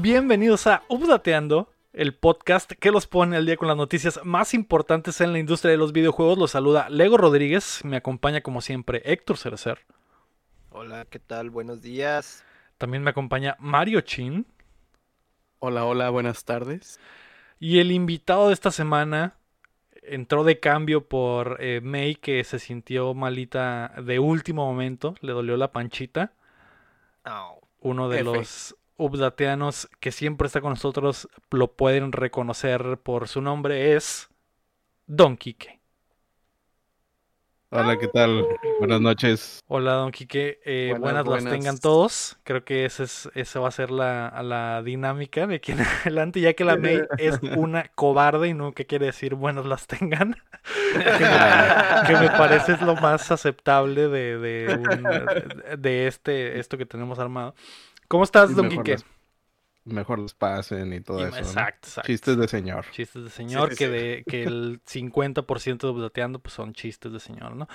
Bienvenidos 0.00 0.66
a 0.66 0.82
Updateando, 0.88 1.70
el 1.92 2.12
podcast 2.12 2.72
que 2.72 2.90
los 2.90 3.06
pone 3.06 3.36
al 3.36 3.46
día 3.46 3.56
con 3.56 3.68
las 3.68 3.76
noticias 3.76 4.18
más 4.24 4.52
importantes 4.52 5.20
en 5.20 5.32
la 5.32 5.38
industria 5.38 5.70
de 5.70 5.76
los 5.76 5.92
videojuegos. 5.92 6.36
Los 6.36 6.50
saluda 6.50 6.88
Lego 6.88 7.16
Rodríguez, 7.16 7.84
me 7.84 7.96
acompaña 7.96 8.40
como 8.40 8.62
siempre 8.62 9.00
Héctor 9.04 9.36
Cerecer. 9.36 9.78
Hola, 10.70 11.04
¿qué 11.08 11.20
tal? 11.20 11.50
Buenos 11.50 11.82
días. 11.82 12.44
También 12.78 13.04
me 13.04 13.10
acompaña 13.10 13.56
Mario 13.60 14.00
Chin. 14.00 14.44
Hola, 15.60 15.84
hola, 15.84 16.10
buenas 16.10 16.44
tardes. 16.44 16.98
Y 17.60 17.78
el 17.78 17.92
invitado 17.92 18.48
de 18.48 18.54
esta 18.54 18.72
semana 18.72 19.36
entró 20.02 20.42
de 20.42 20.58
cambio 20.58 21.06
por 21.06 21.58
eh, 21.60 21.80
May, 21.80 22.16
que 22.16 22.42
se 22.42 22.58
sintió 22.58 23.14
malita 23.14 23.94
de 24.04 24.18
último 24.18 24.66
momento, 24.66 25.14
le 25.20 25.30
dolió 25.30 25.56
la 25.56 25.70
panchita. 25.70 26.32
Oh, 27.24 27.60
Uno 27.78 28.08
de 28.08 28.16
F. 28.16 28.24
los 28.24 28.76
updateanos 29.00 29.88
que 29.98 30.12
siempre 30.12 30.46
está 30.46 30.60
con 30.60 30.70
nosotros 30.70 31.28
lo 31.50 31.72
pueden 31.72 32.12
reconocer 32.12 32.98
por 33.02 33.28
su 33.28 33.40
nombre 33.40 33.94
es 33.96 34.28
Don 35.06 35.36
Quique. 35.36 35.80
Hola, 37.72 37.96
¿qué 37.98 38.08
tal? 38.08 38.44
Buenas 38.80 39.00
noches. 39.00 39.60
Hola 39.68 39.92
Don 39.92 40.10
Quique, 40.10 40.58
Eh, 40.64 40.92
buenas, 40.98 41.24
Buenas, 41.24 41.44
las 41.44 41.52
tengan 41.52 41.78
todos. 41.78 42.36
Creo 42.42 42.64
que 42.64 42.84
esa, 42.84 43.04
es, 43.04 43.30
esa 43.36 43.60
va 43.60 43.68
a 43.68 43.70
ser 43.70 43.92
la, 43.92 44.42
la 44.42 44.82
dinámica 44.82 45.46
de 45.46 45.54
aquí 45.56 45.70
en 45.70 45.78
adelante, 46.02 46.40
ya 46.40 46.54
que 46.54 46.64
la 46.64 46.76
May 46.76 47.00
es 47.18 47.38
una 47.56 47.84
cobarde 47.94 48.48
y 48.48 48.54
no 48.54 48.72
que 48.72 48.86
quiere 48.86 49.06
decir 49.06 49.36
buenas 49.36 49.66
las 49.66 49.86
tengan. 49.86 50.34
que, 50.92 50.98
me, 50.98 52.06
que 52.08 52.16
me 52.20 52.28
parece 52.36 52.72
es 52.72 52.82
lo 52.82 52.96
más 52.96 53.30
aceptable 53.30 54.08
de, 54.08 54.38
de, 54.38 54.74
un- 54.74 55.80
de 55.80 56.08
este, 56.08 56.58
esto 56.58 56.76
que 56.76 56.86
tenemos 56.86 57.20
armado. 57.20 57.54
¿Cómo 58.10 58.24
estás, 58.24 58.56
Don 58.56 58.68
Quique? 58.68 58.96
Mejor 59.84 60.18
los 60.18 60.34
pasen 60.34 60.92
y 60.92 61.00
todo 61.00 61.20
Y- 61.20 61.22
eso. 61.22 61.30
¿no? 61.30 61.38
Exacto, 61.38 61.88
exacto. 61.88 62.06
Chistes 62.08 62.36
de 62.36 62.48
señor. 62.48 62.84
Chistes 62.90 63.22
de 63.24 63.30
señor, 63.30 63.70
sí, 63.70 63.76
que, 63.76 63.84
sí. 63.86 63.90
de, 63.92 64.24
que 64.28 64.42
el 64.42 64.80
50% 64.84 65.86
de 65.86 65.92
Updateando 65.92 66.40
pues 66.40 66.52
son 66.54 66.74
chistes 66.74 67.12
de 67.12 67.20
señor, 67.20 67.54
¿no? 67.54 67.68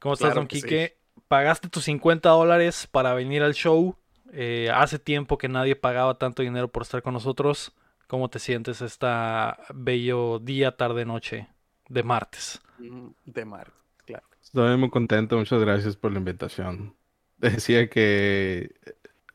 ¿Cómo 0.00 0.14
estás, 0.14 0.32
Claro 0.32 0.40
Don 0.40 0.50
sí. 0.50 0.60
Quique? 0.62 0.98
Pagaste 1.28 1.68
tus 1.68 1.84
50 1.84 2.28
dólares 2.28 2.88
para 2.90 3.14
venir 3.14 3.42
al 3.42 3.54
show. 3.54 3.96
Eh, 4.32 4.68
hace 4.74 4.98
tiempo 4.98 5.38
que 5.38 5.48
nadie 5.48 5.76
pagaba 5.76 6.18
tanto 6.18 6.42
dinero 6.42 6.68
por 6.68 6.82
estar 6.82 7.02
con 7.02 7.14
nosotros. 7.14 7.72
¿Cómo 8.08 8.28
te 8.30 8.40
sientes 8.40 8.82
esta 8.82 9.58
bello 9.74 10.38
día, 10.40 10.76
tarde, 10.76 11.04
noche 11.04 11.48
de 11.88 12.02
martes? 12.02 12.60
Mm, 12.78 13.08
De 13.24 13.44
mar, 13.44 13.72
claro. 14.04 14.26
Estoy 14.42 14.76
muy 14.76 14.90
contento, 14.90 15.36
muchas 15.38 15.60
gracias 15.60 15.96
por 15.96 16.12
la 16.12 16.18
invitación. 16.18 16.94
Decía 17.38 17.88
que 17.88 18.74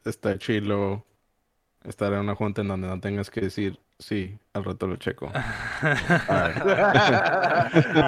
está 0.06 0.38
chilo 0.38 1.06
estar 1.84 2.14
en 2.14 2.20
una 2.20 2.36
junta 2.36 2.62
en 2.62 2.70
donde 2.70 2.88
no 2.88 3.00
tengas 3.00 3.30
que 3.30 3.42
decir 3.42 3.80
sí, 4.00 4.38
al 4.54 4.64
rato 4.64 4.88
lo 4.88 4.96
checo. 4.98 5.32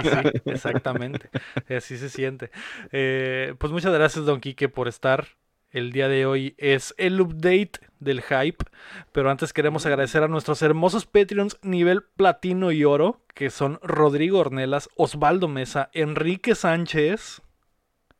Sí, 0.04 0.42
exactamente. 0.46 1.30
Así 1.70 1.98
se 1.98 2.10
siente. 2.10 2.52
Eh, 2.92 3.56
pues 3.58 3.72
muchas 3.72 3.94
gracias, 3.94 4.26
Don 4.26 4.40
Quique, 4.40 4.70
por 4.70 4.88
estar. 4.88 5.28
El 5.72 5.92
día 5.92 6.08
de 6.08 6.26
hoy 6.26 6.56
es 6.58 6.94
el 6.98 7.20
update 7.20 7.80
del 8.00 8.22
hype. 8.22 8.64
Pero 9.12 9.30
antes 9.30 9.54
queremos 9.54 9.86
agradecer 9.86 10.24
a 10.24 10.28
nuestros 10.28 10.62
hermosos 10.62 11.06
Patreons 11.06 11.58
nivel 11.62 12.04
platino 12.04 12.72
y 12.72 12.86
oro, 12.86 13.22
que 13.34 13.50
son 13.50 13.80
Rodrigo 13.82 14.40
Ornelas, 14.40 14.90
Osvaldo 14.96 15.48
Mesa, 15.48 15.90
Enrique 15.94 16.56
Sánchez 16.56 17.42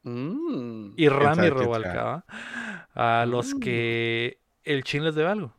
Mm, 0.06 0.94
y 0.98 1.10
Rami. 1.10 1.50
Rubalcaba. 1.50 2.26
A 2.94 3.26
los 3.28 3.56
Mm. 3.56 3.60
que 3.60 4.40
el 4.64 4.84
chin 4.84 5.04
les 5.04 5.16
debe 5.16 5.30
algo. 5.30 5.54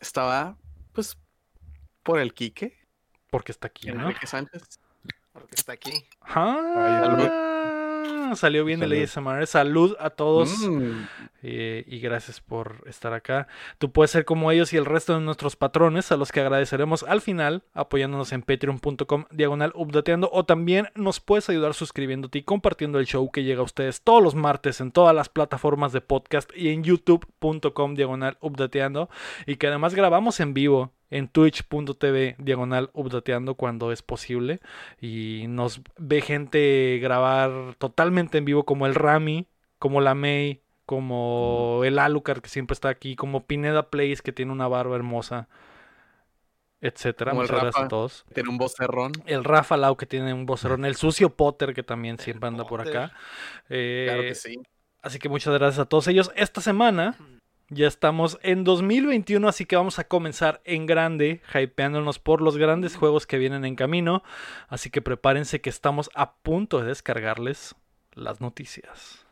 Estaba, 0.00 0.56
pues, 0.92 1.18
por 2.02 2.20
el 2.20 2.32
Quique, 2.34 2.78
Porque 3.30 3.52
está 3.52 3.66
aquí, 3.68 3.90
¿no? 3.90 4.02
Enrique 4.08 4.26
Sánchez. 4.26 4.78
porque 5.32 5.54
está 5.54 5.72
aquí. 5.72 5.92
Ah, 6.22 7.47
salió 8.34 8.64
bien 8.64 8.82
el 8.82 9.08
Salud. 9.08 9.36
ASMR. 9.36 9.46
Salud 9.46 9.96
a 9.98 10.10
todos. 10.10 10.58
Mm, 10.58 11.06
eh, 11.42 11.84
y 11.86 12.00
gracias 12.00 12.40
por 12.40 12.82
estar 12.86 13.12
acá. 13.12 13.46
Tú 13.78 13.92
puedes 13.92 14.10
ser 14.10 14.24
como 14.24 14.50
ellos 14.50 14.72
y 14.72 14.76
el 14.76 14.84
resto 14.84 15.14
de 15.14 15.20
nuestros 15.20 15.56
patrones, 15.56 16.10
a 16.12 16.16
los 16.16 16.32
que 16.32 16.40
agradeceremos 16.40 17.02
al 17.04 17.20
final, 17.20 17.62
apoyándonos 17.74 18.32
en 18.32 18.42
patreon.com 18.42 19.24
diagonal 19.30 19.72
updateando, 19.74 20.30
o 20.32 20.44
también 20.44 20.88
nos 20.94 21.20
puedes 21.20 21.48
ayudar 21.48 21.74
suscribiéndote 21.74 22.38
y 22.38 22.42
compartiendo 22.42 22.98
el 22.98 23.06
show 23.06 23.30
que 23.30 23.44
llega 23.44 23.60
a 23.60 23.64
ustedes 23.64 24.02
todos 24.02 24.22
los 24.22 24.34
martes 24.34 24.80
en 24.80 24.90
todas 24.90 25.14
las 25.14 25.28
plataformas 25.28 25.92
de 25.92 26.00
podcast 26.00 26.50
y 26.56 26.70
en 26.70 26.82
youtube.com 26.82 27.94
diagonal 27.94 28.36
updateando, 28.40 29.08
y 29.46 29.56
que 29.56 29.68
además 29.68 29.94
grabamos 29.94 30.40
en 30.40 30.54
vivo 30.54 30.92
en 31.10 31.28
twitch.tv 31.28 32.36
diagonal 32.38 32.90
updateando 32.92 33.54
cuando 33.54 33.92
es 33.92 34.02
posible 34.02 34.60
y 35.00 35.46
nos 35.48 35.80
ve 35.96 36.20
gente 36.20 36.98
grabar 37.00 37.74
totalmente 37.78 38.38
en 38.38 38.44
vivo 38.44 38.64
como 38.64 38.86
el 38.86 38.94
Rami, 38.94 39.46
como 39.78 40.00
la 40.00 40.14
May, 40.14 40.62
como 40.84 41.82
el 41.84 41.98
Alucard 41.98 42.40
que 42.40 42.48
siempre 42.48 42.74
está 42.74 42.88
aquí, 42.88 43.16
como 43.16 43.46
Pineda 43.46 43.90
Place 43.90 44.18
que 44.22 44.32
tiene 44.32 44.52
una 44.52 44.68
barba 44.68 44.96
hermosa, 44.96 45.48
etcétera. 46.80 47.32
Como 47.32 47.42
el 47.42 47.48
Muchas 47.48 47.60
gracias 47.62 47.76
a 47.76 47.78
Rafa. 47.80 47.88
todos. 47.88 48.24
tiene 48.34 48.50
un 48.50 48.58
vocerrón. 48.58 49.12
El 49.26 49.44
Rafa 49.44 49.76
Lau 49.76 49.96
que 49.96 50.06
tiene 50.06 50.32
un 50.32 50.46
vocerón, 50.46 50.84
el 50.84 50.96
sucio 50.96 51.30
Potter 51.30 51.74
que 51.74 51.82
también 51.82 52.18
siempre 52.18 52.48
anda 52.48 52.64
por 52.66 52.80
acá. 52.80 53.12
Eh, 53.68 54.06
Claro 54.08 54.22
que 54.22 54.34
sí. 54.34 54.54
Así 55.02 55.18
que 55.18 55.28
muchas 55.28 55.54
gracias 55.54 55.78
a 55.78 55.84
todos 55.86 56.08
ellos. 56.08 56.32
Esta 56.34 56.60
semana 56.60 57.16
ya 57.70 57.86
estamos 57.86 58.38
en 58.42 58.64
2021, 58.64 59.46
así 59.46 59.66
que 59.66 59.76
vamos 59.76 59.98
a 59.98 60.04
comenzar 60.04 60.60
en 60.64 60.86
grande, 60.86 61.42
hypeándonos 61.54 62.18
por 62.18 62.40
los 62.40 62.56
grandes 62.56 62.96
juegos 62.96 63.26
que 63.26 63.38
vienen 63.38 63.64
en 63.64 63.76
camino. 63.76 64.22
Así 64.68 64.90
que 64.90 65.02
prepárense 65.02 65.60
que 65.60 65.70
estamos 65.70 66.10
a 66.14 66.34
punto 66.36 66.80
de 66.80 66.88
descargarles 66.88 67.74
las 68.14 68.40
noticias. 68.40 69.26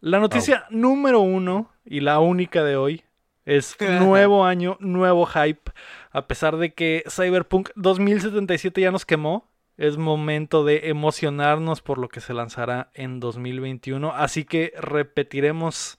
La 0.00 0.20
noticia 0.20 0.66
número 0.70 1.20
uno 1.20 1.72
y 1.84 2.00
la 2.00 2.20
única 2.20 2.62
de 2.62 2.76
hoy 2.76 3.04
es 3.44 3.76
nuevo 4.00 4.44
año, 4.44 4.76
nuevo 4.80 5.24
hype. 5.26 5.72
A 6.10 6.26
pesar 6.26 6.56
de 6.56 6.74
que 6.74 7.04
Cyberpunk 7.08 7.70
2077 7.76 8.80
ya 8.80 8.90
nos 8.90 9.06
quemó, 9.06 9.48
es 9.76 9.96
momento 9.96 10.64
de 10.64 10.88
emocionarnos 10.88 11.82
por 11.82 11.98
lo 11.98 12.08
que 12.08 12.20
se 12.20 12.32
lanzará 12.34 12.90
en 12.94 13.20
2021. 13.20 14.12
Así 14.14 14.44
que 14.44 14.72
repetiremos 14.78 15.98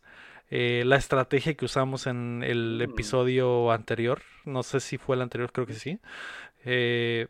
eh, 0.50 0.84
la 0.86 0.96
estrategia 0.96 1.56
que 1.56 1.66
usamos 1.66 2.08
en 2.08 2.42
el 2.44 2.78
Mm. 2.80 2.82
episodio 2.92 3.72
anterior. 3.72 4.22
No 4.46 4.64
sé 4.64 4.80
si 4.80 4.98
fue 4.98 5.16
el 5.18 5.22
anterior, 5.22 5.52
creo 5.52 5.68
que 5.68 5.74
sí. 5.74 6.00
Eh, 6.66 7.28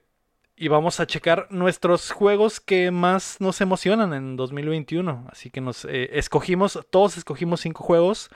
y 0.56 0.68
vamos 0.70 1.00
a 1.00 1.06
checar 1.08 1.48
nuestros 1.52 2.12
juegos 2.12 2.60
que 2.60 2.90
más 2.92 3.38
nos 3.40 3.60
emocionan 3.62 4.14
en 4.14 4.36
2021. 4.38 5.28
Así 5.32 5.50
que 5.52 5.62
nos 5.62 5.86
eh, 5.86 6.10
escogimos, 6.14 6.80
todos 6.90 7.18
escogimos 7.18 7.62
cinco 7.62 7.84
juegos. 7.84 8.30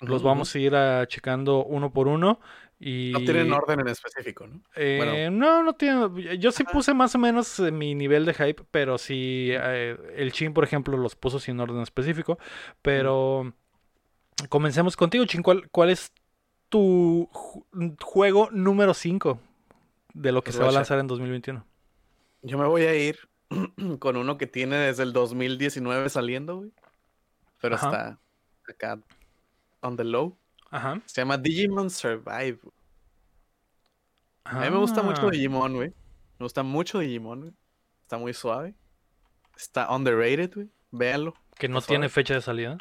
Los 0.00 0.22
vamos 0.22 0.54
a 0.54 0.58
ir 0.60 0.76
a 0.76 1.06
checando 1.08 1.64
uno 1.64 1.92
por 1.92 2.06
uno. 2.06 2.40
Y... 2.80 3.10
No 3.12 3.18
tienen 3.20 3.52
orden 3.52 3.80
en 3.80 3.88
específico, 3.88 4.46
¿no? 4.46 4.60
Eh, 4.76 5.30
No, 5.32 5.62
no 5.64 5.72
tiene. 5.74 6.38
Yo 6.38 6.52
sí 6.52 6.62
puse 6.64 6.94
más 6.94 7.14
o 7.14 7.18
menos 7.18 7.58
eh, 7.58 7.72
mi 7.72 7.94
nivel 7.94 8.24
de 8.24 8.34
hype, 8.34 8.62
pero 8.70 8.98
sí. 8.98 9.48
eh, 9.52 9.96
el 10.16 10.30
Chin, 10.32 10.54
por 10.54 10.62
ejemplo, 10.64 10.96
los 10.96 11.16
puso 11.16 11.40
sin 11.40 11.58
orden 11.60 11.80
específico. 11.80 12.38
Pero. 12.82 13.52
Comencemos 14.48 14.96
contigo, 14.96 15.24
Chin. 15.26 15.42
¿Cuál, 15.42 15.68
cuál 15.70 15.90
es 15.90 16.12
tu 16.68 17.28
ju- 17.32 17.96
juego 18.00 18.48
número 18.52 18.94
5 18.94 19.40
de 20.14 20.30
lo 20.30 20.42
que 20.44 20.52
se 20.52 20.62
va 20.62 20.68
a 20.68 20.72
lanzar 20.72 21.00
en 21.00 21.08
2021? 21.08 21.64
Yo 22.42 22.56
me 22.58 22.66
voy 22.66 22.82
a 22.82 22.94
ir 22.94 23.18
con 23.98 24.16
uno 24.16 24.38
que 24.38 24.46
tiene 24.46 24.76
desde 24.76 25.02
el 25.02 25.12
2019 25.12 26.08
saliendo, 26.08 26.58
güey. 26.58 26.70
Pero 27.60 27.74
Ajá. 27.74 27.86
está 27.88 28.18
acá 28.72 29.00
on 29.80 29.96
the 29.96 30.04
low. 30.04 30.38
Ajá. 30.70 31.00
Se 31.06 31.20
llama 31.20 31.38
Digimon 31.38 31.90
Survive. 31.90 32.58
A 34.44 34.60
mí 34.60 34.70
me 34.70 34.78
gusta 34.78 35.02
mucho 35.02 35.28
Ah, 35.28 35.30
Digimon, 35.30 35.74
güey. 35.74 35.88
Me 36.38 36.44
gusta 36.44 36.62
mucho 36.62 36.98
Digimon, 36.98 37.40
güey. 37.40 37.52
Está 38.02 38.16
muy 38.16 38.32
suave. 38.32 38.74
Está 39.56 39.94
underrated, 39.94 40.54
güey. 40.54 40.68
Véanlo. 40.90 41.34
Que 41.56 41.68
no 41.68 41.82
tiene 41.82 42.08
fecha 42.08 42.34
de 42.34 42.40
salida. 42.40 42.78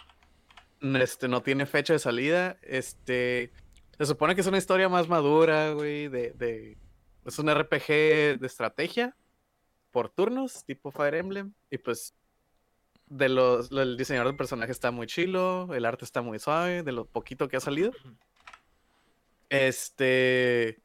Este, 0.81 1.27
no 1.27 1.41
tiene 1.41 1.65
fecha 1.65 1.93
de 1.93 1.99
salida. 1.99 2.57
Este. 2.61 3.51
Se 3.97 4.05
supone 4.05 4.35
que 4.35 4.41
es 4.41 4.47
una 4.47 4.59
historia 4.59 4.87
más 4.89 5.09
madura, 5.09 5.71
güey. 5.71 6.07
De, 6.07 6.31
de. 6.31 6.77
Es 7.25 7.39
un 7.39 7.49
RPG 7.53 7.87
de 8.39 8.47
estrategia. 8.47 9.15
Por 9.91 10.09
turnos, 10.09 10.63
tipo 10.65 10.91
Fire 10.91 11.15
Emblem. 11.15 11.53
Y 11.69 11.77
pues. 11.79 12.13
De 13.07 13.29
los. 13.29 13.71
lo- 13.71 13.81
El 13.81 13.97
diseñador 13.97 14.27
del 14.27 14.35
personaje 14.37 14.71
está 14.71 14.91
muy 14.91 15.07
chilo. 15.07 15.73
El 15.73 15.85
arte 15.85 16.05
está 16.05 16.21
muy 16.21 16.39
suave. 16.39 16.83
De 16.83 16.91
lo 16.91 17.05
poquito 17.05 17.47
que 17.47 17.57
ha 17.57 17.61
salido. 17.61 17.91
Este. 19.49 20.79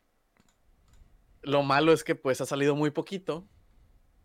Lo 1.43 1.63
malo 1.63 1.93
es 1.93 2.05
que 2.05 2.15
pues 2.15 2.41
ha 2.41 2.47
salido 2.47 2.77
muy 2.77 2.91
poquito. 2.91 3.47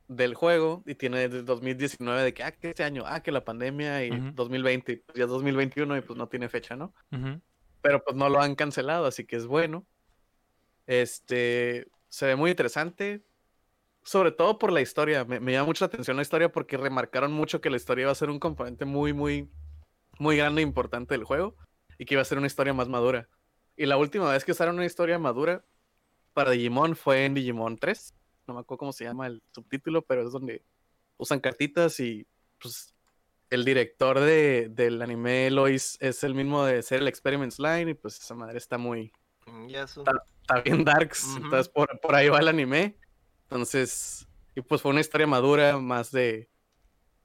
del 0.09 0.35
juego 0.35 0.83
y 0.85 0.95
tiene 0.95 1.27
desde 1.27 1.43
2019 1.43 2.23
de 2.23 2.33
que, 2.33 2.41
ah, 2.41 2.53
que 2.53 2.69
este 2.69 2.85
año, 2.85 3.03
ah, 3.05 3.21
que 3.21 3.29
la 3.33 3.43
pandemia 3.43 4.05
y 4.05 4.11
Ujú. 4.11 4.31
2020, 4.35 4.91
y 4.93 4.95
pues 4.95 5.17
ya 5.17 5.25
es 5.25 5.29
2021 5.29 5.97
y 5.97 6.01
pues 6.01 6.17
no 6.17 6.29
tiene 6.29 6.47
fecha, 6.47 6.77
¿no? 6.77 6.93
Pero 7.81 8.01
pues 8.05 8.15
no 8.15 8.29
lo 8.29 8.39
han 8.39 8.55
cancelado, 8.55 9.05
así 9.05 9.25
que 9.25 9.35
es 9.35 9.45
bueno. 9.47 9.85
Este, 10.85 11.87
se 12.07 12.25
ve 12.25 12.37
muy 12.37 12.51
interesante, 12.51 13.21
sobre 14.07 14.31
todo 14.31 14.57
por 14.57 14.71
la 14.71 14.79
historia. 14.79 15.25
Me, 15.25 15.41
me 15.41 15.51
llama 15.51 15.65
mucho 15.65 15.83
la 15.83 15.87
atención 15.87 16.15
la 16.15 16.23
historia 16.23 16.49
porque 16.49 16.77
remarcaron 16.77 17.33
mucho 17.33 17.59
que 17.59 17.69
la 17.69 17.75
historia 17.75 18.03
iba 18.03 18.11
a 18.11 18.15
ser 18.15 18.29
un 18.29 18.39
componente 18.39 18.85
muy, 18.85 19.11
muy, 19.11 19.51
muy 20.17 20.37
grande 20.37 20.61
e 20.61 20.63
importante 20.63 21.13
del 21.13 21.25
juego 21.25 21.57
y 21.97 22.05
que 22.05 22.13
iba 22.13 22.21
a 22.21 22.25
ser 22.25 22.37
una 22.37 22.47
historia 22.47 22.73
más 22.73 22.87
madura. 22.87 23.27
Y 23.75 23.85
la 23.85 23.97
última 23.97 24.31
vez 24.31 24.45
que 24.45 24.53
usaron 24.53 24.75
una 24.75 24.85
historia 24.85 25.19
madura 25.19 25.65
para 26.33 26.51
Digimon 26.51 26.95
fue 26.95 27.25
en 27.25 27.33
Digimon 27.33 27.77
3. 27.77 28.13
No 28.47 28.53
me 28.53 28.61
acuerdo 28.61 28.79
cómo 28.79 28.93
se 28.93 29.03
llama 29.03 29.27
el 29.27 29.43
subtítulo, 29.51 30.01
pero 30.03 30.25
es 30.25 30.31
donde 30.31 30.63
usan 31.17 31.41
cartitas 31.41 31.99
y 31.99 32.25
pues 32.59 32.95
el 33.49 33.65
director 33.65 34.21
de, 34.21 34.69
del 34.69 35.01
anime 35.01 35.51
Lois 35.51 35.97
es 35.99 36.23
el 36.23 36.33
mismo 36.33 36.63
de 36.63 36.81
ser 36.81 37.01
el 37.01 37.09
Experiments 37.09 37.59
Line 37.59 37.91
y 37.91 37.93
pues 37.93 38.17
esa 38.19 38.35
madre 38.35 38.57
está 38.57 38.77
muy, 38.77 39.11
Mm, 39.47 39.67
está 39.73 40.61
bien 40.63 40.83
darks, 40.83 41.35
entonces 41.37 41.69
por, 41.69 41.99
por 42.01 42.15
ahí 42.15 42.29
va 42.29 42.39
el 42.39 42.47
anime. 42.47 42.97
Entonces, 43.49 44.27
y 44.55 44.61
pues 44.61 44.81
fue 44.81 44.91
una 44.91 45.01
historia 45.01 45.27
madura, 45.27 45.77
más 45.79 46.11
de 46.11 46.49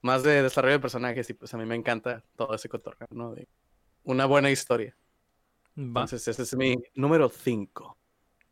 más 0.03 0.23
de 0.23 0.43
desarrollo 0.43 0.75
de 0.75 0.81
personajes 0.81 1.31
y 1.31 1.35
pues 1.35 1.55
a 1.55 1.59
mí 1.59 1.65
me 1.67 1.77
encanta 1.77 2.25
todo 2.37 2.55
ese 2.55 2.69
cotorreo, 2.69 3.09
¿no? 3.13 3.35
De 3.35 3.49
una 4.05 4.27
buena 4.27 4.51
historia. 4.51 4.97
Va. 5.77 6.05
Entonces, 6.05 6.29
ese 6.29 6.43
es 6.43 6.57
mi 6.57 6.77
número 6.95 7.29
5. 7.29 7.99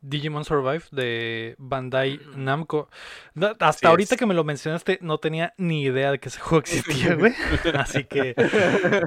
Digimon 0.03 0.43
Survive 0.45 0.83
de 0.91 1.55
Bandai 1.59 2.19
Namco. 2.35 2.89
No, 3.35 3.55
hasta 3.59 3.67
Así 3.69 3.85
ahorita 3.85 4.15
es. 4.15 4.19
que 4.19 4.25
me 4.25 4.33
lo 4.33 4.43
mencionaste, 4.43 4.97
no 5.01 5.19
tenía 5.19 5.53
ni 5.57 5.83
idea 5.83 6.11
de 6.11 6.19
que 6.19 6.29
ese 6.29 6.39
juego 6.39 6.59
existía, 6.61 7.13
güey. 7.15 7.33
Así 7.75 8.05
que 8.05 8.33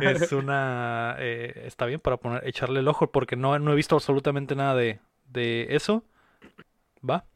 es 0.00 0.30
una. 0.30 1.16
eh, 1.18 1.64
está 1.66 1.86
bien 1.86 1.98
para 1.98 2.18
poner, 2.18 2.46
echarle 2.46 2.78
el 2.80 2.86
ojo, 2.88 3.10
porque 3.10 3.34
no, 3.34 3.58
no 3.58 3.72
he 3.72 3.74
visto 3.76 3.96
absolutamente 3.96 4.54
nada 4.54 4.76
de, 4.76 5.00
de 5.26 5.66
eso. 5.70 6.04
Va. 7.08 7.26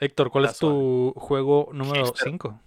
Héctor, 0.00 0.30
¿cuál 0.30 0.46
es 0.46 0.58
tu 0.58 1.12
juego 1.16 1.70
número 1.72 2.04
Hipster. 2.04 2.24
5? 2.24 2.60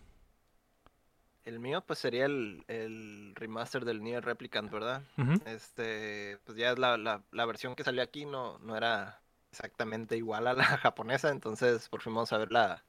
El 1.44 1.60
mío, 1.60 1.84
pues 1.86 2.00
sería 2.00 2.26
el, 2.26 2.64
el 2.68 3.34
remaster 3.36 3.84
del 3.84 4.04
Nier 4.04 4.24
Replicant, 4.24 4.70
¿verdad? 4.72 5.02
Este, 5.46 6.38
pues 6.46 6.58
ya 6.58 6.72
es 6.72 6.80
la, 6.80 6.98
la, 6.98 7.24
la 7.32 7.46
versión 7.46 7.76
que 7.76 7.84
salió 7.84 8.04
aquí, 8.04 8.26
no, 8.26 8.60
no 8.60 8.78
era 8.78 9.22
exactamente 9.52 10.16
igual 10.18 10.48
a 10.48 10.54
la 10.54 10.64
japonesa, 10.78 11.30
entonces 11.30 11.90
por 11.90 12.02
fin 12.02 12.14
vamos 12.14 12.32
a 12.32 12.38
ver 12.38 12.52
la, 12.52 12.86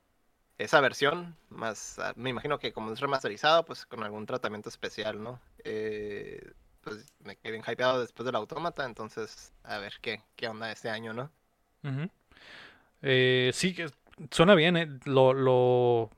esa 0.59 0.81
versión, 0.81 1.37
más, 1.51 1.99
ah, 2.01 2.15
me 2.17 2.31
imagino 2.31 2.59
que 2.59 2.73
como 2.73 2.93
es 2.93 3.01
remasterizado, 3.01 3.65
pues 3.65 3.87
con 3.87 4.03
algún 4.05 4.27
tratamiento 4.27 4.69
especial, 4.71 5.23
¿no? 5.23 5.41
Eh, 5.65 6.53
pues 6.83 7.07
me 7.21 7.37
quedé 7.37 7.53
bien 7.53 7.65
hypeado 7.67 8.01
después 8.01 8.27
del 8.27 8.37
autómata, 8.37 8.85
entonces 8.87 9.53
a 9.65 9.79
ver 9.79 9.95
qué, 10.03 10.23
qué 10.37 10.49
onda 10.49 10.73
este 10.73 10.91
año, 10.91 11.15
¿no? 11.15 11.31
Ujú. 11.85 12.09
Eh, 13.03 13.51
sí, 13.55 13.75
que 13.75 13.91
suena 14.31 14.55
bien, 14.55 14.77
eh. 14.77 14.89
Lo, 15.05 15.33
lo... 15.35 16.11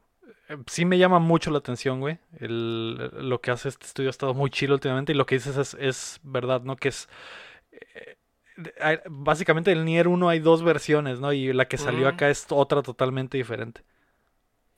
eh, 0.48 0.56
Sí 0.66 0.84
me 0.84 0.98
llama 0.98 1.18
mucho 1.18 1.50
la 1.50 1.58
atención, 1.58 2.00
güey. 2.00 2.18
El- 2.40 2.96
lo 3.28 3.40
que 3.40 3.50
hace 3.50 3.68
este 3.68 3.86
estudio 3.86 4.08
ha 4.08 4.12
estado 4.12 4.34
muy 4.34 4.50
chido 4.50 4.74
últimamente 4.74 5.12
y 5.12 5.16
lo 5.16 5.26
que 5.26 5.36
dices 5.36 5.56
es, 5.56 5.74
es 5.80 6.20
verdad, 6.22 6.62
¿no? 6.62 6.76
Que 6.76 6.88
es... 6.88 7.08
eh, 8.80 9.00
básicamente 9.08 9.72
el 9.72 9.84
Nier 9.84 10.08
1 10.08 10.28
hay 10.28 10.38
dos 10.40 10.62
versiones, 10.62 11.20
¿no? 11.20 11.32
Y 11.32 11.52
la 11.52 11.66
que 11.68 11.78
salió 11.78 12.08
acá 12.08 12.30
es 12.30 12.46
otra 12.50 12.82
totalmente 12.82 13.36
diferente. 13.38 13.82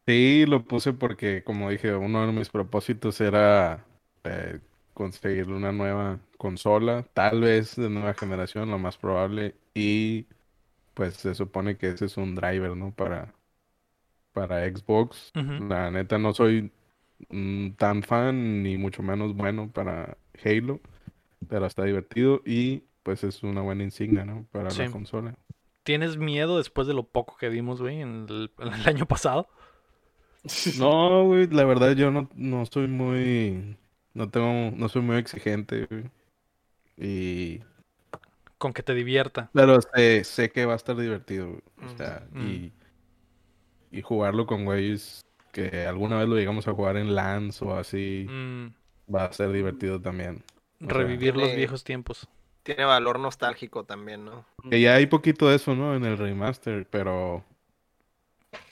Sí, 0.07 0.45
lo 0.47 0.63
puse 0.63 0.93
porque, 0.93 1.43
como 1.43 1.69
dije, 1.71 1.93
uno 1.93 2.25
de 2.25 2.31
mis 2.31 2.47
propósitos 2.47 3.19
era 3.19 3.83
eh, 4.23 4.61
conseguir 4.93 5.49
una 5.49 5.73
nueva 5.73 6.19
consola, 6.37 7.03
tal 7.13 7.41
vez 7.41 7.75
de 7.75 7.89
nueva 7.89 8.13
generación, 8.13 8.71
lo 8.71 8.79
más 8.79 8.95
probable, 8.95 9.55
y 9.73 10.25
pues 10.93 11.15
se 11.15 11.35
supone 11.35 11.75
que 11.75 11.89
ese 11.89 12.05
es 12.05 12.15
un 12.15 12.33
driver, 12.33 12.77
¿no? 12.77 12.91
Para, 12.91 13.33
para 14.31 14.65
Xbox. 14.69 15.33
La 15.35 15.91
neta 15.91 16.17
no 16.17 16.33
soy 16.33 16.71
mm, 17.29 17.71
tan 17.71 18.03
fan, 18.03 18.63
ni 18.63 18.77
mucho 18.77 19.03
menos 19.03 19.35
bueno 19.35 19.69
para 19.69 20.17
Halo, 20.45 20.79
pero 21.47 21.65
está 21.65 21.83
divertido 21.83 22.41
y 22.45 22.83
pues 23.03 23.23
es 23.23 23.43
una 23.43 23.61
buena 23.61 23.83
insignia, 23.83 24.25
¿no? 24.25 24.45
Para 24.51 24.69
Sí. 24.71 24.83
la 24.83 24.91
consola. 24.91 25.35
¿Tienes 25.83 26.17
miedo 26.17 26.57
después 26.57 26.87
de 26.87 26.93
lo 26.93 27.03
poco 27.03 27.37
que 27.37 27.49
vimos, 27.49 27.81
güey, 27.81 28.01
en 28.01 28.27
el, 28.29 28.51
en 28.59 28.73
el 28.73 28.87
año 28.87 29.05
pasado? 29.07 29.47
No, 30.77 31.25
güey, 31.25 31.47
la 31.47 31.65
verdad 31.65 31.95
yo 31.95 32.11
no, 32.11 32.29
no 32.35 32.65
soy 32.65 32.87
muy, 32.87 33.77
no 34.13 34.29
tengo, 34.29 34.71
no 34.75 34.87
soy 34.89 35.01
muy 35.01 35.17
exigente, 35.17 35.85
güey. 35.89 36.03
Y, 36.97 37.61
Con 38.57 38.73
que 38.73 38.83
te 38.83 38.93
divierta. 38.93 39.49
pero 39.53 39.79
sé, 39.81 40.23
sé 40.23 40.49
que 40.51 40.65
va 40.65 40.73
a 40.73 40.77
estar 40.77 40.95
divertido, 40.95 41.47
güey. 41.47 41.61
O 41.93 41.97
sea, 41.97 42.27
Ujú. 42.31 42.43
y, 42.43 42.73
y 43.91 44.01
jugarlo 44.01 44.45
con 44.45 44.65
güeyes 44.65 45.21
que 45.51 45.85
alguna 45.87 46.17
vez 46.19 46.27
lo 46.29 46.35
llegamos 46.35 46.67
a 46.67 46.73
jugar 46.73 46.95
en 46.97 47.15
LANs 47.15 47.61
o 47.61 47.73
así, 47.75 48.27
Mm, 48.29 48.67
va 49.13 49.25
a 49.25 49.33
ser 49.33 49.51
divertido 49.51 49.99
también. 49.99 50.43
Revivir 50.79 51.35
los 51.35 51.55
viejos 51.55 51.83
tiempos. 51.83 52.27
Tiene 52.63 52.85
valor 52.85 53.19
nostálgico 53.19 53.83
también, 53.83 54.25
¿no? 54.25 54.45
Que 54.69 54.79
ya 54.81 54.95
hay 54.95 55.07
poquito 55.07 55.49
de 55.49 55.55
eso, 55.55 55.75
¿no? 55.75 55.95
En 55.95 56.05
el 56.05 56.17
remaster, 56.17 56.87
pero 56.89 57.43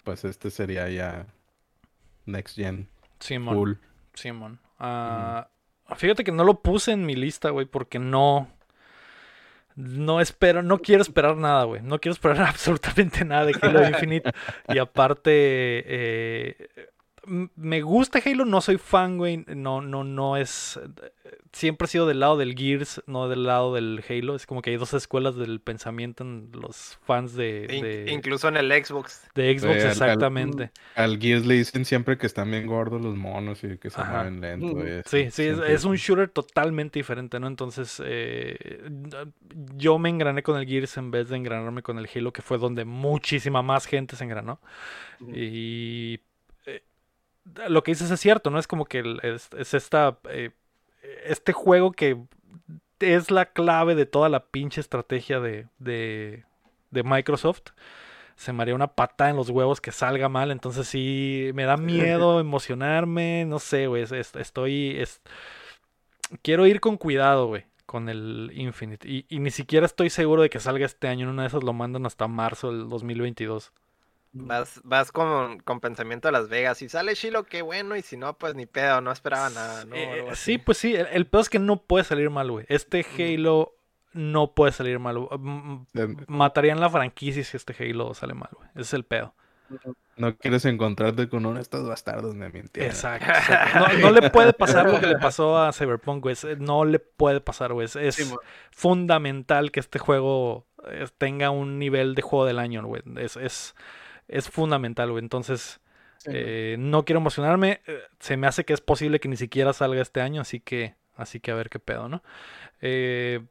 pues 0.03 0.23
este 0.23 0.49
sería 0.51 0.89
ya 0.89 1.25
Next 2.25 2.55
Gen, 2.55 2.87
Simón. 3.19 3.55
full. 3.55 3.73
Simón. 4.13 4.59
Ah, 4.79 5.47
fíjate 5.95 6.23
que 6.23 6.31
no 6.31 6.43
lo 6.43 6.61
puse 6.61 6.91
en 6.91 7.05
mi 7.05 7.15
lista, 7.15 7.49
güey, 7.49 7.65
porque 7.65 7.99
no. 7.99 8.49
No 9.75 10.21
espero, 10.21 10.63
no 10.63 10.79
quiero 10.79 11.03
esperar 11.03 11.37
nada, 11.37 11.63
güey. 11.65 11.81
No 11.83 11.99
quiero 11.99 12.13
esperar 12.13 12.41
absolutamente 12.47 13.23
nada 13.25 13.45
de 13.45 13.55
Halo 13.61 13.87
Infinite. 13.87 14.31
Y 14.69 14.79
aparte, 14.79 15.31
eh, 15.31 16.69
me 17.27 17.81
gusta 17.81 18.21
Halo, 18.25 18.45
no 18.45 18.61
soy 18.61 18.77
fan, 18.77 19.17
güey. 19.17 19.43
No, 19.47 19.81
no, 19.81 20.03
no 20.03 20.37
es. 20.37 20.79
Siempre 21.51 21.85
he 21.85 21.89
sido 21.89 22.07
del 22.07 22.19
lado 22.19 22.37
del 22.37 22.55
Gears, 22.55 23.03
no 23.05 23.27
del 23.27 23.43
lado 23.43 23.73
del 23.73 24.03
Halo. 24.07 24.35
Es 24.35 24.45
como 24.45 24.61
que 24.61 24.69
hay 24.69 24.77
dos 24.77 24.93
escuelas 24.93 25.35
del 25.35 25.59
pensamiento 25.59 26.23
en 26.23 26.49
los 26.53 26.99
fans 27.05 27.35
de. 27.35 28.07
incluso 28.09 28.47
en 28.47 28.57
el 28.57 28.71
Xbox. 28.71 29.29
De 29.35 29.57
Xbox, 29.57 29.83
exactamente. 29.83 30.71
Al, 30.95 31.19
Gears 31.19 31.45
le 31.45 31.55
dicen 31.55 31.85
siempre 31.85 32.17
que 32.17 32.27
están 32.27 32.49
bien 32.49 32.65
gordos 32.65 33.01
los 33.01 33.15
monos 33.15 33.63
y 33.63 33.77
que 33.77 33.89
se 33.89 34.03
mueven 34.03 34.41
lento. 34.41 34.77
sí, 35.05 35.29
sí, 35.31 35.43
es, 35.43 35.83
un 35.83 35.95
shooter 35.95 36.29
totalmente 36.29 36.99
diferente, 36.99 37.39
¿no? 37.39 37.47
Entonces, 37.47 38.01
eh, 38.05 38.89
yo 39.75 39.99
me 39.99 40.09
engrané 40.09 40.43
con 40.43 40.57
el 40.57 40.65
Gears 40.65 40.97
en 40.97 41.11
vez 41.11 41.29
de 41.29 41.37
engranarme 41.37 41.81
con 41.81 41.99
el 41.99 42.09
Halo, 42.13 42.31
que 42.31 42.41
fue 42.41 42.57
donde 42.57 42.85
muchísima 42.85 43.61
más 43.61 43.85
gente 43.85 44.15
se 44.15 44.23
engranó. 44.23 44.59
Y 45.33 46.19
lo 47.69 47.83
que 47.83 47.91
dices 47.91 48.11
es 48.11 48.19
cierto, 48.19 48.49
¿no? 48.49 48.59
Es 48.59 48.67
como 48.67 48.85
que 48.85 49.03
es, 49.23 49.73
esta, 49.73 50.17
eh, 50.29 50.51
este 51.25 51.53
juego 51.53 51.91
que 51.91 52.17
es 52.99 53.31
la 53.31 53.45
clave 53.45 53.95
de 53.95 54.05
toda 54.05 54.29
la 54.29 54.45
pinche 54.45 54.81
estrategia 54.81 55.39
de, 55.39 55.67
de, 55.79 56.43
Microsoft. 57.03 57.71
Se 58.35 58.53
me 58.53 58.61
haría 58.61 58.75
una 58.75 58.93
patada 58.93 59.29
en 59.29 59.35
los 59.35 59.49
huevos 59.49 59.81
que 59.81 59.91
salga 59.91 60.29
mal, 60.29 60.51
entonces 60.51 60.87
sí, 60.87 61.51
me 61.53 61.63
da 61.63 61.77
miedo 61.77 62.39
emocionarme, 62.39 63.45
no 63.45 63.59
sé, 63.59 63.87
güey, 63.87 64.03
estoy... 64.03 65.03
quiero 66.41 66.67
ir 66.67 66.79
con 66.79 66.97
cuidado, 66.97 67.47
güey, 67.47 67.65
con 67.85 68.09
el 68.09 68.51
Infinite. 68.53 69.07
Y, 69.07 69.25
y, 69.29 69.39
ni 69.39 69.51
siquiera 69.51 69.85
estoy 69.85 70.09
seguro 70.09 70.43
de 70.43 70.49
que 70.49 70.59
salga 70.59 70.85
este 70.85 71.07
año, 71.07 71.25
en 71.25 71.33
una 71.33 71.43
de 71.43 71.47
esas 71.49 71.63
lo 71.63 71.73
mandan 71.73 72.05
hasta 72.05 72.27
marzo 72.27 72.71
del 72.71 72.89
2022. 72.89 73.71
Vas, 74.39 74.81
vas 74.83 75.11
con, 75.11 75.59
con, 75.59 75.79
pensamiento 75.79 76.27
a 76.27 76.31
Las 76.31 76.49
Vegas. 76.49 76.77
Si 76.77 76.89
sale 76.89 77.15
Shiloh, 77.15 77.43
qué 77.43 77.61
bueno. 77.61 77.95
Y 77.95 78.01
si 78.01 78.17
no, 78.17 78.37
pues 78.37 78.55
ni 78.55 78.65
pedo, 78.65 79.01
no 79.01 79.11
esperaba 79.11 79.49
nada. 79.49 79.85
Eh, 79.93 80.25
sí, 80.33 80.57
pues 80.57 80.77
sí. 80.77 80.95
El, 80.95 81.27
pedo 81.27 81.41
es 81.41 81.49
que 81.49 81.59
no 81.59 81.81
puede 81.83 82.03
salir 82.03 82.29
mal, 82.29 82.51
güey. 82.51 82.65
Este 82.69 83.05
Halo 83.17 83.75
no 84.13 84.53
puede 84.53 84.71
salir 84.71 84.99
mal. 84.99 85.27
Matarían 86.27 86.79
la 86.79 86.89
franquicia 86.89 87.43
si 87.43 87.57
este 87.57 87.75
Halo 87.77 88.13
sale 88.13 88.33
mal, 88.33 88.49
güey. 88.53 88.69
Ese 88.71 88.81
es 88.81 88.93
el 88.93 89.03
pedo. 89.03 89.33
No 90.15 90.35
quieres 90.35 90.65
encontrarte 90.65 91.29
con 91.29 91.45
uno 91.45 91.55
de 91.55 91.61
estos 91.61 91.87
bastardos, 91.87 92.33
me 92.33 92.49
mintieron. 92.49 92.89
Exacto. 92.89 93.27
No, 94.01 94.11
le 94.11 94.29
puede 94.31 94.53
pasar 94.53 94.89
lo 94.89 94.99
que 94.99 95.07
le 95.07 95.17
pasó 95.17 95.59
a 95.59 95.71
Cyberpunk, 95.71 96.23
güey. 96.23 96.35
No 96.59 96.85
le 96.85 96.99
puede 96.99 97.41
pasar, 97.41 97.73
güey. 97.73 97.85
Es 97.85 98.35
fundamental 98.71 99.71
que 99.71 99.79
este 99.79 99.99
juego 99.99 100.65
eh, 100.89 101.07
tenga 101.17 101.51
un 101.51 101.77
nivel 101.77 102.15
de 102.15 102.21
juego 102.21 102.45
del 102.45 102.59
año, 102.59 102.83
güey. 102.83 103.03
Es, 103.17 103.37
es, 103.37 103.75
es 104.27 104.49
fundamental, 104.49 105.11
güey. 105.11 105.23
Entonces, 105.23 105.79
eh, 106.25 106.75
no 106.79 107.05
quiero 107.05 107.19
emocionarme. 107.19 107.81
Eh, 107.87 107.99
se 108.19 108.37
me 108.37 108.47
hace 108.47 108.65
que 108.65 108.73
es 108.73 108.81
posible 108.81 109.19
que 109.19 109.29
ni 109.29 109.37
siquiera 109.37 109.73
salga 109.73 110.01
este 110.01 110.21
año, 110.21 110.41
así 110.41 110.59
que, 110.59 110.95
así 111.15 111.39
que 111.39 111.51
a 111.51 111.55
ver 111.55 111.69
qué 111.69 111.79
pedo, 111.79 112.09
¿no? 112.09 112.23
Eh, 112.81 113.41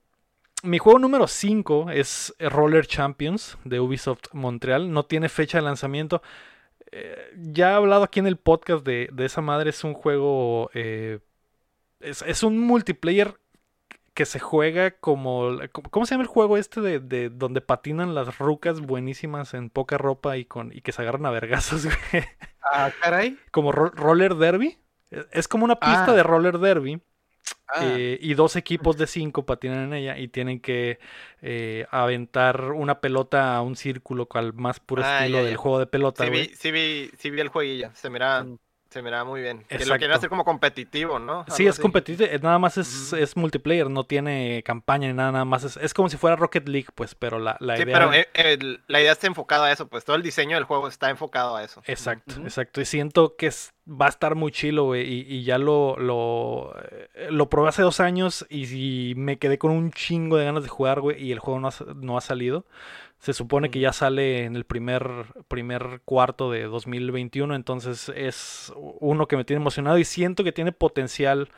mi 0.62 0.78
juego 0.78 0.98
número 0.98 1.26
5 1.26 1.90
es 1.90 2.34
Roller 2.38 2.86
Champions 2.86 3.58
de 3.64 3.80
Ubisoft 3.80 4.32
Montreal. 4.32 4.92
No 4.92 5.04
tiene 5.04 5.28
fecha 5.28 5.58
de 5.58 5.62
lanzamiento. 5.62 6.22
ya 7.36 7.72
he 7.72 7.74
hablado 7.74 8.04
aquí 8.04 8.20
en 8.20 8.26
el 8.26 8.36
podcast 8.36 8.84
de, 8.84 9.10
esa 9.18 9.40
madre. 9.42 9.70
Es 9.70 9.84
un 9.84 9.94
juego. 9.94 10.70
es, 10.72 11.20
es, 12.00 12.42
un 12.42 12.58
multiplayer 12.58 13.38
que 14.16 14.24
se 14.24 14.40
juega 14.40 14.92
como... 14.92 15.58
¿Cómo 15.90 16.06
se 16.06 16.14
llama 16.14 16.22
el 16.22 16.28
juego 16.28 16.56
este 16.56 16.80
de, 16.80 17.28
donde 17.28 17.60
patinan 17.60 18.14
las 18.14 18.38
rucas 18.38 18.80
buenísimas 18.80 19.52
en 19.52 19.68
poca 19.68 19.98
ropa 19.98 20.38
y, 20.38 20.46
con, 20.46 20.72
y 20.72 20.80
que 20.80 20.92
se 20.92 21.02
agarran 21.02 21.26
a 21.26 21.30
vergazos, 21.30 21.84
güey? 22.10 22.24
Ah, 22.62 22.90
caray. 23.02 23.38
Como 23.50 23.72
roller 23.72 24.36
derby. 24.36 24.78
E, 25.10 25.26
es 25.32 25.48
como 25.48 25.66
una 25.66 25.78
pista 25.78 26.06
ah. 26.08 26.14
de 26.14 26.22
roller 26.22 26.58
derby. 26.58 27.02
Ah. 27.68 27.82
Eh, 27.84 28.18
y 28.22 28.32
dos 28.32 28.56
equipos 28.56 28.96
de 28.96 29.06
cinco 29.06 29.44
patinan 29.44 29.84
en 29.84 29.92
ella 29.92 30.16
y 30.16 30.28
tienen 30.28 30.60
que 30.60 30.98
eh, 31.42 31.86
aventar 31.90 32.72
una 32.72 33.00
pelota 33.02 33.54
a 33.54 33.60
un 33.60 33.76
círculo 33.76 34.26
al 34.32 34.54
más 34.54 34.80
puro 34.80 35.02
estilo 35.02 35.44
del 35.44 35.58
juego 35.58 35.78
de 35.78 35.86
pelota. 35.86 36.24
Sí 36.24 36.30
vi, 36.30 36.46
sí 36.54 36.70
vi, 36.70 37.10
sí 37.18 37.28
vi 37.28 37.40
el 37.40 37.48
jueguillo. 37.48 37.90
Se 37.92 38.08
mira. 38.08 38.46
Se 38.90 39.02
miraba 39.02 39.24
muy 39.24 39.42
bien. 39.42 39.64
Que 39.68 39.84
lo 39.84 39.96
quieren 39.96 40.12
hacer 40.12 40.28
como 40.28 40.44
competitivo, 40.44 41.18
¿no? 41.18 41.44
sí, 41.48 41.66
es 41.66 41.78
competitivo. 41.78 42.28
Eh, 42.30 42.38
nada 42.40 42.58
más 42.58 42.78
es, 42.78 43.36
multiplayer, 43.36 43.90
no 43.90 44.04
tiene 44.04 44.62
campaña 44.64 45.08
ni 45.08 45.14
nada, 45.14 45.32
nada 45.32 45.44
más. 45.44 45.76
Es, 45.76 45.92
como 45.92 46.08
si 46.08 46.16
fuera 46.16 46.36
Rocket 46.36 46.68
League, 46.68 46.88
pues, 46.94 47.14
pero 47.14 47.38
la, 47.38 47.56
la 47.60 47.76
sí, 47.76 47.82
idea. 47.82 47.94
pero 47.98 48.12
eh, 48.12 48.78
la 48.86 49.00
idea 49.00 49.12
está 49.12 49.26
enfocada 49.26 49.66
a 49.66 49.72
eso, 49.72 49.88
pues 49.88 50.04
todo 50.04 50.16
el 50.16 50.22
diseño 50.22 50.56
del 50.56 50.64
juego 50.64 50.88
está 50.88 51.10
enfocado 51.10 51.56
a 51.56 51.64
eso. 51.64 51.82
Exacto, 51.86 52.34
exacto. 52.42 52.80
Y 52.80 52.84
siento 52.84 53.36
que 53.36 53.50
va 53.88 54.06
a 54.06 54.08
estar 54.08 54.34
muy 54.34 54.52
chilo, 54.52 54.84
güey. 54.84 55.02
Y, 55.04 55.44
ya 55.44 55.58
lo, 55.58 55.96
lo, 55.96 56.74
eh, 57.14 57.28
lo 57.30 57.48
probé 57.48 57.68
hace 57.68 57.82
dos 57.82 58.00
años 58.00 58.46
y, 58.48 59.14
me 59.16 59.38
quedé 59.38 59.58
con 59.58 59.72
un 59.72 59.90
chingo 59.90 60.36
de 60.36 60.44
ganas 60.44 60.62
de 60.62 60.68
jugar, 60.68 61.00
güey. 61.00 61.22
Y 61.22 61.32
el 61.32 61.38
juego 61.38 61.60
no 61.60 61.70
no 61.96 62.16
ha 62.16 62.20
salido. 62.20 62.64
Se 63.26 63.32
supone 63.32 63.72
que 63.72 63.80
ya 63.80 63.92
sale 63.92 64.44
en 64.44 64.54
el 64.54 64.64
primer, 64.64 65.02
primer 65.48 66.00
cuarto 66.04 66.48
de 66.52 66.62
2021, 66.62 67.56
entonces 67.56 68.08
es 68.14 68.72
uno 68.76 69.26
que 69.26 69.36
me 69.36 69.44
tiene 69.44 69.60
emocionado 69.60 69.98
y 69.98 70.04
siento 70.04 70.44
que 70.44 70.52
tiene 70.52 70.70
potencial 70.70 71.50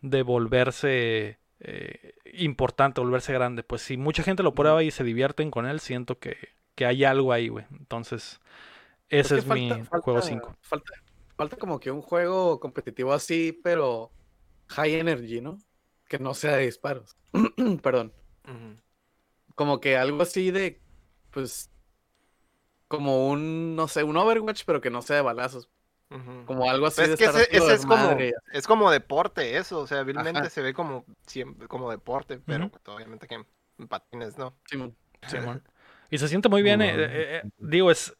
de 0.00 0.22
volverse 0.24 1.38
eh, 1.60 2.14
importante, 2.34 3.00
volverse 3.00 3.32
grande. 3.32 3.62
Pues 3.62 3.82
si 3.82 3.96
mucha 3.96 4.24
gente 4.24 4.42
lo 4.42 4.56
prueba 4.56 4.82
y 4.82 4.90
se 4.90 5.04
divierten 5.04 5.52
con 5.52 5.64
él, 5.66 5.78
siento 5.78 6.18
que, 6.18 6.36
hay 6.84 7.04
algo 7.04 7.32
ahí, 7.32 7.46
güey. 7.46 7.66
Entonces, 7.70 8.40
ese 9.08 9.38
es, 9.38 9.46
mi 9.46 9.70
juego 10.02 10.20
5. 10.20 10.56
Falta, 10.60 10.92
falta 11.36 11.56
como 11.56 11.78
que 11.78 11.92
un 11.92 12.02
juego 12.02 12.58
competitivo 12.58 13.12
así, 13.12 13.56
pero 13.62 14.10
high 14.70 14.94
energy, 14.94 15.40
¿no? 15.40 15.56
Que 16.08 16.18
no 16.18 16.34
sea 16.34 16.56
de 16.56 16.64
disparos. 16.64 17.16
Perdón. 17.80 18.12
Como 19.54 19.80
que 19.80 19.96
algo 19.96 20.20
así 20.20 20.50
de 20.50 20.82
pues, 21.32 21.70
como 22.88 23.28
un, 23.28 23.74
no 23.74 23.88
sé, 23.88 24.04
un 24.04 24.16
Overwatch, 24.16 24.62
pero 24.66 24.80
que 24.80 24.90
no 24.90 25.02
sea 25.02 25.16
de 25.16 25.22
balazos. 25.22 25.68
Como 26.44 26.70
algo 26.70 26.86
así 26.86 26.96
pues 26.96 27.08
de 27.08 27.14
es 27.14 27.18
que 27.18 27.24
ese, 27.56 27.72
es, 27.74 27.86
como, 27.86 28.18
es 28.52 28.66
como 28.66 28.90
deporte 28.90 29.56
eso, 29.56 29.80
o 29.80 29.86
sea, 29.86 30.00
hábilmente 30.00 30.50
se 30.50 30.60
ve 30.60 30.74
como, 30.74 31.06
como 31.68 31.90
deporte, 31.90 32.38
pero 32.44 32.68
pues, 32.68 32.82
obviamente 32.86 33.26
que 33.26 33.36
en 33.36 33.88
patines, 33.88 34.36
¿no? 34.36 34.54
Simón. 34.66 34.94
Simón. 35.26 35.62
Y 36.10 36.18
se 36.18 36.28
siente 36.28 36.50
muy 36.50 36.62
bien, 36.62 36.82
eh, 36.82 36.94
eh, 36.94 37.06
eh, 37.08 37.42
digo, 37.58 37.90
es... 37.90 38.14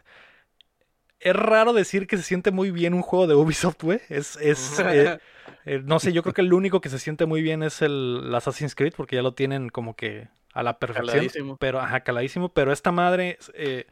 Es 1.21 1.37
raro 1.37 1.73
decir 1.73 2.09
que 2.09 2.17
se 2.17 2.25
siente 2.25 2.51
muy 2.51 2.73
bien 2.73 2.95
un 2.95 3.03
juego 3.03 3.29
de 3.29 3.37
Ubisoft, 3.37 3.81
güey. 3.81 4.01
Es, 4.09 4.37
es 4.41 4.83
no 5.85 6.01
sé, 6.01 6.13
yo 6.13 6.23
creo 6.23 6.35
que 6.35 6.41
el 6.41 6.53
único 6.53 6.81
que 6.81 6.89
se 6.89 6.99
siente 6.99 7.27
muy 7.27 7.43
bien 7.43 7.63
es 7.63 7.81
el 7.81 8.35
Assassin's 8.35 8.75
Creed, 8.75 8.95
porque 8.97 9.17
ya 9.17 9.23
lo 9.23 9.33
tienen 9.33 9.69
como 9.69 9.95
que 9.95 10.31
a 10.53 10.63
la 10.63 10.79
perfección. 10.79 11.57
Pero, 11.59 11.81
ajá, 11.81 12.01
caladísimo. 12.01 12.51
Pero 12.51 12.73
esta 12.73 12.93
madre, 12.93 13.39
eh, 13.55 13.87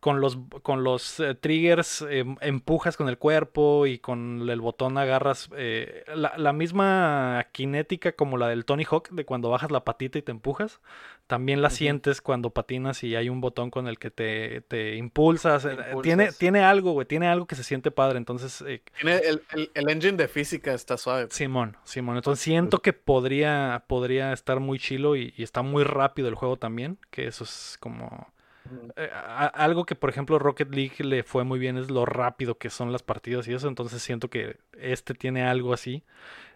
con 0.00 0.22
los, 0.22 0.38
con 0.62 0.82
los 0.82 1.20
eh, 1.20 1.34
triggers, 1.34 2.04
em, 2.08 2.36
empujas 2.40 2.96
con 2.96 3.08
el 3.08 3.18
cuerpo 3.18 3.86
y 3.86 3.98
con 3.98 4.48
el 4.48 4.60
botón 4.60 4.96
agarras 4.96 5.50
eh, 5.56 6.04
la, 6.14 6.52
misma 6.54 7.46
cinética 7.54 8.12
como 8.12 8.38
la 8.38 8.48
del 8.48 8.64
Tony 8.64 8.84
Hawk, 8.90 9.10
de 9.10 9.26
cuando 9.26 9.50
bajas 9.50 9.70
la 9.70 9.84
patita 9.84 10.18
y 10.18 10.22
te 10.22 10.32
empujas. 10.32 10.80
También 11.26 11.62
la 11.62 11.70
sientes 11.70 12.20
cuando 12.20 12.50
patinas 12.50 13.04
y 13.04 13.14
hay 13.14 13.28
un 13.28 13.40
botón 13.40 13.70
con 13.70 13.86
el 13.86 13.98
que 13.98 14.10
te, 14.10 14.62
te 14.62 14.96
impulsas. 14.96 15.68
Tiene, 16.02 16.32
tiene 16.32 16.60
algo, 16.60 16.92
güey, 16.92 17.06
tiene 17.06 17.28
algo 17.28 17.46
que 17.46 17.54
se 17.54 17.62
siente 17.62 17.92
padre. 17.92 18.18
Entonces. 18.18 18.64
tiene 18.98 19.18
el, 19.18 19.42
el, 19.74 19.90
engine 19.90 20.16
de 20.16 20.26
física, 20.26 20.72
está 20.72 20.96
suave. 20.96 21.28
Simón, 21.30 21.76
Simón. 21.84 22.16
Entonces 22.16 22.42
siento 22.42 22.80
que 22.80 22.92
podría, 22.92 23.84
podría 23.86 24.32
estar 24.32 24.58
muy 24.58 24.80
chilo 24.80 25.14
y, 25.14 25.32
está 25.38 25.62
muy 25.62 25.84
rápido 25.84 26.26
el 26.26 26.34
juego 26.34 26.56
también. 26.56 26.98
Que 27.10 27.26
eso 27.26 27.44
es 27.44 27.76
como. 27.78 28.32
Eh, 28.96 29.10
algo 29.12 29.84
que, 29.84 29.94
por 29.94 30.10
ejemplo, 30.10 30.38
Rocket 30.38 30.74
League 30.74 31.04
le 31.04 31.22
fue 31.22 31.44
muy 31.44 31.58
bien 31.58 31.76
es 31.76 31.90
lo 31.90 32.06
rápido 32.06 32.58
que 32.58 32.70
son 32.70 32.92
las 32.92 33.02
partidas 33.02 33.48
y 33.48 33.54
eso. 33.54 33.68
Entonces 33.68 34.02
siento 34.02 34.28
que 34.28 34.58
este 34.78 35.14
tiene 35.14 35.42
algo 35.44 35.72
así. 35.72 36.04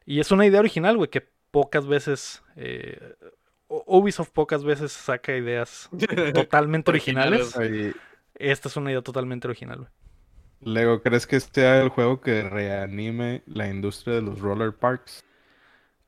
Y 0.07 0.21
es 0.21 0.31
una 0.31 0.47
idea 0.47 0.61
original, 0.61 0.97
güey, 0.97 1.11
que 1.11 1.27
pocas 1.51 1.87
veces 1.87 2.43
eh, 2.57 3.15
Ubisoft 3.69 4.31
pocas 4.31 4.65
veces 4.65 4.93
saca 4.93 5.37
ideas 5.37 5.89
totalmente 6.35 6.91
originales. 6.91 7.55
Esta 8.35 8.69
es 8.69 8.77
una 8.77 8.91
idea 8.91 9.03
totalmente 9.03 9.47
original, 9.47 9.79
güey. 9.79 9.91
Lego, 10.61 11.03
¿crees 11.03 11.27
que 11.27 11.37
este 11.37 11.61
sea 11.61 11.83
el 11.83 11.91
juego 11.91 12.21
que 12.21 12.43
reanime 12.43 13.43
la 13.47 13.69
industria 13.69 14.15
de 14.15 14.23
los 14.23 14.41
roller 14.41 14.73
parks? 14.73 15.23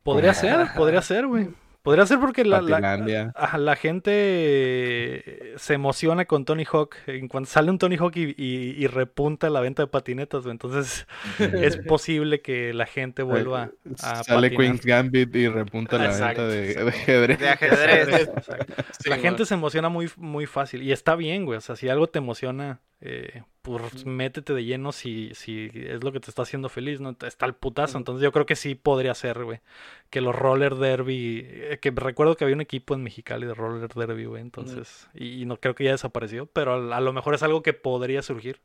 Podría 0.02 0.32
ser, 0.34 0.68
podría 0.76 1.02
ser, 1.02 1.26
güey. 1.26 1.48
Podría 1.86 2.04
ser 2.04 2.18
porque 2.18 2.44
la, 2.44 2.60
la, 2.62 3.76
gente 3.76 5.54
se 5.56 5.74
emociona 5.74 6.24
con 6.24 6.44
Tony 6.44 6.64
Hawk. 6.64 6.96
En 7.06 7.28
cuanto 7.28 7.48
sale 7.48 7.70
un 7.70 7.78
Tony 7.78 7.94
Hawk 7.96 8.16
y, 8.16 8.84
repunta 8.88 9.50
la 9.50 9.60
venta 9.60 9.84
de 9.84 9.86
patinetas, 9.86 10.46
entonces 10.46 11.06
es 11.38 11.76
posible 11.76 12.40
que 12.40 12.74
la 12.74 12.86
gente 12.86 13.22
vuelva 13.22 13.70
a. 14.02 14.24
Sale 14.24 14.50
Queen's 14.50 14.84
Gambit 14.84 15.36
y 15.36 15.46
repunta 15.46 15.96
la 15.96 16.08
venta 16.08 16.48
de, 16.48 16.92
ajedrez. 16.98 17.38
la 19.06 19.18
gente 19.18 19.46
se 19.46 19.54
emociona 19.54 19.88
muy, 19.88 20.10
muy 20.16 20.46
fácil. 20.46 20.82
Y 20.82 20.90
está 20.90 21.14
bien, 21.14 21.44
güey. 21.44 21.58
O 21.58 21.60
sea, 21.60 21.76
si 21.76 21.88
algo 21.88 22.08
te 22.08 22.18
emociona, 22.18 22.80
eh, 23.00 23.42
pues 23.60 24.06
métete 24.06 24.54
de 24.54 24.64
lleno 24.64 24.92
si, 24.92 25.34
si 25.34 25.70
es 25.74 26.02
lo 26.02 26.12
que 26.12 26.20
te 26.20 26.30
está 26.30 26.42
haciendo 26.42 26.68
feliz, 26.68 27.00
¿no? 27.00 27.16
Está 27.26 27.46
el 27.46 27.54
putazo. 27.54 27.98
Entonces 27.98 28.22
yo 28.22 28.32
creo 28.32 28.46
que 28.46 28.56
sí 28.56 28.74
podría 28.74 29.14
ser, 29.14 29.42
güey. 29.44 29.60
Que 30.08 30.20
los 30.20 30.34
roller 30.34 30.76
derby. 30.76 31.42
Eh, 31.44 31.78
que 31.80 31.90
recuerdo 31.90 32.36
que 32.36 32.44
había 32.44 32.54
un 32.54 32.60
equipo 32.60 32.94
en 32.94 33.02
Mexicali 33.02 33.46
de 33.46 33.54
roller 33.54 33.92
derby, 33.92 34.26
güey. 34.26 34.42
Entonces. 34.42 35.08
y, 35.14 35.44
no 35.46 35.56
creo 35.56 35.74
que 35.74 35.84
ya 35.84 35.90
desapareció. 35.90 36.46
Pero 36.46 36.92
a, 36.92 37.00
lo 37.00 37.12
mejor 37.12 37.34
es 37.34 37.42
algo 37.42 37.62
que 37.62 37.72
podría 37.72 38.22
surgir. 38.22 38.60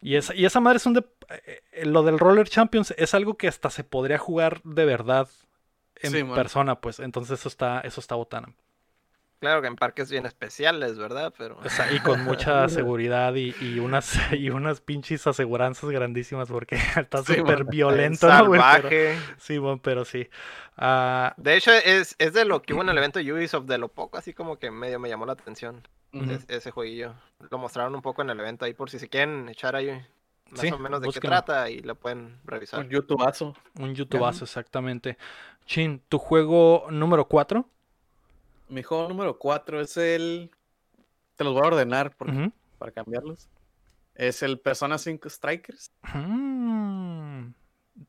Y 0.00 0.14
esa, 0.14 0.34
y 0.34 0.44
esa 0.46 0.60
madre 0.60 0.78
es 0.78 0.86
un. 0.86 0.94
De, 0.94 1.04
eh, 1.72 1.84
lo 1.84 2.02
del 2.02 2.18
Roller 2.18 2.48
Champions 2.48 2.94
es 2.96 3.14
algo 3.14 3.36
que 3.36 3.48
hasta 3.48 3.68
se 3.68 3.84
podría 3.84 4.18
jugar 4.18 4.62
de 4.62 4.84
verdad 4.86 5.28
en 5.96 6.32
persona, 6.32 6.80
pues. 6.80 6.98
Entonces 6.98 7.38
eso 7.38 7.48
está, 7.48 7.80
eso 7.80 8.00
está 8.00 8.14
botana. 8.14 8.54
Claro 9.40 9.60
que 9.60 9.68
en 9.68 9.76
parques 9.76 10.10
bien 10.10 10.26
especiales, 10.26 10.98
¿verdad? 10.98 11.32
Pero... 11.38 11.58
y 11.94 12.00
con 12.00 12.24
mucha 12.24 12.68
seguridad 12.68 13.34
y, 13.36 13.54
y, 13.60 13.78
unas 13.78 14.18
y 14.32 14.50
unas 14.50 14.80
pinches 14.80 15.26
aseguranzas 15.26 15.90
grandísimas 15.90 16.48
porque 16.48 16.76
está 16.96 17.22
súper 17.22 17.64
violento, 17.64 18.28
Salvaje. 18.28 19.16
sí, 19.38 19.58
bueno, 19.58 19.80
pero 19.82 20.04
sí. 20.04 20.28
Ah, 20.76 21.34
de 21.36 21.56
hecho, 21.56 21.72
es, 21.72 22.16
es, 22.18 22.32
de 22.32 22.44
lo 22.44 22.62
que 22.62 22.74
hubo 22.74 22.82
en 22.82 22.88
el 22.88 22.98
evento 22.98 23.20
Ubisoft, 23.20 23.66
de 23.66 23.78
lo 23.78 23.88
poco, 23.88 24.18
así 24.18 24.32
como 24.32 24.58
que 24.58 24.70
medio 24.70 24.98
me 24.98 25.08
llamó 25.08 25.26
la 25.26 25.32
atención 25.32 25.86
ese 26.48 26.70
jueguillo. 26.70 27.14
Lo 27.50 27.58
mostraron 27.58 27.94
un 27.94 28.02
poco 28.02 28.22
en 28.22 28.30
el 28.30 28.40
evento 28.40 28.64
ahí 28.64 28.74
por 28.74 28.90
si 28.90 28.98
se 28.98 29.08
quieren 29.08 29.48
echar 29.48 29.76
ahí 29.76 29.90
más 30.50 30.72
o 30.72 30.78
menos 30.78 31.00
de 31.00 31.10
qué 31.10 31.20
trata 31.20 31.70
y 31.70 31.80
lo 31.80 31.94
pueden 31.94 32.40
revisar. 32.44 32.80
Un 32.80 32.88
youtubazo. 32.88 33.54
Un 33.78 33.94
youtubazo, 33.94 34.44
exactamente. 34.44 35.18
Chin, 35.66 36.02
¿tu 36.08 36.18
juego 36.18 36.86
número 36.90 37.28
4? 37.28 37.68
Mi 38.68 38.82
juego 38.82 39.08
número 39.08 39.38
4 39.38 39.80
es 39.80 39.96
el. 39.96 40.50
Te 41.36 41.44
los 41.44 41.54
voy 41.54 41.62
a 41.62 41.68
ordenar 41.68 42.16
para 42.78 42.92
cambiarlos. 42.92 43.48
Es 44.14 44.42
el 44.42 44.58
Persona 44.58 44.98
5 44.98 45.28
Strikers. 45.30 45.92
Mm. 46.14 47.48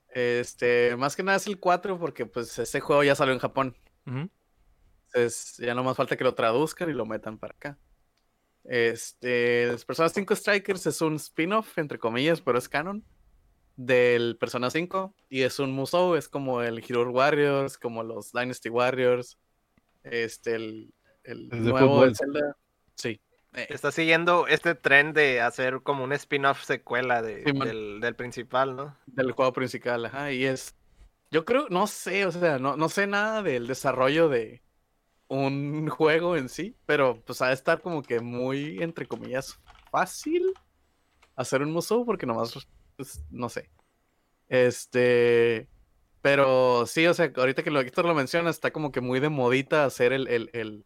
Este, 0.10 0.96
más 0.98 1.16
que 1.16 1.24
nada 1.24 1.38
es 1.38 1.48
el 1.48 1.60
4 1.60 2.00
porque 2.00 2.26
pues 2.26 2.58
este 2.58 2.80
juego 2.80 3.04
ya 3.04 3.16
salió 3.16 3.34
en 3.34 3.40
Japón. 3.40 3.76
Entonces 4.06 5.58
ya 5.58 5.74
no 5.76 5.84
más 5.84 5.96
falta 5.96 6.18
que 6.18 6.24
lo 6.24 6.34
traduzcan 6.34 6.90
y 6.90 6.94
lo 6.94 7.06
metan 7.06 7.38
para 7.38 7.54
acá. 7.54 7.78
Este, 8.64 9.76
Persona 9.86 10.10
5 10.10 10.36
Strikers 10.36 10.86
es 10.88 11.02
un 11.02 11.16
spin-off, 11.16 11.78
entre 11.78 12.00
comillas, 12.00 12.42
pero 12.42 12.58
es 12.58 12.68
canon 12.68 13.04
del 13.76 14.36
Persona 14.38 14.70
5 14.70 15.16
y 15.30 15.44
es 15.44 15.58
un 15.60 15.72
musou, 15.72 16.16
es 16.16 16.28
como 16.28 16.62
el 16.62 16.80
Hero 16.80 17.10
Warriors, 17.12 17.78
como 17.78 18.04
los 18.04 18.34
Dynasty 18.34 18.70
Warriors, 18.70 19.38
este, 20.12 20.56
el, 20.56 20.94
el 21.24 21.50
nuevo 21.50 22.06
de 22.06 22.16
Zelda. 22.16 22.56
Sí. 22.96 23.22
Eh. 23.54 23.68
Está 23.70 23.92
siguiendo 23.92 24.48
este 24.48 24.76
tren 24.76 25.14
de 25.14 25.42
hacer 25.42 25.82
como 25.82 26.04
un 26.04 26.14
spin-off 26.14 26.64
secuela 26.64 27.22
de, 27.22 27.44
del, 27.44 28.16
principal, 28.16 28.76
¿no? 28.76 28.98
Del 29.08 29.32
juego 29.32 29.54
principal, 29.54 30.06
ajá. 30.06 30.32
Y 30.32 30.46
es. 30.46 30.76
Yo 31.32 31.46
creo, 31.46 31.68
no 31.70 31.88
sé, 31.88 32.26
o 32.26 32.32
sea, 32.32 32.58
no, 32.58 32.76
no 32.76 32.90
sé 32.90 33.06
nada 33.06 33.44
del 33.44 33.68
desarrollo 33.68 34.30
de 34.30 34.64
un 35.28 35.88
juego 35.88 36.36
en 36.36 36.50
sí, 36.50 36.76
pero 36.86 37.22
pues 37.24 37.42
ha 37.42 37.48
de 37.48 37.54
estar 37.54 37.82
como 37.82 38.02
que 38.02 38.20
muy, 38.20 38.82
entre 38.82 39.08
comillas, 39.08 39.60
fácil 39.92 40.54
hacer 41.36 41.62
un 41.62 41.72
museo 41.72 42.04
porque 42.04 42.26
nomás, 42.26 42.68
pues, 42.96 43.24
no 43.30 43.50
sé. 43.50 43.70
Este. 44.48 45.68
Pero 46.22 46.86
sí, 46.86 47.08
o 47.08 47.14
sea, 47.14 47.32
ahorita 47.36 47.64
que 47.64 47.72
lo, 47.72 47.80
Héctor 47.80 48.06
lo 48.06 48.14
menciona, 48.14 48.50
está 48.50 48.72
como 48.72 48.92
que 48.92 49.02
muy 49.02 49.20
de 49.20 49.30
modita 49.30 49.86
hacer 49.86 50.12
el, 50.12 50.28
el, 50.28 50.50
el, 50.54 50.86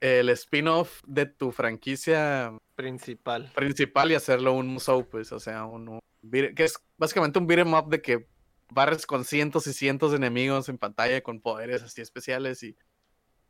el 0.00 0.28
spin-off 0.30 1.00
de 1.06 1.26
tu 1.26 1.52
franquicia 1.52 2.52
principal. 2.74 3.50
Principal 3.54 4.12
y 4.12 4.14
hacerlo 4.14 4.52
un 4.52 4.68
musou, 4.68 5.08
pues, 5.08 5.32
o 5.32 5.40
sea, 5.40 5.64
un, 5.64 6.00
que 6.30 6.64
es 6.64 6.74
básicamente 6.98 7.38
un 7.38 7.46
beat'em 7.46 7.72
up 7.72 7.88
de 7.88 8.02
que 8.02 8.26
barres 8.70 9.06
con 9.06 9.24
cientos 9.24 9.66
y 9.66 9.72
cientos 9.72 10.12
de 10.12 10.18
enemigos 10.18 10.68
en 10.68 10.78
pantalla 10.78 11.22
con 11.22 11.40
poderes 11.40 11.82
así 11.82 12.00
especiales 12.00 12.62
y 12.62 12.76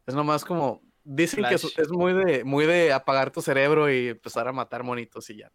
es 0.07 0.15
nomás 0.15 0.45
como 0.45 0.83
dicen 1.05 1.45
que 1.45 1.55
es, 1.57 1.91
muy 1.91 2.13
de 2.13 2.45
muy 2.45 2.67
de 2.67 2.93
apagar 2.93 3.31
tu 3.31 3.43
cerebro 3.43 3.93
y 3.93 4.09
empezar 4.09 4.49
a 4.49 4.53
matar 4.53 4.83
monitos 4.83 5.29
y 5.31 5.37
ya. 5.39 5.53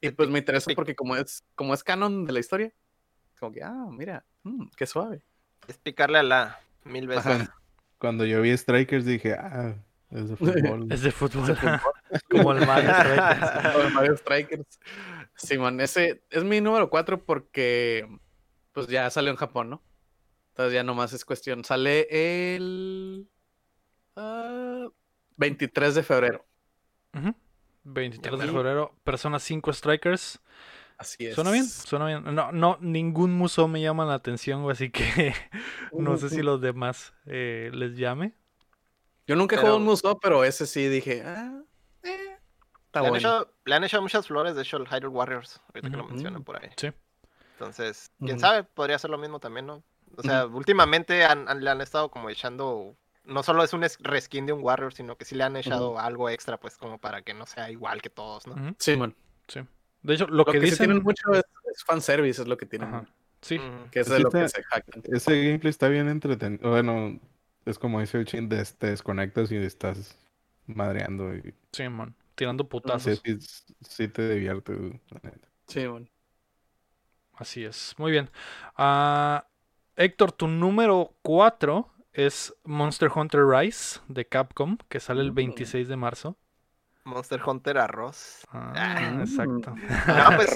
Y 0.00 0.10
pues 0.10 0.28
me 0.28 0.38
interesa 0.38 0.70
porque 0.74 0.94
como 0.94 1.16
es 1.16 1.44
como 1.54 1.74
es 1.74 1.82
canon 1.82 2.24
de 2.24 2.32
la 2.32 2.40
historia, 2.40 2.72
como 3.44 3.52
que, 3.52 3.62
ah, 3.62 3.86
mira, 3.90 4.24
mm, 4.42 4.68
qué 4.74 4.86
suave. 4.86 5.22
Es 5.68 5.76
picarle 5.76 6.18
a 6.18 6.22
la 6.22 6.60
mil 6.84 7.06
veces. 7.06 7.46
Cuando 7.98 8.24
yo 8.24 8.40
vi 8.40 8.56
Strikers 8.56 9.04
dije, 9.04 9.34
ah, 9.34 9.76
es 10.10 10.30
de 10.30 10.36
fútbol. 10.36 10.86
es 10.90 11.02
de 11.02 11.10
fútbol. 11.10 11.54
como 12.30 12.52
el 12.52 12.66
Mario 12.66 12.90
Strikers. 12.94 13.50
Como 13.72 13.84
el 13.84 13.92
Mario 13.92 14.16
Strikers. 14.16 14.80
Simón, 15.36 15.80
ese 15.82 16.22
es 16.30 16.42
mi 16.42 16.62
número 16.62 16.88
4 16.88 17.22
porque 17.22 18.08
pues 18.72 18.86
ya 18.86 19.10
salió 19.10 19.30
en 19.30 19.36
Japón, 19.36 19.68
¿no? 19.68 19.82
Entonces 20.52 20.72
ya 20.72 20.82
nomás 20.82 21.12
es 21.12 21.26
cuestión. 21.26 21.64
Sale 21.64 22.06
el 22.56 23.28
23 25.36 25.90
ah, 25.90 25.94
de 25.94 26.02
febrero. 26.02 26.46
23 27.82 28.40
de 28.40 28.46
febrero, 28.46 28.94
Persona 29.04 29.38
5 29.38 29.72
Strikers. 29.74 30.40
Así 30.98 31.26
es. 31.26 31.34
¿Suena 31.34 31.50
bien? 31.50 31.66
Suena 31.66 32.06
bien. 32.06 32.34
No, 32.34 32.52
no, 32.52 32.78
ningún 32.80 33.32
museo 33.32 33.68
me 33.68 33.80
llama 33.80 34.04
la 34.04 34.14
atención, 34.14 34.68
así 34.70 34.90
que 34.90 35.34
no 35.92 36.16
sé 36.16 36.30
si 36.30 36.42
los 36.42 36.60
demás 36.60 37.12
eh, 37.26 37.70
les 37.72 37.96
llame. 37.96 38.34
Yo 39.26 39.36
nunca 39.36 39.56
he 39.56 39.58
jugado 39.58 39.78
un 39.78 39.84
museo, 39.84 40.18
pero 40.18 40.44
ese 40.44 40.66
sí 40.66 40.88
dije, 40.88 41.22
ah, 41.24 41.62
eh, 42.02 42.36
está 42.86 43.00
le, 43.00 43.08
bueno. 43.10 43.28
han 43.28 43.34
hecho, 43.36 43.54
le 43.64 43.74
han 43.74 43.84
hecho 43.84 44.02
muchas 44.02 44.26
flores, 44.26 44.54
de 44.54 44.62
hecho, 44.62 44.76
el 44.76 44.86
Hyrule 44.86 45.08
Warriors, 45.08 45.60
ahorita 45.68 45.90
que 45.90 45.96
lo 45.96 46.04
mencionan 46.04 46.44
por 46.44 46.62
ahí. 46.62 46.70
Sí. 46.76 46.92
Entonces, 47.52 48.10
quién 48.18 48.38
sabe, 48.38 48.64
podría 48.64 48.98
ser 48.98 49.10
lo 49.10 49.18
mismo 49.18 49.40
también, 49.40 49.66
¿no? 49.66 49.82
O 50.16 50.22
sea, 50.22 50.46
últimamente 50.46 51.18
le 51.18 51.70
han 51.70 51.80
estado 51.80 52.10
como 52.10 52.28
echando 52.30 52.96
no 53.24 53.42
solo 53.42 53.62
es 53.64 53.72
un 53.72 53.84
reskin 54.00 54.46
de 54.46 54.52
un 54.52 54.62
Warrior, 54.62 54.92
sino 54.92 55.16
que 55.16 55.24
sí 55.24 55.34
le 55.34 55.44
han 55.44 55.56
echado 55.56 55.98
algo 55.98 56.28
extra, 56.28 56.58
pues 56.58 56.76
como 56.76 56.98
para 56.98 57.22
que 57.22 57.34
no 57.34 57.46
sea 57.46 57.70
igual 57.70 58.02
que 58.02 58.10
todos, 58.10 58.46
¿no? 58.46 58.74
Sí, 58.78 58.96
man. 58.96 59.14
Sí. 59.48 59.60
De 60.04 60.14
hecho, 60.14 60.26
lo, 60.26 60.44
que, 60.44 60.60
dicen 60.60 60.86
tienen 60.86 61.02
mucho 61.02 61.32
es, 61.32 61.44
fanservice, 61.84 62.42
es 62.42 62.46
lo 62.46 62.58
que 62.58 62.66
tienen. 62.66 63.08
Sí. 63.40 63.58
Que 63.90 64.00
es 64.00 64.08
de 64.08 64.20
lo 64.20 64.30
que 64.30 64.48
se 64.48 64.62
hackean. 64.62 65.02
Ese 65.04 65.42
gameplay 65.42 65.70
está 65.70 65.88
bien 65.88 66.08
entretenido. 66.08 66.70
Bueno, 66.70 67.18
es 67.64 67.78
como 67.78 68.00
dice 68.00 68.18
el 68.18 68.26
chin, 68.26 68.48
te 68.48 68.86
desconectas 68.86 69.50
y 69.50 69.56
estás 69.56 70.18
madreando. 70.66 71.34
Y... 71.34 71.54
Sí, 71.72 71.88
man. 71.88 72.14
Tirando 72.34 72.68
putazos. 72.68 73.22
Sí, 73.24 73.38
sí, 73.80 74.08
te 74.08 74.34
divierte. 74.34 75.00
Sí, 75.68 75.88
man. 75.88 76.08
Así 77.32 77.64
es. 77.64 77.94
Muy 77.96 78.12
bien. 78.12 78.30
Ah, 78.76 79.46
Héctor, 79.96 80.32
tu 80.32 80.48
número 80.48 81.14
4 81.22 81.90
es 82.12 82.54
Monster 82.64 83.10
Hunter 83.14 83.46
Rise 83.46 84.00
de 84.08 84.26
Capcom, 84.26 84.76
que 84.88 85.00
sale 85.00 85.22
el 85.22 85.32
26 85.32 85.86
mm. 85.86 85.90
de 85.90 85.96
marzo. 85.96 86.36
Monster 87.04 87.40
Hunter 87.44 87.78
Arroz. 87.78 88.46
Ah, 88.50 89.16
exacto. 89.20 89.74
No, 90.06 90.36
pues 90.36 90.54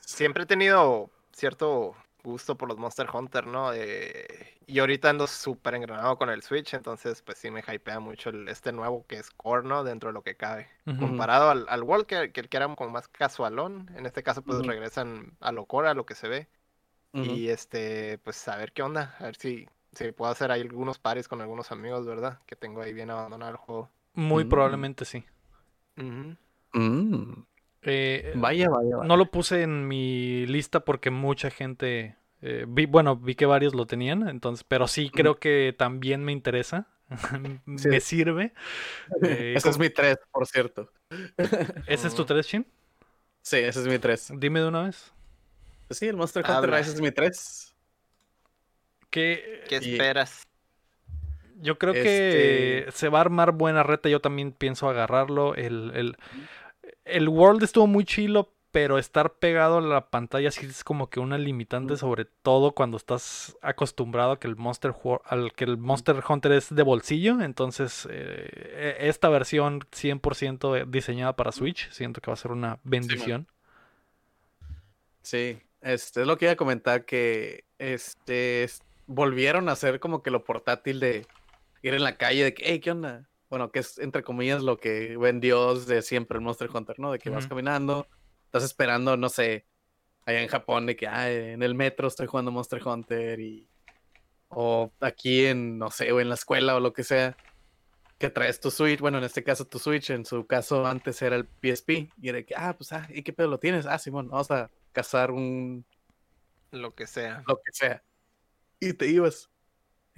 siempre 0.00 0.44
he 0.44 0.46
tenido 0.46 1.10
cierto 1.32 1.94
gusto 2.22 2.56
por 2.56 2.68
los 2.68 2.78
Monster 2.78 3.08
Hunter, 3.12 3.46
¿no? 3.46 3.72
Eh, 3.72 4.58
y 4.66 4.78
ahorita 4.80 5.10
ando 5.10 5.26
súper 5.26 5.74
engranado 5.74 6.18
con 6.18 6.30
el 6.30 6.42
Switch, 6.42 6.74
entonces 6.74 7.22
pues 7.22 7.38
sí 7.38 7.50
me 7.50 7.60
hypea 7.66 8.00
mucho 8.00 8.30
este 8.48 8.72
nuevo 8.72 9.06
que 9.06 9.16
es 9.16 9.30
Core, 9.30 9.66
¿no? 9.66 9.84
Dentro 9.84 10.10
de 10.10 10.14
lo 10.14 10.22
que 10.22 10.36
cabe. 10.36 10.68
Comparado 10.84 11.50
al, 11.50 11.66
al 11.68 11.82
World, 11.82 12.06
que, 12.06 12.32
que, 12.32 12.48
era 12.50 12.74
como 12.74 12.90
más 12.90 13.08
casualón, 13.08 13.90
en 13.96 14.06
este 14.06 14.22
caso 14.22 14.42
pues 14.42 14.64
regresan 14.66 15.36
a 15.40 15.52
lo 15.52 15.66
Core, 15.66 15.88
a 15.88 15.94
lo 15.94 16.06
que 16.06 16.14
se 16.14 16.28
ve. 16.28 16.48
Y 17.14 17.48
este, 17.48 18.18
pues 18.18 18.46
a 18.48 18.56
ver 18.56 18.72
qué 18.72 18.82
onda, 18.82 19.16
a 19.18 19.24
ver 19.24 19.36
si, 19.36 19.66
si 19.92 20.12
puedo 20.12 20.30
hacer 20.30 20.52
ahí 20.52 20.60
algunos 20.60 20.98
pares 20.98 21.26
con 21.26 21.40
algunos 21.40 21.72
amigos, 21.72 22.06
¿verdad? 22.06 22.38
Que 22.46 22.54
tengo 22.54 22.82
ahí 22.82 22.92
bien 22.92 23.10
abandonado 23.10 23.50
el 23.50 23.56
juego. 23.56 23.90
Muy 24.12 24.44
mm. 24.44 24.48
probablemente 24.48 25.04
sí. 25.04 25.24
Mm. 25.98 27.42
Eh, 27.82 28.32
vaya, 28.36 28.68
vaya, 28.68 28.96
No 29.04 29.16
lo 29.16 29.30
puse 29.30 29.62
en 29.62 29.86
mi 29.88 30.46
lista 30.46 30.80
porque 30.80 31.10
mucha 31.10 31.50
gente. 31.50 32.16
Eh, 32.40 32.66
vi, 32.68 32.86
bueno, 32.86 33.16
vi 33.16 33.34
que 33.34 33.46
varios 33.46 33.74
lo 33.74 33.86
tenían, 33.86 34.28
entonces, 34.28 34.64
pero 34.64 34.86
sí 34.86 35.10
creo 35.10 35.38
que 35.38 35.74
también 35.76 36.24
me 36.24 36.32
interesa. 36.32 36.88
me 37.66 38.00
sirve. 38.00 38.52
Eh, 39.22 39.54
ese 39.56 39.70
es 39.70 39.78
mi 39.78 39.90
3, 39.90 40.18
por 40.30 40.46
cierto. 40.46 40.92
¿Ese 41.86 42.08
es 42.08 42.14
tu 42.14 42.24
3, 42.24 42.46
Chin? 42.46 42.66
Sí, 43.42 43.56
ese 43.56 43.80
es 43.80 43.86
mi 43.86 43.98
3. 43.98 44.32
Dime 44.36 44.60
de 44.60 44.68
una 44.68 44.82
vez. 44.82 45.12
Sí, 45.90 46.06
el 46.06 46.16
Monster 46.16 46.44
Hunter 46.44 46.70
Rise 46.70 46.90
es 46.90 47.00
mi 47.00 47.10
3. 47.10 47.74
¿Qué, 49.10 49.64
¿Qué 49.68 49.76
esperas? 49.76 50.46
Yo 51.60 51.78
creo 51.78 51.92
que 51.92 52.84
este 52.88 52.92
se 52.92 53.08
va 53.08 53.18
a 53.18 53.20
armar 53.22 53.52
buena 53.52 53.82
reta. 53.82 54.08
Yo 54.08 54.20
también 54.20 54.52
pienso 54.52 54.88
agarrarlo. 54.88 55.54
El, 55.54 55.92
el, 55.94 56.16
el 57.04 57.28
World 57.28 57.62
estuvo 57.62 57.86
muy 57.86 58.04
chilo, 58.04 58.52
pero 58.70 58.98
estar 58.98 59.34
pegado 59.34 59.78
a 59.78 59.80
la 59.80 60.10
pantalla 60.10 60.50
sí 60.50 60.66
es 60.66 60.84
como 60.84 61.08
que 61.10 61.20
una 61.20 61.38
limitante, 61.38 61.96
sobre 61.96 62.26
todo 62.26 62.72
cuando 62.72 62.96
estás 62.96 63.56
acostumbrado 63.62 64.32
a 64.32 64.38
que 64.38 64.46
el 64.46 64.56
Monster, 64.56 64.94
al 65.24 65.52
que 65.52 65.64
el 65.64 65.78
Monster 65.78 66.22
Hunter 66.28 66.52
es 66.52 66.74
de 66.74 66.82
bolsillo. 66.82 67.40
Entonces, 67.40 68.06
eh, 68.10 68.96
e, 69.00 69.08
esta 69.08 69.28
versión 69.28 69.80
100% 69.80 70.86
diseñada 70.86 71.34
para 71.34 71.52
Switch, 71.52 71.90
siento 71.90 72.20
que 72.20 72.30
va 72.30 72.34
a 72.34 72.36
ser 72.36 72.52
una 72.52 72.78
bendición. 72.84 73.48
Sí, 75.22 75.58
este 75.80 76.20
es 76.22 76.26
lo 76.26 76.38
que 76.38 76.46
iba 76.46 76.52
a 76.52 76.56
comentar 76.56 77.04
que 77.04 77.64
este 77.78 78.68
volvieron 79.06 79.68
a 79.68 79.72
hacer 79.72 80.00
como 80.00 80.22
que 80.22 80.30
lo 80.30 80.44
portátil 80.44 81.00
de 81.00 81.26
ir 81.82 81.94
en 81.94 82.02
la 82.02 82.16
calle 82.16 82.44
de 82.44 82.54
que, 82.54 82.64
hey, 82.66 82.80
¿qué 82.80 82.90
onda? 82.90 83.28
Bueno, 83.50 83.70
que 83.70 83.78
es 83.78 83.98
entre 83.98 84.22
comillas 84.22 84.62
lo 84.62 84.78
que 84.78 85.16
vendió 85.16 85.74
de 85.74 86.02
siempre 86.02 86.36
el 86.36 86.44
Monster 86.44 86.70
Hunter, 86.72 86.98
¿no? 86.98 87.12
De 87.12 87.18
que 87.18 87.30
vas 87.30 87.46
caminando, 87.46 88.06
estás 88.44 88.64
esperando, 88.64 89.16
no 89.16 89.28
sé, 89.28 89.66
allá 90.26 90.42
en 90.42 90.48
Japón, 90.48 90.86
de 90.86 90.96
que 90.96 91.06
ah, 91.06 91.30
en 91.30 91.62
el 91.62 91.74
metro 91.74 92.08
estoy 92.08 92.26
jugando 92.26 92.50
Monster 92.50 92.86
Hunter 92.86 93.40
y. 93.40 93.68
O 94.50 94.92
aquí 95.00 95.44
en, 95.44 95.78
no 95.78 95.90
sé, 95.90 96.10
o 96.10 96.20
en 96.20 96.30
la 96.30 96.34
escuela 96.34 96.74
o 96.74 96.80
lo 96.80 96.94
que 96.94 97.04
sea, 97.04 97.36
que 98.18 98.30
traes 98.30 98.60
tu 98.60 98.70
Switch, 98.70 98.98
bueno, 98.98 99.18
en 99.18 99.24
este 99.24 99.44
caso 99.44 99.66
tu 99.66 99.78
Switch, 99.78 100.10
en 100.10 100.24
su 100.24 100.46
caso 100.46 100.86
antes 100.86 101.20
era 101.22 101.36
el 101.36 101.46
PSP, 101.46 102.10
y 102.20 102.28
era 102.28 102.42
que, 102.42 102.54
ah, 102.56 102.74
pues, 102.76 102.92
ah, 102.92 103.06
¿y 103.10 103.22
qué 103.22 103.32
pedo 103.32 103.48
lo 103.48 103.58
tienes? 103.58 103.86
Ah, 103.86 103.98
Simón, 103.98 104.28
vamos 104.28 104.50
a 104.50 104.70
cazar 104.92 105.30
un. 105.30 105.84
Lo 106.70 106.94
que 106.94 107.06
sea. 107.06 107.42
Lo 107.46 107.56
que 107.56 107.72
sea. 107.72 108.02
Y 108.80 108.92
te 108.92 109.06
ibas. 109.06 109.50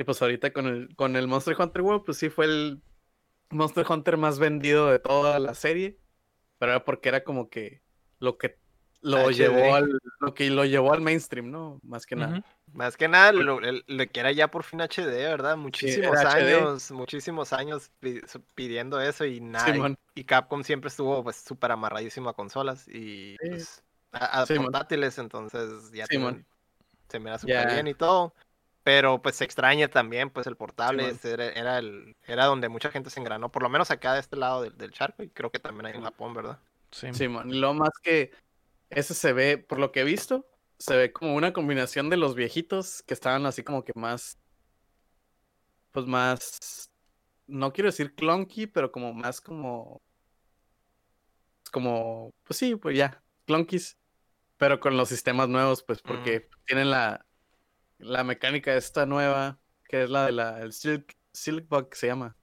Y 0.00 0.04
pues 0.04 0.22
ahorita 0.22 0.50
con 0.54 0.66
el, 0.66 0.96
con 0.96 1.14
el 1.14 1.28
Monster 1.28 1.54
Hunter 1.58 1.82
World, 1.82 2.04
pues 2.06 2.16
sí 2.16 2.30
fue 2.30 2.46
el 2.46 2.80
Monster 3.50 3.84
Hunter 3.86 4.16
más 4.16 4.38
vendido 4.38 4.88
de 4.88 4.98
toda 4.98 5.38
la 5.38 5.52
serie. 5.52 5.98
Pero 6.56 6.72
era 6.72 6.84
porque 6.86 7.10
era 7.10 7.22
como 7.22 7.50
que 7.50 7.82
lo 8.18 8.38
que 8.38 8.56
lo 9.02 9.30
llevó 9.30 9.74
al 9.74 10.00
lo 10.20 10.32
que 10.32 10.48
lo 10.48 10.64
llevó 10.64 10.94
al 10.94 11.02
mainstream, 11.02 11.50
¿no? 11.50 11.80
Más 11.82 12.06
que 12.06 12.16
nada. 12.16 12.42
Más 12.72 12.96
que 12.96 13.08
nada 13.08 13.32
lo, 13.32 13.60
que 13.60 14.20
era 14.20 14.32
ya 14.32 14.50
por 14.50 14.62
fin 14.62 14.80
HD, 14.80 15.28
¿verdad? 15.28 15.58
Muchísimos 15.58 16.16
años, 16.16 16.90
muchísimos 16.92 17.52
años 17.52 17.90
pidiendo 18.54 19.02
eso 19.02 19.26
y 19.26 19.40
nada. 19.40 19.94
y, 20.14 20.24
Capcom 20.24 20.64
siempre 20.64 20.88
estuvo 20.88 21.22
pues 21.22 21.36
súper 21.36 21.72
amarradísimo 21.72 22.30
a 22.30 22.34
consolas 22.34 22.88
y 22.88 23.36
pues, 23.36 23.82
a, 24.12 24.46
portátiles, 24.46 25.18
entonces 25.18 25.92
ya 25.92 26.06
se 26.06 27.18
me 27.18 27.28
da 27.28 27.38
súper 27.38 27.66
bien 27.74 27.86
y 27.86 27.92
todo. 27.92 28.32
Pero 28.82 29.20
pues 29.20 29.36
se 29.36 29.44
extraña 29.44 29.88
también, 29.88 30.30
pues 30.30 30.46
el 30.46 30.56
portable 30.56 31.14
era, 31.22 31.78
el, 31.78 32.16
era 32.26 32.46
donde 32.46 32.70
mucha 32.70 32.90
gente 32.90 33.10
se 33.10 33.20
engranó, 33.20 33.50
por 33.52 33.62
lo 33.62 33.68
menos 33.68 33.90
acá 33.90 34.14
de 34.14 34.20
este 34.20 34.36
lado 34.36 34.62
del, 34.62 34.90
charco, 34.90 35.22
y 35.22 35.28
creo 35.28 35.50
que 35.50 35.58
también 35.58 35.86
hay 35.86 35.94
en 35.94 36.02
Japón, 36.02 36.32
¿verdad? 36.32 36.58
Sí, 36.90 37.08
sí 37.12 37.28
Lo 37.44 37.74
más 37.74 37.90
que 38.02 38.32
ese 38.88 39.14
se 39.14 39.32
ve, 39.32 39.58
por 39.58 39.78
lo 39.78 39.92
que 39.92 40.00
he 40.00 40.04
visto, 40.04 40.46
se 40.78 40.96
ve 40.96 41.12
como 41.12 41.34
una 41.34 41.52
combinación 41.52 42.08
de 42.08 42.16
los 42.16 42.34
viejitos 42.34 43.02
que 43.02 43.14
estaban 43.14 43.44
así 43.46 43.62
como 43.62 43.84
que 43.84 43.92
más. 43.94 44.38
Pues 45.92 46.06
más. 46.06 46.90
No 47.46 47.72
quiero 47.72 47.88
decir 47.88 48.14
clunky, 48.14 48.66
pero 48.66 48.90
como 48.90 49.12
más 49.12 49.40
como. 49.40 50.00
Como. 51.70 52.32
Pues 52.44 52.58
sí, 52.58 52.76
pues 52.76 52.96
ya. 52.96 53.22
Clunkies. 53.46 53.96
Pero 54.56 54.80
con 54.80 54.96
los 54.96 55.08
sistemas 55.08 55.48
nuevos, 55.48 55.82
pues 55.82 56.02
porque 56.02 56.48
tienen 56.66 56.90
la, 56.90 57.26
la 58.00 58.24
mecánica 58.24 58.74
esta 58.74 59.06
nueva, 59.06 59.58
que 59.88 60.04
es 60.04 60.10
la 60.10 60.26
de 60.26 60.32
la 60.32 60.60
el 60.60 60.72
Silk, 60.72 61.16
Silkbug 61.32 61.94
se 61.94 62.08
llama. 62.08 62.36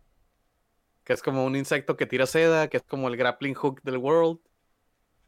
Que 1.03 1.13
es 1.13 1.21
como 1.21 1.45
un 1.45 1.55
insecto 1.55 1.95
que 1.95 2.05
tira 2.05 2.25
seda, 2.25 2.69
que 2.69 2.77
es 2.77 2.83
como 2.83 3.07
el 3.07 3.17
grappling 3.17 3.53
hook 3.53 3.81
del 3.83 3.97
world. 3.97 4.39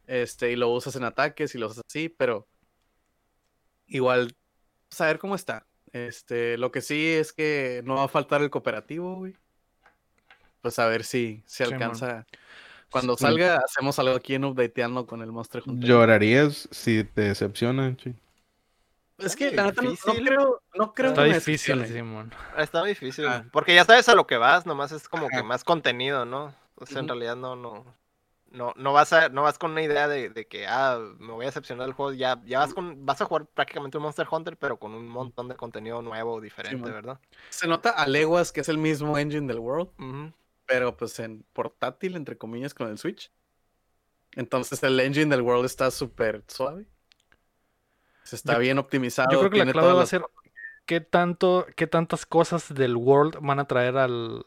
Este, 0.08 0.52
y 0.52 0.56
lo 0.56 0.70
usas 0.70 0.96
en 0.96 1.04
ataques 1.04 1.54
y 1.54 1.58
lo 1.58 1.68
usas 1.68 1.84
así, 1.88 2.10
pero 2.10 2.48
igual 3.88 4.36
saber 4.90 5.20
cómo 5.20 5.36
está. 5.36 5.68
Este, 5.94 6.58
lo 6.58 6.72
que 6.72 6.82
sí 6.82 7.08
es 7.08 7.34
que 7.34 7.82
no 7.86 7.96
va 7.96 8.06
a 8.06 8.08
faltar 8.08 8.42
el 8.42 8.50
cooperativo, 8.50 9.16
güey. 9.16 9.36
Pues 10.62 10.78
a 10.80 10.88
ver 10.88 11.04
si 11.04 11.44
se 11.46 11.64
alcanza. 11.64 12.26
Cuando 12.92 13.16
salga, 13.16 13.58
hacemos 13.58 14.00
algo 14.00 14.16
aquí 14.16 14.34
en 14.34 14.46
Updateando 14.46 15.06
con 15.06 15.22
el 15.22 15.32
Monster 15.32 15.62
Hunter. 15.66 15.88
¿Llorarías 15.88 16.68
si 16.72 17.04
te 17.04 17.22
decepcionan, 17.22 17.96
chi? 17.96 18.16
Es 19.20 19.36
que 19.36 19.52
la 19.52 19.66
neta 19.66 19.82
no, 19.82 19.96
creo, 19.96 20.62
no 20.76 20.94
creo 20.94 21.10
Está 21.10 21.24
difícil, 21.24 21.86
Simón. 21.86 22.34
Está 22.58 22.84
difícil. 22.84 23.28
Ah. 23.28 23.46
Porque 23.52 23.76
ya 23.76 23.86
sabes 23.86 24.08
a 24.10 24.16
lo 24.16 24.28
que 24.28 24.38
vas, 24.38 24.66
nomás 24.66 24.92
es 24.92 25.08
como 25.10 25.28
que 25.28 25.44
más 25.44 25.64
contenido, 25.64 26.26
¿no? 26.26 26.56
O 26.76 26.86
sea, 26.86 27.00
en 27.00 27.08
realidad 27.08 27.36
no, 27.36 27.56
no. 27.56 27.98
No, 28.52 28.74
no 28.78 28.94
vas 28.94 29.14
a, 29.14 29.30
no 29.30 29.44
vas 29.44 29.60
con 29.60 29.72
una 29.72 29.84
idea 29.84 30.08
de, 30.08 30.48
que 30.48 30.66
ah, 30.66 31.00
me 31.20 31.34
voy 31.34 31.46
a 31.46 31.50
decepcionar 31.50 31.86
del 31.86 31.94
juego, 31.94 32.14
ya, 32.14 32.42
ya 32.46 32.58
vas 32.58 32.74
con, 32.74 33.06
vas 33.06 33.22
a 33.22 33.26
jugar 33.26 33.46
prácticamente 33.46 33.98
un 33.98 34.04
Monster 34.04 34.28
Hunter, 34.30 34.58
pero 34.58 34.80
con 34.80 34.96
un 34.96 35.08
montón 35.08 35.50
de 35.50 35.56
contenido 35.56 36.02
nuevo, 36.02 36.42
diferente, 36.42 36.90
¿verdad? 36.90 37.20
Se 37.50 37.68
nota 37.68 37.92
a 37.92 38.08
leguas 38.08 38.52
que 38.52 38.62
es 38.62 38.70
el 38.70 38.80
mismo 38.80 39.20
engine 39.20 39.46
del 39.46 39.60
World, 39.60 39.90
pero 40.66 40.98
pues 40.98 41.20
en 41.20 41.46
portátil, 41.54 42.16
entre 42.16 42.40
comillas, 42.40 42.74
con 42.74 42.88
el 42.90 42.98
Switch. 42.98 43.32
Entonces 44.32 44.82
el 44.82 45.00
engine 45.00 45.30
del 45.30 45.44
World 45.44 45.66
está 45.66 45.92
súper 45.92 46.44
suave 46.48 46.88
está 48.34 48.58
bien 48.58 48.78
optimizado. 48.78 49.32
Yo 49.32 49.40
creo 49.40 49.52
que 49.52 49.66
la 49.66 49.72
clave 49.72 49.94
va 49.94 50.04
a 50.04 50.06
ser 50.06 50.24
qué 50.90 51.02
tanto, 51.02 51.68
qué 51.76 51.86
tantas 51.86 52.26
cosas 52.26 52.74
del 52.74 52.96
World 52.96 53.38
van 53.42 53.60
a 53.60 53.66
traer 53.66 53.96
al, 53.96 54.44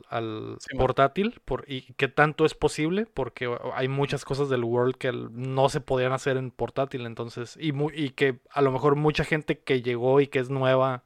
portátil 0.77 1.41
por, 1.45 1.65
y 1.69 1.93
qué 1.93 2.09
tanto 2.09 2.45
es 2.45 2.55
posible, 2.55 3.07
porque 3.07 3.49
hay 3.75 3.87
muchas 3.87 4.25
cosas 4.25 4.49
del 4.49 4.65
World 4.65 4.97
que 4.97 5.13
no 5.13 5.69
se 5.69 5.81
podían 5.81 6.13
hacer 6.13 6.37
en 6.37 6.51
portátil, 6.51 7.07
entonces, 7.07 7.57
y, 7.61 7.73
y 7.95 8.11
que 8.11 8.41
a 8.51 8.61
lo 8.61 8.73
mejor 8.73 8.97
mucha 8.97 9.23
gente 9.23 9.61
que 9.61 9.83
llegó 9.83 10.21
y 10.21 10.27
que 10.27 10.41
es 10.41 10.51
nueva 10.51 11.05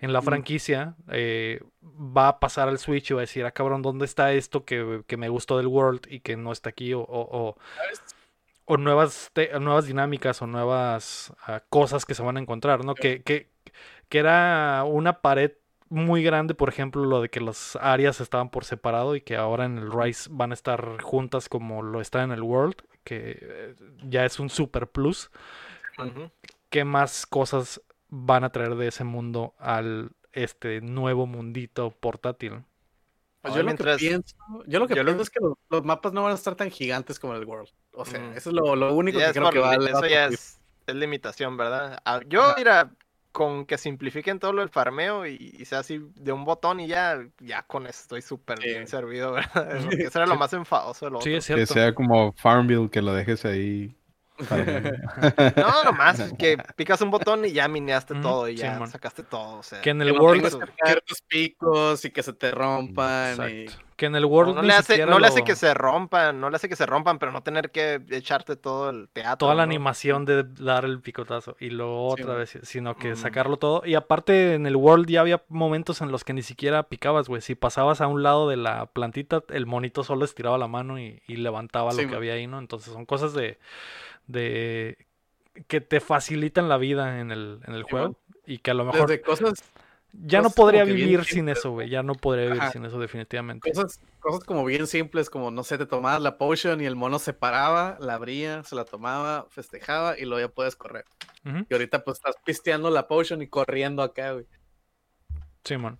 en 0.00 0.12
la 0.12 0.20
franquicia 0.20 0.96
eh, 1.12 1.62
va 1.80 2.26
a 2.26 2.40
pasar 2.40 2.68
al 2.68 2.80
Switch 2.80 3.12
y 3.12 3.14
va 3.14 3.20
a 3.20 3.28
decir, 3.28 3.44
ah 3.44 3.52
cabrón, 3.52 3.82
¿dónde 3.82 4.04
está 4.04 4.32
esto 4.32 4.64
que, 4.64 5.04
me 5.16 5.28
gustó 5.28 5.58
del 5.58 5.68
World 5.68 6.08
y 6.10 6.18
que 6.18 6.36
no 6.36 6.50
está 6.50 6.70
aquí? 6.70 6.92
o 6.92 7.06
o 7.08 7.56
nuevas, 8.68 9.30
nuevas 9.60 9.86
dinámicas 9.86 10.42
o 10.42 10.46
nuevas 10.46 11.32
ah, 11.46 11.62
cosas 11.68 12.04
que 12.04 12.14
se 12.14 12.22
van 12.22 12.36
a 12.36 12.40
encontrar, 12.40 12.84
¿no? 12.84 12.94
Que, 12.94 13.22
que, 13.22 13.50
que, 14.08 14.18
era 14.18 14.84
una 14.84 15.20
pared 15.20 15.52
muy 15.88 16.22
grande, 16.22 16.54
por 16.54 16.68
ejemplo, 16.68 17.04
lo 17.04 17.20
de 17.20 17.28
que 17.28 17.40
las 17.40 17.76
áreas 17.76 18.20
estaban 18.20 18.50
por 18.50 18.64
separado 18.64 19.14
y 19.14 19.20
que 19.20 19.36
ahora 19.36 19.66
en 19.66 19.78
el 19.78 19.92
Rise 19.92 20.28
van 20.32 20.50
a 20.52 20.54
estar 20.54 21.02
juntas 21.02 21.48
como 21.48 21.82
lo 21.82 22.00
está 22.00 22.22
en 22.22 22.32
el 22.32 22.42
World, 22.42 22.76
que 23.04 23.38
eh, 23.40 23.74
ya 24.08 24.24
es 24.24 24.38
un 24.38 24.48
super 24.48 24.86
plus. 24.88 25.30
¿Qué 26.70 26.84
más 26.84 27.26
cosas 27.26 27.82
van 28.08 28.44
a 28.44 28.50
traer 28.50 28.76
de 28.76 28.88
ese 28.88 29.04
mundo 29.04 29.54
al 29.58 30.12
este 30.32 30.80
nuevo 30.80 31.26
mundito 31.26 31.90
portátil? 31.90 32.64
Pues 33.42 33.54
yo, 33.54 33.62
lo 33.62 33.74
que 33.74 33.84
pienso, 33.96 34.36
yo 34.66 34.78
lo 34.78 34.86
que 34.86 34.94
pienso 34.94 35.20
es 35.20 35.30
que 35.30 35.40
los, 35.68 35.84
mapas 35.84 36.12
no 36.12 36.22
van 36.22 36.32
a 36.32 36.36
estar 36.36 36.54
tan 36.54 36.70
gigantes 36.70 37.18
como 37.18 37.34
el 37.34 37.44
World. 37.44 37.68
O 37.94 38.04
sea, 38.04 38.34
eso 38.34 38.50
es 38.50 38.56
lo, 38.56 38.94
único 38.94 39.18
que 39.18 39.32
creo 39.32 39.50
que 39.50 39.58
vale. 39.58 39.90
Eso 39.90 40.06
ya 40.06 40.26
es, 40.26 40.58
limitación, 40.86 41.56
¿verdad? 41.56 42.00
Ah, 42.04 42.20
yo, 42.26 42.54
mira, 42.56 42.90
con 43.32 43.64
que 43.64 43.78
simplifiquen 43.78 44.38
todo 44.38 44.52
lo 44.52 44.60
del 44.60 44.68
farmeo 44.68 45.26
y, 45.26 45.64
sea 45.64 45.80
así 45.80 46.00
de 46.14 46.32
un 46.32 46.44
botón 46.44 46.80
y 46.80 46.86
ya, 46.86 47.18
ya 47.40 47.62
con 47.62 47.86
eso 47.86 48.00
estoy 48.02 48.22
súper 48.22 48.58
bien 48.60 48.86
servido, 48.86 49.32
¿verdad? 49.32 49.80
Porque 49.84 50.04
eso 50.04 50.18
era 50.18 50.26
lo 50.26 50.36
más 50.36 50.52
enfadoso 50.52 51.06
de 51.06 51.12
lo 51.12 51.20
sí, 51.20 51.34
Es 51.34 51.44
cierto. 51.44 51.60
Que 51.60 51.66
sea 51.66 51.94
como 51.94 52.32
Farmville, 52.32 52.90
que 52.90 53.02
lo 53.02 53.12
dejes 53.14 53.44
ahí 53.44 53.96
no, 55.56 55.84
nomás 55.84 56.32
que 56.38 56.58
picas 56.76 57.00
un 57.00 57.10
botón 57.10 57.44
y 57.44 57.52
ya 57.52 57.68
mineaste 57.68 58.14
todo 58.16 58.48
y 58.48 58.56
ya 58.56 58.84
sacaste 58.86 59.22
todo. 59.22 59.58
O 59.58 59.62
sea, 59.62 59.80
que 59.80 59.90
en 59.90 60.02
el 60.02 60.12
World 60.12 60.48
ciertos 60.84 61.22
picos 61.28 62.04
y 62.04 62.10
que 62.10 62.22
se 62.22 62.32
te 62.32 62.50
rompan. 62.50 63.38
Que 64.02 64.06
en 64.06 64.16
el 64.16 64.24
World 64.24 64.56
no, 64.56 64.62
le, 64.62 64.72
hace, 64.72 65.06
no 65.06 65.20
le 65.20 65.28
hace 65.28 65.44
que 65.44 65.54
se 65.54 65.74
rompan, 65.74 66.40
no 66.40 66.50
le 66.50 66.56
hace 66.56 66.68
que 66.68 66.74
se 66.74 66.86
rompan, 66.86 67.20
pero 67.20 67.30
no 67.30 67.44
tener 67.44 67.70
que 67.70 68.02
echarte 68.10 68.56
todo 68.56 68.90
el 68.90 69.08
teatro. 69.08 69.36
Toda 69.36 69.54
la 69.54 69.62
animación 69.62 70.24
de 70.24 70.42
dar 70.42 70.84
el 70.84 71.00
picotazo 71.00 71.54
y 71.60 71.70
luego 71.70 72.08
otra 72.08 72.34
vez, 72.34 72.58
sino 72.64 72.96
que 72.96 73.14
sacarlo 73.14 73.58
todo. 73.58 73.82
Y 73.86 73.94
aparte 73.94 74.54
en 74.54 74.66
el 74.66 74.74
World 74.74 75.08
ya 75.08 75.20
había 75.20 75.44
momentos 75.48 76.00
en 76.00 76.10
los 76.10 76.24
que 76.24 76.32
ni 76.32 76.42
siquiera 76.42 76.82
picabas, 76.88 77.28
güey. 77.28 77.42
Si 77.42 77.54
pasabas 77.54 78.00
a 78.00 78.08
un 78.08 78.24
lado 78.24 78.48
de 78.48 78.56
la 78.56 78.86
plantita, 78.86 79.44
el 79.50 79.66
monito 79.66 80.02
solo 80.02 80.24
estiraba 80.24 80.58
la 80.58 80.66
mano 80.66 80.98
y, 80.98 81.22
levantaba 81.28 81.92
lo 81.92 82.08
que 82.08 82.16
había 82.16 82.32
ahí, 82.32 82.48
¿no? 82.48 82.58
Entonces 82.58 82.92
son 82.92 83.06
cosas 83.06 83.34
de 83.34 83.60
de 84.26 85.06
que 85.68 85.80
te 85.80 86.00
facilitan 86.00 86.68
la 86.68 86.76
vida 86.76 87.20
en 87.20 87.30
el, 87.30 87.60
en 87.68 87.74
el 87.74 87.84
juego 87.84 88.16
y 88.46 88.58
que 88.58 88.72
a 88.72 88.74
lo 88.74 88.84
mejor 88.84 89.20
cosas 89.20 89.62
ya 90.12 90.42
no 90.42 90.50
podría 90.50 90.84
vivir 90.84 91.24
sin 91.24 91.48
eso, 91.48 91.70
güey. 91.70 91.88
Ya 91.88 92.02
no 92.02 92.14
podría 92.14 92.46
vivir 92.46 92.62
sin 92.70 92.84
eso, 92.84 92.98
definitivamente. 92.98 93.72
Cosas, 93.72 93.98
cosas 94.20 94.44
como 94.44 94.64
bien 94.64 94.86
simples, 94.86 95.30
como 95.30 95.50
no 95.50 95.64
sé, 95.64 95.78
te 95.78 95.86
tomabas 95.86 96.20
la 96.20 96.36
potion 96.36 96.80
y 96.80 96.84
el 96.84 96.96
mono 96.96 97.18
se 97.18 97.32
paraba, 97.32 97.96
la 97.98 98.14
abría, 98.14 98.62
se 98.62 98.74
la 98.74 98.84
tomaba, 98.84 99.46
festejaba 99.48 100.18
y 100.18 100.24
luego 100.24 100.46
ya 100.46 100.52
puedes 100.52 100.76
correr. 100.76 101.04
Y 101.44 101.72
ahorita 101.72 102.04
pues 102.04 102.18
estás 102.18 102.36
pisteando 102.44 102.90
la 102.90 103.08
potion 103.08 103.42
y 103.42 103.48
corriendo 103.48 104.02
acá, 104.02 104.32
güey. 104.32 104.46
Sí, 105.64 105.76
man. 105.76 105.98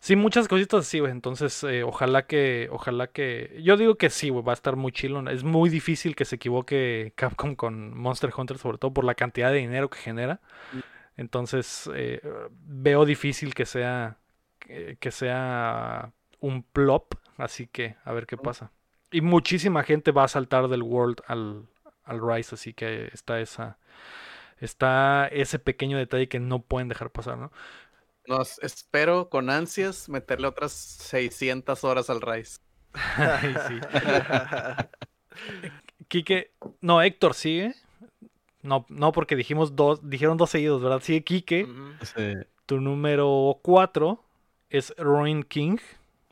Sí, 0.00 0.14
muchas 0.14 0.48
cositas 0.48 0.86
así, 0.86 1.00
güey. 1.00 1.10
Entonces, 1.10 1.64
eh, 1.64 1.82
ojalá 1.82 2.26
que, 2.26 2.68
ojalá 2.70 3.08
que. 3.08 3.60
Yo 3.62 3.76
digo 3.76 3.96
que 3.96 4.10
sí, 4.10 4.28
güey, 4.28 4.44
va 4.44 4.52
a 4.52 4.54
estar 4.54 4.76
muy 4.76 4.92
chilo. 4.92 5.28
Es 5.28 5.42
muy 5.42 5.68
difícil 5.68 6.14
que 6.14 6.24
se 6.24 6.36
equivoque 6.36 7.12
Capcom 7.16 7.54
con 7.56 7.96
Monster 7.96 8.30
Hunter, 8.36 8.58
sobre 8.58 8.78
todo 8.78 8.92
por 8.92 9.04
la 9.04 9.14
cantidad 9.14 9.50
de 9.50 9.58
dinero 9.58 9.90
que 9.90 9.98
genera. 9.98 10.40
Entonces, 11.16 11.88
eh, 11.94 12.20
veo 12.50 13.04
difícil 13.04 13.54
que 13.54 13.66
sea, 13.66 14.18
que 14.58 15.10
sea 15.10 16.12
un 16.40 16.62
plop. 16.62 17.14
Así 17.38 17.66
que, 17.66 17.96
a 18.04 18.12
ver 18.12 18.26
qué 18.26 18.36
pasa. 18.36 18.72
Y 19.10 19.20
muchísima 19.20 19.82
gente 19.82 20.10
va 20.10 20.24
a 20.24 20.28
saltar 20.28 20.68
del 20.68 20.82
World 20.82 21.20
al, 21.26 21.68
al 22.04 22.20
Rise, 22.20 22.54
así 22.54 22.72
que 22.72 23.10
está 23.12 23.40
esa. 23.40 23.78
Está 24.58 25.28
ese 25.28 25.58
pequeño 25.58 25.98
detalle 25.98 26.28
que 26.28 26.40
no 26.40 26.62
pueden 26.62 26.88
dejar 26.88 27.10
pasar, 27.10 27.36
¿no? 27.36 27.52
Nos 28.26 28.58
espero 28.60 29.28
con 29.28 29.50
ansias 29.50 30.08
meterle 30.08 30.48
otras 30.48 30.72
600 30.72 31.84
horas 31.84 32.10
al 32.10 32.22
Rise. 32.22 32.60
Ay, 32.94 33.54
sí. 33.68 33.80
Quique, 36.08 36.52
no, 36.80 37.02
Héctor 37.02 37.34
sigue. 37.34 37.74
No, 38.66 38.84
no, 38.88 39.12
porque 39.12 39.36
dijimos 39.36 39.76
dos, 39.76 40.08
dijeron 40.08 40.36
dos 40.36 40.50
seguidos, 40.50 40.82
¿verdad? 40.82 41.00
Sigue 41.00 41.22
Quique. 41.22 41.66
Tu 42.66 42.80
número 42.80 43.60
4 43.62 44.24
es 44.70 44.92
Ruin 44.98 45.44
King 45.44 45.78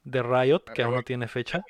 de 0.03 0.23
Riot, 0.23 0.65
que 0.75 0.83
aún 0.83 0.97
no 0.97 1.03
tiene 1.03 1.29
fecha. 1.29 1.65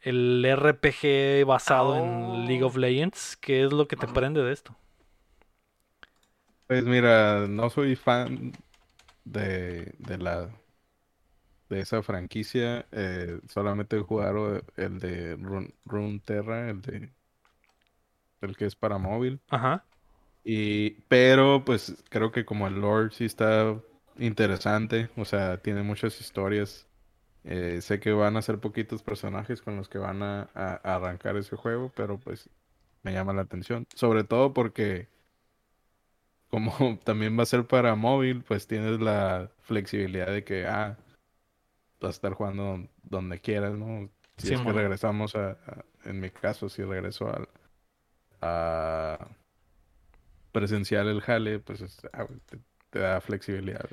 El 0.00 0.46
RPG 0.50 1.44
basado 1.46 1.96
en 1.96 2.46
League 2.46 2.62
of 2.62 2.76
oh. 2.76 2.78
Legends. 2.78 3.36
¿Qué 3.36 3.64
es 3.64 3.72
lo 3.72 3.86
que 3.86 3.96
te 3.96 4.08
prende 4.08 4.42
de 4.42 4.52
esto? 4.52 4.74
Pues 6.66 6.84
mira, 6.84 7.46
no 7.46 7.68
soy 7.68 7.96
fan 7.96 8.52
de, 9.24 9.94
la 10.18 10.48
de 11.68 11.80
esa 11.80 12.02
franquicia. 12.02 12.86
Eh, 12.92 13.40
solamente 13.48 13.98
he 13.98 14.00
jugado 14.00 14.62
el 14.76 14.98
de 15.00 15.36
Run, 15.84 16.20
Terra, 16.20 16.70
el 16.70 16.80
de 16.80 17.12
el 18.40 18.56
que 18.56 18.66
es 18.66 18.76
para 18.76 18.98
móvil. 18.98 19.40
Ajá. 19.48 19.84
Y, 20.44 21.02
pero 21.08 21.64
pues 21.64 22.02
creo 22.08 22.32
que 22.32 22.44
como 22.44 22.66
el 22.66 22.80
Lord 22.80 23.12
sí 23.12 23.24
está 23.24 23.76
interesante, 24.18 25.10
o 25.16 25.24
sea, 25.24 25.58
tiene 25.58 25.82
muchas 25.82 26.20
historias. 26.20 26.86
Eh, 27.44 27.80
sé 27.80 28.00
que 28.00 28.12
van 28.12 28.36
a 28.36 28.42
ser 28.42 28.58
poquitos 28.58 29.02
personajes 29.02 29.62
con 29.62 29.76
los 29.76 29.88
que 29.88 29.98
van 29.98 30.22
a, 30.22 30.42
arrancar 30.82 31.36
ese 31.36 31.56
juego, 31.56 31.90
pero 31.94 32.18
pues 32.18 32.48
me 33.02 33.12
llama 33.12 33.32
la 33.32 33.42
atención. 33.42 33.86
Sobre 33.94 34.24
todo 34.24 34.52
porque 34.52 35.08
como 36.48 36.72
también 37.04 37.38
va 37.38 37.44
a 37.44 37.46
ser 37.46 37.66
para 37.66 37.94
móvil, 37.94 38.42
pues 38.42 38.66
tienes 38.66 39.00
la 39.00 39.50
flexibilidad 39.62 40.28
de 40.28 40.44
que, 40.44 40.66
ah, 40.66 40.98
vas 42.00 42.10
a 42.10 42.16
estar 42.16 42.32
jugando 42.34 42.88
donde 43.02 43.40
quieras, 43.40 43.74
¿no? 43.74 44.10
Si 44.36 44.54
es 44.54 44.60
que 44.60 44.72
regresamos 44.72 45.34
a, 45.36 45.58
en 46.04 46.18
mi 46.18 46.30
caso, 46.30 46.70
si 46.70 46.82
regreso 46.82 47.28
al, 47.28 47.48
a 48.40 49.28
presencial 50.52 51.08
el 51.08 51.20
jale, 51.20 51.60
pues 51.60 52.00
ah, 52.12 52.26
te 52.90 52.98
da 52.98 53.20
flexibilidad 53.20 53.88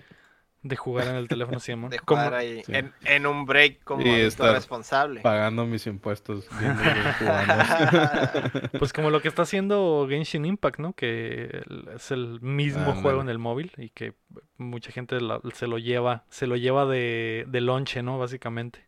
de 0.68 0.76
jugar 0.76 1.08
en 1.08 1.16
el 1.16 1.28
teléfono 1.28 1.60
sí, 1.60 1.74
De 1.90 1.98
jugar 1.98 2.34
ahí 2.34 2.64
en, 2.68 3.26
un 3.26 3.46
break 3.46 3.84
como 3.84 4.04
responsable. 4.04 5.22
Pagando 5.22 5.66
mis 5.66 5.88
impuestos. 5.88 6.48
pues 8.80 8.94
como 8.94 9.10
lo 9.10 9.22
que 9.22 9.28
está 9.28 9.44
haciendo 9.44 10.06
Genshin 10.10 10.46
Impact, 10.46 10.80
¿no? 10.80 10.94
Que 10.94 11.64
es 11.96 12.12
el 12.12 12.42
mismo 12.42 12.94
juego 12.96 13.22
en 13.22 13.30
el 13.30 13.40
móvil 13.40 13.72
y 13.78 13.90
que 13.90 14.14
mucha 14.58 14.92
gente 14.92 15.18
se 15.54 15.68
lo 15.68 15.78
lleva, 15.78 16.26
se 16.30 16.48
lo 16.48 16.56
lleva 16.56 16.86
de, 16.86 17.46
de 17.48 17.62
lonche, 17.62 18.04
¿no? 18.04 18.18
Básicamente. 18.18 18.86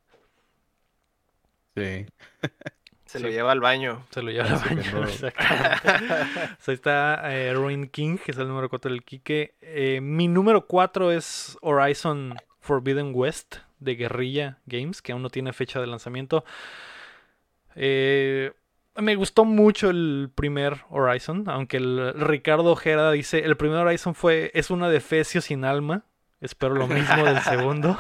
Sí. 1.75 2.05
Se 3.09 3.19
lo 3.19 3.27
lleva 3.27 3.51
al 3.51 3.59
baño. 3.59 4.05
Se 4.11 4.21
lo 4.21 4.29
lleva 4.29 4.49
al 4.49 4.59
baño, 4.59 5.03
ahí 6.67 6.73
está 6.75 7.33
eh, 7.33 7.55
Ruin 7.55 7.87
King, 7.87 8.19
que 8.23 8.29
es 8.29 8.37
el 8.37 8.47
número 8.47 8.69
4 8.69 8.91
del 8.91 9.03
Kike. 9.03 9.55
Eh, 9.61 9.99
mi 9.99 10.27
número 10.27 10.67
4 10.67 11.11
es 11.11 11.57
Horizon 11.61 12.35
Forbidden 12.59 13.11
West 13.15 13.55
de 13.79 13.95
Guerrilla 13.95 14.59
Games, 14.67 15.01
que 15.01 15.11
aún 15.11 15.23
no 15.23 15.31
tiene 15.31 15.53
fecha 15.53 15.81
de 15.81 15.87
lanzamiento. 15.87 16.45
Eh, 17.73 18.51
me 18.93 19.15
gustó 19.15 19.43
mucho 19.43 19.89
el 19.89 20.29
primer 20.35 20.83
Horizon, 20.91 21.45
aunque 21.47 21.77
el 21.77 22.13
Ricardo 22.13 22.73
Ojeda 22.73 23.11
dice, 23.11 23.39
el 23.39 23.57
primer 23.57 23.79
Horizon 23.79 24.13
fue 24.13 24.51
es 24.53 24.69
una 24.69 24.87
defecio 24.87 25.41
sin 25.41 25.65
alma. 25.65 26.05
Espero 26.41 26.75
lo 26.75 26.85
mismo 26.85 27.25
del 27.25 27.39
segundo. 27.41 27.97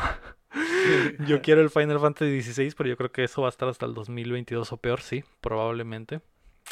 yo 1.27 1.41
quiero 1.41 1.61
el 1.61 1.69
Final 1.69 1.99
Fantasy 1.99 2.41
XVI, 2.41 2.73
pero 2.77 2.89
yo 2.89 2.97
creo 2.97 3.11
que 3.11 3.23
eso 3.23 3.41
va 3.41 3.47
a 3.47 3.49
estar 3.49 3.67
hasta 3.67 3.85
el 3.85 3.93
2022 3.93 4.71
o 4.71 4.77
peor, 4.77 5.01
sí, 5.01 5.23
probablemente. 5.41 6.21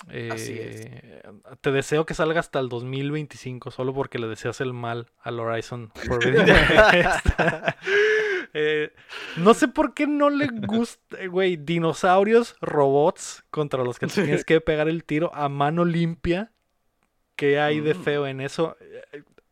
Eh, 0.10 1.24
te 1.62 1.72
deseo 1.72 2.06
que 2.06 2.14
salga 2.14 2.40
hasta 2.40 2.60
el 2.60 2.70
2025, 2.70 3.72
solo 3.72 3.94
porque 3.94 4.20
le 4.20 4.28
deseas 4.28 4.62
el 4.62 4.74
mal 4.74 5.08
al 5.22 5.40
Horizon 5.40 5.92
eh, 8.54 8.94
no 9.38 9.56
sé 9.56 9.68
por 9.68 9.96
qué 9.96 10.06
no 10.06 10.30
le 10.30 10.48
gusta, 10.48 11.26
güey, 11.26 11.58
dinosaurios, 11.58 12.56
robots 12.62 13.44
contra 13.50 13.84
los 13.84 13.98
que 13.98 14.08
tienes 14.08 14.46
que 14.46 14.62
pegar 14.62 14.88
el 14.88 15.04
tiro 15.04 15.34
a 15.34 15.50
mano 15.50 15.84
limpia. 15.84 16.52
¿Qué 17.36 17.60
hay 17.60 17.82
de 17.82 17.94
mm. 17.94 18.04
feo 18.04 18.28
en 18.28 18.42
eso? 18.42 18.78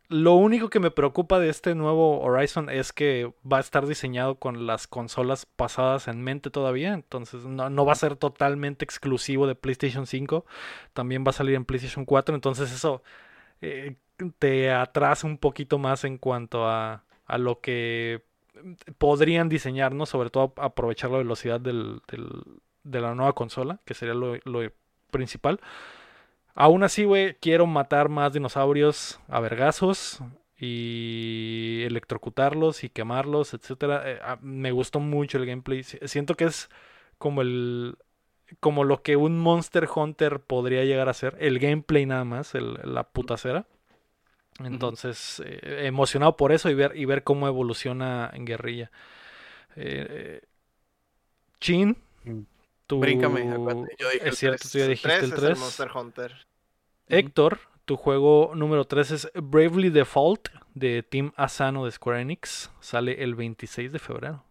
Lo 0.07 0.33
único 0.33 0.69
que 0.69 0.79
me 0.79 0.91
preocupa 0.91 1.39
de 1.39 1.49
este 1.49 1.73
nuevo 1.73 2.21
Horizon 2.21 2.69
es 2.69 2.93
que 2.93 3.33
va 3.51 3.57
a 3.57 3.59
estar 3.59 3.87
diseñado 3.87 4.35
con 4.35 4.67
las 4.67 4.87
consolas 4.87 5.45
pasadas 5.47 6.07
en 6.07 6.21
mente 6.21 6.51
todavía. 6.51 6.93
Entonces 6.93 7.45
no, 7.45 7.85
va 7.85 7.93
a 7.93 7.95
ser 7.95 8.15
totalmente 8.15 8.85
exclusivo 8.85 9.47
de 9.47 9.55
PlayStation 9.55 10.05
5. 10.05 10.45
También 10.93 11.23
va 11.25 11.31
a 11.31 11.33
salir 11.33 11.55
en 11.55 11.65
PlayStation 11.65 12.05
4. 12.05 12.35
Entonces 12.35 12.71
eso 12.71 13.01
eh, 13.61 13.95
te 14.39 14.71
atrasa 14.71 15.25
un 15.25 15.37
poquito 15.39 15.79
más 15.79 16.03
en 16.03 16.17
cuanto 16.19 16.67
a, 16.67 17.03
a, 17.25 17.37
lo 17.39 17.59
que 17.61 18.23
podrían 18.97 19.49
diseñar, 19.49 19.93
¿no? 19.93 20.05
Sobre 20.05 20.29
todo 20.29 20.53
aprovechar 20.57 21.09
la 21.11 21.17
velocidad 21.17 21.59
del, 21.59 22.01
de 22.83 23.01
la 23.01 23.15
nueva 23.15 23.33
consola, 23.33 23.79
que 23.85 23.95
sería 23.95 24.13
lo, 24.13 24.35
lo 24.45 24.61
principal. 25.11 25.59
Aún 26.55 26.83
así, 26.83 27.03
güey, 27.03 27.35
quiero 27.35 27.67
matar 27.67 28.09
más 28.09 28.33
dinosaurios 28.33 29.19
a 29.27 29.41
vergazos 29.41 30.21
y 30.57 31.83
electrocutarlos 31.85 32.85
y 32.85 32.89
quemarlos, 32.89 33.53
etcétera. 33.53 34.09
Eh, 34.09 34.19
ah, 34.23 34.39
me 34.41 34.71
gustó 34.71 34.99
mucho 35.01 35.37
el 35.37 35.45
gameplay. 35.45 35.83
Siento 35.83 36.35
que 36.35 36.45
es 36.45 36.69
como 37.17 37.41
el 37.41 37.97
como 38.59 38.83
lo 38.83 39.01
que 39.01 39.15
un 39.15 39.39
Monster 39.39 39.89
Hunter 39.93 40.39
podría 40.39 40.85
llegar 40.85 41.09
a 41.09 41.13
ser, 41.13 41.35
el 41.39 41.59
gameplay 41.59 42.05
nada 42.05 42.23
más, 42.23 42.53
la 42.53 43.03
putacera. 43.03 43.65
Entonces, 44.63 45.41
eh, 45.45 45.87
emocionado 45.87 46.37
por 46.37 46.51
eso 46.51 46.69
y 46.69 46.75
ver, 46.75 46.95
y 46.95 47.05
ver 47.05 47.23
cómo 47.23 47.47
evoluciona 47.47 48.29
en 48.33 48.45
guerrilla. 48.45 48.91
Eh, 49.75 50.41
Chin, 51.59 51.97
mm. 52.23 52.41
Tú... 52.87 52.99
Bríncame, 52.99 53.49
es 54.21 54.37
cierto, 54.37 54.67
tú 54.71 54.77
ya 54.77 54.87
dijiste 54.87 55.25
el 55.25 55.33
3. 55.33 55.59
Monster 55.59 55.89
Hunter. 55.93 56.47
Héctor, 57.07 57.59
tu 57.85 57.97
juego 57.97 58.51
número 58.55 58.85
3 58.85 59.11
es 59.11 59.31
Bravely 59.33 59.89
Default 59.89 60.49
de 60.73 61.03
Team 61.03 61.33
Asano 61.35 61.85
de 61.85 61.91
Square 61.91 62.21
Enix. 62.21 62.71
Sale 62.79 63.23
el 63.23 63.35
26 63.35 63.91
de 63.91 63.99
febrero. 63.99 64.43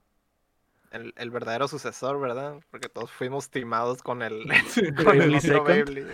El, 0.91 1.31
verdadero 1.31 1.67
sucesor, 1.67 2.21
¿verdad? 2.21 2.61
Porque 2.71 2.89
todos 2.89 3.11
fuimos 3.11 3.51
timados 3.51 4.01
con 4.03 4.23
el, 4.23 4.45
con 5.05 5.21
el 5.21 5.41
Bravely. 5.41 6.07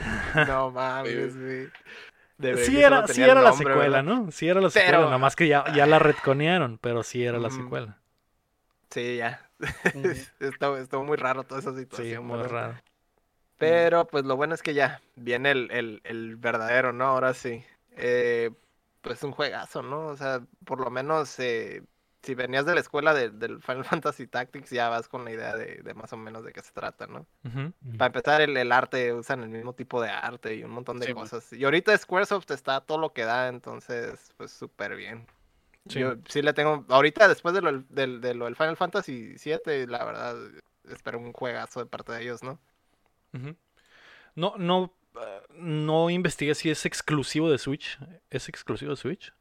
No 0.46 0.70
mames, 0.70 1.34
sí. 1.34 1.68
Sí 2.64 2.80
era, 2.80 3.06
sí 3.06 3.22
era 3.22 3.42
la 3.42 3.52
secuela, 3.52 4.02
¿no? 4.02 4.30
Sí 4.30 4.48
era 4.48 4.62
la 4.62 4.70
secuela, 4.70 5.00
nada 5.00 5.18
más 5.18 5.36
que 5.36 5.46
ya, 5.46 5.64
ya 5.74 5.86
la 5.86 5.98
retconearon, 5.98 6.78
pero 6.78 7.02
sí 7.02 7.22
era 7.22 7.38
la 7.38 7.50
secuela. 7.50 7.98
Sí, 8.88 9.18
ya. 9.18 9.49
estuvo, 10.40 11.04
muy 11.04 11.16
raro 11.16 11.44
toda 11.44 11.60
esa 11.60 11.76
situación. 11.76 12.22
Sí, 12.22 12.26
muy 12.26 12.42
raro. 12.42 12.80
Pero 13.58 14.06
pues 14.06 14.24
lo 14.24 14.36
bueno 14.36 14.54
es 14.54 14.62
que 14.62 14.72
ya 14.72 15.02
viene 15.16 15.50
el, 15.50 16.00
el, 16.04 16.36
verdadero, 16.36 16.92
¿no? 16.92 17.04
Ahora 17.04 17.34
sí. 17.34 17.62
Eh, 17.92 18.50
pues 19.02 19.22
un 19.22 19.32
juegazo, 19.32 19.82
¿no? 19.82 20.06
O 20.06 20.16
sea, 20.16 20.40
por 20.64 20.80
lo 20.80 20.90
menos 20.90 21.38
eh, 21.38 21.82
si 22.22 22.34
venías 22.34 22.66
de 22.66 22.74
la 22.74 22.80
escuela 22.80 23.14
del 23.14 23.62
Final 23.62 23.84
Fantasy 23.84 24.26
Tactics 24.26 24.70
ya 24.70 24.88
vas 24.88 25.08
con 25.08 25.24
la 25.24 25.32
idea 25.32 25.56
de, 25.56 25.82
más 25.94 26.12
o 26.12 26.16
menos 26.16 26.44
de 26.44 26.52
qué 26.52 26.62
se 26.62 26.72
trata, 26.72 27.06
¿no? 27.06 27.26
Para 27.98 28.06
empezar, 28.06 28.40
el, 28.40 28.72
arte, 28.72 29.12
usan 29.12 29.42
el 29.42 29.48
mismo 29.48 29.74
tipo 29.74 30.00
de 30.00 30.10
arte 30.10 30.54
y 30.54 30.64
un 30.64 30.70
montón 30.70 30.98
de 30.98 31.12
cosas. 31.14 31.52
Y 31.52 31.64
ahorita 31.64 31.96
Squaresoft 31.96 32.50
está 32.50 32.80
todo 32.80 32.98
lo 32.98 33.12
que 33.12 33.24
da, 33.24 33.48
entonces 33.48 34.32
pues 34.36 34.50
súper 34.50 34.96
bien. 34.96 35.26
Sí. 35.88 36.00
Yo 36.00 36.14
sí 36.28 36.42
le 36.42 36.52
tengo. 36.52 36.84
Ahorita, 36.88 37.28
después 37.28 37.54
de 37.54 37.62
lo 37.62 37.82
del, 37.88 38.20
del 38.20 38.56
Final 38.56 38.76
Fantasy 38.76 39.36
VII, 39.42 39.86
la 39.86 40.04
verdad, 40.04 40.36
espero 40.90 41.18
un 41.18 41.32
juegazo 41.32 41.80
de 41.80 41.86
parte 41.86 42.12
de 42.12 42.22
ellos, 42.22 42.42
¿no? 42.42 42.58
No, 44.34 44.54
no. 44.56 44.92
Ah, 45.16 45.40
no 45.56 46.08
investigué 46.10 46.54
si 46.54 46.70
es 46.70 46.86
exclusivo 46.86 47.50
de 47.50 47.58
Switch. 47.58 47.98
¿Es 48.30 48.48
exclusivo 48.48 48.92
de 48.92 48.96
Switch? 48.96 49.32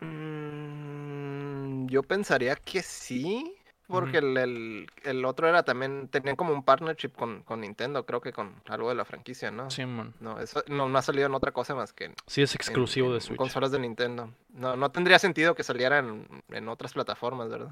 Mm, 0.00 1.86
yo 1.88 2.02
pensaría 2.02 2.56
que 2.56 2.82
sí, 2.82 3.54
porque 3.86 4.18
el, 4.18 4.36
el, 4.36 4.86
el, 5.04 5.24
otro 5.24 5.48
era 5.48 5.62
también, 5.62 6.08
tenían 6.08 6.36
como 6.36 6.52
un 6.52 6.64
partnership 6.64 7.10
con, 7.10 7.42
con, 7.42 7.60
Nintendo, 7.60 8.06
creo 8.06 8.20
que 8.20 8.32
con 8.32 8.54
algo 8.68 8.88
de 8.88 8.94
la 8.94 9.04
franquicia, 9.04 9.50
¿no? 9.50 9.70
Sí, 9.70 9.84
man. 9.84 10.14
No, 10.20 10.40
eso 10.40 10.62
no, 10.68 10.88
no 10.88 10.98
ha 10.98 11.02
salido 11.02 11.26
en 11.26 11.34
otra 11.34 11.52
cosa 11.52 11.74
más 11.74 11.92
que... 11.92 12.06
En, 12.06 12.14
sí, 12.26 12.42
es 12.42 12.54
exclusivo 12.54 13.12
de 13.12 13.20
Switch. 13.20 13.36
consolas 13.36 13.70
de 13.72 13.78
Nintendo. 13.78 14.30
No, 14.50 14.76
no 14.76 14.90
tendría 14.90 15.18
sentido 15.18 15.54
que 15.54 15.62
saliera 15.62 15.98
en, 15.98 16.26
en 16.48 16.68
otras 16.68 16.94
plataformas, 16.94 17.50
¿verdad? 17.50 17.70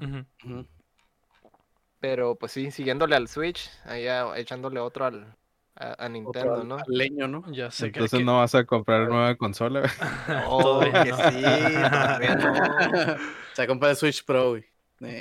Pero 1.99 2.35
pues 2.35 2.51
sí, 2.51 2.69
siguiéndole 2.69 3.15
al 3.15 3.27
Switch, 3.27 3.69
allá 3.85 4.37
echándole 4.37 4.79
otro 4.79 5.05
al, 5.05 5.35
a, 5.75 6.07
Nintendo, 6.09 6.63
¿no? 6.63 6.77
leño, 6.87 7.27
¿no? 7.27 7.43
Ya 7.51 7.71
sé 7.71 7.87
Entonces 7.87 8.23
no 8.23 8.37
vas 8.37 8.53
a 8.55 8.65
comprar 8.65 9.07
nueva 9.07 9.35
consola. 9.35 9.81
oh, 10.47 10.81
que 10.81 11.13
sí, 11.13 11.41
todavía 11.41 12.35
no. 12.35 13.13
O 13.53 13.55
sea, 13.55 13.67
compra 13.67 13.91
el 13.91 13.95
Switch 13.95 14.23
Pro, 14.25 14.51
güey. 14.51 14.72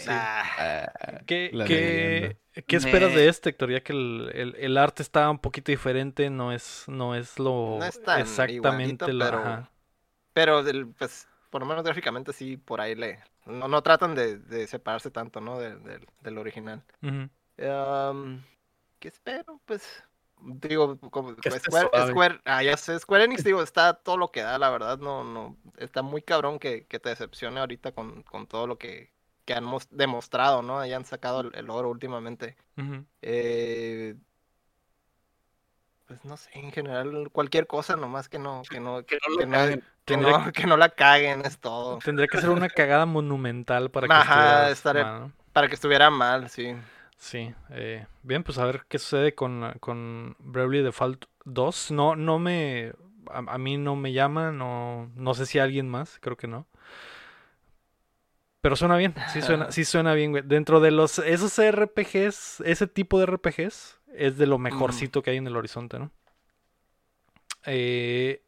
Ah, 0.08 0.92
¿Qué, 1.26 1.50
qué, 1.66 2.36
¿qué, 2.62 2.76
esperas 2.76 3.14
de 3.14 3.28
este, 3.28 3.50
Héctor? 3.50 3.70
Ya 3.70 3.82
que 3.82 3.92
el, 3.92 4.30
el, 4.34 4.56
el, 4.56 4.76
arte 4.76 5.02
está 5.02 5.30
un 5.30 5.38
poquito 5.38 5.72
diferente, 5.72 6.30
no 6.30 6.52
es, 6.52 6.84
no 6.86 7.14
es 7.14 7.38
lo 7.38 7.78
no 7.78 7.84
es 7.84 8.02
tan 8.02 8.20
exactamente 8.20 9.12
lo. 9.12 9.24
Pero, 9.24 9.68
pero 10.32 10.62
del, 10.62 10.88
pues, 10.88 11.28
por 11.50 11.62
lo 11.62 11.66
menos 11.66 11.84
gráficamente 11.84 12.32
sí, 12.32 12.56
por 12.56 12.80
ahí 12.80 12.94
le. 12.94 13.18
No, 13.46 13.68
no 13.68 13.82
tratan 13.82 14.14
de, 14.14 14.38
de 14.38 14.66
separarse 14.66 15.10
tanto, 15.10 15.40
¿no? 15.40 15.58
De, 15.58 15.76
del 16.20 16.38
original. 16.38 16.82
um, 17.02 18.42
¿Qué 18.98 19.08
espero? 19.08 19.60
Pues 19.64 20.04
digo, 20.44 20.98
como 21.10 21.34
Square, 21.34 21.90
Square, 22.08 22.40
ah, 22.44 22.62
ya 22.62 22.76
sé, 22.76 22.98
Square 22.98 23.24
Enix, 23.24 23.44
digo, 23.44 23.62
está 23.62 23.94
todo 23.94 24.16
lo 24.16 24.30
que 24.30 24.42
da, 24.42 24.58
la 24.58 24.70
verdad, 24.70 24.98
no, 24.98 25.24
no, 25.24 25.56
está 25.78 26.02
muy 26.02 26.22
cabrón 26.22 26.58
que, 26.58 26.86
que 26.86 26.98
te 26.98 27.10
decepcione 27.10 27.60
ahorita 27.60 27.92
con, 27.92 28.22
con, 28.22 28.46
todo 28.46 28.66
lo 28.66 28.78
que, 28.78 29.12
que 29.44 29.54
han 29.54 29.64
demostrado, 29.90 30.62
¿no? 30.62 30.78
Hayan 30.78 31.04
sacado 31.04 31.40
el, 31.40 31.70
oro 31.70 31.90
últimamente. 31.90 32.56
eh, 33.22 34.14
pues 36.06 36.24
no 36.24 36.36
sé, 36.36 36.50
en 36.54 36.72
general, 36.72 37.30
cualquier 37.32 37.66
cosa 37.66 37.96
nomás 37.96 38.28
que 38.28 38.38
no, 38.38 38.62
que 38.68 38.80
no, 38.80 39.04
que, 39.04 39.16
no, 39.16 39.58
que, 40.04 40.16
no, 40.16 40.52
que 40.52 40.66
no, 40.66 40.76
la 40.76 40.90
caguen, 40.90 41.42
es 41.44 41.58
todo. 41.58 41.98
Tendría 41.98 42.28
que 42.28 42.38
ser 42.38 42.50
una 42.50 42.68
cagada 42.68 43.06
monumental 43.06 43.90
para 43.90 44.08
que 44.08 44.74
estuviera 44.74 45.30
para 45.52 45.68
que 45.68 45.74
estuviera 45.74 46.10
mal, 46.10 46.48
sí. 46.48 46.74
Sí, 47.16 47.54
eh, 47.70 48.06
bien, 48.22 48.42
pues 48.42 48.58
a 48.58 48.64
ver 48.64 48.84
qué 48.88 48.98
sucede 48.98 49.34
con, 49.34 49.74
con 49.80 50.34
Bravely 50.40 50.82
Default 50.82 51.26
2. 51.44 51.92
No, 51.92 52.16
no 52.16 52.38
me. 52.38 52.92
A, 53.30 53.58
mí 53.58 53.78
no 53.78 53.94
me 53.94 54.12
llama, 54.12 54.50
no, 54.50 55.08
no 55.14 55.34
sé 55.34 55.46
si 55.46 55.60
alguien 55.60 55.88
más, 55.88 56.18
creo 56.20 56.36
que 56.36 56.48
no. 56.48 56.66
Pero 58.62 58.76
suena 58.76 58.96
bien, 58.96 59.14
sí 59.32 59.42
suena, 59.42 59.72
sí 59.72 59.84
suena 59.84 60.14
bien, 60.14 60.30
güey. 60.30 60.44
Dentro 60.46 60.80
de 60.80 60.92
los. 60.92 61.18
Esos 61.18 61.58
RPGs, 61.58 62.62
ese 62.64 62.86
tipo 62.86 63.18
de 63.18 63.26
RPGs, 63.26 63.98
es 64.14 64.38
de 64.38 64.46
lo 64.46 64.56
mejorcito 64.58 65.20
que 65.20 65.32
hay 65.32 65.36
en 65.36 65.48
el 65.48 65.56
horizonte, 65.56 65.98
¿no? 65.98 66.12
Eh, 67.66 68.42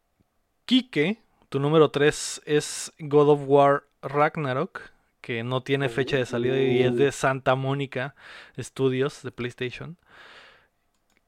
Kike, 0.66 1.18
tu 1.48 1.58
número 1.58 1.90
3 1.90 2.42
es 2.46 2.92
God 2.98 3.28
of 3.28 3.40
War 3.46 3.84
Ragnarok 4.02 4.94
que 5.20 5.42
no 5.42 5.62
tiene 5.62 5.88
fecha 5.88 6.16
de 6.16 6.26
salida 6.26 6.60
y 6.60 6.82
es 6.82 6.96
de 6.96 7.10
Santa 7.10 7.54
Mónica 7.54 8.14
Studios 8.58 9.22
de 9.22 9.32
PlayStation. 9.32 9.96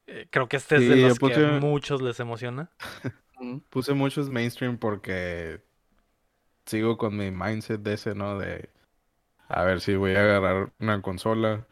Eh, 0.07 0.29
creo 0.31 0.49
que 0.49 0.59
este 0.59 0.77
es 0.77 0.89
de 0.89 0.97
los 0.97 1.19
que 1.19 1.35
a 1.35 1.59
muchos 1.61 2.03
les 2.03 2.21
emociona. 2.21 2.71
Puse 3.71 3.95
muchos 3.95 4.29
mainstream 4.29 4.77
porque 4.77 5.63
sigo 6.67 6.99
con 6.99 7.17
mi 7.17 7.31
mindset 7.31 7.81
de 7.81 7.95
ese, 7.95 8.15
¿no? 8.15 8.39
De 8.39 8.69
a 9.49 9.63
ver 9.65 9.81
si 9.81 9.95
voy 9.97 10.15
a 10.15 10.23
agarrar 10.23 10.73
una 10.79 11.03
consola, 11.03 11.67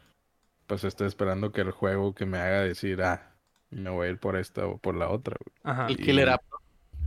pues 0.67 0.83
estoy 0.83 1.07
esperando 1.07 1.51
que 1.51 1.61
el 1.61 1.71
juego 1.71 2.13
que 2.13 2.25
me 2.25 2.37
haga 2.37 2.61
decir, 2.61 3.01
ah, 3.03 3.31
me 3.69 3.89
voy 3.89 4.07
a 4.07 4.11
ir 4.11 4.19
por 4.19 4.37
esta 4.37 4.65
o 4.65 4.77
por 4.77 4.95
la 4.95 5.09
otra. 5.09 5.37
El 5.87 5.97
killer 5.97 6.29
app. 6.29 6.43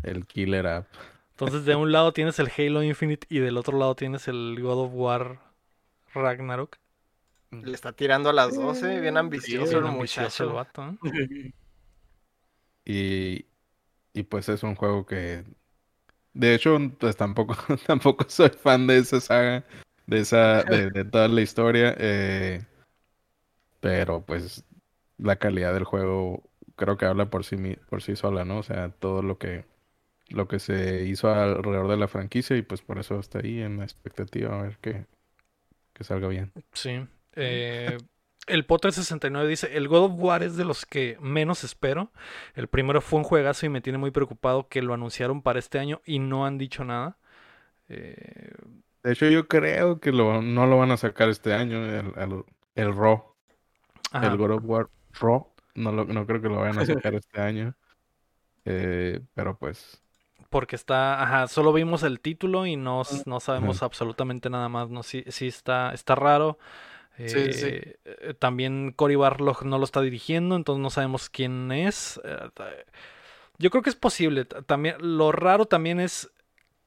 El 0.03 0.27
killer 0.27 0.67
app. 0.67 0.87
Entonces, 1.31 1.65
de 1.65 1.77
un 1.77 1.93
lado 1.93 2.13
tienes 2.13 2.39
el 2.39 2.51
Halo 2.57 2.83
Infinite 2.83 3.27
y 3.31 3.39
del 3.39 3.57
otro 3.57 3.79
lado 3.79 3.95
tienes 3.95 4.29
el 4.29 4.59
God 4.61 4.87
of 4.87 4.91
War 4.93 5.41
Ragnarok. 6.13 6.77
Le 7.51 7.73
está 7.73 7.93
tirando 7.93 8.29
a 8.29 8.33
las 8.33 8.55
12, 8.55 9.01
bien 9.01 9.17
ambicioso 9.17 9.79
el 9.79 9.85
muchacho. 9.85 10.45
El 10.45 10.51
vato, 10.51 10.97
¿eh? 11.05 11.53
y, 12.85 13.47
y 14.13 14.23
pues 14.25 14.49
es 14.49 14.63
un 14.63 14.75
juego 14.75 15.07
que. 15.07 15.45
De 16.35 16.55
hecho, 16.55 16.77
pues 16.99 17.17
tampoco, 17.17 17.57
tampoco 17.87 18.27
soy 18.29 18.51
fan 18.51 18.87
de 18.87 18.99
esa 18.99 19.21
saga, 19.21 19.65
de 20.09 20.21
esa, 20.21 20.65
de, 20.65 21.05
toda 21.05 21.29
la 21.29 21.43
historia. 21.43 21.95
Eh, 21.99 22.65
pero 23.81 24.23
pues 24.23 24.65
la 25.19 25.37
calidad 25.37 25.75
del 25.75 25.85
juego 25.85 26.43
creo 26.75 26.97
que 26.97 27.05
habla 27.07 27.27
por 27.31 27.45
sí 27.45 27.57
por 27.89 28.03
sí 28.03 28.17
sola, 28.17 28.45
¿no? 28.45 28.59
O 28.59 28.63
sea, 28.63 28.89
todo 28.89 29.23
lo 29.23 29.39
que 29.39 29.65
lo 30.29 30.49
que 30.49 30.59
se 30.59 31.05
hizo 31.05 31.33
alrededor 31.33 31.89
de 31.89 31.97
la 31.97 32.09
franquicia 32.09 32.57
y 32.57 32.63
pues 32.63 32.83
por 32.83 32.99
eso 32.99 33.19
está 33.19 33.39
ahí 33.39 33.61
en 33.61 33.79
la 33.79 33.85
expectativa 33.85 34.59
a 34.59 34.63
ver 34.63 34.79
que, 34.79 35.07
que 35.93 36.05
salga 36.05 36.29
bien. 36.29 36.53
Sí. 36.73 37.01
Eh, 37.35 37.97
el 38.47 38.65
Potter 38.65 38.93
69 38.93 39.49
dice, 39.49 39.77
el 39.77 39.89
God 39.89 40.05
of 40.05 40.13
War 40.17 40.43
es 40.43 40.57
de 40.57 40.65
los 40.65 40.85
que 40.85 41.17
menos 41.21 41.65
espero. 41.65 42.11
El 42.55 42.69
primero 42.69 43.01
fue 43.01 43.19
un 43.19 43.25
juegazo 43.25 43.67
y 43.67 43.69
me 43.69 43.81
tiene 43.81 43.99
muy 43.99 44.11
preocupado 44.11 44.69
que 44.69 44.83
lo 44.83 44.95
anunciaron 44.95 45.43
para 45.43 45.59
este 45.59 45.79
año 45.79 46.01
y 46.05 46.19
no 46.19 46.47
han 46.47 46.59
dicho 46.59 46.85
nada. 46.85 47.17
Eh, 47.89 48.53
de 49.03 49.13
hecho, 49.13 49.27
yo 49.29 49.49
creo 49.49 50.01
que 50.01 50.13
lo, 50.13 50.43
no 50.43 50.67
lo 50.67 50.79
van 50.79 50.91
a 50.91 50.97
sacar 50.97 51.29
este 51.29 51.55
año, 51.55 51.85
el, 51.85 52.13
el, 52.17 52.45
el 52.75 52.97
Raw. 52.97 53.25
El 54.13 54.37
God 54.37 54.53
of 54.53 54.63
War 54.65 54.89
Raw. 55.21 55.47
No, 55.75 55.93
no 55.93 56.27
creo 56.27 56.41
que 56.41 56.49
lo 56.49 56.61
vayan 56.61 56.79
a 56.79 56.87
sacar 56.87 57.15
este 57.15 57.41
año. 57.41 57.75
Eh, 58.65 59.21
pero 59.35 59.57
pues 59.57 60.03
porque 60.51 60.77
está, 60.77 61.23
ajá, 61.23 61.47
solo 61.49 61.73
vimos 61.73 62.03
el 62.03 62.21
título 62.21 62.67
y 62.67 62.77
no, 62.77 63.03
no 63.27 63.41
sabemos 63.41 63.83
absolutamente 63.83 64.49
nada 64.49 64.69
más, 64.69 64.89
¿no? 64.89 65.03
Sí, 65.03 65.25
sí 65.29 65.47
está, 65.47 65.93
está 65.93 66.15
raro. 66.15 66.59
sí, 67.17 67.53
sí. 67.53 67.67
Eh, 67.71 68.35
también 68.39 68.93
Cory 68.93 69.17
Barlog 69.17 69.65
no 69.67 69.79
lo 69.79 69.85
está 69.85 70.01
dirigiendo, 70.01 70.57
entonces 70.57 70.83
no 70.83 70.89
sabemos 70.89 71.29
quién 71.29 71.71
es. 71.71 72.19
Eh, 72.25 72.49
yo 73.59 73.71
creo 73.71 73.83
que 73.83 73.91
es 73.91 73.97
posible. 73.97 74.47
También, 74.47 74.97
lo 75.01 75.33
raro 75.33 75.67
también 75.67 76.01
es 76.01 76.31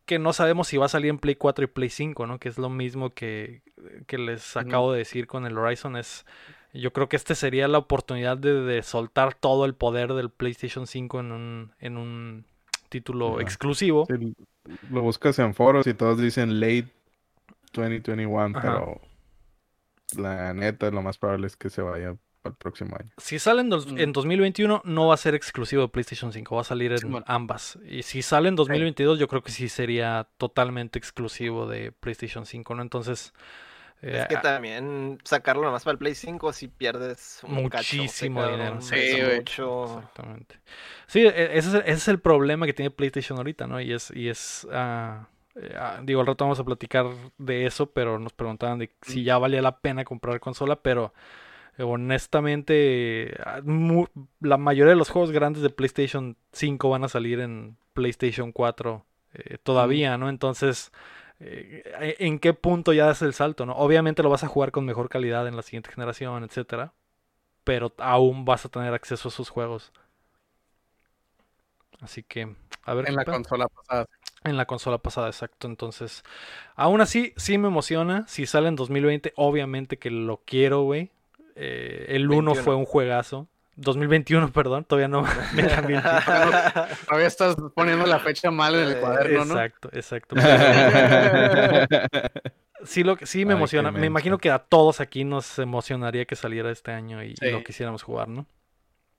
que 0.05 0.19
no 0.19 0.33
sabemos 0.33 0.67
si 0.67 0.77
va 0.77 0.85
a 0.85 0.89
salir 0.89 1.09
en 1.09 1.19
Play 1.19 1.35
4 1.35 1.65
y 1.65 1.67
Play 1.67 1.89
5, 1.89 2.27
¿no? 2.27 2.39
Que 2.39 2.49
es 2.49 2.57
lo 2.57 2.69
mismo 2.69 3.11
que, 3.11 3.61
que 4.07 4.17
les 4.17 4.57
acabo 4.57 4.91
de 4.91 4.99
decir 4.99 5.27
con 5.27 5.45
el 5.45 5.57
Horizon. 5.57 5.95
Es, 5.95 6.25
yo 6.73 6.93
creo 6.93 7.09
que 7.09 7.15
este 7.15 7.35
sería 7.35 7.67
la 7.67 7.77
oportunidad 7.77 8.37
de, 8.37 8.61
de 8.61 8.83
soltar 8.83 9.33
todo 9.33 9.65
el 9.65 9.75
poder 9.75 10.13
del 10.13 10.29
PlayStation 10.29 10.87
5 10.87 11.19
en 11.19 11.31
un, 11.31 11.71
en 11.79 11.97
un 11.97 12.45
título 12.89 13.39
exclusivo. 13.39 14.05
lo 14.89 15.01
buscas 15.01 15.39
en 15.39 15.53
foros 15.53 15.87
y 15.87 15.93
todos 15.93 16.19
dicen 16.19 16.59
late 16.59 16.89
2021, 17.73 18.59
pero 18.61 19.01
la 20.17 20.53
neta 20.53 20.91
lo 20.91 21.01
más 21.01 21.17
probable 21.17 21.47
es 21.47 21.55
que 21.55 21.69
se 21.69 21.81
vaya 21.81 22.15
para 22.41 22.53
el 22.53 22.57
próximo 22.57 22.95
año. 22.99 23.11
Si 23.17 23.39
sale 23.39 23.61
en, 23.61 23.71
en, 23.99 24.13
2021 24.13 24.81
no 24.83 25.07
va 25.07 25.13
a 25.13 25.17
ser 25.17 25.35
exclusivo 25.35 25.83
de 25.83 25.87
PlayStation 25.89 26.31
5, 26.33 26.55
va 26.55 26.61
a 26.61 26.65
salir 26.65 26.91
en 26.91 27.23
ambas. 27.27 27.77
Y 27.87 28.03
si 28.03 28.21
sale 28.21 28.49
en 28.49 28.55
2022 28.55 29.19
yo 29.19 29.27
creo 29.27 29.43
que 29.43 29.51
sí 29.51 29.69
sería 29.69 30.27
totalmente 30.37 30.99
exclusivo 30.99 31.67
de 31.67 31.91
PlayStation 31.91 32.45
5, 32.45 32.75
¿no? 32.75 32.81
Entonces... 32.81 33.33
Es 34.01 34.27
que 34.27 34.33
eh, 34.33 34.39
también 34.41 35.19
sacarlo 35.23 35.61
nomás 35.61 35.83
para 35.83 35.91
el 35.91 35.99
Play 35.99 36.15
5 36.15 36.53
si 36.53 36.67
pierdes 36.67 37.41
muchísimo 37.45 38.43
dinero. 38.47 38.81
Sí, 38.81 38.95
mucho. 39.35 39.83
Exactamente. 39.85 40.55
Sí, 41.05 41.19
e, 41.19 41.55
ese 41.55 41.83
es, 41.85 42.07
el, 42.07 42.19
problema 42.19 42.65
que 42.65 42.73
tiene 42.73 42.89
PlayStation 42.89 43.37
ahorita, 43.37 43.67
¿no? 43.67 43.79
Y 43.79 43.93
es, 43.93 44.11
y 44.15 44.29
es 44.29 44.67
eh, 45.55 45.75
ah, 45.77 45.99
digo, 46.03 46.21
al 46.21 46.27
rato 46.27 46.45
vamos 46.45 46.59
a 46.59 46.63
platicar 46.63 47.07
de 47.37 47.65
eso, 47.65 47.91
pero 47.91 48.19
nos 48.19 48.33
preguntaban 48.33 48.79
de 48.79 48.91
si 49.01 49.23
ya 49.23 49.37
valía 49.37 49.61
la 49.61 49.77
pena 49.77 50.05
comprar 50.05 50.39
consola, 50.39 50.77
pero 50.81 51.13
honestamente 51.77 53.35
ah, 53.45 53.61
la 54.39 54.57
mayoría 54.57 54.91
de 54.91 54.97
los 54.97 55.09
juegos 55.09 55.31
grandes 55.31 55.63
de 55.63 55.69
PlayStation 55.69 56.37
5 56.51 56.89
van 56.89 57.03
a 57.03 57.09
salir 57.09 57.39
en 57.39 57.77
PlayStation 57.93 58.51
4 58.51 59.05
todavía, 59.63 60.17
¿no? 60.17 60.29
Entonces 60.29 60.91
eh, 61.43 62.17
en 62.19 62.37
qué 62.37 62.53
punto 62.53 62.93
ya 62.93 63.07
das 63.07 63.23
el 63.23 63.33
salto, 63.33 63.65
¿no? 63.65 63.73
Obviamente 63.73 64.21
lo 64.21 64.29
vas 64.29 64.43
a 64.43 64.47
jugar 64.47 64.71
con 64.71 64.85
mejor 64.85 65.09
calidad 65.09 65.47
en 65.47 65.55
la 65.55 65.63
siguiente 65.63 65.91
generación, 65.91 66.43
etcétera, 66.43 66.93
pero 67.63 67.93
aún 67.97 68.45
vas 68.45 68.65
a 68.65 68.69
tener 68.69 68.93
acceso 68.93 69.29
a 69.29 69.31
sus 69.31 69.49
juegos. 69.49 69.91
Así 71.99 72.21
que, 72.21 72.55
a 72.83 72.93
ver. 72.93 73.09
En 73.09 73.15
la 73.15 73.25
consola 73.25 73.67
pasada. 73.67 74.05
En 74.43 74.55
la 74.55 74.65
consola 74.67 74.99
pasada, 74.99 75.27
exacto. 75.27 75.67
Entonces, 75.67 76.23
aún 76.75 77.01
así, 77.01 77.33
sí 77.37 77.57
me 77.57 77.69
emociona. 77.69 78.27
Si 78.27 78.45
sale 78.45 78.67
en 78.67 78.75
2020, 78.75 79.33
obviamente 79.35 79.97
que 79.97 80.11
lo 80.11 80.41
quiero, 80.45 80.83
güey. 80.83 81.11
Eh, 81.55 82.05
el 82.09 82.29
1 82.29 82.55
fue 82.55 82.75
un 82.75 82.85
juegazo. 82.85 83.47
2021, 83.77 84.51
perdón, 84.53 84.83
todavía 84.83 85.07
no 85.07 85.23
me 85.55 85.67
cambié 85.67 86.01
Todavía 87.07 87.27
estás 87.27 87.55
poniendo 87.73 88.05
la 88.05 88.19
fecha 88.19 88.51
mal 88.51 88.75
en 88.75 88.81
el 88.89 88.97
cuaderno, 88.99 89.45
¿no? 89.45 89.53
Exacto, 89.53 89.89
exacto. 89.93 90.35
sí, 92.83 93.03
lo, 93.03 93.15
que- 93.15 93.25
sí 93.25 93.45
me 93.45 93.53
Ay, 93.53 93.57
emociona. 93.57 93.91
Me 93.91 94.05
imagino 94.07 94.37
que 94.37 94.49
a 94.51 94.59
todos 94.59 94.99
aquí 94.99 95.23
nos 95.23 95.57
emocionaría 95.59 96.25
que 96.25 96.35
saliera 96.35 96.69
este 96.71 96.91
año 96.91 97.23
y, 97.23 97.31
y 97.31 97.35
Sí. 97.37 97.49
lo 97.51 97.63
quisiéramos 97.63 98.03
jugar, 98.03 98.27
¿no? 98.27 98.45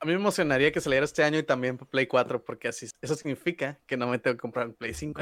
A 0.03 0.05
mí 0.05 0.11
me 0.11 0.19
emocionaría 0.19 0.73
que 0.73 0.81
saliera 0.81 1.05
este 1.05 1.23
año 1.23 1.39
y 1.39 1.45
también 1.45 1.79
para 1.79 1.89
Play 1.89 2.09
4, 2.09 2.43
porque 2.45 2.67
así 2.67 2.89
eso 3.01 3.15
significa 3.15 3.79
que 3.87 3.97
no 3.97 4.09
me 4.09 4.19
tengo 4.19 4.35
que 4.37 4.41
comprar 4.41 4.67
un 4.67 4.75
Play 4.75 4.95
5. 4.95 5.21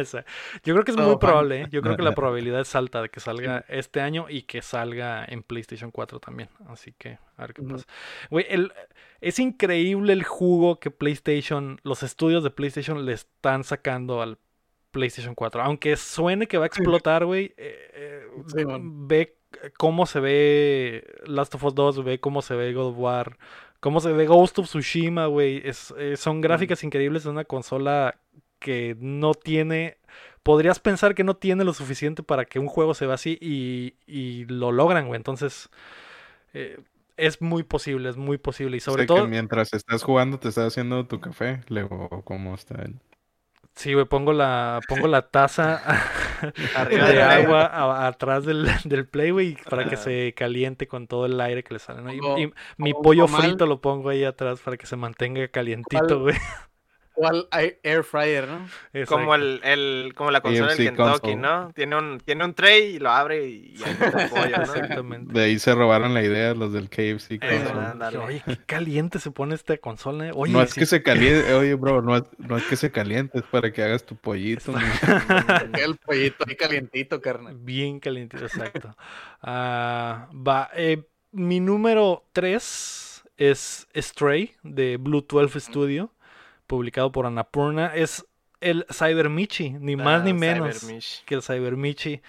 O 0.00 0.04
sea, 0.06 0.24
Yo 0.64 0.72
creo 0.72 0.82
que 0.84 0.92
es 0.92 0.96
Todo 0.96 1.04
muy 1.06 1.12
fan. 1.14 1.18
probable, 1.20 1.60
¿eh? 1.60 1.66
Yo 1.70 1.82
creo 1.82 1.94
que 1.96 2.02
la 2.02 2.14
probabilidad 2.14 2.60
es 2.62 2.74
alta 2.74 3.02
de 3.02 3.10
que 3.10 3.20
salga 3.20 3.66
este 3.68 4.00
año 4.00 4.26
y 4.30 4.42
que 4.42 4.62
salga 4.62 5.26
en 5.28 5.42
PlayStation 5.42 5.90
4 5.90 6.20
también. 6.20 6.48
Así 6.68 6.92
que, 6.96 7.18
a 7.36 7.42
ver 7.42 7.52
qué 7.52 7.62
pasa. 7.62 7.84
Güey, 8.30 8.46
el- 8.48 8.72
es 9.20 9.38
increíble 9.38 10.14
el 10.14 10.24
jugo 10.24 10.80
que 10.80 10.90
PlayStation, 10.90 11.78
los 11.82 12.02
estudios 12.02 12.42
de 12.42 12.50
PlayStation 12.50 13.04
le 13.04 13.12
están 13.12 13.62
sacando 13.62 14.22
al 14.22 14.38
PlayStation 14.90 15.34
4. 15.34 15.60
Aunque 15.62 15.96
suene 15.96 16.46
que 16.46 16.56
va 16.56 16.64
a 16.64 16.68
explotar, 16.68 17.26
güey, 17.26 17.52
eh, 17.58 17.90
eh, 17.92 18.26
Sí, 18.46 18.64
ve 18.82 19.34
cómo 19.76 20.06
se 20.06 20.20
ve 20.20 21.04
Last 21.26 21.54
of 21.54 21.64
Us 21.64 21.74
2, 21.74 22.04
ve 22.04 22.20
cómo 22.20 22.42
se 22.42 22.54
ve 22.54 22.72
God 22.72 22.88
of 22.92 22.98
War, 22.98 23.38
cómo 23.80 24.00
se 24.00 24.12
ve 24.12 24.26
Ghost 24.26 24.58
of 24.58 24.66
Tsushima, 24.66 25.26
güey. 25.26 25.62
Es, 25.64 25.94
eh, 25.98 26.16
son 26.16 26.40
gráficas 26.40 26.82
increíbles 26.84 27.24
de 27.24 27.30
una 27.30 27.44
consola 27.44 28.20
que 28.58 28.96
no 28.98 29.34
tiene... 29.34 29.98
Podrías 30.42 30.80
pensar 30.80 31.14
que 31.14 31.24
no 31.24 31.36
tiene 31.36 31.64
lo 31.64 31.74
suficiente 31.74 32.22
para 32.22 32.46
que 32.46 32.58
un 32.58 32.68
juego 32.68 32.94
se 32.94 33.04
vea 33.04 33.16
así 33.16 33.36
y, 33.40 33.96
y 34.06 34.46
lo 34.46 34.72
logran, 34.72 35.06
güey. 35.06 35.18
Entonces, 35.18 35.68
eh, 36.54 36.80
es 37.18 37.42
muy 37.42 37.64
posible, 37.64 38.08
es 38.08 38.16
muy 38.16 38.38
posible. 38.38 38.76
Y 38.78 38.80
sobre 38.80 39.02
Sé 39.02 39.06
que 39.08 39.14
todo, 39.14 39.26
mientras 39.26 39.74
estás 39.74 40.02
jugando 40.02 40.38
te 40.38 40.48
estás 40.48 40.68
haciendo 40.68 41.06
tu 41.06 41.20
café. 41.20 41.60
Luego, 41.68 42.22
¿cómo 42.24 42.54
está 42.54 42.80
el? 42.82 42.94
Sí, 43.74 43.94
güey, 43.94 44.06
pongo 44.06 44.32
la, 44.32 44.80
pongo 44.88 45.06
la 45.06 45.22
taza 45.28 45.82
Arriba 46.76 47.08
de 47.08 47.22
agua 47.22 47.66
a- 47.66 48.06
atrás 48.06 48.44
del, 48.44 48.68
del 48.84 49.06
Play, 49.08 49.30
güey, 49.30 49.56
para 49.68 49.84
que 49.88 49.94
Ajá. 49.94 50.04
se 50.04 50.34
caliente 50.34 50.86
con 50.86 51.06
todo 51.06 51.26
el 51.26 51.40
aire 51.40 51.64
que 51.64 51.74
le 51.74 51.80
sale, 51.80 52.02
¿no? 52.02 52.38
Y, 52.38 52.52
mi 52.76 52.94
pollo 52.94 53.26
frito 53.26 53.66
lo 53.66 53.80
pongo 53.80 54.10
ahí 54.10 54.24
atrás 54.24 54.60
para 54.60 54.76
que 54.76 54.86
se 54.86 54.96
mantenga 54.96 55.48
calientito, 55.48 56.20
güey. 56.20 56.36
¿Cuál 57.18 57.48
air 57.50 57.80
air 57.82 58.04
fryer, 58.04 58.46
no? 58.46 58.68
Como 59.06 59.34
el, 59.34 59.60
el, 59.64 60.12
como 60.14 60.30
la 60.30 60.40
consola 60.40 60.74
del 60.74 60.78
Kentucky, 60.78 61.10
console. 61.10 61.36
¿no? 61.36 61.72
Tiene 61.74 61.96
un, 61.96 62.20
tiene 62.20 62.44
un 62.44 62.54
tray 62.54 62.94
y 62.94 62.98
lo 63.00 63.10
abre 63.10 63.48
y, 63.48 63.74
y 63.76 63.82
ahí 63.82 63.96
está 64.00 64.28
pollo, 64.28 64.56
¿no? 64.56 64.62
Exactamente. 64.62 65.32
De 65.32 65.44
ahí 65.44 65.58
se 65.58 65.74
robaron 65.74 66.14
la 66.14 66.22
idea 66.22 66.54
los 66.54 66.72
del 66.72 66.88
KFC. 66.88 67.32
Eh, 67.32 67.38
console. 67.40 68.18
Oye, 68.18 68.42
qué 68.46 68.56
caliente 68.64 69.18
se 69.18 69.32
pone 69.32 69.56
esta 69.56 69.76
consola. 69.78 70.28
eh. 70.28 70.32
Oye, 70.32 70.52
no 70.52 70.62
es 70.62 70.70
sí, 70.70 70.78
que 70.80 70.86
se 70.86 71.02
caliente, 71.02 71.52
oye, 71.54 71.74
bro, 71.74 72.02
no 72.02 72.16
es, 72.16 72.22
no 72.38 72.56
es 72.56 72.64
que 72.64 72.76
se 72.76 72.92
caliente, 72.92 73.38
es 73.38 73.44
para 73.44 73.72
que 73.72 73.82
hagas 73.82 74.04
tu 74.04 74.14
pollito. 74.16 74.72
El 75.74 75.96
pollito 75.96 76.44
ahí 76.48 76.54
calientito, 76.54 77.20
carnal. 77.20 77.56
bien 77.58 77.98
calientito, 77.98 78.44
exacto. 78.44 78.96
Ah, 79.42 80.28
va, 80.32 80.70
eh, 80.74 81.02
mi 81.32 81.58
número 81.60 82.28
3 82.32 83.24
es 83.36 83.88
Stray 83.96 84.54
de 84.62 84.96
Blue 84.98 85.26
12 85.28 85.60
Studio, 85.60 86.12
publicado 86.68 87.10
por 87.10 87.26
Annapurna. 87.26 87.94
Es 87.96 88.24
el 88.60 88.86
Cyber 88.92 89.28
Michi, 89.28 89.70
ni 89.70 89.96
más 89.96 90.20
Ah, 90.20 90.24
ni 90.24 90.32
Cyber 90.32 90.60
menos. 90.60 91.22
Que 91.26 91.34
el 91.34 91.42
Cyber 91.42 91.76
Michi. 91.76 92.20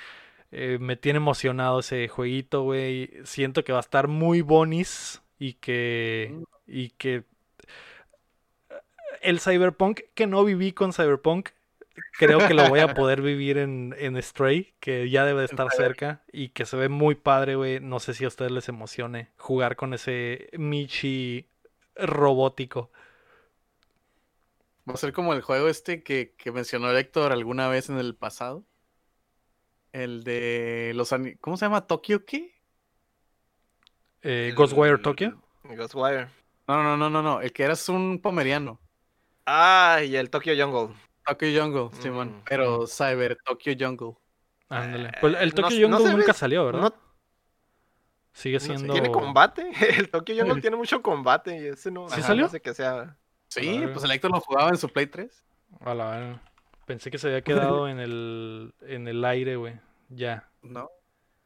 Eh, 0.52 0.80
me 0.80 0.96
tiene 0.96 1.18
emocionado 1.18 1.80
ese 1.80 2.08
jueguito, 2.08 2.64
güey. 2.64 3.12
Siento 3.24 3.64
que 3.64 3.72
va 3.72 3.80
a 3.80 3.82
estar 3.82 4.08
muy 4.08 4.42
bonis 4.42 5.22
y 5.38 5.54
que. 5.54 6.42
Y 6.66 6.90
que. 6.92 7.24
El 9.22 9.40
Cyberpunk, 9.40 10.02
que 10.16 10.28
no 10.28 10.44
viví 10.46 10.72
con 10.72 10.94
Cyberpunk, 10.94 11.50
creo 12.18 12.40
que 12.48 12.54
lo 12.54 12.68
voy 12.70 12.80
a 12.80 12.94
poder 12.96 13.22
vivir 13.22 13.58
en, 13.58 13.94
en 14.00 14.22
Stray, 14.22 14.74
que 14.80 15.10
ya 15.10 15.26
debe 15.26 15.42
de 15.42 15.46
estar 15.46 15.70
cerca 15.72 16.24
y 16.32 16.50
que 16.50 16.66
se 16.66 16.78
ve 16.78 16.90
muy 16.90 17.16
padre, 17.16 17.56
güey. 17.56 17.80
No 17.80 18.00
sé 18.00 18.14
si 18.14 18.24
a 18.26 18.30
ustedes 18.30 18.52
les 18.52 18.70
emocione 18.70 19.30
jugar 19.38 19.76
con 19.76 19.94
ese 19.94 20.50
Michi 20.54 21.48
robótico. 21.96 22.92
Va 24.90 24.94
a 24.94 24.98
ser 24.98 25.14
como 25.14 25.34
el 25.34 25.42
juego 25.42 25.68
este 25.70 26.04
que, 26.04 26.34
que 26.38 26.52
mencionó 26.52 26.90
Héctor 26.92 27.32
alguna 27.32 27.68
vez 27.68 27.90
en 27.90 27.98
el 28.00 28.16
pasado. 28.16 28.66
El 29.92 30.24
de 30.24 30.94
los... 30.96 31.14
¿Cómo 31.42 31.58
se 31.58 31.66
llama? 31.66 31.86
¿Tokyo 31.86 32.26
qué? 32.26 32.60
Eh, 34.22 34.54
Ghostwire 34.56 34.96
El- 34.96 35.02
Tokyo. 35.02 35.42
Ghostwire. 35.64 36.28
No, 36.68 36.84
no, 36.84 36.98
no, 36.98 37.10
no, 37.10 37.22
no. 37.22 37.42
El 37.42 37.52
que 37.54 37.64
eras 37.64 37.88
un 37.90 38.20
pomeriano. 38.22 38.80
Ah, 39.46 40.00
y 40.04 40.16
el 40.16 40.30
Tokyo 40.30 40.54
Jungle. 40.58 40.96
Tokyo 41.26 41.48
Jungle, 41.62 41.90
Simón. 42.02 42.38
Mm. 42.40 42.44
Pero 42.46 42.88
Cyber 42.88 43.38
Tokyo 43.46 43.74
Jungle. 43.80 44.14
Ándale. 44.70 45.12
Pues 45.22 45.36
el 45.40 45.50
Eh, 45.50 45.52
Tokyo 45.52 45.88
no 45.90 45.98
Jungle 45.98 46.14
nunca 46.16 46.28
ve- 46.34 46.38
salió, 46.38 46.66
¿verdad? 46.66 46.82
No, 46.82 46.94
Sigue 48.34 48.56
no 48.56 48.60
sé, 48.60 48.66
siendo. 48.68 48.94
¿Tiene 48.94 49.12
combate? 49.12 49.72
El 49.98 50.10
Tokyo 50.12 50.36
Jungle 50.38 50.62
tiene 50.62 50.76
mucho 50.76 51.02
combate 51.02 51.60
y 51.60 51.68
ese 51.68 51.90
no. 51.92 52.08
¿Sí 52.10 52.16
ajá, 52.20 52.28
salió? 52.28 52.44
No 52.44 52.50
sé 52.50 52.62
que 52.62 52.74
sea. 52.76 53.18
Sí, 53.50 53.84
pues 53.92 54.04
el 54.04 54.12
Héctor 54.12 54.32
lo 54.32 54.40
jugaba 54.42 54.70
en 54.70 54.78
su 54.78 54.90
Play 54.90 55.08
3. 55.08 55.44
A 55.82 55.94
la 55.94 56.10
verga. 56.12 56.42
Pensé 56.86 57.12
que 57.12 57.18
se 57.18 57.28
había 57.28 57.42
quedado 57.42 57.88
en 57.88 58.00
el, 58.00 58.74
en 58.82 59.08
el 59.08 59.24
aire, 59.26 59.56
güey. 59.58 59.80
Ya. 60.10 60.50
No. 60.62 60.90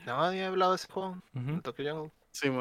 No, 0.06 0.24
había 0.24 0.48
hablado 0.48 0.72
de 0.72 0.76
ese 0.78 0.88
juego. 0.92 1.18
El 1.34 1.62
Tokyo 1.62 1.94
Jungle. 1.94 2.12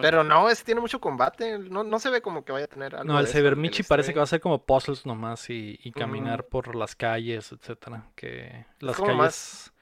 Pero 0.03 0.22
no, 0.22 0.51
ese 0.51 0.64
tiene 0.64 0.80
mucho 0.80 1.01
combate. 1.01 1.59
No, 1.59 1.82
no 1.82 1.99
se 1.99 2.11
ve 2.11 2.20
como 2.20 2.45
que 2.45 2.53
vaya 2.53 2.66
a 2.66 2.68
tener 2.68 2.95
algo. 2.95 3.11
No, 3.12 3.18
el 3.18 3.26
Cybermichi 3.26 3.82
parece 3.84 4.12
que 4.12 4.18
va 4.18 4.24
a 4.24 4.26
ser 4.26 4.40
como 4.40 4.64
puzzles 4.64 5.07
nomás 5.07 5.49
y, 5.49 5.78
y 5.82 5.93
caminar 5.93 6.45
por 6.47 6.74
las 6.76 6.95
calles, 6.95 7.53
etcétera. 7.53 8.07
Que 8.14 8.66
las 8.80 8.97
como 8.97 9.07
calles 9.07 9.18
más- 9.18 9.66
Es 9.66 9.72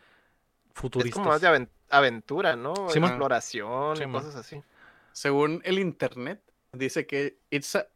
futuristas. 0.75 1.15
como 1.19 1.31
más 1.31 1.41
de 1.41 1.49
aven- 1.49 1.71
aventura, 1.91 2.55
¿no? 2.55 2.75
Sí. 2.89 2.99
Exploración 3.01 3.97
Sí, 3.97 4.05
cosas 4.07 4.37
así. 4.37 4.63
Según 5.13 5.61
el 5.65 5.79
internet, 5.81 6.41
dice 6.73 7.07
que 7.07 7.39
it's 7.51 7.75
a 7.75 7.87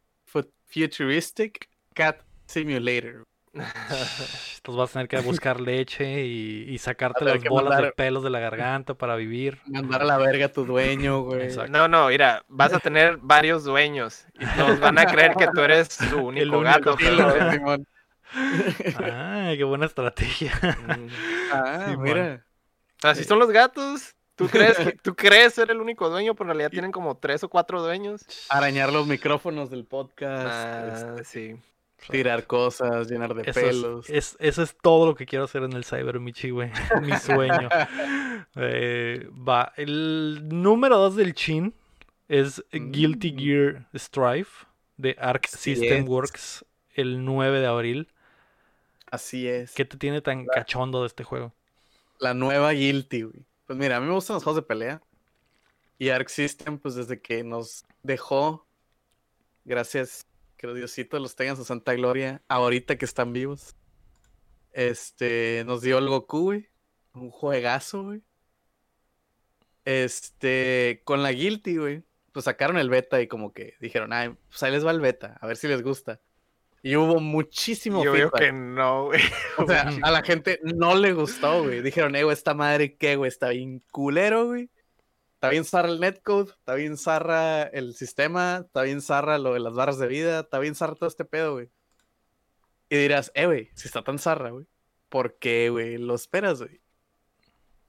futuristic 0.67 1.69
cat 1.93 2.21
simulator. 2.45 3.23
Entonces 3.55 4.75
vas 4.75 4.89
a 4.89 4.93
tener 4.93 5.07
que 5.07 5.19
buscar 5.19 5.61
leche 5.61 6.25
y, 6.25 6.65
y 6.67 6.77
sacarte 6.77 7.23
las 7.23 7.41
bolas 7.43 7.81
de 7.81 7.91
pelos 7.93 8.23
de 8.23 8.29
la 8.29 8.39
garganta 8.39 8.95
para 8.95 9.15
vivir. 9.15 9.59
Mandar 9.65 10.01
a 10.01 10.05
la 10.05 10.17
verga 10.17 10.47
a 10.47 10.51
tu 10.51 10.65
dueño, 10.65 11.21
güey. 11.21 11.43
Exacto. 11.43 11.71
No, 11.71 11.87
no, 11.87 12.09
mira, 12.09 12.43
vas 12.49 12.73
a 12.73 12.79
tener 12.79 13.17
varios 13.21 13.63
dueños 13.63 14.25
y 14.39 14.45
todos 14.57 14.79
van 14.79 14.97
a 14.97 15.05
creer 15.05 15.35
que 15.35 15.47
tú 15.53 15.61
eres 15.61 15.87
su 15.93 16.17
único, 16.17 16.57
único 16.57 16.61
gato. 16.61 16.97
Simón. 16.97 17.87
Ah, 18.33 19.53
qué 19.55 19.63
buena 19.63 19.85
estrategia. 19.85 20.51
Mm. 20.87 21.07
Ah, 21.53 21.95
mira. 21.97 22.45
Así 23.01 23.23
son 23.23 23.39
los 23.39 23.49
gatos. 23.51 24.15
¿Tú 24.35 24.47
crees, 24.47 24.77
que- 24.77 24.91
tú 25.03 25.15
crees 25.15 25.53
ser 25.53 25.71
el 25.71 25.79
único 25.79 26.09
dueño, 26.09 26.35
pero 26.35 26.45
en 26.51 26.57
realidad 26.57 26.71
tienen 26.71 26.91
como 26.91 27.15
tres 27.17 27.43
o 27.43 27.49
cuatro 27.49 27.81
dueños. 27.81 28.25
Arañar 28.49 28.91
los 28.91 29.07
micrófonos 29.07 29.69
del 29.69 29.85
podcast. 29.85 30.47
Ah, 30.47 31.15
este, 31.17 31.23
sí. 31.23 31.55
tirar 32.11 32.45
cosas, 32.45 33.09
llenar 33.09 33.33
de 33.33 33.49
Eso 33.49 33.59
pelos. 33.61 34.09
es- 34.09 34.35
eso 34.39 34.61
es 34.61 34.75
todo 34.81 35.05
lo 35.05 35.15
que 35.15 35.25
quiero 35.25 35.45
hacer 35.45 35.63
en 35.63 35.73
el 35.73 35.85
Cyber 35.85 36.19
Michi, 36.19 36.49
güey. 36.49 36.71
Mi 37.01 37.15
sueño. 37.17 37.69
Eh, 38.57 39.27
va. 39.47 39.73
El 39.75 40.47
número 40.47 40.97
2 40.97 41.15
del 41.17 41.33
Chin 41.33 41.73
es 42.29 42.63
Guilty 42.71 43.33
Mm. 43.33 43.37
Gear 43.37 43.87
Strife 43.95 44.65
de 44.97 45.15
Arc 45.19 45.47
System 45.47 46.03
es. 46.03 46.07
Works 46.09 46.65
el 46.93 47.25
9 47.25 47.59
de 47.59 47.65
abril. 47.67 48.07
Así 49.11 49.47
es. 49.47 49.73
¿Qué 49.73 49.83
te 49.83 49.97
tiene 49.97 50.21
tan 50.21 50.45
cachondo 50.45 51.01
de 51.01 51.07
este 51.07 51.23
juego? 51.25 51.53
La 52.19 52.33
nueva 52.33 52.71
Guilty, 52.71 53.23
güey. 53.23 53.43
Pues 53.65 53.79
mira, 53.79 53.97
a 53.97 53.99
mí 53.99 54.07
me 54.07 54.13
gustan 54.13 54.35
los 54.35 54.43
juegos 54.43 54.61
de 54.61 54.67
pelea. 54.67 55.01
Y 55.97 56.09
Arc 56.09 56.27
System, 56.27 56.77
pues 56.77 56.95
desde 56.95 57.21
que 57.21 57.43
nos 57.43 57.85
dejó, 58.03 58.67
gracias, 59.63 60.27
que 60.57 60.67
Diosito 60.73 61.19
los 61.19 61.35
tenga 61.35 61.51
en 61.51 61.57
su 61.57 61.65
santa 61.65 61.93
gloria, 61.93 62.41
ahorita 62.47 62.97
que 62.97 63.05
están 63.05 63.33
vivos. 63.33 63.75
Este, 64.71 65.63
nos 65.65 65.81
dio 65.81 65.97
el 65.97 66.09
Goku, 66.09 66.41
güey. 66.41 66.69
Un 67.13 67.29
juegazo, 67.29 68.03
güey. 68.03 68.21
Este, 69.85 71.01
con 71.05 71.23
la 71.23 71.31
Guilty, 71.31 71.77
güey. 71.77 72.03
Pues 72.33 72.45
sacaron 72.45 72.77
el 72.77 72.89
beta 72.89 73.21
y 73.21 73.27
como 73.27 73.53
que 73.53 73.75
dijeron, 73.79 74.11
ay, 74.11 74.35
pues 74.49 74.61
ahí 74.63 74.71
les 74.71 74.85
va 74.85 74.91
el 74.91 74.99
beta, 74.99 75.37
a 75.39 75.47
ver 75.47 75.55
si 75.55 75.69
les 75.69 75.81
gusta. 75.81 76.19
Y 76.85 76.95
hubo 76.97 77.19
muchísimo 77.19 78.03
Yo 78.03 78.11
veo 78.11 78.29
feedback. 78.29 78.41
que 78.41 78.51
no, 78.53 79.05
güey. 79.05 79.19
O 79.57 79.65
sea, 79.65 79.89
a 80.03 80.11
la 80.11 80.21
gente 80.21 80.59
no 80.63 80.93
le 80.95 81.13
gustó, 81.13 81.63
güey. 81.63 81.81
Dijeron, 81.81 82.15
eh, 82.15 82.23
güey, 82.23 82.33
esta 82.35 82.53
madre, 82.53 82.95
¿qué, 82.95 83.15
güey? 83.15 83.27
Está 83.27 83.49
bien 83.49 83.81
culero, 83.91 84.45
güey. 84.45 84.69
Está 85.33 85.49
bien 85.49 85.65
zarra 85.65 85.89
el 85.89 85.99
netcode, 85.99 86.51
está 86.51 86.75
bien 86.75 86.95
zarra 86.97 87.63
el 87.63 87.95
sistema, 87.95 88.61
está 88.65 88.83
bien 88.83 89.01
zarra 89.01 89.39
lo 89.39 89.53
de 89.55 89.59
las 89.61 89.73
barras 89.73 89.97
de 89.97 90.07
vida, 90.07 90.41
está 90.41 90.59
bien 90.59 90.75
zarra 90.75 90.93
todo 90.93 91.07
este 91.09 91.25
pedo, 91.25 91.53
güey. 91.53 91.69
Y 92.89 92.97
dirás, 92.97 93.31
eh, 93.33 93.45
güey, 93.47 93.69
si 93.73 93.87
está 93.87 94.03
tan 94.03 94.19
zarra, 94.19 94.51
güey, 94.51 94.67
¿por 95.09 95.39
qué, 95.39 95.69
güey, 95.71 95.97
lo 95.97 96.13
esperas, 96.13 96.59
güey? 96.61 96.81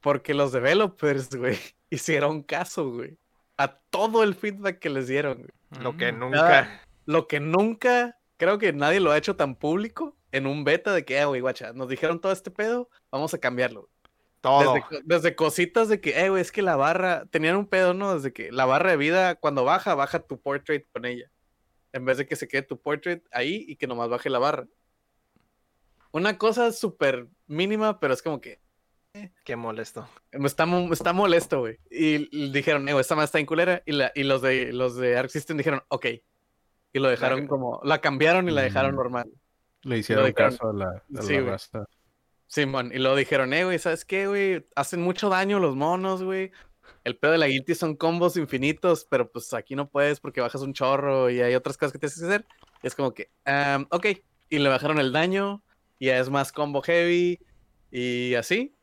Porque 0.00 0.32
los 0.34 0.52
developers, 0.52 1.28
güey, 1.36 1.58
hicieron 1.90 2.42
caso, 2.42 2.90
güey, 2.90 3.18
a 3.58 3.68
todo 3.90 4.22
el 4.22 4.34
feedback 4.34 4.78
que 4.78 4.88
les 4.90 5.06
dieron, 5.06 5.38
güey. 5.38 5.82
Lo 5.82 5.96
que 5.98 6.12
Mm. 6.12 6.18
nunca. 6.18 6.82
Lo 7.04 7.28
que 7.28 7.40
nunca, 7.40 8.15
creo 8.36 8.58
que 8.58 8.72
nadie 8.72 9.00
lo 9.00 9.10
ha 9.10 9.18
hecho 9.18 9.36
tan 9.36 9.56
público 9.56 10.16
en 10.32 10.46
un 10.46 10.64
beta 10.64 10.92
de 10.92 11.04
que, 11.04 11.18
eh, 11.18 11.24
güey, 11.24 11.40
guacha, 11.40 11.72
nos 11.72 11.88
dijeron 11.88 12.20
todo 12.20 12.32
este 12.32 12.50
pedo, 12.50 12.88
vamos 13.10 13.34
a 13.34 13.38
cambiarlo. 13.38 13.88
Todo. 14.40 14.74
Desde, 14.74 15.02
desde 15.04 15.36
cositas 15.36 15.88
de 15.88 16.00
que, 16.00 16.18
eh, 16.20 16.28
güey, 16.28 16.42
es 16.42 16.52
que 16.52 16.62
la 16.62 16.76
barra, 16.76 17.26
tenían 17.26 17.56
un 17.56 17.66
pedo, 17.66 17.94
¿no? 17.94 18.14
Desde 18.14 18.32
que 18.32 18.52
la 18.52 18.66
barra 18.66 18.90
de 18.90 18.96
vida, 18.96 19.34
cuando 19.36 19.64
baja, 19.64 19.94
baja 19.94 20.20
tu 20.20 20.40
portrait 20.40 20.86
con 20.92 21.04
ella. 21.04 21.30
En 21.92 22.04
vez 22.04 22.18
de 22.18 22.26
que 22.26 22.36
se 22.36 22.46
quede 22.46 22.62
tu 22.62 22.80
portrait 22.80 23.24
ahí 23.32 23.64
y 23.66 23.76
que 23.76 23.86
nomás 23.86 24.08
baje 24.08 24.30
la 24.30 24.38
barra. 24.38 24.66
Una 26.12 26.38
cosa 26.38 26.72
súper 26.72 27.26
mínima, 27.46 27.98
pero 27.98 28.14
es 28.14 28.22
como 28.22 28.40
que 28.40 28.60
Qué 29.44 29.56
molesto. 29.56 30.08
está, 30.30 30.66
está 30.92 31.12
molesto, 31.12 31.60
güey. 31.60 31.78
Y, 31.90 32.28
y 32.30 32.50
dijeron, 32.50 32.88
eh, 32.88 32.92
güey, 32.92 33.00
esta 33.00 33.14
más 33.14 33.26
está 33.26 33.38
en 33.38 33.46
culera. 33.46 33.82
Y, 33.86 33.92
la, 33.92 34.12
y 34.14 34.24
los 34.24 34.42
de 34.42 34.72
los 34.72 34.96
de 34.96 35.16
Arc 35.16 35.30
System 35.30 35.56
dijeron, 35.56 35.82
ok. 35.88 36.06
Y 36.96 36.98
lo 36.98 37.08
dejaron 37.10 37.42
La- 37.42 37.46
como, 37.46 37.80
la 37.84 38.00
cambiaron 38.00 38.48
y 38.48 38.52
la 38.52 38.62
dejaron 38.62 38.92
Mm. 38.92 38.96
normal. 38.96 39.30
Le 39.82 39.98
hicieron 39.98 40.24
dijeron- 40.26 40.50
caso 40.52 40.70
a 40.70 40.72
la, 40.72 40.86
a 41.18 41.22
Sí, 41.22 41.38
la. 41.38 41.86
Simón, 42.46 42.90
y 42.94 42.98
luego 42.98 43.16
dijeron, 43.16 43.52
eh, 43.52 43.64
güey, 43.64 43.78
¿sabes 43.78 44.04
qué, 44.04 44.26
güey? 44.28 44.66
Hacen 44.76 45.02
mucho 45.02 45.28
daño 45.28 45.58
los 45.58 45.76
monos, 45.76 46.22
güey. 46.22 46.52
El 47.04 47.16
pedo 47.18 47.32
de 47.32 47.38
la 47.38 47.48
guilty 47.48 47.74
son 47.74 47.96
combos 47.96 48.36
infinitos, 48.36 49.04
pero 49.10 49.30
pues 49.30 49.52
aquí 49.52 49.74
no 49.76 49.88
puedes 49.88 50.20
porque 50.20 50.40
bajas 50.40 50.62
un 50.62 50.72
chorro 50.72 51.28
y 51.28 51.40
hay 51.42 51.54
otras 51.54 51.76
cosas 51.76 51.92
que 51.92 51.98
tienes 51.98 52.18
que 52.18 52.24
hacer. 52.24 52.46
Y 52.82 52.86
es 52.86 52.94
como 52.94 53.12
que, 53.12 53.30
"Am, 53.44 53.86
ok. 53.90 54.06
Y 54.48 54.58
le 54.58 54.68
bajaron 54.68 54.98
el 54.98 55.12
daño, 55.12 55.62
y 55.98 56.06
ya 56.06 56.18
es 56.18 56.30
más 56.30 56.50
combo 56.52 56.80
heavy, 56.82 57.40
y 57.90 58.34
así. 58.36 58.74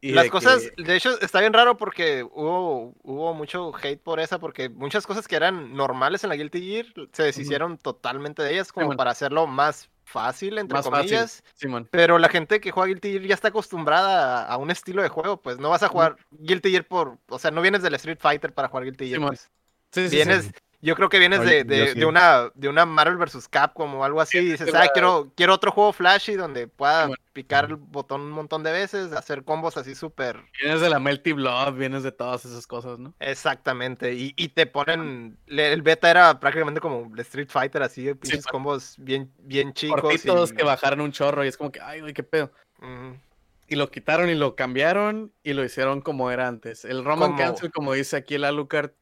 Y 0.00 0.12
Las 0.12 0.24
de 0.24 0.30
cosas, 0.30 0.70
que- 0.76 0.82
de 0.82 0.96
hecho, 0.96 1.20
está 1.20 1.40
bien 1.40 1.52
raro 1.52 1.76
porque 1.76 2.22
hubo, 2.22 2.94
hubo 3.02 3.34
mucho 3.34 3.72
hate 3.82 4.00
por 4.00 4.20
esa, 4.20 4.38
porque 4.38 4.68
muchas 4.68 5.06
cosas 5.06 5.26
que 5.26 5.34
eran 5.34 5.74
normales 5.74 6.22
en 6.22 6.30
la 6.30 6.36
Guilty 6.36 6.60
Gear 6.60 6.86
se 7.12 7.24
deshicieron 7.24 7.78
totalmente 7.78 8.42
de 8.42 8.52
ellas, 8.52 8.72
como 8.72 8.94
para 8.96 9.10
hacerlo 9.10 9.46
más 9.46 9.90
fácil, 10.04 10.58
entre 10.58 10.74
Más 10.74 10.88
fácil. 10.88 11.18
comillas. 11.18 11.42
Pero 11.90 12.18
la 12.18 12.28
gente 12.28 12.60
que 12.60 12.70
juega 12.70 12.88
Guilty 12.88 13.12
Gear 13.12 13.22
ya 13.24 13.34
está 13.34 13.48
acostumbrada 13.48 14.44
a, 14.44 14.56
un 14.56 14.70
estilo 14.70 15.02
de 15.02 15.08
juego, 15.08 15.40
pues 15.40 15.58
no 15.58 15.70
vas 15.70 15.82
a 15.82 15.88
jugar 15.88 16.16
Guilty 16.30 16.70
Gear 16.70 16.84
por, 16.86 17.18
o 17.28 17.38
sea, 17.38 17.50
no 17.50 17.60
vienes 17.60 17.82
del 17.82 17.94
Street 17.94 18.18
Fighter 18.20 18.54
para 18.54 18.68
jugar 18.68 18.84
Guilty 18.84 19.08
Gear, 19.08 19.20
pues. 19.26 19.50
Sí, 19.90 20.02
sí, 20.02 20.08
sí. 20.10 20.16
Vienes, 20.16 20.52
yo 20.80 20.94
creo 20.94 21.08
que 21.08 21.18
vienes 21.18 21.40
Oye, 21.40 21.64
de, 21.64 21.64
de, 21.64 21.92
sí. 21.92 21.98
de 21.98 22.06
una, 22.06 22.50
de 22.54 22.68
una 22.68 22.86
Marvel 22.86 23.16
vs. 23.16 23.48
Capcom 23.48 23.94
o 23.96 24.04
algo 24.04 24.20
así, 24.20 24.38
y 24.38 24.52
dices, 24.52 24.72
ah, 24.74 24.86
quiero, 24.92 25.32
quiero 25.36 25.54
otro 25.54 25.72
juego 25.72 25.92
flashy 25.92 26.34
donde 26.34 26.68
pueda 26.68 27.08
picar 27.32 27.66
el 27.66 27.76
botón 27.76 28.20
un 28.20 28.30
montón 28.30 28.62
de 28.62 28.72
veces, 28.72 29.12
hacer 29.12 29.44
combos 29.44 29.76
así 29.76 29.94
súper 29.94 30.36
Vienes 30.60 30.80
de 30.80 30.90
la 30.90 30.98
Melty 30.98 31.32
Blood, 31.32 31.74
vienes 31.74 32.02
de 32.02 32.12
todas 32.12 32.44
esas 32.44 32.66
cosas, 32.66 32.98
¿no? 32.98 33.14
Exactamente, 33.20 34.14
y, 34.14 34.34
y 34.36 34.48
te 34.48 34.66
ponen, 34.66 35.36
le- 35.46 35.72
el 35.72 35.82
beta 35.82 36.10
era 36.10 36.38
prácticamente 36.40 36.80
como 36.80 37.12
el 37.14 37.20
Street 37.20 37.48
Fighter, 37.50 37.82
así 37.82 38.04
de 38.04 38.14
pinches 38.14 38.46
combos 38.46 38.94
bien, 38.98 39.32
bien 39.38 39.72
chicos. 39.72 40.00
Cortitos 40.00 40.52
y- 40.52 40.56
que 40.56 40.62
bajaron 40.64 41.00
un 41.00 41.12
chorro, 41.12 41.44
y 41.44 41.48
es 41.48 41.56
como 41.56 41.72
que, 41.72 41.80
ay, 41.80 42.00
güey, 42.00 42.12
qué 42.12 42.22
pedo. 42.22 42.50
Y 43.70 43.76
lo 43.76 43.90
quitaron 43.90 44.30
y 44.30 44.34
lo 44.34 44.54
cambiaron 44.56 45.32
y 45.42 45.52
lo 45.52 45.62
hicieron 45.64 46.00
como 46.00 46.30
era 46.30 46.48
antes. 46.48 46.84
El 46.84 47.04
Roman 47.04 47.36
Cancel, 47.36 47.70
como 47.70 47.92
dice 47.92 48.16
aquí 48.16 48.36
el 48.36 48.44
Alucard, 48.44 48.92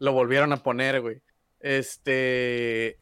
lo 0.00 0.12
volvieron 0.12 0.52
a 0.52 0.56
poner, 0.62 1.00
güey. 1.00 1.22
Este. 1.60 2.98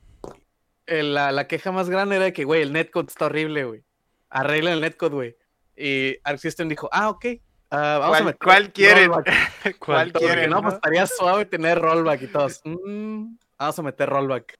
la, 0.86 1.32
la 1.32 1.46
queja 1.46 1.72
más 1.72 1.88
grande 1.88 2.16
era 2.16 2.32
que, 2.32 2.44
güey, 2.44 2.60
el 2.62 2.72
netcode 2.72 3.06
está 3.08 3.26
horrible, 3.26 3.64
güey. 3.64 3.82
Arreglen 4.28 4.74
el 4.74 4.80
netcode, 4.82 5.14
güey. 5.14 5.36
Y 5.76 6.16
Arc 6.24 6.38
System 6.38 6.68
dijo, 6.68 6.88
ah, 6.92 7.08
ok. 7.08 7.24
ah, 7.70 7.98
vamos 8.00 8.16
a 8.16 8.20
¿Cuál, 8.20 8.24
meter 8.24 8.38
cuál 8.44 8.72
quieren? 8.72 9.08
rollback". 9.08 9.78
¿Cuál 9.78 10.12
que, 10.12 10.18
quieren? 10.18 10.50
no, 10.50 10.60
pues 10.60 10.74
estaría 10.74 11.06
suave 11.06 11.46
tener 11.46 11.78
rollback 11.78 12.22
y 12.22 12.26
todos. 12.26 12.60
"Mm, 12.64 13.36
vamos 13.58 13.78
a 13.78 13.82
meter 13.82 14.08
rollback. 14.08 14.58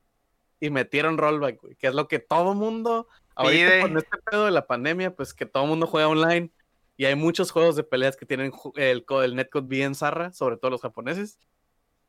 Y 0.61 0.71
metieron 0.71 1.19
rollback, 1.19 1.61
güey, 1.61 1.75
que 1.77 1.87
es 1.89 1.95
lo 1.95 2.09
que 2.09 2.19
todo 2.19 2.55
mundo, 2.55 3.07
ahorita 3.37 3.69
Pide. 3.71 3.81
con 3.83 3.97
este 3.97 4.17
pedo 4.29 4.45
de 4.47 4.51
la 4.51 4.67
pandemia, 4.67 5.15
pues 5.15 5.33
que 5.35 5.47
todo 5.47 5.67
mundo 5.67 5.87
juega 5.87 6.09
online. 6.09 6.51
Y 6.97 7.05
hay 7.05 7.15
muchos 7.15 7.53
juegos 7.53 7.77
de 7.77 7.85
peleas 7.85 8.17
que 8.17 8.27
tienen 8.27 8.53
el, 8.75 9.05
el 9.09 9.37
netcode 9.37 9.67
bien 9.69 9.95
zarra, 9.95 10.33
sobre 10.33 10.57
todo 10.57 10.73
los 10.73 10.81
japoneses. 10.83 11.39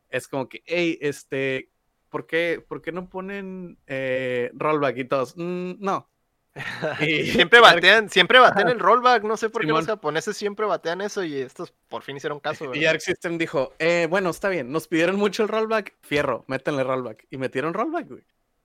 Es 0.10 0.28
como 0.28 0.50
que, 0.50 0.64
hey, 0.66 0.98
este, 1.02 1.70
¿por 2.10 2.26
qué, 2.28 2.64
por 2.68 2.82
qué 2.82 2.92
no 2.92 3.10
ponen 3.10 3.78
eh, 3.88 4.52
rollback 4.54 4.98
y 4.98 5.06
todos? 5.06 5.36
"Mm, 5.38 5.74
no. 5.80 6.10
Y- 7.02 7.28
Siempre 7.32 7.60
batean, 7.62 8.10
siempre 8.10 8.40
batean 8.40 8.70
el 8.70 8.80
rollback, 8.80 9.24
no 9.24 9.38
sé 9.38 9.50
por 9.50 9.62
qué 9.62 9.68
los 9.68 9.86
japoneses 9.86 10.36
siempre 10.36 10.66
batean 10.66 11.02
eso 11.02 11.24
y 11.24 11.36
estos 11.40 11.72
por 11.88 12.02
fin 12.04 12.18
hicieron 12.18 12.40
caso. 12.40 12.66
Y 12.66 12.68
¿verdad? 12.70 12.90
Arc 12.92 13.02
System 13.02 13.38
dijo, 13.38 13.74
eh, 13.80 14.08
bueno, 14.10 14.30
está 14.32 14.50
bien, 14.50 14.72
nos 14.72 14.88
pidieron 14.88 15.16
mucho 15.18 15.44
el 15.44 15.50
rollback, 15.50 15.96
fierro, 16.02 16.44
métanle 16.48 16.84
rollback. 16.84 17.28
Y 17.30 17.38
metieron 17.38 17.74
rollback, 17.74 18.08
güey. 18.10 18.24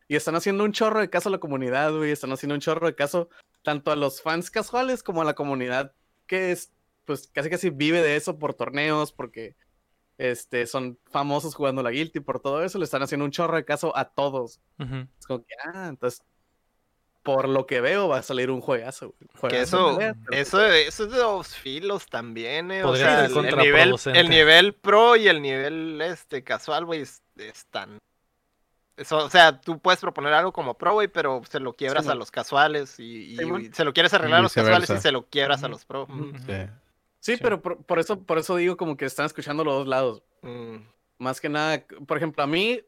Y 0.08 0.16
están 0.16 0.34
haciendo 0.34 0.64
un 0.64 0.72
chorro 0.72 1.00
de 1.00 1.08
caso 1.10 1.28
a 1.28 1.32
la 1.32 1.38
comunidad, 1.38 1.92
güey. 1.96 2.10
Están 2.10 2.32
haciendo 2.32 2.54
un 2.54 2.60
chorro 2.60 2.86
de 2.86 2.94
caso 2.94 3.28
tanto 3.62 3.90
a 3.90 3.96
los 3.96 4.20
fans 4.20 4.50
casuales 4.50 5.02
como 5.02 5.22
a 5.22 5.24
la 5.24 5.34
comunidad 5.34 5.92
que 6.26 6.52
es, 6.52 6.72
pues, 7.06 7.28
casi 7.32 7.48
casi 7.50 7.70
vive 7.70 8.02
de 8.02 8.16
eso 8.16 8.38
por 8.38 8.54
torneos, 8.54 9.12
porque 9.12 9.54
este, 10.18 10.66
son 10.66 10.98
famosos 11.10 11.54
jugando 11.54 11.82
la 11.82 11.90
Guilty 11.90 12.20
por 12.20 12.40
todo 12.40 12.62
eso. 12.64 12.78
Le 12.78 12.84
están 12.84 13.02
haciendo 13.02 13.24
un 13.24 13.30
chorro 13.30 13.56
de 13.56 13.64
caso 13.64 13.96
a 13.96 14.04
todos. 14.06 14.60
Es 14.78 15.26
como 15.26 15.44
que, 15.44 15.54
ah, 15.64 15.86
entonces, 15.88 16.22
por 17.22 17.48
lo 17.48 17.66
que 17.66 17.80
veo, 17.80 18.08
va 18.08 18.18
a 18.18 18.22
salir 18.22 18.50
un 18.50 18.60
juegazo, 18.60 19.14
güey. 19.18 19.28
Que 19.32 19.38
Juegazo 19.38 20.00
eso, 20.00 20.12
eso, 20.30 20.64
eso 20.64 21.04
es 21.04 21.10
de 21.10 21.16
dos 21.18 21.54
filos 21.56 22.06
también, 22.06 22.70
eh. 22.70 22.84
O 22.84 22.94
sea, 22.94 23.28
ser 23.28 23.36
el, 23.38 23.46
el 23.46 23.56
nivel, 23.56 23.94
el 24.14 24.28
nivel 24.28 24.74
pro 24.74 25.16
y 25.16 25.28
el 25.28 25.40
nivel 25.40 26.00
este 26.02 26.44
casual, 26.44 26.84
güey, 26.84 27.00
es- 27.00 27.22
están. 27.36 27.98
Eso, 28.96 29.16
o 29.24 29.30
sea, 29.30 29.60
tú 29.60 29.80
puedes 29.80 29.98
proponer 30.00 30.32
algo 30.34 30.52
como 30.52 30.74
pro, 30.74 30.92
güey, 30.92 31.08
pero 31.08 31.42
se 31.50 31.58
lo 31.58 31.72
quiebras 31.72 32.06
a 32.06 32.14
los 32.14 32.30
casuales 32.30 33.00
y, 33.00 33.32
y- 33.32 33.36
Simón. 33.38 33.62
y 33.62 33.72
se 33.72 33.84
lo 33.84 33.92
quieres 33.92 34.14
arreglar 34.14 34.38
a 34.38 34.42
los 34.42 34.52
casuales 34.52 34.88
y 34.90 34.98
se 34.98 35.10
lo 35.10 35.26
quiebras 35.26 35.64
a 35.64 35.68
los 35.68 35.84
pro. 35.84 36.06
Sí. 36.46 36.52
Sí, 37.24 37.36
Sí. 37.36 37.42
pero 37.42 37.62
por, 37.62 37.82
por 37.84 37.98
eso, 37.98 38.22
por 38.22 38.36
eso 38.38 38.56
digo 38.56 38.76
como 38.76 38.96
que 38.98 39.06
están 39.06 39.24
escuchando 39.26 39.64
los 39.64 39.74
dos 39.74 39.86
lados. 39.88 40.22
Mm. 40.42 40.76
Más 41.18 41.40
que 41.40 41.48
nada, 41.48 41.82
por 42.06 42.18
ejemplo, 42.18 42.42
a 42.42 42.46
mí, 42.46 42.80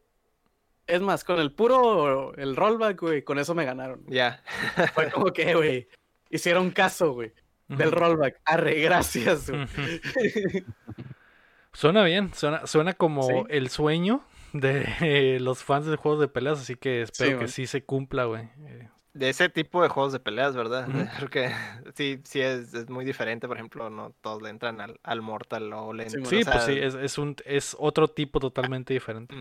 es 0.87 1.01
más, 1.01 1.25
con 1.25 1.39
el 1.41 1.53
puro, 1.53 2.35
el 2.37 2.55
rollback, 2.55 3.01
güey, 3.01 3.23
con 3.23 3.39
eso 3.39 3.55
me 3.55 3.65
ganaron. 3.65 4.05
Ya. 4.09 4.43
Fue 4.95 5.11
como 5.11 5.33
que, 5.33 5.55
güey, 5.55 5.89
hicieron 6.29 6.71
caso, 6.71 7.13
güey, 7.13 7.33
del 7.69 7.93
rollback. 7.93 8.41
Arre, 8.45 8.79
gracias, 8.81 9.49
güey. 9.51 9.67
Suena 11.73 12.05
bien, 12.05 12.33
suena, 12.35 12.67
suena 12.67 12.95
como 12.95 13.23
Sí. 13.23 13.35
el 13.51 13.69
sueño 13.69 14.23
de 14.53 15.39
los 15.41 15.63
fans 15.63 15.87
de 15.87 15.97
juegos 15.97 16.21
de 16.21 16.29
peleas, 16.29 16.61
así 16.61 16.75
que 16.77 17.03
espero 17.03 17.31
Sí, 17.31 17.35
que 17.35 17.41
man. 17.41 17.49
sí 17.49 17.67
se 17.67 17.85
cumpla, 17.85 18.25
güey. 18.25 18.45
Eh, 18.67 18.89
De 19.17 19.29
ese 19.31 19.49
tipo 19.49 19.83
de 19.83 19.89
juegos 19.89 20.13
de 20.13 20.21
peleas, 20.21 20.55
¿verdad? 20.55 20.89
Ujú. 20.89 20.99
Porque 21.31 21.51
sí, 21.95 22.21
sí 22.25 22.41
es, 22.41 22.75
es 22.75 22.89
muy 22.91 23.05
diferente. 23.05 23.49
Por 23.49 23.57
ejemplo, 23.57 23.89
no 23.91 24.15
todos 24.21 24.43
le 24.43 24.51
entran 24.51 24.81
al, 24.81 25.01
al 25.03 25.23
Mortal 25.23 25.73
o 25.73 25.93
le 25.93 26.09
Sí, 26.09 26.17
entran- 26.19 26.29
Sí, 26.31 26.41
o 26.43 26.45
pues 26.51 26.65
sí, 26.65 26.79
es, 26.79 26.95
es 26.95 27.19
un 27.19 27.37
es 27.45 27.77
otro 27.79 28.09
tipo 28.09 28.41
totalmente 28.41 28.93
diferente. 28.95 29.35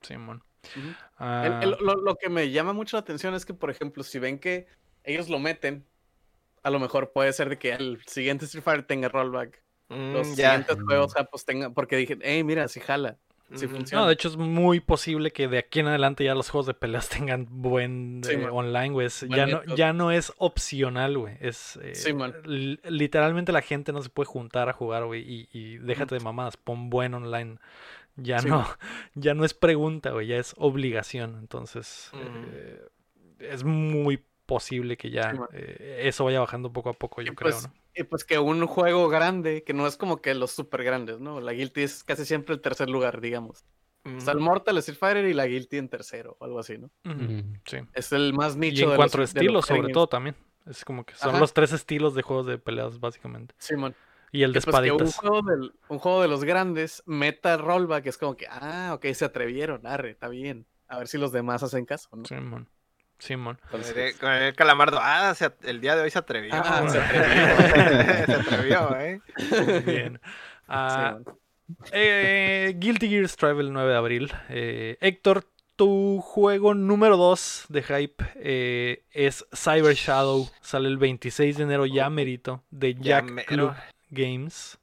Simón. 0.00 0.42
Ujú. 0.76 0.88
El- 0.88 0.94
Ah, 1.18 1.60
el- 1.62 1.76
lo, 1.80 1.94
lo 1.94 2.16
que 2.16 2.28
me 2.28 2.50
llama 2.50 2.72
mucho 2.72 2.96
la 2.96 3.00
atención 3.02 3.34
es 3.34 3.46
que, 3.46 3.54
por 3.54 3.70
ejemplo, 3.70 4.02
si 4.02 4.18
ven 4.18 4.38
que 4.38 4.66
ellos 5.04 5.28
lo 5.28 5.38
meten, 5.38 5.86
a 6.64 6.70
lo 6.70 6.78
mejor 6.80 7.12
puede 7.12 7.32
ser 7.32 7.48
de 7.48 7.58
que 7.58 7.72
el 7.72 8.02
siguiente 8.06 8.44
Street 8.46 8.64
Fighter 8.64 8.86
tenga 8.86 9.08
rollback. 9.08 9.62
Los 9.88 10.28
Mm, 10.28 10.34
ya. 10.34 10.50
siguientes 10.52 10.76
juegos, 10.84 11.12
ah, 11.16 11.24
pues 11.30 11.44
tengan, 11.44 11.74
porque 11.74 11.96
dije, 11.96 12.18
hey, 12.22 12.42
mira, 12.44 12.66
si 12.68 12.80
jala, 12.80 13.18
funciona. 13.68 14.02
No, 14.02 14.06
de 14.08 14.14
hecho 14.14 14.28
es 14.28 14.36
muy 14.36 14.80
posible 14.80 15.30
que 15.30 15.48
de 15.48 15.58
aquí 15.58 15.80
en 15.80 15.88
adelante 15.88 16.24
ya 16.24 16.34
los 16.34 16.50
juegos 16.50 16.66
de 16.66 16.74
peleas 16.74 17.08
tengan 17.08 17.46
buen 17.50 18.20
Sí, 18.24 18.32
eh, 18.34 18.48
online, 18.50 18.90
güey. 18.90 19.08
Ya 19.28 19.46
no, 19.46 19.62
ya 19.76 19.92
no 19.92 20.10
es 20.10 20.32
opcional, 20.38 21.18
güey. 21.18 21.36
Es 21.40 21.78
eh, 21.82 21.94
Sí, 21.94 22.12
man. 22.12 22.34
li- 22.44 22.80
literalmente 22.88 23.52
la 23.52 23.62
gente 23.62 23.92
no 23.92 24.02
se 24.02 24.08
puede 24.08 24.26
juntar 24.26 24.68
a 24.68 24.72
jugar, 24.72 25.04
güey. 25.04 25.22
Y, 25.22 25.48
y 25.52 25.78
déjate 25.78 26.14
de 26.16 26.20
mamadas, 26.20 26.56
pon 26.56 26.90
buen 26.90 27.14
online. 27.14 27.58
Ya 28.16 28.40
Sí, 28.40 28.48
no, 28.48 28.58
man. 28.58 28.66
ya 29.14 29.34
no 29.34 29.44
es 29.44 29.54
pregunta, 29.54 30.10
güey, 30.10 30.26
ya 30.28 30.36
es 30.36 30.54
obligación. 30.58 31.36
Entonces, 31.38 32.10
eh, 32.14 32.82
es 33.40 33.64
muy 33.64 34.22
posible 34.46 34.96
que 34.96 35.10
ya 35.10 35.34
eh, 35.52 36.02
eso 36.04 36.24
vaya 36.24 36.40
bajando 36.40 36.72
poco 36.72 36.90
a 36.90 36.92
poco, 36.92 37.22
yo 37.22 37.32
Y 37.32 37.34
creo, 37.36 37.50
pues, 37.52 37.68
¿no? 37.68 37.74
Y 37.94 38.04
pues 38.04 38.24
que 38.24 38.38
un 38.38 38.66
juego 38.66 39.08
grande, 39.08 39.64
que 39.64 39.74
no 39.74 39.86
es 39.86 39.96
como 39.96 40.22
que 40.22 40.34
los 40.34 40.50
super 40.50 40.82
grandes, 40.82 41.20
¿no? 41.20 41.40
La 41.40 41.52
Guilty 41.52 41.82
es 41.82 42.04
casi 42.04 42.24
siempre 42.24 42.54
el 42.54 42.60
tercer 42.60 42.88
lugar, 42.88 43.20
digamos. 43.20 43.64
Está 44.04 44.32
el 44.32 44.38
Ujú. 44.38 44.46
Mortal, 44.46 44.74
el 44.76 44.78
Street 44.80 44.98
Fighter 44.98 45.24
y 45.26 45.34
la 45.34 45.46
Guilty 45.46 45.76
en 45.76 45.88
tercero, 45.88 46.36
o 46.40 46.44
algo 46.44 46.58
así, 46.58 46.76
¿no? 46.78 46.90
Sí. 47.66 47.76
Es 47.92 48.10
el 48.12 48.32
más 48.32 48.56
Y 48.56 48.58
nicho 48.60 48.84
en 48.84 48.90
de 48.90 48.96
cuanto 48.96 49.18
los, 49.18 49.32
de 49.32 49.40
los 49.40 49.42
estilos, 49.44 49.66
sobre 49.66 49.78
premios. 49.80 49.94
todo 49.94 50.06
también. 50.08 50.34
Es 50.66 50.84
como 50.84 51.04
que 51.04 51.14
son 51.14 51.30
Ajá. 51.30 51.38
los 51.40 51.52
tres 51.52 51.72
estilos 51.72 52.14
de 52.14 52.22
juegos 52.22 52.46
de 52.46 52.58
peleas, 52.58 52.98
básicamente. 52.98 53.54
Simón. 53.58 53.94
Y 54.32 54.44
el 54.44 54.52
de 54.54 54.60
Que, 54.60 54.70
pues, 54.70 54.82
que 54.82 54.92
un, 54.92 55.10
juego 55.12 55.42
del- 55.42 55.72
un 55.88 55.98
juego 55.98 56.22
de 56.22 56.28
los 56.28 56.42
grandes 56.44 57.02
meta 57.04 57.56
rollback 57.58 58.06
es 58.06 58.16
como 58.16 58.36
que, 58.36 58.46
ah, 58.48 58.92
ok, 58.94 59.06
se 59.12 59.24
atrevieron, 59.26 59.86
arre, 59.86 60.10
está 60.10 60.28
bien. 60.28 60.66
A 60.88 60.98
ver 60.98 61.08
si 61.08 61.18
los 61.18 61.30
demás 61.32 61.62
hacen 61.62 61.84
caso, 61.84 62.08
¿no? 62.16 62.24
Simón. 62.24 62.68
Simón. 63.22 63.58
Con 63.70 63.80
el, 63.80 63.86
Entonces, 63.86 64.16
con 64.18 64.32
el 64.32 64.54
calamardo. 64.54 64.98
Ah, 65.00 65.32
se 65.34 65.52
el 65.62 65.80
día 65.80 65.94
de 65.94 66.02
hoy 66.02 66.10
se 66.10 66.18
atrevió. 66.18 66.52
Ah, 66.54 66.82
se 66.88 67.00
se 68.26 68.32
atrevió, 68.32 68.96
¿eh? 68.98 69.20
Bien. 69.86 70.20
Ah, 70.66 71.18
eh, 71.92 72.74
Guilty 72.76 73.08
Gear 73.08 73.28
Strive 73.28 73.60
el 73.60 73.72
9 73.72 73.90
de 73.90 73.96
abril. 73.96 74.32
Eh, 74.48 74.96
Héctor, 75.00 75.44
tu 75.76 76.20
juego 76.20 76.74
número 76.74 77.16
2 77.16 77.66
de 77.68 77.82
hype 77.82 78.24
eh, 78.36 79.04
es 79.12 79.46
Cyber 79.54 79.94
Shadow. 79.94 80.48
Sale 80.60 80.88
el 80.88 80.98
26 80.98 81.58
de 81.58 81.62
enero 81.62 81.86
ya 81.86 82.10
merito 82.10 82.62
de 82.70 82.94
Jack. 82.94 83.46
Club 83.46 83.72
Games. 84.10 84.78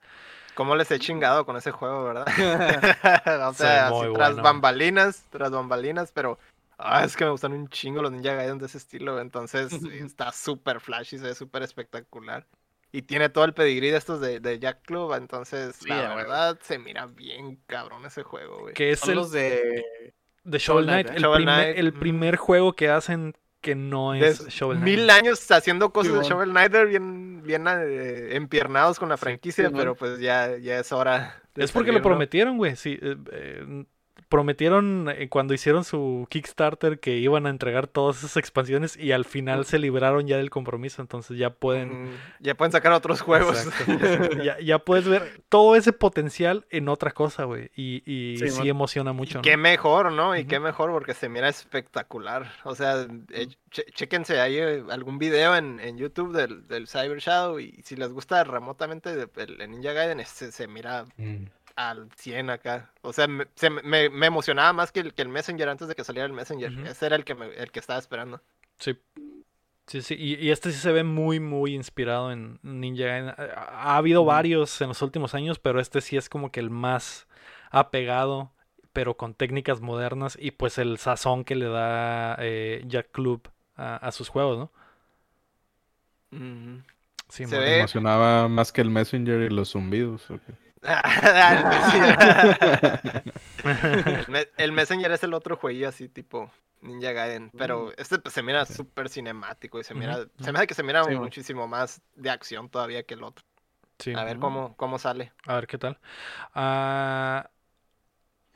¿Cómo 0.55 0.75
les 0.75 0.91
he 0.91 0.99
chingado 0.99 1.45
con 1.45 1.55
ese 1.57 1.71
juego, 1.71 2.05
verdad? 2.05 2.25
o 3.49 3.53
sea, 3.53 3.87
así 3.87 4.13
tras 4.13 4.31
bueno. 4.31 4.43
bambalinas, 4.43 5.23
tras 5.29 5.51
bambalinas, 5.51 6.11
pero 6.13 6.37
ah, 6.79 7.03
es 7.03 7.15
que 7.15 7.25
me 7.25 7.31
gustan 7.31 7.53
un 7.53 7.67
chingo 7.69 8.01
los 8.01 8.11
Ninja 8.11 8.33
Gaiden 8.35 8.57
de 8.57 8.65
ese 8.67 8.77
estilo, 8.77 9.19
entonces 9.19 9.71
está 9.93 10.31
súper 10.31 10.79
flashy, 10.79 11.17
se 11.17 11.25
ve 11.25 11.35
súper 11.35 11.63
espectacular. 11.63 12.47
Y 12.91 13.03
tiene 13.03 13.29
todo 13.29 13.43
el 13.45 13.53
pedigrí 13.53 13.91
de 13.91 13.97
estos 13.97 14.19
de, 14.19 14.39
de 14.39 14.57
Jack 14.59 14.81
Club, 14.83 15.13
entonces 15.13 15.75
Sí, 15.75 15.87
la 15.87 16.15
verdad 16.15 16.57
se 16.61 16.79
mira 16.79 17.05
bien 17.05 17.61
cabrón 17.67 18.05
ese 18.05 18.23
juego, 18.23 18.61
güey. 18.61 18.73
Que 18.73 18.91
es 18.91 18.99
Son 18.99 19.11
el 19.11 19.15
los 19.15 19.31
de. 19.31 19.85
de 20.43 20.57
Shovel 20.57 20.85
Shovel 20.85 20.85
Knight. 20.85 21.07
Knight, 21.07 21.17
El, 21.17 21.23
Shovel 21.23 21.43
primer, 21.43 21.55
Knight, 21.65 21.77
el 21.77 21.87
ujú. 21.89 21.99
primer 21.99 22.35
juego 22.37 22.73
que 22.73 22.89
hacen 22.89 23.35
que 23.61 23.75
no 23.75 24.13
es 24.15 24.39
Des- 24.39 24.47
Shovel 24.47 24.79
Knight. 24.79 24.97
Mil 24.97 25.09
años 25.09 25.49
haciendo 25.51 25.91
cosas 25.91 26.13
de. 26.19 26.23
Shovel 26.23 26.49
Knight 26.51 26.71
bien, 26.87 27.43
bien 27.43 27.65
eh, 27.67 28.35
empiernados 28.35 28.99
con 28.99 29.09
la 29.09 29.17
franquicia, 29.17 29.71
pero 29.71 29.95
pues 29.95 30.19
ya, 30.19 30.57
ya 30.57 30.79
es 30.79 30.91
hora. 30.91 31.41
de 31.55 31.63
Es 31.63 31.71
porque 31.71 31.91
lo 31.91 31.99
salir, 31.99 32.01
¿no? 32.01 32.01
prometieron, 32.01 32.57
güey. 32.57 32.75
Sí, 32.75 32.97
eh, 33.01 33.15
eh, 33.31 33.85
prometieron 34.29 35.09
eh, 35.09 35.27
cuando 35.27 35.53
hicieron 35.53 35.83
su 35.83 36.27
Kickstarter 36.29 36.99
que 36.99 37.17
iban 37.17 37.45
a 37.45 37.49
entregar 37.49 37.87
todas 37.87 38.19
esas 38.19 38.37
expansiones 38.37 38.95
y 38.95 39.11
al 39.11 39.25
final 39.25 39.65
se 39.65 39.79
libraron 39.79 40.27
ya 40.27 40.37
del 40.37 40.49
compromiso, 40.49 41.01
entonces 41.01 41.37
ya 41.37 41.49
pueden... 41.49 42.11
Ya 42.39 42.55
pueden 42.55 42.71
sacar 42.71 42.91
otros 42.93 43.21
juegos. 43.21 43.65
Exacto. 43.65 44.37
ya, 44.43 44.59
ya 44.59 44.79
puedes 44.79 45.07
ver 45.07 45.41
todo 45.49 45.75
ese 45.75 45.91
potencial 45.93 46.65
en 46.69 46.87
otra 46.89 47.11
cosa, 47.11 47.43
güey. 47.45 47.71
Y, 47.75 48.03
y 48.05 48.37
Sí, 48.49 48.69
emociona 48.69 49.11
mucho. 49.13 49.39
¿no? 49.39 49.41
Qué 49.41 49.57
mejor, 49.57 50.11
¿no? 50.11 50.35
Y 50.37 50.45
qué 50.45 50.59
mejor 50.59 50.91
porque 50.91 51.13
se 51.13 51.27
mira 51.27 51.49
espectacular. 51.49 52.51
O 52.63 52.75
sea, 52.75 53.07
eh, 53.31 53.47
che- 53.71 53.85
chéquense 53.93 54.39
ahí 54.39 54.57
eh, 54.57 54.83
algún 54.89 55.17
video 55.17 55.55
en, 55.55 55.79
en 55.79 55.97
YouTube 55.97 56.35
del, 56.35 56.67
del 56.67 56.87
Cyber 56.87 57.19
Shadow 57.19 57.59
y 57.59 57.81
si 57.83 57.95
les 57.95 58.09
gusta 58.11 58.43
remotamente 58.43 59.15
de- 59.15 59.27
el, 59.37 59.59
el 59.61 59.71
Ninja 59.71 59.93
Gaiden, 59.93 60.19
este 60.19 60.51
se 60.51 60.67
mira 60.67 61.05
Mm. 61.17 61.45
Al 61.79 62.09
100 62.17 62.49
acá. 62.49 62.91
O 63.01 63.13
sea, 63.13 63.27
me, 63.27 63.47
se 63.55 63.69
me- 63.69 64.09
me, 64.09 64.25
emocionaba 64.25 64.73
más 64.73 64.91
que 64.91 64.99
el, 64.99 65.13
que 65.13 65.21
el 65.21 65.29
Messenger 65.29 65.69
antes 65.69 65.87
de 65.87 65.95
que 65.95 66.03
saliera 66.03 66.25
el 66.25 66.33
Messenger. 66.33 66.71
Ese 66.85 67.05
era 67.05 67.15
el 67.15 67.23
que, 67.23 67.35
me- 67.35 67.53
el 67.55 67.71
que 67.71 67.79
estaba 67.79 67.97
esperando. 67.99 68.41
Sí. 68.79 68.97
Sí, 69.87 70.01
sí. 70.01 70.15
Y, 70.19 70.35
y 70.35 70.51
este 70.51 70.71
sí 70.71 70.77
se 70.77 70.91
ve 70.91 71.03
muy, 71.03 71.39
muy 71.39 71.73
inspirado 71.73 72.31
en 72.31 72.59
Ninja 72.63 73.05
Gaiden. 73.05 73.29
Ha, 73.29 73.33
ha 73.93 73.97
habido 73.97 74.25
varios 74.25 74.79
en 74.81 74.89
los 74.89 75.01
últimos 75.01 75.33
años, 75.33 75.57
pero 75.57 75.79
este 75.79 76.01
sí 76.01 76.17
es 76.17 76.29
como 76.29 76.51
que 76.51 76.59
el 76.59 76.69
más 76.69 77.27
apegado, 77.71 78.51
pero 78.93 79.15
con 79.15 79.33
técnicas 79.33 79.79
modernas 79.81 80.37
y 80.39 80.51
pues 80.51 80.77
el 80.77 80.97
sazón 80.97 81.43
que 81.45 81.55
le 81.55 81.67
da 81.69 82.35
eh, 82.39 82.83
Jack 82.87 83.11
Club 83.11 83.49
a, 83.77 83.95
a 83.95 84.11
sus 84.11 84.27
juegos, 84.29 84.57
¿no? 84.59 84.71
Sí, 87.29 87.45
Se 87.45 87.55
mon. 87.55 87.59
ve- 87.63 87.71
Me 87.71 87.77
emocionaba 87.79 88.47
más 88.47 88.71
que 88.71 88.81
el 88.81 88.89
Messenger 88.89 89.41
y 89.41 89.49
los 89.49 89.71
zumbidos. 89.71 90.29
¿o 90.29 90.39
qué? 90.39 90.53
El, 90.81 90.93
Me- 94.27 94.47
el 94.57 94.71
Messenger 94.71 95.11
es 95.11 95.23
el 95.23 95.33
otro 95.33 95.55
jueguillo 95.57 95.89
así 95.89 96.07
tipo 96.09 96.51
Ninja 96.81 97.11
Gaiden, 97.11 97.51
pero 97.57 97.91
este 97.97 98.19
pues, 98.19 98.33
se 98.33 98.41
mira 98.43 98.65
súper 98.65 99.09
cinemático 99.09 99.79
y 99.79 99.83
se 99.83 99.93
mira, 99.93 100.25
se 100.39 100.51
me 100.51 100.59
hace 100.59 100.67
que 100.67 100.73
se 100.73 100.83
mira 100.83 101.03
Sí, 101.03 101.15
muchísimo 101.15 101.67
más 101.67 102.01
de 102.15 102.29
acción 102.29 102.69
todavía 102.69 103.03
que 103.03 103.15
el 103.15 103.23
otro. 103.23 103.43
Sí. 103.97 104.13
A 104.15 104.23
ver 104.23 104.39
cómo, 104.39 104.75
cómo 104.77 104.97
sale. 104.97 105.33
A 105.45 105.55
ver 105.55 105.67
qué 105.67 105.77
tal. 105.77 105.99
Ah, 106.55 107.49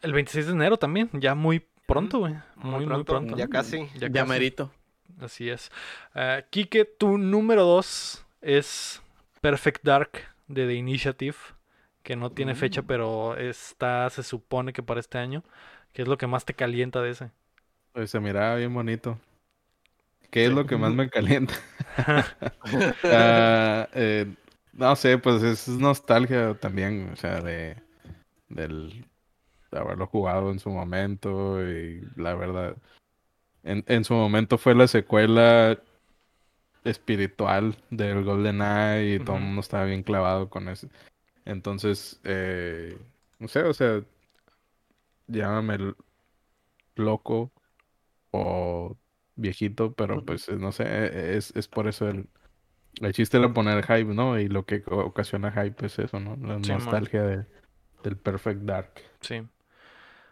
el 0.02 0.14
26 0.14 0.46
de 0.48 0.54
enero 0.54 0.78
también, 0.78 1.10
ya 1.14 1.36
muy 1.36 1.68
pronto, 1.86 2.20
güey. 2.20 2.36
Muy, 2.56 2.86
muy 2.86 3.04
pronto. 3.04 3.36
Ya 3.36 3.48
casi. 3.50 3.90
Ya 3.96 4.08
Ya 4.08 4.22
casi. 4.22 4.30
merito. 4.30 4.72
Así 5.20 5.50
es. 5.50 5.70
Ah, 6.16 6.44
Quique, 6.50 6.86
tu 6.86 7.18
número 7.18 7.64
2 7.66 8.26
es 8.42 9.02
Perfect 9.42 9.84
Dark 9.84 10.12
de 10.48 10.66
The 10.66 10.74
Initiative, 10.76 11.36
que 12.04 12.16
no 12.16 12.32
tiene 12.32 12.56
fecha, 12.56 12.82
Mm. 12.82 12.88
pero 12.88 13.38
está, 13.38 14.10
se 14.10 14.24
supone 14.24 14.74
que 14.74 14.84
para 14.84 15.00
este 15.00 15.18
año, 15.20 15.44
que 15.94 16.04
es 16.04 16.08
lo 16.08 16.18
que 16.18 16.28
más 16.28 16.46
te 16.46 16.54
calienta 16.56 17.02
de 17.02 17.12
ese. 17.12 17.32
Pues 17.92 18.12
se 18.12 18.20
miraba 18.20 18.56
bien 18.56 18.74
bonito. 18.74 19.20
¿Qué 20.30 20.48
es 20.48 20.52
lo 20.52 20.66
que 20.66 20.78
más 20.78 20.94
me 20.94 21.10
calienta? 21.10 21.54
Ah, 23.10 23.88
eh, 23.94 24.34
no 24.74 24.96
sé, 24.96 25.18
pues 25.18 25.44
es 25.44 25.68
nostalgia 25.68 26.56
también, 26.56 27.10
o 27.14 27.16
sea, 27.16 27.42
de 27.42 27.78
del 28.50 29.06
de 29.72 29.80
haberlo 29.80 30.08
jugado 30.08 30.52
en 30.52 30.60
su 30.60 30.70
momento 30.70 31.62
y 31.68 32.02
la 32.16 32.36
verdad, 32.36 32.78
en, 33.64 33.84
en 33.88 34.04
su 34.06 34.14
momento 34.16 34.58
fue 34.58 34.76
la 34.76 34.88
secuela 34.88 35.80
espiritual 36.84 37.78
del 37.90 38.24
GoldenEye 38.24 39.16
y 39.16 39.20
todo 39.20 39.38
el 39.38 39.44
mundo 39.44 39.62
estaba 39.62 39.86
bien 39.86 40.04
clavado 40.04 40.50
con 40.50 40.68
eso. 40.70 40.88
Entonces, 41.46 42.20
eh, 42.24 42.98
no 43.40 43.48
sé, 43.48 43.64
o 43.64 43.74
sea, 43.74 44.04
llámame 45.28 45.78
loco 46.96 47.52
o 48.32 48.98
viejito, 49.36 49.94
pero 49.94 50.24
pues 50.26 50.50
eh, 50.50 50.58
no 50.58 50.74
sé, 50.74 50.84
eh, 50.88 51.38
es, 51.38 51.56
es 51.56 51.68
por 51.68 51.88
eso 51.88 52.10
el, 52.10 52.30
el 53.02 53.14
chiste 53.14 53.38
era 53.38 53.54
poner 53.54 53.84
hype, 53.86 54.14
¿no? 54.16 54.40
Y 54.40 54.48
lo 54.50 54.66
que 54.66 54.84
ocasiona 54.88 55.52
hype 55.52 55.86
es 55.88 56.00
eso, 56.00 56.20
¿no? 56.20 56.38
La 56.38 56.60
Sí, 56.62 56.74
nostalgia 56.74 57.24
de- 57.24 57.46
del 58.04 58.18
Perfect 58.18 58.62
Dark. 58.64 58.92
Sí. 59.22 59.48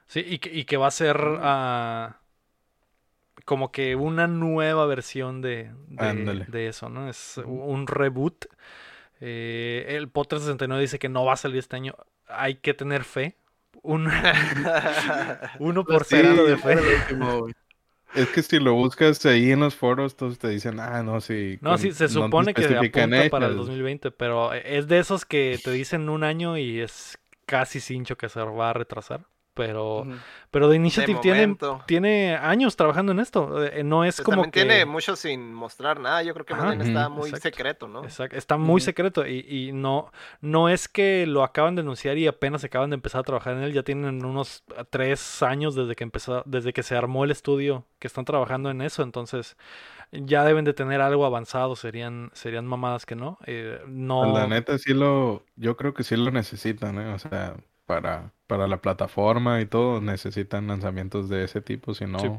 Sí, 0.08 0.22
y 0.28 0.40
que, 0.40 0.52
y 0.54 0.66
que 0.66 0.78
va 0.78 0.88
a 0.88 0.92
ser 0.92 1.18
ah, 1.42 2.22
como 3.46 3.72
que 3.72 3.96
una 3.96 4.28
nueva 4.28 4.86
versión 4.86 5.42
de, 5.42 5.72
de, 5.88 6.68
eso, 6.68 6.90
¿no? 6.90 7.10
Es 7.10 7.38
un 7.46 7.88
reboot. 7.88 8.46
Eh, 9.22 9.86
el 9.90 10.10
Potter 10.10 10.40
69 10.40 10.82
dice 10.82 11.00
que 11.00 11.10
no 11.10 11.24
va 11.26 11.34
a 11.34 11.38
salir 11.38 11.60
este 11.60 11.76
año. 11.76 11.96
Hay 12.28 12.56
que 12.56 12.74
tener 12.74 13.04
fe. 13.04 13.38
Un 13.84 14.08
1% 15.60 15.84
Pues 15.86 16.08
sí, 16.08 16.18
de 16.18 16.58
fe. 16.58 16.76
Es 18.16 18.28
que 18.28 18.44
si 18.44 18.60
lo 18.60 18.74
buscas 18.74 19.26
ahí 19.26 19.52
en 19.52 19.62
los 19.62 19.76
foros, 19.76 20.16
todos 20.18 20.38
te 20.38 20.50
dicen, 20.50 20.80
ah, 20.80 21.02
no, 21.02 21.22
sí. 21.22 21.58
No, 21.62 21.72
con- 21.72 21.80
sí, 21.80 21.92
se 21.94 22.06
no 22.06 22.10
supone 22.10 22.54
que 22.54 22.62
se 22.62 22.68
especifican 22.74 23.14
apunta 23.14 23.30
para 23.30 23.46
el 23.46 23.54
hechas". 23.54 23.68
2020, 23.68 24.12
pero 24.12 24.54
es 24.54 24.88
de 24.88 25.00
esos 25.00 25.26
que 25.26 25.60
te 25.64 25.72
dicen 25.72 26.10
un 26.10 26.24
año 26.24 26.58
y 26.58 26.82
es 26.82 27.18
casi 27.46 27.80
cincho 27.80 28.18
que 28.18 28.28
se 28.28 28.42
va 28.42 28.72
a 28.72 28.74
retrasar. 28.74 29.22
Pero, 29.54 30.08
pero 30.50 30.70
The 30.70 30.76
Initiative 30.78 31.20
tiene, 31.20 31.42
momento. 31.42 31.84
tiene 31.86 32.36
años 32.36 32.76
trabajando 32.76 33.12
en 33.12 33.20
esto. 33.20 33.64
eh, 33.64 33.84
No 33.84 34.06
es 34.06 34.16
Pues 34.16 34.26
como 34.26 34.44
también 34.44 34.52
que... 34.52 34.62
tiene 34.62 34.86
mucho 34.86 35.16
sin 35.16 35.54
mostrar 35.54 36.00
nada. 36.00 36.24
Yo 36.24 36.34
creo 36.34 36.46
que 36.46 36.56
más 36.56 36.66
Ajá. 36.66 36.70
bien 36.70 36.82
está 36.82 37.10
muy 37.10 37.32
exacto. 37.32 37.44
secreto, 37.50 37.88
¿no? 37.88 38.04
Exacto, 38.04 38.36
Está 38.38 38.58
muy 38.58 38.82
secreto 38.82 39.26
y, 39.28 39.40
y 39.48 39.72
no, 39.74 40.12
no 40.42 40.70
es 40.70 40.88
que 40.88 41.26
lo 41.28 41.44
acaban 41.44 41.76
de 41.76 41.82
anunciar 41.82 42.18
y 42.18 42.28
apenas 42.28 42.64
acaban 42.64 42.90
de 42.92 42.96
empezar 42.96 43.22
a 43.22 43.24
trabajar 43.24 43.54
en 43.56 43.64
él. 43.64 43.74
Ya 43.74 43.84
tienen 43.84 44.24
unos 44.26 44.64
ah, 44.78 44.86
tres 44.90 45.42
años 45.44 45.76
desde 45.76 45.96
que 45.96 46.04
empezó, 46.04 46.44
desde 46.46 46.74
que 46.74 46.84
se 46.84 46.96
armó 46.96 47.24
el 47.26 47.32
estudio 47.32 47.86
que 48.00 48.08
están 48.08 48.26
trabajando 48.26 48.70
en 48.72 48.82
eso. 48.82 49.04
Entonces 49.04 49.58
ya 50.12 50.44
deben 50.46 50.66
de 50.66 50.74
tener 50.74 51.02
algo 51.02 51.26
avanzado. 51.26 51.76
Serían, 51.76 52.32
serían 52.34 52.66
mamadas 52.68 53.06
que 53.06 53.16
no. 53.16 53.38
Eh, 53.46 53.82
no. 53.88 54.22
Pues 54.22 54.34
La 54.34 54.48
neta 54.48 54.78
sí 54.78 54.94
lo, 54.94 55.46
yo 55.56 55.78
creo 55.78 55.94
que 55.94 56.04
sí 56.04 56.16
lo 56.16 56.32
necesitan, 56.32 57.00
¿eh? 57.00 57.14
O 57.14 57.20
sea, 57.20 57.56
para, 57.92 58.32
para 58.48 58.68
la 58.68 58.78
plataforma 58.82 59.60
y 59.60 59.66
todo, 59.66 60.00
necesitan 60.00 60.68
lanzamientos 60.68 61.28
de 61.28 61.44
ese 61.44 61.62
tipo, 61.62 61.94
si 61.94 62.06
no, 62.06 62.20
Sí. 62.20 62.30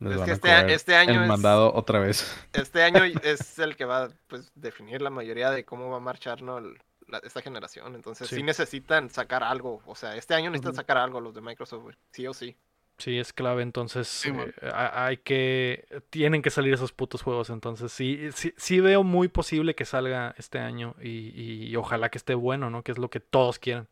les 0.00 0.12
Es 0.12 0.18
van 0.18 0.26
que 0.26 0.32
este, 0.32 0.74
este 0.74 0.94
año 0.96 1.12
el 1.14 1.22
es- 1.22 1.28
mandado 1.28 1.74
otra 1.74 1.98
vez. 1.98 2.24
este 2.54 2.82
año 2.82 3.04
es 3.04 3.58
el 3.58 3.76
que 3.76 3.84
va 3.84 4.04
a 4.04 4.08
pues, 4.28 4.50
definir 4.54 5.02
la 5.02 5.10
mayoría 5.10 5.50
de 5.50 5.64
cómo 5.64 5.90
va 5.90 5.98
a 5.98 6.00
marchar 6.00 6.40
¿no? 6.42 6.58
el- 6.58 6.78
la- 7.08 7.18
esta 7.24 7.42
generación. 7.42 7.94
Entonces 7.94 8.28
Sí. 8.28 8.36
sí. 8.36 8.42
necesitan 8.42 9.10
sacar 9.10 9.42
algo. 9.44 9.82
O 9.86 9.94
sea, 9.94 10.16
este 10.16 10.34
año 10.34 10.48
necesitan 10.50 10.74
sacar 10.74 10.96
algo 10.96 11.20
los 11.20 11.34
de 11.34 11.42
Microsoft, 11.42 11.94
sí 12.10 12.26
o 12.26 12.32
sí. 12.32 12.56
Sí, 12.98 13.18
es 13.18 13.32
clave, 13.32 13.62
entonces 13.62 14.06
Sí, 14.06 14.30
eh, 14.30 14.70
ha- 14.72 15.06
hay 15.06 15.16
que, 15.16 15.86
tienen 16.10 16.40
que 16.42 16.50
salir 16.50 16.72
esos 16.74 16.92
putos 16.92 17.22
juegos, 17.22 17.50
entonces 17.50 17.90
sí, 17.92 18.28
sí, 18.34 18.54
sí 18.56 18.80
veo 18.80 19.02
muy 19.02 19.28
posible 19.28 19.74
que 19.74 19.84
salga 19.84 20.34
este 20.38 20.58
año 20.58 20.94
y, 21.02 21.68
y 21.68 21.76
ojalá 21.76 22.10
que 22.10 22.18
esté 22.18 22.34
bueno, 22.34 22.70
¿no? 22.70 22.82
Que 22.82 22.92
es 22.92 22.98
lo 22.98 23.08
que 23.10 23.18
todos 23.20 23.58
quieren. 23.58 23.88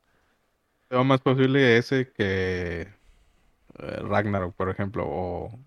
Veo 0.91 1.05
más 1.05 1.21
posible 1.21 1.77
ese 1.77 2.11
que 2.13 2.81
eh, 2.83 3.97
Ragnarok, 4.03 4.55
por 4.57 4.71
ejemplo, 4.71 5.05
o 5.07 5.59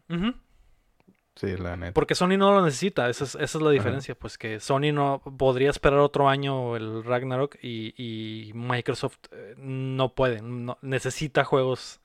sí, 1.36 1.56
la 1.58 1.78
neta. 1.78 1.94
Porque 1.94 2.14
Sony 2.14 2.38
no 2.38 2.52
lo 2.52 2.64
necesita, 2.64 3.10
esa 3.10 3.24
es, 3.24 3.36
esa 3.36 3.44
es 3.44 3.56
la 3.56 3.70
Ajá. 3.70 3.72
diferencia, 3.72 4.16
pues 4.16 4.38
que 4.38 4.60
Sony 4.60 4.92
no 4.94 5.22
podría 5.38 5.70
esperar 5.70 6.00
otro 6.00 6.28
año 6.28 6.76
el 6.76 7.06
Ragnarok 7.06 7.56
y, 7.62 7.94
y 7.98 8.52
Microsoft 8.54 9.18
eh, 9.32 9.56
no 9.58 10.14
puede, 10.14 10.42
no, 10.42 10.78
necesita 10.82 11.46
juegos 11.46 12.02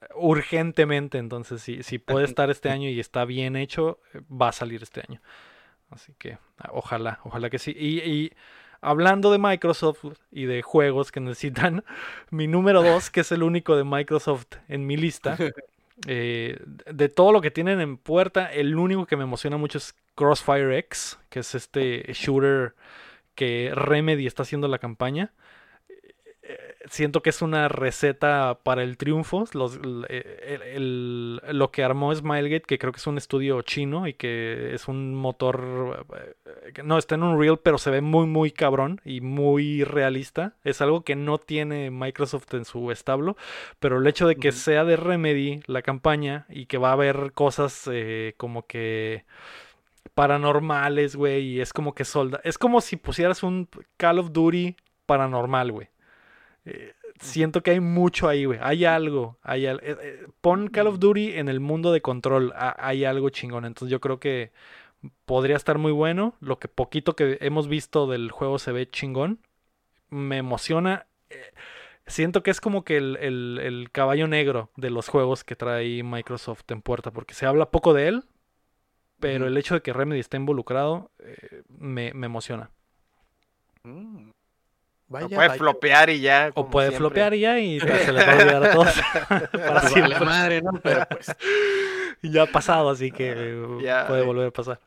eh, 0.00 0.06
urgentemente, 0.14 1.18
entonces 1.18 1.60
si, 1.60 1.82
si 1.82 1.98
puede 1.98 2.24
estar 2.24 2.50
este 2.50 2.70
año 2.70 2.88
y 2.88 3.00
está 3.00 3.24
bien 3.24 3.56
hecho, 3.56 3.98
va 4.30 4.50
a 4.50 4.52
salir 4.52 4.82
este 4.84 5.02
año. 5.06 5.20
Así 5.90 6.14
que 6.18 6.38
ah, 6.58 6.70
ojalá, 6.72 7.18
ojalá 7.24 7.50
que 7.50 7.58
sí. 7.58 7.74
Y, 7.76 7.98
y 7.98 8.32
hablando 8.84 9.32
de 9.32 9.38
Microsoft 9.38 10.04
y 10.30 10.44
de 10.44 10.62
juegos 10.62 11.10
que 11.10 11.20
necesitan, 11.20 11.84
mi 12.30 12.46
número 12.46 12.82
dos, 12.82 13.10
que 13.10 13.20
es 13.20 13.32
el 13.32 13.42
único 13.42 13.76
de 13.76 13.84
Microsoft 13.84 14.56
en 14.68 14.86
mi 14.86 14.96
lista, 14.96 15.36
Eh, 16.06 16.58
de 16.66 17.08
todo 17.08 17.32
lo 17.32 17.40
que 17.40 17.50
tienen 17.50 17.80
en 17.80 17.96
puerta, 17.96 18.52
el 18.52 18.76
único 18.76 19.06
que 19.06 19.16
me 19.16 19.22
emociona 19.22 19.56
mucho 19.56 19.78
es 19.78 19.94
Crossfire 20.16 20.76
X, 20.78 21.18
que 21.30 21.40
es 21.40 21.54
este 21.54 22.12
shooter 22.12 22.74
que 23.34 23.70
Remedy 23.74 24.26
está 24.26 24.42
haciendo 24.42 24.68
la 24.68 24.78
campaña. 24.78 25.32
Eh, 26.46 26.74
siento 26.90 27.22
que 27.22 27.30
es 27.30 27.40
una 27.40 27.68
receta 27.68 28.58
para 28.62 28.82
el 28.82 28.98
triunfo. 28.98 29.46
Los, 29.54 29.80
lo 29.82 31.70
que 31.70 31.82
armó 31.82 32.14
Smilegate, 32.14 32.66
que 32.66 32.78
creo 32.78 32.92
que 32.92 32.98
es 32.98 33.06
un 33.06 33.16
estudio 33.16 33.62
chino 33.62 34.06
y 34.06 34.12
que 34.12 34.74
es 34.74 34.86
un 34.86 35.14
motor. 35.14 36.06
Eh, 36.14 36.82
no, 36.84 36.98
está 36.98 37.14
en 37.14 37.22
un 37.22 37.40
reel, 37.40 37.58
pero 37.62 37.78
se 37.78 37.90
ve 37.90 38.02
muy, 38.02 38.26
muy 38.26 38.50
cabrón 38.50 39.00
y 39.06 39.22
muy 39.22 39.84
realista. 39.84 40.54
Es 40.64 40.82
algo 40.82 41.02
que 41.02 41.16
no 41.16 41.38
tiene 41.38 41.90
Microsoft 41.90 42.52
en 42.52 42.66
su 42.66 42.90
establo. 42.90 43.36
Pero 43.80 43.98
el 43.98 44.06
hecho 44.06 44.28
de 44.28 44.36
que 44.36 44.52
sea 44.52 44.84
de 44.84 44.96
Remedy 44.96 45.62
la 45.66 45.80
campaña 45.80 46.44
y 46.50 46.66
que 46.66 46.76
va 46.76 46.90
a 46.90 46.92
haber 46.92 47.32
cosas 47.32 47.88
eh, 47.90 48.34
como 48.36 48.66
que 48.66 49.24
paranormales, 50.14 51.16
güey, 51.16 51.42
y 51.54 51.60
es 51.62 51.72
como 51.72 51.94
que 51.94 52.04
solda. 52.04 52.40
Es 52.44 52.58
como 52.58 52.82
si 52.82 52.96
pusieras 52.96 53.42
un 53.42 53.68
Call 53.96 54.18
of 54.18 54.32
Duty 54.32 54.76
paranormal, 55.06 55.72
güey. 55.72 55.93
Eh, 56.64 56.94
siento 57.20 57.62
que 57.62 57.72
hay 57.72 57.80
mucho 57.80 58.28
ahí, 58.28 58.44
güey. 58.44 58.58
Hay 58.62 58.84
algo. 58.84 59.38
Hay 59.42 59.66
eh, 59.66 59.76
eh, 59.82 60.26
pon 60.40 60.68
Call 60.68 60.86
of 60.86 60.98
Duty 60.98 61.34
en 61.34 61.48
el 61.48 61.60
mundo 61.60 61.92
de 61.92 62.00
control. 62.00 62.52
hay 62.56 63.04
algo 63.04 63.30
chingón. 63.30 63.64
Entonces 63.64 63.90
yo 63.90 64.00
creo 64.00 64.18
que 64.20 64.52
podría 65.26 65.56
estar 65.56 65.78
muy 65.78 65.92
bueno. 65.92 66.34
Lo 66.40 66.58
que 66.58 66.68
poquito 66.68 67.16
que 67.16 67.38
hemos 67.40 67.68
visto 67.68 68.06
del 68.06 68.30
juego 68.30 68.58
se 68.58 68.72
ve 68.72 68.88
chingón. 68.88 69.40
Me 70.10 70.38
emociona. 70.38 71.06
siento 72.06 72.42
que 72.42 72.50
es 72.50 72.60
como 72.60 72.84
que 72.84 72.96
el, 72.96 73.16
el, 73.16 73.90
caballo 73.92 74.28
negro 74.28 74.70
de 74.76 74.90
los 74.90 75.08
juegos 75.08 75.44
que 75.44 75.56
trae 75.56 76.02
Microsoft 76.02 76.64
en 76.68 76.82
puerta. 76.82 77.10
Porque 77.10 77.34
se 77.34 77.46
habla 77.46 77.70
poco 77.70 77.94
de 77.94 78.08
él. 78.08 78.24
Pero 79.20 79.46
el 79.46 79.56
hecho 79.56 79.74
de 79.74 79.80
que 79.80 79.92
Remedy 79.92 80.20
esté 80.20 80.36
involucrado 80.36 81.10
me, 81.68 82.08
emociona. 82.08 82.70
Mm 83.84 84.30
puede 85.08 85.50
flopear 85.50 86.10
y 86.10 86.20
ya. 86.20 86.50
O 86.54 86.68
puede 86.68 86.92
flopear 86.92 87.34
y 87.34 87.40
ya 87.40 87.58
y 87.58 87.80
se 87.80 88.12
les 88.12 88.26
va 88.26 88.32
a 88.32 88.36
olvidar 88.36 88.64
a 88.64 88.72
todos. 88.72 88.88
Para 89.52 89.80
siempre. 89.88 90.20
madre, 90.20 90.62
¿no? 90.62 90.72
Pero 90.82 91.06
pues. 91.08 91.34
Ya 92.22 92.44
ha 92.44 92.46
pasado, 92.46 92.90
así 92.90 93.10
que 93.10 93.34
puede 94.08 94.22
volver 94.22 94.48
a 94.48 94.50
pasar. 94.50 94.80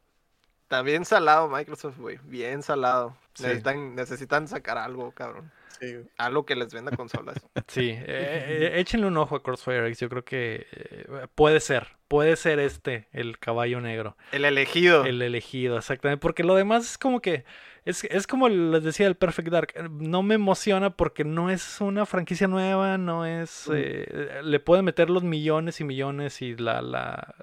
También 0.68 1.06
salado 1.06 1.48
Microsoft, 1.48 1.98
güey. 1.98 2.20
Bien 2.24 2.62
salado. 2.62 3.16
Necesitan, 3.40 3.96
necesitan 3.96 4.48
sacar 4.48 4.78
algo, 4.78 5.12
cabrón. 5.12 5.52
Sí. 5.80 5.96
Algo 6.18 6.46
que 6.46 6.56
les 6.56 6.74
venda 6.74 6.96
consolas. 6.96 7.38
Sí, 7.68 7.90
eh, 7.90 8.06
eh, 8.06 8.72
échenle 8.76 9.08
un 9.08 9.18
ojo 9.18 9.36
a 9.36 9.44
Crossfire 9.44 9.88
X. 9.88 10.00
Yo 10.00 10.10
creo 10.10 10.24
que 10.24 10.66
eh, 10.72 11.28
puede 11.36 11.60
ser. 11.60 11.98
Puede 12.08 12.38
ser 12.38 12.60
este, 12.60 13.08
el 13.12 13.40
caballo 13.40 13.82
negro. 13.82 14.16
El 14.32 14.46
elegido. 14.46 15.06
El 15.06 15.22
elegido, 15.22 15.78
exactamente. 15.78 16.22
Porque 16.22 16.44
lo 16.44 16.56
demás 16.56 16.92
es 16.92 16.98
como 16.98 17.22
que 17.22 17.44
es, 17.88 18.28
como 18.28 18.50
les 18.50 18.84
decía 18.84 19.08
el 19.08 19.16
Perfect 19.16 19.48
Dark. 19.48 19.74
No 19.90 20.22
me 20.22 20.36
emociona 20.36 20.90
porque 20.90 21.24
no 21.24 21.50
es 21.50 21.80
una 21.80 22.06
franquicia 22.06 22.48
nueva, 22.48 22.98
no 22.98 23.26
es. 23.26 23.70
Eh, 23.74 24.42
le 24.44 24.60
pueden 24.60 24.84
meter 24.84 25.10
los 25.10 25.24
millones 25.24 25.80
y 25.80 25.86
millones 25.86 26.42
y 26.42 26.58
la, 26.58 26.82
la, 26.82 27.34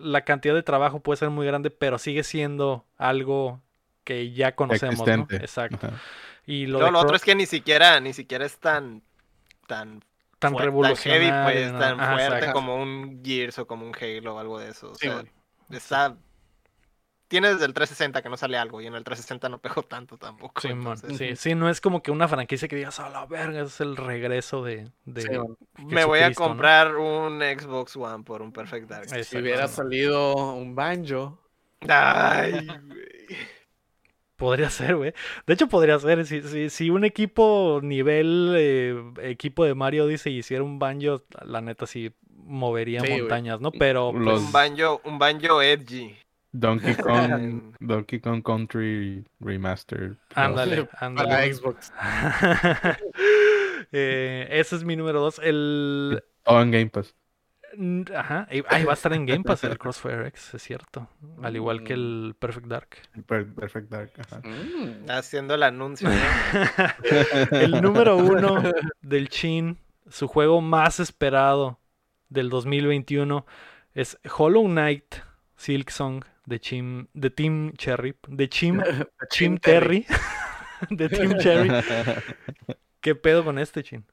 la, 0.00 0.24
cantidad 0.24 0.54
de 0.54 0.62
trabajo 0.62 1.00
puede 1.00 1.18
ser 1.18 1.28
muy 1.28 1.46
grande, 1.46 1.70
pero 1.70 1.98
sigue 1.98 2.24
siendo 2.24 2.86
algo 2.96 3.60
que 4.04 4.32
ya 4.32 4.54
conocemos, 4.54 5.06
¿no? 5.06 5.26
Exacto. 5.32 5.90
Y 6.46 6.66
lo, 6.66 6.90
lo 6.90 6.98
otro 6.98 7.16
es 7.16 7.22
que 7.22 7.34
ni 7.34 7.46
siquiera, 7.46 8.00
ni 8.00 8.12
siquiera 8.12 8.44
es 8.44 8.58
tan. 8.58 9.02
tan 9.66 10.02
tan 10.38 10.58
revolucionario. 10.58 11.28
Tan 11.30 11.46
heavy, 11.46 11.70
pues, 11.70 11.78
tan 11.78 11.98
fuerte 11.98 12.52
como 12.52 12.76
un 12.76 13.22
Gears 13.24 13.58
o 13.58 13.66
como 13.66 13.86
un 13.86 13.94
Halo 13.98 14.36
o 14.36 14.38
algo 14.38 14.58
de 14.58 14.70
eso. 14.70 14.90
O 14.90 14.94
sea, 14.94 15.24
está 15.70 16.16
tiene 17.34 17.48
desde 17.48 17.64
el 17.64 17.74
360 17.74 18.22
que 18.22 18.28
no 18.28 18.36
sale 18.36 18.56
algo 18.56 18.80
y 18.80 18.86
en 18.86 18.94
el 18.94 19.02
360 19.02 19.48
no 19.48 19.58
pegó 19.58 19.82
tanto 19.82 20.18
tampoco. 20.18 20.60
Sí, 20.60 21.34
sí, 21.36 21.54
no 21.54 21.68
es 21.68 21.80
como 21.80 22.02
que 22.02 22.12
una 22.12 22.28
franquicia 22.28 22.68
que 22.68 22.76
digas, 22.76 23.00
a 23.00 23.08
la 23.08 23.26
verga, 23.26 23.62
es 23.62 23.80
el 23.80 23.96
regreso 23.96 24.62
de... 24.62 24.92
Me 25.78 26.04
voy 26.04 26.20
a 26.20 26.32
comprar 26.32 26.94
un 26.96 27.40
Xbox 27.40 27.96
One 27.96 28.22
por 28.22 28.40
un 28.40 28.52
Perfect 28.52 28.88
Dark. 28.88 29.24
Si 29.24 29.36
hubiera 29.36 29.66
salido 29.66 30.54
un 30.54 30.76
banjo. 30.76 31.40
Ay, 31.88 32.68
Podría 34.36 34.70
ser, 34.70 34.96
güey. 34.96 35.12
De 35.46 35.54
hecho, 35.54 35.68
podría 35.68 35.98
ser. 35.98 36.26
Si, 36.26 36.70
si, 36.70 36.90
un 36.90 37.04
equipo 37.04 37.80
nivel 37.82 38.54
eh, 38.56 39.02
equipo 39.22 39.64
de 39.64 39.74
Mario 39.74 40.06
dice 40.06 40.30
hiciera 40.30 40.62
un 40.62 40.78
banjo, 40.78 41.22
la 41.44 41.60
neta 41.60 41.86
sí 41.86 42.12
movería 42.28 43.02
montañas, 43.02 43.60
¿no? 43.60 43.70
Pero. 43.70 44.12
Pues 44.12 44.40
un 44.40 44.52
banjo, 44.52 45.00
un 45.04 45.18
banjo 45.18 45.62
edgy. 45.62 46.16
Donkey 46.54 46.94
Kong, 47.02 47.74
Donkey 47.80 48.20
Kong 48.20 48.42
Country 48.42 49.24
Remastered. 49.40 50.16
Ándale, 50.34 50.88
ándale. 51.00 51.28
Para 51.28 51.52
Xbox. 51.52 51.92
eh, 53.92 54.46
ese 54.50 54.76
es 54.76 54.84
mi 54.84 54.94
número 54.94 55.20
dos. 55.20 55.40
El... 55.42 56.22
O 56.44 56.60
en 56.60 56.70
Game 56.70 56.90
Pass. 56.90 57.14
Ajá. 58.14 58.46
Ahí 58.68 58.84
va 58.84 58.92
a 58.92 58.94
estar 58.94 59.12
en 59.12 59.26
Game 59.26 59.44
Pass 59.44 59.64
el 59.64 59.78
Crossfire 59.78 60.28
X, 60.28 60.54
es 60.54 60.62
cierto. 60.62 61.08
Al 61.42 61.56
igual 61.56 61.84
que 61.84 61.94
el 61.94 62.34
Perfect 62.38 62.66
Dark. 62.66 62.88
Perfect 63.26 63.90
Dark, 63.90 64.12
ajá. 64.18 64.40
Mm, 64.44 65.10
haciendo 65.10 65.54
el 65.54 65.62
anuncio. 65.62 66.08
el 67.50 67.80
número 67.80 68.16
uno 68.16 68.62
del 69.02 69.28
Chin, 69.28 69.78
su 70.08 70.28
juego 70.28 70.60
más 70.60 71.00
esperado 71.00 71.80
del 72.28 72.50
2021 72.50 73.46
es 73.94 74.18
Hollow 74.36 74.66
Knight 74.66 75.16
Silksong 75.56 76.24
de 76.46 76.60
Chim, 76.60 77.06
de 77.14 77.30
Team 77.30 77.72
Cherry, 77.72 78.14
de 78.28 78.48
Chim, 78.48 78.82
Chim 79.30 79.58
Terry, 79.58 80.06
de 80.90 81.08
Team 81.08 81.38
Cherry. 81.38 81.70
¿Qué 83.00 83.14
pedo 83.14 83.44
con 83.44 83.58
este 83.58 83.82
Chin? 83.82 84.04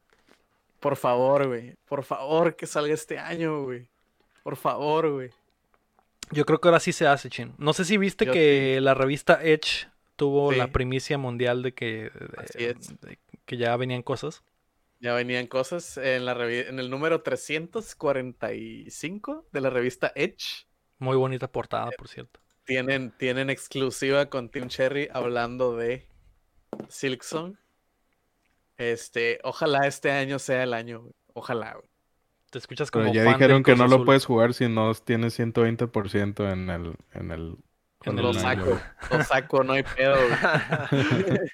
Por 0.82 0.98
favor, 0.98 1.48
güey. 1.48 1.78
Por 1.86 2.04
favor, 2.04 2.58
que 2.58 2.66
salga 2.66 2.94
este 2.94 3.20
año, 3.20 3.64
güey. 3.64 3.88
Por 4.44 4.58
favor, 4.58 5.12
güey. 5.12 5.30
Yo 6.32 6.44
creo 6.46 6.60
que 6.60 6.68
ahora 6.68 6.80
sí 6.80 6.92
se 6.92 7.06
hace, 7.06 7.30
Chin. 7.30 7.54
No 7.60 7.74
sé 7.74 7.86
si 7.86 7.98
viste 7.98 8.26
que 8.26 8.82
la 8.82 8.96
revista 8.96 9.40
Edge 9.44 9.88
tuvo 10.16 10.52
la 10.52 10.72
primicia 10.72 11.20
mundial 11.20 11.62
de 11.62 11.74
que, 11.74 12.10
que 13.46 13.58
ya 13.58 13.78
venían 13.78 14.02
cosas. 14.02 14.44
Ya 15.00 15.14
venían 15.14 15.46
cosas 15.48 15.98
en, 15.98 16.26
la 16.26 16.34
en 16.52 16.80
el 16.80 16.90
número 16.90 17.22
345 17.22 19.46
de 19.52 19.62
la 19.62 19.70
revista 19.70 20.12
Edge. 20.16 20.66
Muy 20.98 21.16
bonita 21.16 21.52
portada, 21.52 21.92
por 21.98 22.08
cierto. 22.08 22.40
Tienen, 22.66 23.12
tienen 23.18 23.52
exclusiva 23.52 24.28
con 24.28 24.50
Tim 24.50 24.68
Cherry 24.68 25.10
hablando 25.12 25.76
de 25.76 26.08
Silksong. 26.88 27.58
Este, 28.82 29.40
ojalá 29.44 29.86
este 29.86 30.10
año 30.10 30.40
sea 30.40 30.64
el 30.64 30.74
año, 30.74 31.04
Ojalá, 31.34 31.78
Te 32.50 32.58
escuchas 32.58 32.90
como. 32.90 33.06
Pero 33.06 33.14
ya 33.14 33.24
dijeron 33.32 33.62
que 33.62 33.76
no 33.76 33.88
lo 33.88 34.04
puedes 34.06 34.26
jugar 34.26 34.56
si 34.56 34.68
no 34.68 34.94
tienes 34.96 35.40
120% 35.40 36.52
en 36.52 36.70
el. 36.70 36.96
En 37.14 37.32
el 37.32 37.58
en 38.04 38.16
lo 38.16 38.34
saco, 38.34 38.80
lo 39.12 39.24
saco, 39.24 39.64
no 39.64 39.74
hay 39.74 39.84
pedo, 39.84 40.16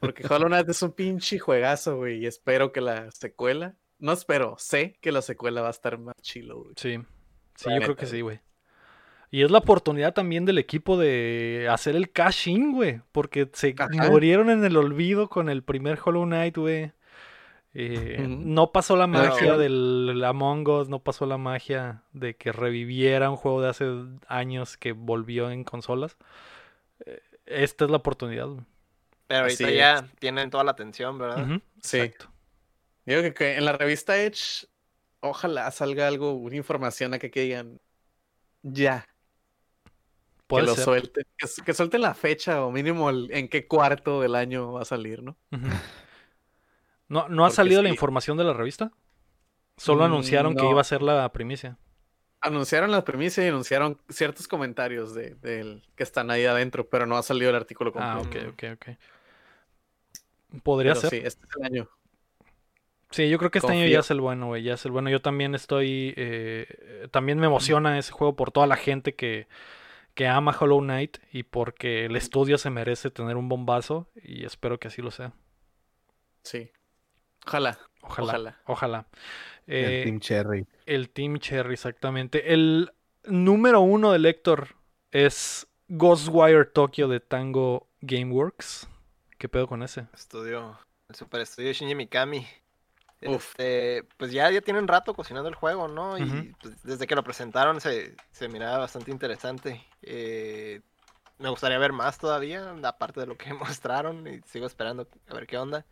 Porque 0.00 0.26
Hollow 0.26 0.48
Knight 0.48 0.70
es 0.70 0.80
un 0.80 0.92
pinche 0.92 1.38
juegazo, 1.38 1.96
güey. 1.96 2.20
Y 2.20 2.26
espero 2.26 2.72
que 2.72 2.80
la 2.80 3.10
secuela. 3.10 3.74
No 3.98 4.12
espero, 4.12 4.56
sé 4.58 4.96
que 5.02 5.12
la 5.12 5.20
secuela 5.20 5.60
va 5.60 5.68
a 5.68 5.72
estar 5.72 5.98
más 5.98 6.14
chilo, 6.22 6.62
güey. 6.62 6.72
Sí. 6.76 6.98
Sí, 7.56 7.70
yo 7.70 7.80
creo 7.80 7.96
que 7.96 8.06
sí, 8.06 8.22
güey. 8.22 8.40
Y 9.30 9.42
es 9.42 9.50
la 9.50 9.58
oportunidad 9.58 10.14
también 10.14 10.44
del 10.44 10.58
equipo 10.58 10.96
de 10.96 11.68
hacer 11.70 11.96
el 11.96 12.10
cash-in, 12.10 12.72
güey. 12.72 13.00
Porque 13.12 13.48
se 13.52 13.74
murieron 14.08 14.50
en 14.50 14.64
el 14.64 14.76
olvido 14.76 15.28
con 15.28 15.48
el 15.48 15.62
primer 15.62 15.98
Hollow 16.02 16.24
Knight, 16.24 16.56
güey. 16.56 16.92
Eh, 17.78 18.24
no 18.26 18.72
pasó 18.72 18.96
la 18.96 19.06
magia 19.06 19.58
del 19.58 20.22
Among 20.24 20.66
Us, 20.66 20.88
no 20.88 21.00
pasó 21.00 21.26
la 21.26 21.36
magia 21.36 22.02
de 22.14 22.34
que 22.34 22.50
reviviera 22.50 23.28
un 23.28 23.36
juego 23.36 23.60
de 23.60 23.68
hace 23.68 23.84
años 24.28 24.78
que 24.78 24.92
volvió 24.92 25.50
en 25.50 25.62
consolas. 25.64 26.16
Eh, 27.04 27.20
esta 27.44 27.84
es 27.84 27.90
la 27.90 27.98
oportunidad. 27.98 28.46
Güey. 28.46 28.64
Pero 29.26 29.42
ahorita 29.42 29.70
ya 29.70 30.08
tienen 30.18 30.48
toda 30.48 30.64
la 30.64 30.70
atención, 30.70 31.18
¿verdad? 31.18 31.60
Sí. 31.82 31.98
Exacto. 31.98 32.30
Digo 33.04 33.34
que 33.34 33.56
en 33.56 33.64
la 33.64 33.72
revista 33.72 34.16
Edge 34.20 34.66
ojalá 35.20 35.70
salga 35.70 36.08
algo, 36.08 36.32
una 36.32 36.56
información 36.56 37.14
a 37.14 37.18
que, 37.18 37.28
digan 37.28 37.80
ya. 38.62 39.06
Que 40.48 40.62
lo 40.62 40.76
suelten, 40.76 41.24
que, 41.64 41.74
suelten 41.74 42.00
la 42.00 42.14
fecha 42.14 42.64
o 42.64 42.70
mínimo 42.70 43.10
en 43.10 43.48
qué 43.48 43.66
cuarto 43.66 44.20
del 44.20 44.36
año 44.36 44.72
va 44.72 44.82
a 44.82 44.84
salir, 44.84 45.22
¿no? 45.22 45.36
¿No, 47.08 47.28
¿no 47.28 47.44
ha 47.44 47.50
salido 47.50 47.82
la 47.82 47.88
información 47.88 48.36
de 48.36 48.44
la 48.44 48.52
revista? 48.52 48.92
Solo 49.76 50.02
mm, 50.02 50.06
anunciaron 50.06 50.56
que 50.56 50.68
iba 50.68 50.80
a 50.80 50.84
ser 50.84 51.02
la 51.02 51.30
primicia. 51.32 51.78
Anunciaron 52.40 52.92
la 52.92 53.04
primicia 53.04 53.44
y 53.44 53.48
anunciaron 53.48 53.98
ciertos 54.08 54.46
comentarios 54.46 55.14
de, 55.14 55.36
que 55.96 56.02
están 56.02 56.30
ahí 56.30 56.44
adentro, 56.44 56.88
pero 56.88 57.06
no 57.06 57.16
ha 57.16 57.22
salido 57.22 57.50
el 57.50 57.56
artículo 57.56 57.92
completo. 57.92 58.18
Ah, 58.18 58.48
ok, 58.48 58.52
ok, 58.52 58.64
ok. 58.74 60.62
Podría 60.62 60.94
ser. 60.94 61.10
Sí, 61.10 61.16
este 61.24 61.44
es 61.44 61.56
el 61.56 61.64
año. 61.64 61.88
Sí, 63.10 63.28
yo 63.28 63.38
creo 63.38 63.50
que 63.50 63.58
este 63.58 63.72
año 63.72 63.86
ya 63.86 64.00
es 64.00 64.10
el 64.10 64.20
bueno, 64.20 64.46
güey. 64.46 64.62
Ya 64.62 64.74
es 64.74 64.84
el 64.84 64.92
bueno. 64.92 65.10
Yo 65.10 65.20
también 65.20 65.54
estoy. 65.54 66.14
eh, 66.16 67.08
también 67.10 67.38
me 67.38 67.46
emociona 67.46 67.98
ese 67.98 68.12
juego 68.12 68.36
por 68.36 68.52
toda 68.52 68.66
la 68.66 68.76
gente 68.76 69.14
que, 69.14 69.48
que 70.16 70.26
ama 70.26 70.56
Hollow 70.58 70.80
Knight 70.80 71.18
y 71.30 71.44
porque 71.44 72.06
el 72.06 72.16
estudio 72.16 72.58
se 72.58 72.70
merece 72.70 73.10
tener 73.10 73.36
un 73.36 73.48
bombazo. 73.48 74.08
Y 74.24 74.44
espero 74.44 74.80
que 74.80 74.88
así 74.88 75.00
lo 75.02 75.12
sea. 75.12 75.32
Sí. 76.42 76.70
Ojalá. 77.46 77.78
Ojalá. 78.02 78.32
Ojalá. 78.32 78.60
Ojalá. 78.64 79.06
El 79.66 79.84
Eh, 79.84 80.02
Team 80.04 80.20
Cherry. 80.20 80.66
el 80.86 81.10
Team 81.10 81.38
Cherry, 81.38 81.74
exactamente. 81.74 82.52
El 82.52 82.90
número 83.24 83.80
uno 83.80 84.10
de 84.12 84.18
Lector 84.18 84.76
es 85.12 85.66
Ghostwire 85.88 86.64
Tokyo 86.64 87.08
de 87.08 87.20
Tango 87.20 87.88
Gameworks. 88.00 88.88
¿Qué 89.38 89.48
pedo 89.48 89.66
con 89.66 89.82
ese? 89.82 90.06
Estudio, 90.14 90.78
el 91.08 91.14
super 91.14 91.40
estudio 91.42 91.68
de 91.68 91.74
Shinji 91.74 91.94
Mikami. 91.94 92.46
Este, 93.20 94.04
pues 94.18 94.30
ya, 94.30 94.50
ya 94.50 94.60
tienen 94.60 94.86
rato 94.88 95.14
cocinando 95.14 95.48
el 95.48 95.54
juego, 95.54 95.88
¿no? 95.88 96.18
Y 96.18 96.54
pues, 96.60 96.82
desde 96.82 97.06
que 97.06 97.14
lo 97.14 97.24
presentaron 97.24 97.80
se, 97.80 98.14
se 98.30 98.48
miraba 98.48 98.78
bastante 98.78 99.10
interesante. 99.10 99.84
Eh, 100.02 100.80
me 101.38 101.48
gustaría 101.48 101.78
ver 101.78 101.92
más 101.92 102.18
todavía, 102.18 102.74
aparte 102.82 103.20
de 103.20 103.26
lo 103.26 103.36
que 103.36 103.52
mostraron, 103.54 104.26
y 104.26 104.40
sigo 104.42 104.66
esperando 104.66 105.08
a 105.28 105.34
ver 105.34 105.46
qué 105.46 105.58
onda. 105.58 105.84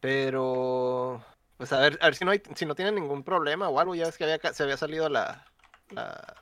Pero, 0.00 1.24
pues 1.56 1.72
a 1.72 1.80
ver, 1.80 1.98
a 2.00 2.06
ver 2.06 2.14
si 2.14 2.24
no 2.24 2.30
hay, 2.30 2.42
si 2.54 2.66
no 2.66 2.74
tienen 2.74 2.94
ningún 2.94 3.24
problema 3.24 3.68
o 3.68 3.80
algo, 3.80 3.94
ya 3.94 4.06
ves 4.06 4.16
que 4.16 4.24
había, 4.24 4.38
se 4.52 4.62
había 4.62 4.76
salido 4.76 5.08
la, 5.08 5.44
la, 5.90 6.34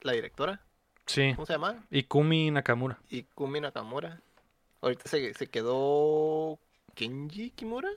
la 0.00 0.12
directora, 0.12 0.60
Sí. 1.06 1.32
¿cómo 1.34 1.46
se 1.46 1.52
llama? 1.52 1.86
Ikumi 1.90 2.50
Nakamura. 2.50 2.98
Ikumi 3.10 3.60
Nakamura. 3.60 4.20
Ahorita 4.80 5.08
se, 5.08 5.34
se 5.34 5.46
quedó 5.48 6.58
Kenji 6.94 7.50
Kimura, 7.50 7.90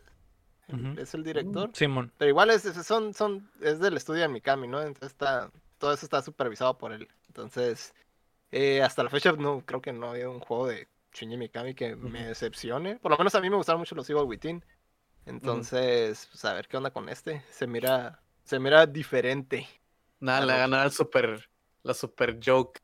Es 0.97 1.13
el 1.13 1.23
director. 1.23 1.71
Simón. 1.73 2.11
Pero 2.17 2.29
igual 2.29 2.49
es, 2.51 2.65
es- 2.65 2.85
son, 2.85 3.13
son, 3.13 3.49
es 3.61 3.79
del 3.79 3.97
estudio 3.97 4.21
de 4.21 4.27
Mikami, 4.27 4.67
¿no? 4.67 4.81
Entonces 4.81 5.09
está, 5.11 5.51
todo 5.77 5.93
eso 5.93 6.05
está 6.05 6.21
supervisado 6.21 6.77
por 6.77 6.91
él. 6.93 7.07
Entonces, 7.27 7.93
eh, 8.51 8.81
hasta 8.81 9.03
la 9.03 9.09
fecha 9.09 9.31
no, 9.33 9.61
creo 9.65 9.81
que 9.81 9.93
no 9.93 10.07
ha 10.07 10.11
habido 10.11 10.31
un 10.31 10.39
juego 10.39 10.67
de 10.67 10.87
Shinji 11.13 11.37
Mikami 11.37 11.73
que 11.73 11.95
me 11.95 12.25
decepcione. 12.25 12.97
Por 12.97 13.11
lo 13.11 13.17
menos 13.17 13.33
a 13.35 13.41
mí 13.41 13.49
me 13.49 13.55
gustaron 13.55 13.79
mucho 13.79 13.95
los 13.95 14.09
Evil 14.09 14.23
Within. 14.23 14.63
Entonces, 15.25 16.27
pues 16.31 16.45
a 16.45 16.53
ver 16.53 16.67
qué 16.67 16.77
onda 16.77 16.91
con 16.91 17.07
este. 17.09 17.43
Se 17.51 17.67
mira, 17.67 18.21
se 18.43 18.59
mira 18.59 18.85
diferente. 18.85 19.67
Nada, 20.19 20.45
le 20.45 20.57
ganar 20.57 20.85
el 20.87 20.91
super, 20.91 21.49
la 21.83 21.93
super 21.93 22.39
joke. 22.43 22.79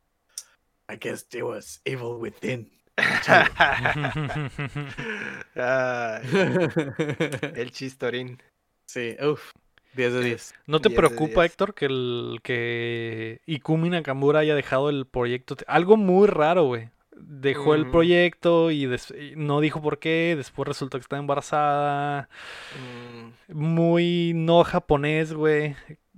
I 0.88 0.98
guess 1.00 1.28
there 1.28 1.44
was 1.44 1.82
evil 1.86 2.18
within. 2.20 2.72
El 7.56 7.72
chistorín. 7.72 8.42
sí, 8.86 9.16
uff. 9.22 9.52
10 9.94 10.14
de 10.14 10.24
10. 10.26 10.54
¿No 10.68 10.82
te 10.82 10.90
10 10.90 11.02
de 11.02 11.08
preocupa, 11.08 11.42
10. 11.44 11.52
Héctor, 11.52 11.74
que 11.74 11.86
el 11.86 12.40
que 12.44 13.40
Ikumi 13.46 13.90
Nakamura 13.90 14.40
haya 14.40 14.54
dejado 14.54 14.90
el 14.90 15.06
proyecto? 15.06 15.56
Algo 15.68 15.96
muy 15.96 16.28
raro, 16.28 16.66
güey. 16.66 16.90
Dejó 17.18 17.76
el 17.76 17.90
proyecto 17.90 18.72
y, 18.72 18.88
des- 18.88 19.14
y 19.18 19.36
no 19.38 19.62
dijo 19.62 19.82
por 19.82 20.00
qué. 20.00 20.34
Después 20.36 20.68
resultó 20.68 20.98
que 20.98 21.04
está 21.04 21.16
embarazada. 21.18 22.28
Mm, 22.74 23.58
Muy 23.58 24.34
no 24.36 24.66
japonés, 24.66 25.32
güey. 25.34 25.76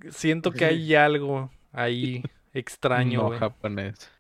Siento 0.10 0.52
que 0.52 0.66
hay 0.66 0.96
algo 0.96 1.52
ahí 1.72 2.24
extraño, 2.54 3.30
no 3.30 3.38
japonés. 3.38 4.12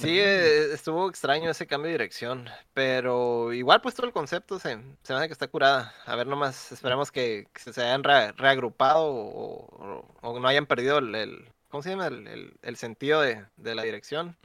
Sí, 0.00 0.18
eh, 0.18 0.72
estuvo 0.72 1.08
extraño 1.08 1.50
ese 1.50 1.66
cambio 1.66 1.86
de 1.88 1.92
dirección, 1.92 2.48
pero 2.74 3.52
igual 3.52 3.80
pues 3.80 3.94
todo 3.94 4.06
el 4.06 4.12
concepto 4.12 4.58
se, 4.58 4.78
se 5.02 5.12
me 5.12 5.18
hace 5.18 5.26
que 5.28 5.32
está 5.32 5.48
curada. 5.48 5.94
A 6.06 6.14
ver 6.16 6.26
nomás, 6.26 6.72
esperemos 6.72 7.10
que, 7.10 7.46
que 7.52 7.72
se 7.72 7.82
hayan 7.82 8.04
re- 8.04 8.32
reagrupado 8.32 9.04
o, 9.04 9.66
o- 9.66 10.14
o 10.22 10.40
no 10.40 10.48
hayan 10.48 10.66
perdido 10.66 10.98
el, 10.98 11.14
el- 11.14 11.48
¿cómo 11.68 11.82
se 11.82 11.90
llama? 11.90 12.06
El, 12.06 12.26
el- 12.28 12.54
el 12.62 12.76
sentido 12.76 13.20
de, 13.20 13.44
de 13.56 13.74
la 13.74 13.82
dirección. 13.82 14.36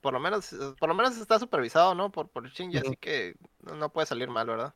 Por 0.00 0.12
lo 0.14 0.20
menos, 0.20 0.54
por 0.78 0.88
lo 0.88 0.94
menos 0.94 1.16
está 1.18 1.38
supervisado, 1.38 1.94
¿no? 1.94 2.10
Por, 2.10 2.28
por 2.28 2.48
Shinji, 2.48 2.78
Ujú. 2.78 2.86
así 2.88 2.96
que 2.96 3.34
no, 3.60 3.76
no 3.76 3.90
puede 3.92 4.06
salir 4.06 4.28
mal, 4.28 4.46
¿verdad? 4.46 4.74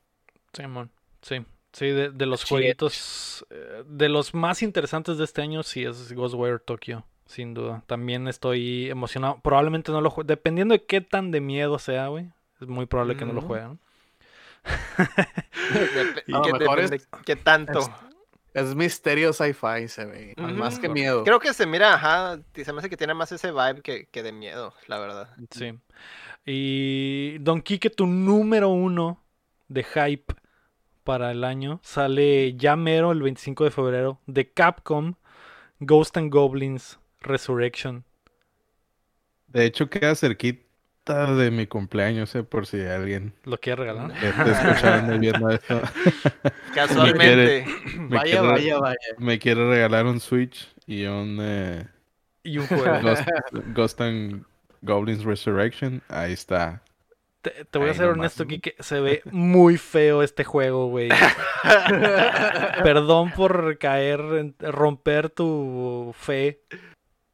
Simón. 0.52 0.90
Sí. 1.22 1.44
Sí, 1.72 1.88
de, 1.88 2.10
de 2.10 2.24
los 2.26 2.40
Sí. 2.40 2.46
jueguitos, 2.48 3.44
eh, 3.50 3.84
de 3.86 4.08
los 4.08 4.32
más 4.32 4.62
interesantes 4.62 5.18
de 5.18 5.24
este 5.24 5.42
año, 5.42 5.62
sí 5.62 5.84
es 5.84 6.10
Ghostwire 6.12 6.58
Tokyo, 6.58 7.04
sin 7.26 7.54
duda. 7.54 7.82
También 7.86 8.26
estoy 8.28 8.90
emocionado. 8.90 9.40
Probablemente 9.42 9.92
no 9.92 10.00
lo 10.00 10.10
juegue. 10.10 10.28
Dependiendo 10.28 10.72
de 10.74 10.84
qué 10.84 11.00
tan 11.00 11.30
de 11.30 11.40
miedo 11.40 11.78
sea, 11.78 12.08
güey. 12.08 12.30
Es 12.60 12.68
muy 12.68 12.86
probable 12.86 13.16
que 13.16 13.24
no 13.26 13.32
lo 13.34 13.40
Ujú. 13.40 13.48
juegue. 13.48 13.64
¿no? 13.66 13.78
Dep- 14.98 16.22
A 16.34 16.38
lo 16.38 16.42
que 16.42 16.52
mejor 16.54 16.80
es- 16.80 17.08
qué 17.24 17.36
tanto. 17.36 17.78
es- 17.80 17.90
Es 18.54 18.74
misterio 18.74 19.34
sci-fi, 19.34 19.86
se 19.86 20.06
ve. 20.06 20.34
Más 20.38 20.78
que 20.78 20.88
miedo. 20.88 21.24
Creo 21.24 21.38
que 21.40 21.52
se 21.52 21.66
mira, 21.66 21.92
ajá, 21.92 22.40
se 22.54 22.72
me 22.72 22.78
hace 22.78 22.88
que 22.88 22.96
tiene 22.96 23.12
más 23.12 23.30
ese 23.30 23.50
vibe 23.52 23.82
que, 23.82 24.06
que 24.06 24.22
de 24.22 24.32
miedo, 24.32 24.72
la 24.86 24.98
verdad. 24.98 25.28
Sí. 25.50 25.78
Y 26.46 27.36
Don 27.40 27.60
Quique, 27.60 27.90
tu 27.90 28.06
número 28.06 28.70
uno 28.70 29.22
de 29.68 29.84
hype 29.84 30.34
para 31.04 31.32
el 31.32 31.44
año 31.44 31.80
sale 31.82 32.54
ya 32.56 32.76
mero 32.76 33.12
el 33.12 33.20
25 33.20 33.64
de 33.64 33.70
febrero 33.70 34.20
de 34.26 34.50
Capcom 34.50 35.14
Ghost 35.80 36.16
and 36.16 36.32
Goblins 36.32 36.98
Resurrection. 37.20 38.04
De 39.48 39.64
hecho, 39.64 39.88
queda 39.88 40.14
cerquita 40.14 41.34
de 41.34 41.50
mi 41.50 41.66
cumpleaños, 41.66 42.34
eh, 42.34 42.42
por 42.42 42.66
si 42.66 42.80
alguien 42.80 43.32
¿Lo 43.44 43.58
quiere 43.58 43.82
regalar? 43.84 44.10
esté 44.22 44.50
escuchando 44.50 45.18
viendo 45.18 45.50
esto 45.50 45.80
Casualmente. 46.74 47.64
me, 47.96 48.16
Vaya, 48.16 48.22
quiere, 48.40 48.46
vaya, 48.48 48.78
vaya. 48.78 48.96
me 49.18 49.38
quiere 49.38 49.68
regalar 49.68 50.06
un 50.06 50.20
Switch 50.20 50.68
y 50.86 51.04
un 51.06 51.38
eh, 51.40 51.86
Y 52.42 52.58
un 52.58 52.66
juego. 52.66 53.00
Ghost, 53.02 53.28
Ghost 53.74 54.00
and 54.00 54.44
Goblins 54.82 55.24
Resurrection. 55.24 56.02
Ahí 56.08 56.32
está. 56.32 56.82
Te, 57.40 57.64
te 57.70 57.78
voy 57.78 57.90
a 57.90 57.94
ser 57.94 58.06
honesto, 58.08 58.44
Quique. 58.46 58.74
Se 58.80 59.00
ve 59.00 59.22
muy 59.30 59.78
feo 59.78 60.22
este 60.24 60.42
juego, 60.42 60.88
güey. 60.88 61.08
Perdón 62.82 63.30
por 63.32 63.78
caer, 63.78 64.20
en- 64.20 64.56
romper 64.58 65.30
tu 65.30 66.12
fe. 66.18 66.62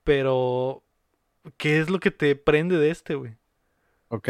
Pero, 0.04 0.84
¿qué 1.58 1.80
es 1.80 1.90
lo 1.90 2.00
que 2.00 2.12
te 2.12 2.36
prende 2.36 2.78
de 2.78 2.90
este, 2.90 3.16
güey? 3.16 3.36
Ok. 4.10 4.28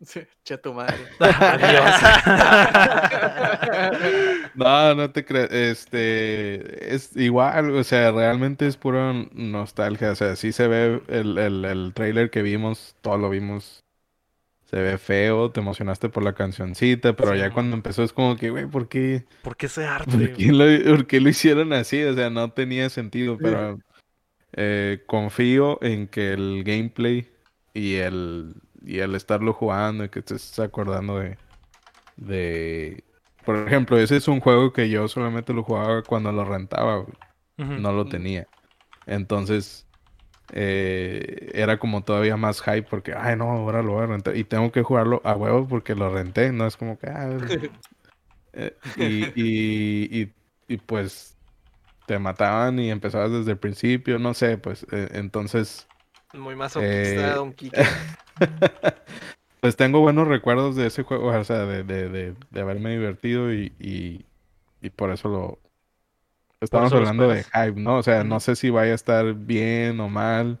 Sí, 0.00 0.20
Che 0.44 0.56
tu 0.58 0.72
madre. 0.72 1.08
No, 4.54 4.94
no 4.94 5.10
te 5.12 5.24
creas. 5.24 5.50
Este 5.52 6.94
es 6.94 7.16
igual, 7.16 7.70
o 7.74 7.84
sea, 7.84 8.10
realmente 8.12 8.66
es 8.66 8.76
pura 8.76 9.12
nostalgia. 9.32 10.12
O 10.12 10.14
sea, 10.16 10.36
sí 10.36 10.52
se 10.52 10.68
ve 10.68 11.02
el, 11.08 11.38
el, 11.38 11.64
el 11.64 11.92
trailer 11.94 12.30
que 12.30 12.42
vimos, 12.42 12.96
todo 13.00 13.18
lo 13.18 13.30
vimos. 13.30 13.84
Se 14.70 14.76
ve 14.82 14.98
feo, 14.98 15.50
te 15.52 15.60
emocionaste 15.60 16.10
por 16.10 16.22
la 16.22 16.34
cancioncita, 16.34 17.16
pero 17.16 17.34
Sí, 17.34 17.36
ya 17.36 17.50
man. 17.50 17.52
cuando 17.52 17.76
empezó 17.76 18.02
es 18.04 18.12
como 18.12 18.36
que, 18.36 18.50
güey, 18.50 18.66
¿por 18.66 18.88
qué, 18.88 19.26
¿Por 19.40 19.56
qué 19.56 19.66
ese 19.66 19.86
arte? 19.86 20.16
por 20.16 20.32
qué 20.32 20.52
lo, 20.52 20.64
por 20.96 21.06
qué 21.06 21.20
lo 21.20 21.28
hicieron 21.30 21.72
así? 21.72 22.02
O 22.04 22.14
sea, 22.14 22.30
no 22.30 22.52
tenía 22.52 22.90
sentido, 22.90 23.40
pero 23.40 23.80
eh, 24.52 25.04
confío 25.06 25.82
en 25.82 26.08
que 26.08 26.32
el 26.34 26.64
gameplay 26.64 27.30
y 27.74 27.96
el, 27.96 28.54
y 28.82 29.00
el 29.00 29.14
estarlo 29.16 29.52
jugando 29.54 30.04
y 30.04 30.10
que 30.10 30.22
te 30.22 30.36
estés 30.36 30.58
acordando 30.60 31.18
de, 31.18 31.38
de... 32.16 33.04
Por 33.44 33.66
ejemplo, 33.66 33.98
ese 33.98 34.16
es 34.16 34.28
un 34.28 34.40
juego 34.40 34.72
que 34.72 34.90
yo 34.90 35.08
solamente 35.08 35.54
lo 35.54 35.64
jugaba 35.64 36.02
cuando 36.04 36.32
lo 36.32 36.44
rentaba, 36.44 36.98
güey. 36.98 37.16
No 37.76 37.92
lo 37.92 38.08
tenía. 38.08 38.48
Entonces, 39.06 39.87
eh, 40.52 41.50
era 41.54 41.78
como 41.78 42.02
todavía 42.02 42.36
más 42.36 42.62
hype 42.62 42.84
porque, 42.84 43.14
ay, 43.16 43.36
no, 43.36 43.50
ahora 43.50 43.82
lo 43.82 43.92
voy 43.94 44.04
a 44.04 44.06
rentar. 44.06 44.36
Y 44.36 44.44
tengo 44.44 44.72
que 44.72 44.82
jugarlo 44.82 45.20
a 45.24 45.34
huevo 45.34 45.66
porque 45.66 45.94
lo 45.94 46.10
renté, 46.10 46.52
no 46.52 46.66
es 46.66 46.76
como 46.76 46.98
que... 46.98 47.08
ah, 47.08 47.36
eh, 48.54 48.76
y, 48.96 49.24
y, 49.40 50.22
y, 50.22 50.32
y, 50.68 50.76
pues 50.78 51.36
te 52.06 52.18
mataban 52.18 52.78
y 52.78 52.90
empezabas 52.90 53.30
desde 53.30 53.52
el 53.52 53.58
principio, 53.58 54.18
no 54.18 54.34
sé, 54.34 54.58
pues 54.58 54.86
eh, 54.90 55.08
entonces... 55.12 55.86
Muy 56.34 56.54
Eh, 56.80 57.32
Don 57.34 57.52
Quique. 57.52 57.82
Pues 59.60 59.74
tengo 59.74 60.00
buenos 60.00 60.28
recuerdos 60.28 60.76
de 60.76 60.86
ese 60.86 61.02
juego, 61.02 61.36
o 61.36 61.44
sea, 61.44 61.66
de, 61.66 61.82
de, 61.82 62.08
de, 62.08 62.34
de 62.50 62.60
haberme 62.60 62.90
divertido 62.92 63.52
y, 63.52 63.72
y, 63.80 64.24
y 64.80 64.90
por 64.90 65.10
eso 65.10 65.28
lo... 65.28 65.58
Estamos 66.60 66.92
hablando 66.92 67.28
de 67.28 67.44
hype, 67.44 67.80
¿no? 67.80 67.98
O 67.98 68.02
sea, 68.02 68.24
no 68.24 68.40
sé 68.40 68.56
si 68.56 68.70
vaya 68.70 68.92
a 68.92 68.94
estar 68.94 69.34
bien 69.34 70.00
o 70.00 70.08
mal. 70.08 70.58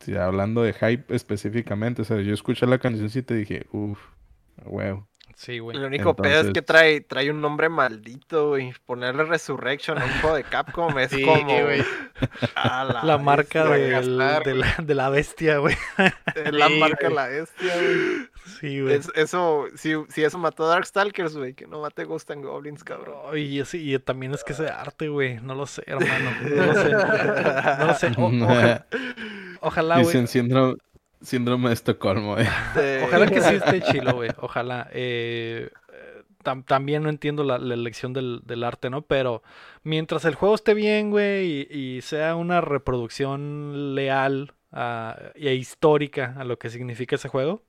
Si 0.00 0.16
hablando 0.16 0.62
de 0.62 0.72
hype 0.72 1.14
específicamente, 1.14 2.02
o 2.02 2.04
sea, 2.04 2.20
yo 2.20 2.32
escuché 2.32 2.66
la 2.66 2.78
canción 2.78 3.10
y 3.12 3.22
te 3.22 3.34
dije, 3.34 3.66
uff, 3.72 3.98
huevo. 4.64 5.08
Sí, 5.40 5.60
güey. 5.60 5.76
El 5.76 5.84
único 5.84 6.16
pedo 6.16 6.32
es 6.40 6.46
que 6.46 6.58
Entonces- 6.58 6.66
trae, 6.66 7.00
trae 7.00 7.30
un 7.30 7.40
nombre 7.40 7.68
maldito, 7.68 8.48
güey. 8.48 8.74
Ponerle 8.86 9.22
Resurrection 9.22 9.96
a 9.96 10.04
un 10.04 10.10
juego 10.20 10.34
de 10.34 10.42
Capcom 10.42 10.98
es 10.98 11.10
Sí, 11.12 11.22
como. 11.22 11.44
güey. 11.62 11.84
a 12.56 12.82
la, 12.84 13.04
La 13.04 13.18
marca 13.18 13.62
bestia, 13.62 14.00
del- 14.00 14.18
gastar, 14.18 14.42
de, 14.42 14.54
la, 14.56 14.74
de 14.82 14.94
la 14.96 15.08
bestia, 15.10 15.58
güey. 15.58 15.76
Es 16.34 16.52
la 16.52 16.66
Sí, 16.66 16.78
marca 16.80 17.06
güey. 17.06 17.14
la 17.14 17.26
bestia, 17.28 17.72
güey. 17.76 18.28
Sí, 18.60 18.80
güey. 18.80 18.94
Es- 18.96 19.12
eso, 19.14 19.66
si, 19.76 19.92
si 20.08 20.24
eso 20.24 20.38
mató 20.38 20.64
a 20.64 20.70
Darkstalkers, 20.70 21.36
güey, 21.36 21.54
que 21.54 21.68
no 21.68 21.82
mate 21.82 22.02
Ghost 22.02 22.28
and 22.32 22.44
Goblins, 22.44 22.82
cabrón. 22.82 23.38
Y, 23.38 23.60
ese- 23.60 23.78
y 23.78 23.96
también 24.00 24.34
es 24.34 24.42
que 24.42 24.54
ese 24.54 24.68
arte, 24.68 25.06
güey. 25.08 25.36
No 25.40 25.54
lo 25.54 25.66
sé, 25.66 25.84
hermano. 25.86 26.32
No 26.42 26.66
lo 26.66 26.74
sé. 26.74 26.90
No 26.90 27.86
lo 27.86 27.94
sé. 27.94 28.10
O- 28.16 28.26
ojalá, 28.44 28.86
ojalá, 29.60 29.94
güey. 29.96 30.06
Dicen 30.06 30.26
síndrome, 30.26 30.74
síndrome 31.22 31.68
de 31.68 31.74
Estocolmo. 31.74 32.36
eh. 32.38 32.48
Ojalá 33.06 33.26
que 33.26 33.40
sí 33.40 33.54
esté 33.54 33.80
chilo, 33.92 34.14
güey. 34.14 34.30
Ojalá. 34.38 34.88
Eh, 34.92 35.70
tam- 36.44 36.64
también 36.64 37.02
no 37.02 37.08
entiendo 37.10 37.44
la, 37.44 37.58
la 37.58 37.74
elección 37.74 38.12
del, 38.12 38.40
del 38.44 38.64
arte, 38.64 38.90
¿no? 38.90 39.02
Pero 39.02 39.42
mientras 39.82 40.24
el 40.24 40.34
juego 40.34 40.54
esté 40.54 40.74
bien, 40.74 41.10
güey, 41.10 41.66
y, 41.70 41.96
y 41.96 42.02
sea 42.02 42.36
una 42.36 42.60
reproducción 42.60 43.94
leal 43.94 44.54
a- 44.72 45.16
e 45.34 45.54
histórica 45.54 46.34
a 46.38 46.44
lo 46.44 46.58
que 46.58 46.70
significa 46.70 47.16
ese 47.16 47.28
juego. 47.28 47.62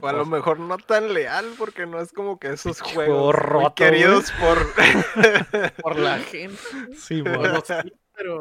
O 0.00 0.08
a 0.08 0.12
lo 0.14 0.24
mejor 0.24 0.58
no 0.58 0.78
tan 0.78 1.12
leal, 1.12 1.44
porque 1.58 1.84
no 1.84 2.00
es 2.00 2.10
como 2.10 2.38
que 2.38 2.48
esos 2.48 2.80
juegos 2.80 3.24
muy 3.26 3.32
roto, 3.34 3.74
queridos 3.74 4.32
por... 4.40 4.58
Por 5.82 5.98
la 5.98 6.18
gente. 6.18 6.56
Sí, 6.96 7.20
Bueno, 7.20 7.62
sí, 7.62 7.92
pero. 8.16 8.40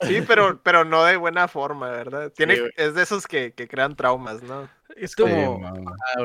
Sí, 0.00 0.22
pero, 0.26 0.60
pero 0.62 0.84
no 0.84 1.04
de 1.04 1.16
buena 1.16 1.48
forma, 1.48 1.90
¿verdad? 1.90 2.32
Tiene, 2.34 2.56
Sí, 2.56 2.62
es 2.76 2.94
de 2.94 3.02
esos 3.02 3.26
que, 3.26 3.52
que 3.52 3.68
crean 3.68 3.96
traumas, 3.96 4.42
¿no? 4.42 4.68
Es 4.96 5.14
como-. 5.16 5.60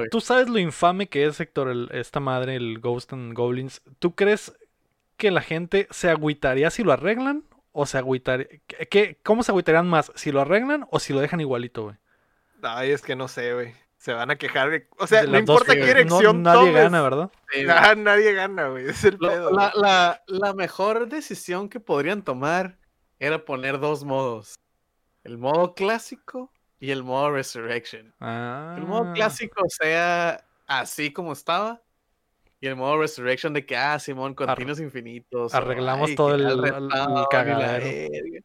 Tú 0.09 0.21
sabes 0.21 0.49
lo 0.49 0.59
infame 0.59 1.07
que 1.09 1.25
es, 1.25 1.39
Héctor, 1.39 1.69
el- 1.69 1.89
esta 1.91 2.19
madre, 2.19 2.55
el 2.55 2.79
Ghost 2.79 3.13
and 3.13 3.33
Goblins. 3.33 3.81
¿Tú 3.99 4.15
crees 4.15 4.53
que 5.17 5.31
la 5.31 5.41
gente 5.41 5.87
se 5.91 6.09
agüitaría 6.09 6.69
si 6.69 6.83
lo 6.83 6.91
arreglan? 6.93 7.43
¿O 7.73 7.85
se 7.85 7.97
agüitaría? 7.97 8.47
¿qué- 8.89 9.17
¿Cómo 9.23 9.43
se 9.43 9.51
agüitarían 9.51 9.87
más? 9.87 10.11
¿Si 10.15 10.31
lo 10.31 10.41
arreglan 10.41 10.85
o 10.91 10.99
si 10.99 11.13
lo 11.13 11.19
dejan 11.21 11.39
igualito, 11.41 11.83
güey? 11.83 11.95
Ay, 12.63 12.91
es 12.91 13.01
que 13.01 13.15
no 13.15 13.27
sé, 13.27 13.53
güey. 13.53 13.73
Se 13.97 14.13
van 14.13 14.31
a 14.31 14.35
quejar 14.35 14.71
de... 14.71 14.87
O 14.97 15.05
sea, 15.07 15.21
De 15.21 15.27
no 15.27 15.37
importa 15.37 15.75
qué 15.75 15.85
dirección 15.85 16.41
No, 16.41 16.53
nadie 16.53 16.67
tomes. 16.69 16.83
gana, 16.83 17.01
¿verdad? 17.01 17.31
Sí, 17.53 17.63
nadie 17.65 18.33
gana, 18.33 18.67
güey. 18.69 18.87
Es 18.89 19.03
el 19.03 19.17
Lo- 19.19 19.29
pedo. 19.29 19.51
la, 19.51 19.71
la, 19.75 20.23
la 20.27 20.53
mejor 20.53 21.07
decisión 21.07 21.69
que 21.69 21.79
podrían 21.79 22.23
tomar 22.23 22.77
era 23.21 23.45
poner 23.45 23.79
dos 23.79 24.03
modos. 24.03 24.55
El 25.23 25.37
modo 25.37 25.75
clásico 25.75 26.51
y 26.79 26.89
el 26.89 27.03
modo 27.03 27.31
Resurrection. 27.31 28.13
Ah. 28.19 28.73
El 28.77 28.85
modo 28.87 29.13
clásico 29.13 29.63
sea 29.69 30.43
así 30.65 31.13
como 31.13 31.33
estaba. 31.33 31.81
Y 32.59 32.67
el 32.67 32.75
modo 32.75 32.99
Resurrection 32.99 33.53
de 33.53 33.65
que, 33.65 33.77
ah, 33.77 33.97
Simón, 33.99 34.33
continuos 34.33 34.79
infinitos. 34.79 35.53
arreglamos 35.53 36.09
ay, 36.09 36.15
todo 36.15 36.33
el- 36.35 37.27
cagadero. 37.29 38.43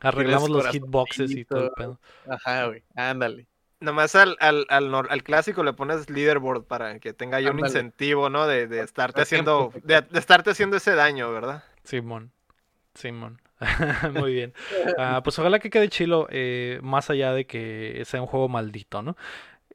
Arreglamos 0.00 0.50
los 0.50 0.66
hitboxes 0.68 1.30
y 1.30 1.44
todo 1.46 1.64
el 1.64 1.70
pedo. 1.72 2.00
Ajá, 2.28 2.66
güey, 2.66 2.82
ándale. 2.94 3.46
Nomás 3.80 4.14
al, 4.14 4.36
al, 4.40 4.66
al, 4.68 4.94
al 4.94 5.22
clásico 5.22 5.62
le 5.62 5.72
pones 5.72 6.10
leaderboard 6.10 6.64
para 6.64 6.98
que 7.00 7.14
tenga 7.14 7.38
ahí 7.38 7.46
un 7.46 7.58
incentivo, 7.58 8.28
¿no? 8.28 8.46
De, 8.46 8.66
de 8.66 8.80
estarte 8.80 9.22
haciendo... 9.22 9.72
De, 9.82 10.02
de 10.02 10.18
estarte 10.18 10.50
haciendo 10.50 10.76
ese 10.76 10.94
daño, 10.94 11.32
¿verdad? 11.32 11.64
Simón. 11.84 12.32
Simón. 12.94 13.40
Muy 14.14 14.32
bien. 14.32 14.52
Ah, 14.98 15.22
pues 15.22 15.38
ojalá 15.38 15.58
que 15.58 15.70
quede 15.70 15.88
chilo, 15.88 16.26
eh, 16.30 16.78
más 16.82 17.10
allá 17.10 17.32
de 17.32 17.46
que 17.46 18.02
sea 18.04 18.20
un 18.20 18.26
juego 18.26 18.48
maldito, 18.48 19.02
¿no? 19.02 19.16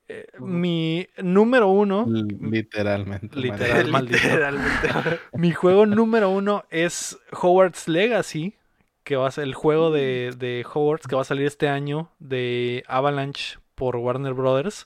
Eh. 0.07 0.27
Mi 0.39 1.07
número 1.17 1.67
uno, 1.67 2.05
Literalmente. 2.07 3.39
Literal. 3.39 3.87
maldito. 3.87 4.17
Literalmente. 4.23 4.89
mi 5.33 5.51
juego 5.51 5.85
número 5.85 6.29
uno 6.29 6.65
es 6.69 7.17
Hogwarts 7.31 7.87
Legacy, 7.87 8.55
que 9.03 9.15
va 9.15 9.27
a 9.27 9.31
ser 9.31 9.45
el 9.45 9.55
juego 9.55 9.91
de, 9.91 10.33
de 10.37 10.65
Hogwarts 10.71 11.07
que 11.07 11.15
va 11.15 11.21
a 11.21 11.25
salir 11.25 11.47
este 11.47 11.69
año 11.69 12.11
de 12.19 12.83
Avalanche 12.87 13.57
por 13.73 13.95
Warner 13.95 14.33
Brothers. 14.33 14.85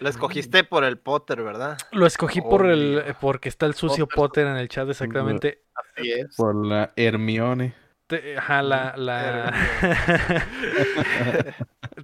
Lo 0.00 0.08
escogiste 0.08 0.64
por 0.64 0.84
el 0.84 0.98
Potter, 0.98 1.42
¿verdad? 1.42 1.78
Lo 1.92 2.06
escogí 2.06 2.40
por 2.40 2.66
el, 2.66 3.04
porque 3.20 3.48
está 3.48 3.66
el 3.66 3.74
sucio 3.74 4.06
Potter. 4.06 4.16
Potter 4.16 4.46
en 4.48 4.56
el 4.56 4.68
chat 4.68 4.88
exactamente. 4.88 5.62
Así 5.74 6.10
es. 6.10 6.34
Por 6.36 6.66
la 6.66 6.92
Hermione. 6.96 7.81
Te- 8.20 8.36
ajá, 8.36 8.62
la, 8.62 8.94
la... 8.96 9.52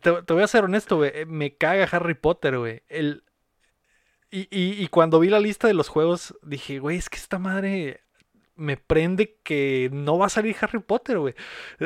te, 0.03 0.23
te 0.23 0.33
voy 0.33 0.43
a 0.43 0.47
ser 0.47 0.65
honesto, 0.65 0.97
güey. 0.97 1.11
eh, 1.15 1.27
Me 1.27 1.57
caga 1.57 1.89
Harry 1.91 2.15
Potter, 2.15 2.59
güey. 2.59 2.83
El... 2.89 3.25
Y, 4.31 4.41
y- 4.51 4.83
y 4.83 4.89
cuando 4.89 5.21
vi 5.21 5.29
la 5.29 5.41
lista 5.41 5.69
de 5.69 5.75
los 5.75 5.89
juegos, 5.89 6.35
dije, 6.43 6.79
güey, 6.79 6.99
es 6.99 7.09
que 7.09 7.17
esta 7.17 7.39
madre 7.39 8.03
me 8.57 8.77
prende 8.77 9.39
que 9.45 9.89
no 9.93 10.19
va 10.19 10.27
a 10.27 10.31
salir 10.31 10.57
Harry 10.61 10.81
Potter, 10.81 11.19
güey. 11.19 11.35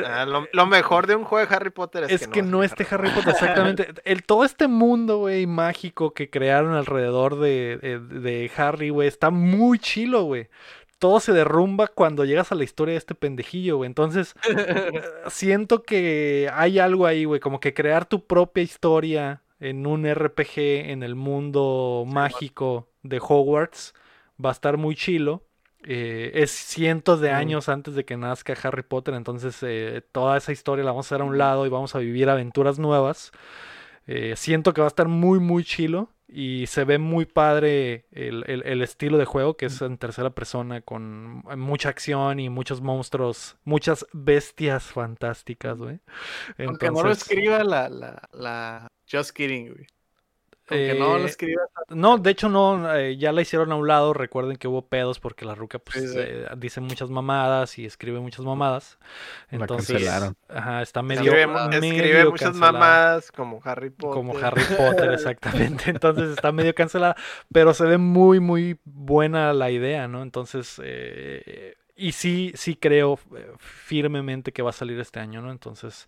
Ah, 0.07 0.25
lo, 0.25 0.49
lo 0.53 0.66
mejor 0.66 1.07
de 1.07 1.14
un 1.14 1.25
juego 1.25 1.47
de 1.47 1.55
Harry 1.55 1.70
Potter 1.70 2.05
es, 2.05 2.23
Es 2.23 2.29
que 2.29 2.41
va 2.43 2.49
a 2.49 2.51
no 2.51 2.62
esté 2.64 2.87
Harry 2.91 3.11
Potter, 3.11 3.35
exactamente. 3.35 3.89
El, 4.05 4.25
todo 4.25 4.45
este 4.45 4.66
mundo, 4.68 5.18
güey, 5.18 5.47
mágico 5.47 6.14
que 6.14 6.31
crearon 6.31 6.75
alrededor 6.75 7.39
de, 7.39 7.79
de- 7.81 7.99
de 8.01 8.51
Harry, 8.57 8.89
güey, 8.89 9.07
está 9.07 9.31
muy 9.31 9.79
chilo, 9.79 10.23
güey. 10.25 10.49
Todo 11.03 11.18
se 11.18 11.32
derrumba 11.32 11.88
cuando 11.88 12.24
llegas 12.24 12.53
a 12.53 12.55
la 12.55 12.62
historia 12.62 12.92
de 12.92 12.98
este 12.98 13.16
pendejillo, 13.16 13.78
güey. 13.78 13.88
Entonces, 13.88 14.34
eh, 14.57 15.03
siento 15.28 15.82
que 15.82 16.48
hay 16.55 16.78
algo 16.78 17.07
ahí, 17.07 17.24
güey, 17.24 17.40
como 17.40 17.59
que 17.59 17.74
crear 17.74 18.07
tu 18.07 18.24
propia 18.24 18.62
historia 18.62 19.42
en 19.59 19.84
un 19.84 20.07
RPG 20.07 20.59
en 20.90 21.03
el 21.03 21.16
mundo 21.16 22.05
mágico 22.07 22.88
de 23.03 23.18
Hogwarts 23.20 23.94
va 24.44 24.50
a 24.50 24.53
estar 24.53 24.76
muy 24.76 24.94
chilo. 24.94 25.42
Eh, 25.84 26.30
es 26.34 26.53
cientos 26.53 27.20
de 27.20 27.32
Mm. 27.32 27.34
años 27.34 27.68
antes 27.68 27.96
de 27.96 28.05
que 28.05 28.16
nazca 28.16 28.55
Harry 28.62 28.84
Potter, 28.84 29.14
entonces 29.14 29.59
eh, 29.62 30.03
toda 30.12 30.36
esa 30.36 30.53
historia 30.53 30.84
la 30.84 30.92
vamos 30.92 31.07
a 31.07 31.09
hacer 31.16 31.22
a 31.22 31.24
un 31.24 31.36
lado 31.38 31.66
y 31.66 31.68
vamos 31.68 31.96
a 31.96 31.98
vivir 31.98 32.30
aventuras 32.30 32.78
nuevas. 32.78 33.32
Eh, 34.07 34.34
siento 34.36 34.72
que 34.74 34.80
va 34.80 34.86
a 34.86 34.94
estar 34.94 35.09
muy, 35.09 35.40
muy 35.40 35.64
chilo 35.64 36.09
y 36.33 36.66
se 36.66 36.85
ve 36.85 36.99
muy 36.99 37.26
padre 37.26 38.07
el, 38.12 38.45
el- 38.49 38.62
el 38.66 38.83
estilo 38.83 39.18
de 39.18 39.24
juego, 39.26 39.57
que 39.57 39.66
es 39.66 39.80
en 39.83 39.99
tercera 39.99 40.30
persona, 40.30 40.80
con 40.83 41.43
mucha 41.59 41.89
acción 41.91 42.41
y 42.41 42.49
muchos 42.51 42.80
monstruos, 42.80 43.57
muchas 43.64 44.07
bestias 44.12 44.85
fantásticas, 44.85 45.78
güey. 45.78 46.01
Aunque 46.64 46.91
no 46.91 47.05
lo 47.05 47.12
Entonces, 47.12 47.12
escriba 47.12 47.64
la, 47.64 47.89
la, 47.89 48.28
la 48.33 48.89
Just 49.11 49.33
Kidding, 49.33 49.72
güey. 49.74 49.87
No 50.79 51.18
lo 51.18 51.27
eh, 51.27 51.27
escriba. 51.27 51.62
No, 51.91 52.18
de 52.18 52.31
hecho 52.31 52.49
no, 52.49 52.95
eh, 52.95 53.16
ya 53.16 53.33
la 53.33 53.43
hicieron 53.43 53.73
a 53.73 53.77
un 53.77 53.87
lado, 53.89 54.12
recuerden 54.14 54.57
que 54.57 54.68
hubo 54.68 54.89
pedos 54.89 55.20
porque 55.20 55.45
la 55.45 55.55
ruca 55.55 55.79
pues 55.79 55.99
Sí, 55.99 56.09
sí. 56.09 56.18
eh, 56.18 56.47
dice 56.57 56.81
muchas 56.81 57.11
mamadas 57.11 57.79
y 57.79 57.85
escribe 57.87 58.20
muchas 58.20 58.45
mamadas. 58.45 58.99
La 59.55 59.66
Entonces, 59.66 59.87
cancelaron. 59.87 60.37
ajá, 60.49 60.83
está 60.83 61.03
medio, 61.03 61.23
Escribe, 61.23 61.47
escribe 61.70 62.14
medio 62.14 62.27
muchas 62.27 62.55
cancelada. 62.55 62.73
mamadas 62.73 63.33
como 63.33 63.61
Harry 63.64 63.91
Potter. 63.91 64.11
Como 64.11 64.37
Harry 64.39 64.64
Potter, 64.66 65.11
exactamente. 65.12 65.91
Entonces 65.91 66.31
está 66.31 66.53
medio 66.53 66.75
cancelada, 66.75 67.16
pero 67.53 67.75
se 67.75 67.85
ve 67.87 67.99
muy, 67.99 68.41
muy 68.41 68.79
buena 68.85 69.53
la 69.53 69.70
idea, 69.70 70.09
¿no? 70.09 70.23
Entonces, 70.23 70.81
eh, 70.85 71.77
y 71.97 72.12
sí, 72.12 72.53
sí 72.55 72.77
creo 72.77 73.18
firmemente 73.59 74.53
que 74.53 74.62
va 74.62 74.70
a 74.70 74.73
salir 74.73 74.99
este 75.01 75.20
año, 75.20 75.43
¿no? 75.43 75.51
Entonces, 75.53 76.07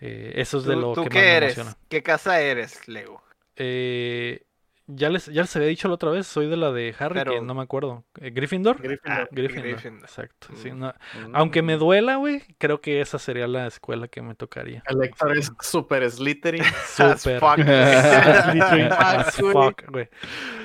eh, 0.00 0.32
eso 0.36 0.58
es 0.58 0.64
de 0.64 0.74
¿Tú, 0.74 0.76
lo 0.76 0.94
tú 0.94 1.04
que 1.04 1.10
qué 1.10 1.18
más 1.18 1.26
me 1.26 1.36
eres? 1.36 1.58
emociona. 1.58 1.76
¿Qué 1.88 2.02
casa 2.02 2.40
eres, 2.40 2.86
Lego? 2.88 3.22
Eh, 3.62 4.46
ya 4.86 5.08
les, 5.10 5.26
ya 5.26 5.42
les 5.42 5.54
había 5.54 5.68
dicho 5.68 5.86
la 5.86 5.94
otra 5.94 6.10
vez, 6.10 6.26
soy 6.26 6.48
de 6.48 6.56
la 6.56 6.72
de 6.72 6.94
Harry, 6.98 7.18
que 7.20 7.24
Pero- 7.24 7.42
no 7.42 7.54
me 7.54 7.62
acuerdo. 7.62 8.04
Eh, 8.20 8.30
¿Gryffindor? 8.30 8.80
Gryffindor. 8.82 9.20
Ah, 9.22 9.28
Gryffindor, 9.30 9.62
Gryffindor. 9.72 10.02
exacto. 10.04 10.48
sí, 10.56 10.72
Mm. 10.72 10.78
no- 10.80 10.94
Aunque 11.34 11.62
me 11.62 11.76
duela, 11.76 12.16
güey, 12.16 12.42
creo 12.58 12.80
que 12.80 13.00
esa 13.00 13.18
sería 13.20 13.46
la 13.46 13.66
escuela 13.68 14.08
que 14.08 14.22
me 14.22 14.34
tocaría. 14.34 14.82
El 14.86 15.00
Héctor 15.04 15.36
es 15.36 15.52
super 15.60 16.10
Slytherin. 16.10 16.62
As 16.98 17.20
Súper. 17.22 17.38
fuck. 17.38 17.56
Slytherin 18.50 18.88
as 18.98 19.38
güey. 19.40 19.52
fuck, 19.52 19.82
güey. 19.90 20.08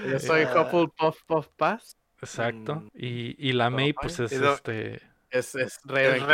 Yo 0.09 0.19
soy 0.19 0.41
Ah. 0.43 0.61
Hufflepuff 0.61 1.21
Puff 1.27 1.47
Pass. 1.55 1.97
Exacto. 2.21 2.75
Mm. 2.77 2.87
Y, 2.95 3.49
y 3.49 3.53
la 3.53 3.69
May, 3.69 3.87
Ay, 3.87 3.93
pues 3.93 4.19
es 4.21 4.31
este. 4.31 5.01
Es, 5.35 5.55
es 5.55 5.79
Es 6.01 6.23
Ravenclaw. 6.25 6.29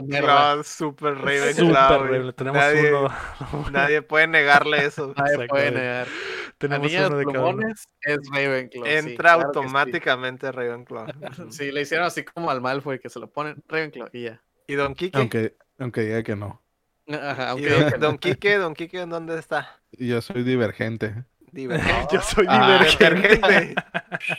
Ravenclaw, 0.20 0.64
super 0.64 1.14
Ravenclaw. 1.18 1.52
Súper 1.54 2.00
güey. 2.00 2.20
horrible. 2.20 2.32
Tenemos 2.32 2.66
nadie, 2.70 2.94
uno. 2.94 3.08
nadie 3.70 4.02
puede 4.02 4.26
negarle 4.28 4.84
eso. 4.86 5.14
Nadie 5.16 5.46
puede 5.48 5.70
negar. 5.72 6.08
La 6.08 6.56
Tenemos 6.58 6.90
niña 6.90 7.06
uno 7.08 7.18
de 7.18 7.18
de 7.18 7.26
cada 7.26 7.46
uno. 7.46 7.58
plumones 7.58 7.88
es 8.02 8.18
Ravenclaw. 8.32 8.98
sí, 8.98 9.10
Entra 9.10 9.36
claro 9.36 9.60
que 9.62 9.68
sí. 9.68 9.76
automáticamente 9.76 10.52
Ravenclaw. 10.52 11.12
Sí, 11.50 11.70
le 11.72 11.82
hicieron 11.82 12.06
así 12.06 12.24
como 12.24 12.50
al 12.50 12.60
Malfoy, 12.60 12.98
que 12.98 13.10
se 13.10 13.20
lo 13.20 13.30
ponen 13.30 13.62
Ravenclaw 13.68 14.08
y 14.12 14.22
ya. 14.24 14.42
¿Y 14.66 14.74
Don 14.74 14.94
Quique? 14.94 15.18
Aunque, 15.18 15.56
aunque 15.78 16.02
diga 16.02 16.22
que 16.22 16.36
no. 16.36 16.62
Ajá, 17.08 17.46
¿Y 17.46 17.48
aunque 17.50 17.68
don, 17.68 17.78
diga 17.78 17.86
que 17.86 17.98
no. 17.98 18.06
don 18.06 18.18
Quique? 18.18 18.56
¿Don 18.58 18.74
Quique 18.74 19.00
en 19.02 19.10
dónde 19.10 19.38
está? 19.38 19.80
Yo 19.92 20.20
soy 20.20 20.42
divergente. 20.44 21.24
Divergente. 21.56 22.06
Yo 22.14 22.20
soy 22.20 22.46
Ah, 22.48 22.78
divergente. 22.84 23.74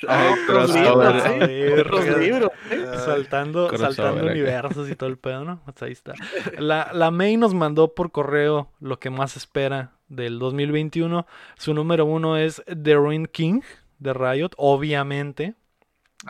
Ah, 0.08 0.34
Otros 0.44 0.74
libros, 0.74 1.24
¿eh? 1.26 1.76
Otros 1.82 2.18
libros. 2.20 2.52
¿eh? 2.72 2.86
Ah, 2.94 2.98
Saltando, 3.00 3.68
Crossover 3.68 3.94
saltando 3.96 4.22
acá. 4.24 4.32
universos 4.32 4.90
y 4.90 4.96
todo 4.96 5.10
el 5.10 5.18
pedo, 5.18 5.44
¿no? 5.44 5.60
Pues 5.66 5.82
ahí 5.84 5.92
está. 5.92 6.14
La, 6.58 6.92
la 6.94 7.12
May 7.12 7.36
nos 7.38 7.54
mandó 7.54 7.94
por 7.94 8.12
correo 8.12 8.72
lo 8.80 9.00
que 9.00 9.10
más 9.10 9.36
espera 9.36 9.92
del 10.08 10.40
2021. 10.40 11.26
Su 11.58 11.74
número 11.74 12.06
uno 12.06 12.38
es 12.38 12.64
The 12.66 12.94
Ruin 12.96 13.26
King. 13.26 13.62
de 14.00 14.14
Riot, 14.14 14.52
obviamente. 14.58 15.56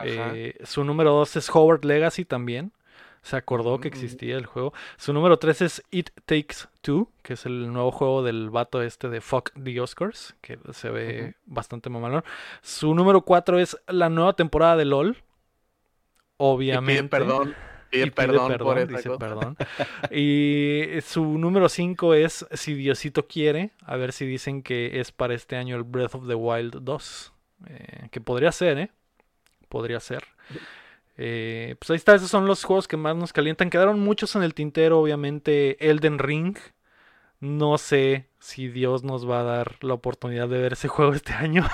Eh, 0.02 0.54
su 0.64 0.84
número 0.84 1.12
2 1.12 1.36
es 1.36 1.50
Howard 1.54 1.84
Legacy 1.84 2.24
también. 2.24 2.72
Se 3.28 3.36
acordó 3.36 3.78
que 3.78 3.88
existía 3.88 4.38
el 4.38 4.46
juego. 4.46 4.72
Su 4.96 5.12
número 5.12 5.38
3 5.38 5.60
es 5.60 5.82
It 5.90 6.08
Takes 6.24 6.66
Two, 6.80 7.10
que 7.22 7.34
es 7.34 7.44
el 7.44 7.70
nuevo 7.70 7.90
juego 7.92 8.22
del 8.22 8.48
vato 8.48 8.80
este 8.80 9.10
de 9.10 9.20
Fuck 9.20 9.50
the 9.62 9.78
Oscars, 9.82 10.34
que 10.40 10.58
se 10.72 10.88
ve 10.88 11.34
bastante 11.44 11.90
mamalón. 11.90 12.24
Su 12.62 12.94
número 12.94 13.20
4 13.20 13.58
es 13.58 13.76
la 13.86 14.08
nueva 14.08 14.32
temporada 14.32 14.76
de 14.78 14.86
LOL. 14.86 15.16
Y 15.18 15.20
Obviamente. 16.38 17.02
pide 17.02 17.08
perdón. 17.10 17.54
Pide, 17.90 18.06
Y 18.06 18.10
pide 18.10 18.12
perdón, 18.12 18.48
por 18.56 18.74
perdón, 18.76 18.88
dice 18.96 19.08
cosa. 19.10 19.18
perdón. 19.18 19.56
Y 20.10 20.84
su 21.02 21.36
número 21.38 21.68
5 21.68 22.14
es 22.14 22.46
Si 22.52 22.72
Diosito 22.72 23.26
quiere. 23.26 23.72
A 23.84 23.96
ver 23.96 24.12
si 24.12 24.24
dicen 24.24 24.62
que 24.62 25.00
es 25.00 25.12
para 25.12 25.34
este 25.34 25.56
año 25.56 25.76
el 25.76 25.82
Breath 25.84 26.14
of 26.14 26.26
the 26.28 26.34
Wild 26.34 26.78
2. 26.80 27.32
eh, 27.66 28.08
que 28.10 28.20
podría 28.22 28.52
ser, 28.52 28.78
¿eh? 28.78 28.90
Podría 29.68 30.00
ser. 30.00 30.24
Eh, 31.18 31.74
pues 31.78 31.90
ahí 31.90 31.96
está, 31.96 32.14
esos 32.14 32.30
son 32.30 32.46
los 32.46 32.64
juegos 32.64 32.88
que 32.88 32.96
más 32.96 33.16
nos 33.16 33.32
calientan. 33.32 33.70
Quedaron 33.70 34.00
muchos 34.00 34.36
en 34.36 34.42
el 34.44 34.54
tintero, 34.54 35.00
obviamente. 35.00 35.90
Elden 35.90 36.18
Ring. 36.18 36.56
No 37.40 37.78
sé 37.78 38.28
si 38.40 38.68
Dios 38.68 39.04
nos 39.04 39.28
va 39.28 39.40
a 39.40 39.44
dar 39.44 39.76
la 39.82 39.94
oportunidad 39.94 40.48
de 40.48 40.58
ver 40.58 40.72
ese 40.74 40.88
juego 40.88 41.12
este 41.12 41.32
año. 41.34 41.66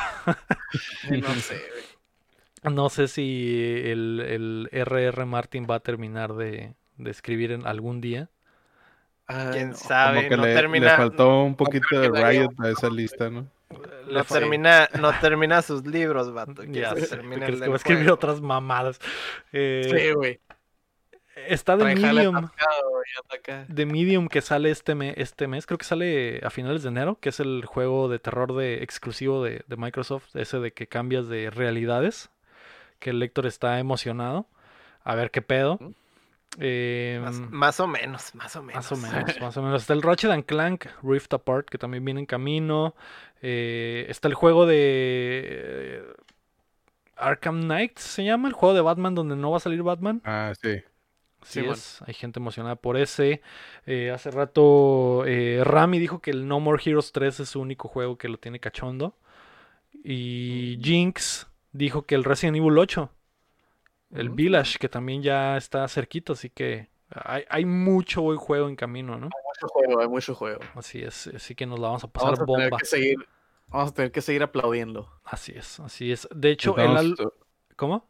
No 1.10 1.34
sé, 1.34 1.54
güey. 1.54 2.74
No 2.74 2.88
sé 2.88 3.08
si 3.08 3.82
el, 3.84 4.20
el 4.26 4.68
R.R. 4.72 5.26
Martin 5.26 5.66
va 5.70 5.76
a 5.76 5.80
terminar 5.80 6.34
de, 6.34 6.74
de 6.96 7.10
escribir 7.10 7.52
en 7.52 7.66
algún 7.66 8.00
día. 8.00 8.30
Quién 9.52 9.74
sabe, 9.74 10.18
Como 10.18 10.28
que 10.28 10.36
no 10.36 10.42
le, 10.42 10.48
le 10.48 10.54
termina, 10.54 10.96
faltó 10.96 11.42
un 11.44 11.56
poquito 11.56 11.98
de 11.98 12.08
Riot 12.10 12.52
a 12.58 12.70
esa 12.70 12.88
lista, 12.88 13.28
¿no? 13.30 13.48
No 14.10 14.24
termina, 14.24 14.88
no 15.00 15.12
termina 15.20 15.62
sus 15.62 15.86
libros, 15.86 16.32
vato. 16.32 16.62
que 16.62 16.72
Ya 16.72 16.94
se 16.94 17.06
termina 17.06 17.46
¿tú 17.46 17.52
el 17.52 17.62
va 17.70 17.72
a 17.74 17.76
escribir 17.76 18.10
otras 18.10 18.40
mamadas. 18.40 18.98
Eh, 19.52 19.88
Sí, 19.90 20.12
güey. 20.14 20.40
está 21.48 21.76
de 21.76 21.94
Medium. 21.94 22.48
De 23.68 23.86
Medium 23.86 24.28
que 24.28 24.40
sale 24.40 24.70
este, 24.70 24.94
me- 24.94 25.14
este 25.16 25.46
mes, 25.48 25.66
creo 25.66 25.78
que 25.78 25.84
sale 25.84 26.40
a 26.44 26.50
finales 26.50 26.82
de 26.82 26.88
enero, 26.90 27.18
que 27.20 27.28
es 27.30 27.40
el 27.40 27.64
juego 27.66 28.08
de 28.08 28.18
terror 28.18 28.54
de, 28.54 28.82
exclusivo 28.82 29.42
de, 29.42 29.62
de 29.66 29.76
Microsoft, 29.76 30.34
ese 30.36 30.58
de 30.60 30.72
que 30.72 30.86
cambias 30.86 31.28
de 31.28 31.50
realidades, 31.50 32.30
que 32.98 33.10
el 33.10 33.18
lector 33.18 33.46
está 33.46 33.78
emocionado. 33.78 34.46
A 35.02 35.14
ver 35.14 35.30
qué 35.30 35.42
pedo. 35.42 35.78
Eh, 36.58 37.18
Más, 37.22 37.40
más 37.40 37.80
o 37.80 37.86
menos, 37.86 38.34
más 38.34 38.54
o 38.56 38.62
menos. 38.62 38.76
Más 38.76 38.92
o 38.92 38.96
menos, 38.96 39.12
más 39.40 39.56
o 39.56 39.62
menos. 39.62 39.82
Está 39.82 39.92
el 39.94 40.02
Ratchet 40.02 40.30
and 40.30 40.44
Clank 40.44 40.86
Rift 41.02 41.32
Apart, 41.34 41.68
que 41.68 41.78
también 41.78 42.04
viene 42.04 42.20
en 42.20 42.26
camino. 42.26 42.94
Eh, 43.42 44.06
está 44.08 44.28
el 44.28 44.34
juego 44.34 44.66
de 44.66 44.76
eh, 44.78 46.02
Arkham 47.16 47.62
Knight, 47.62 47.98
se 47.98 48.24
llama, 48.24 48.48
el 48.48 48.54
juego 48.54 48.74
de 48.74 48.80
Batman 48.80 49.14
donde 49.14 49.36
no 49.36 49.50
va 49.50 49.58
a 49.58 49.60
salir 49.60 49.82
Batman. 49.82 50.22
Ah, 50.24 50.52
sí. 50.60 50.82
Sí, 51.42 51.60
es. 51.60 52.00
Hay 52.06 52.14
gente 52.14 52.40
emocionada 52.40 52.76
por 52.76 52.96
ese. 52.96 53.42
Eh, 53.84 54.10
hace 54.10 54.30
rato 54.30 55.24
eh, 55.26 55.60
Rami 55.62 55.98
dijo 55.98 56.20
que 56.20 56.30
el 56.30 56.48
No 56.48 56.58
More 56.58 56.82
Heroes 56.84 57.12
3 57.12 57.40
es 57.40 57.48
su 57.50 57.60
único 57.60 57.88
juego 57.88 58.16
que 58.16 58.28
lo 58.28 58.38
tiene 58.38 58.60
cachondo. 58.60 59.14
Y 60.02 60.78
Jinx 60.82 61.46
dijo 61.72 62.06
que 62.06 62.14
el 62.14 62.24
Resident 62.24 62.56
Evil 62.56 62.78
8, 62.78 63.10
el. 64.14 64.30
Village, 64.30 64.78
que 64.78 64.88
también 64.88 65.22
ya 65.22 65.56
está 65.56 65.86
cerquito, 65.88 66.32
así 66.34 66.50
que 66.50 66.88
hay, 67.10 67.44
hay 67.48 67.64
mucho 67.64 68.22
buen 68.22 68.38
juego 68.38 68.68
en 68.68 68.76
camino, 68.76 69.18
¿no? 69.18 69.26
Mucho 69.26 69.68
juego, 69.68 70.00
hay 70.00 70.08
mucho 70.08 70.34
juego. 70.34 70.60
Así 70.74 71.02
es, 71.02 71.26
así 71.28 71.54
que 71.54 71.66
nos 71.66 71.78
la 71.78 71.88
vamos 71.88 72.04
a 72.04 72.08
pasar 72.08 72.30
Vamos 72.32 72.40
a 72.40 72.44
tener 72.46 72.70
bomba. 72.70 72.78
que 72.78 72.86
seguir. 72.86 73.16
Vamos 73.68 73.90
a 73.90 73.94
tener 73.94 74.12
que 74.12 74.20
seguir 74.22 74.42
aplaudiendo. 74.42 75.08
Así 75.24 75.52
es, 75.56 75.80
así 75.80 76.12
es. 76.12 76.28
De 76.34 76.50
hecho, 76.50 76.76
el 76.78 76.96
al- 76.96 77.16
¿Cómo? 77.76 78.08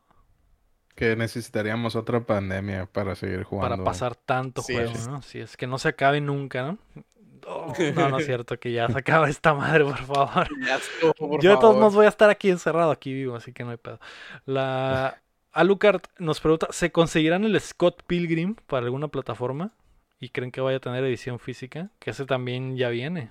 Que 0.95 1.17
necesitaríamos 1.17 1.97
otra 1.97 2.21
pandemia 2.21 2.87
para 2.87 3.15
seguir 3.17 3.43
jugando. 3.43 3.77
Para 3.77 3.85
pasar 3.85 4.15
tanto 4.15 4.63
Sí, 4.63 4.75
juego, 4.75 4.93
es. 4.93 5.09
¿no? 5.09 5.17
Así 5.17 5.41
es, 5.41 5.57
que 5.57 5.67
no 5.67 5.79
se 5.79 5.89
acabe 5.89 6.21
nunca, 6.21 6.63
¿no? 6.63 6.79
Oh, 7.47 7.75
no, 7.95 8.09
no 8.09 8.19
es 8.21 8.25
cierto, 8.25 8.59
que 8.59 8.73
ya 8.73 8.89
se 8.89 8.99
acaba 8.99 9.29
esta 9.29 9.53
madre, 9.53 9.85
por 9.85 9.99
favor. 9.99 10.49
Ya 10.67 10.77
estuvo, 10.77 11.13
por 11.13 11.43
Yo 11.43 11.51
de 11.51 11.57
todos 11.59 11.77
modos 11.77 11.95
voy 11.95 12.07
a 12.07 12.09
estar 12.09 12.31
aquí 12.31 12.49
encerrado, 12.49 12.91
aquí 12.91 13.13
vivo, 13.13 13.37
así 13.37 13.53
que 13.53 13.65
no 13.65 13.71
hay 13.71 13.77
pedo. 13.77 14.01
La 14.47 15.21
Alucard 15.55 16.03
nos 16.19 16.41
pregunta, 16.41 16.69
¿se 16.71 16.91
conseguirán 16.93 17.45
el 17.45 17.59
Scott 17.61 18.03
Pilgrim 18.07 18.55
para 18.67 18.85
alguna 18.87 19.09
plataforma? 19.09 19.73
¿Y 20.21 20.29
creen 20.31 20.51
que 20.51 20.61
vaya 20.61 20.79
a 20.79 20.81
tener 20.81 21.05
edición 21.05 21.39
física? 21.39 21.91
Que 21.99 22.11
ese 22.11 22.25
también 22.27 22.77
ya 22.77 22.89
viene. 22.89 23.31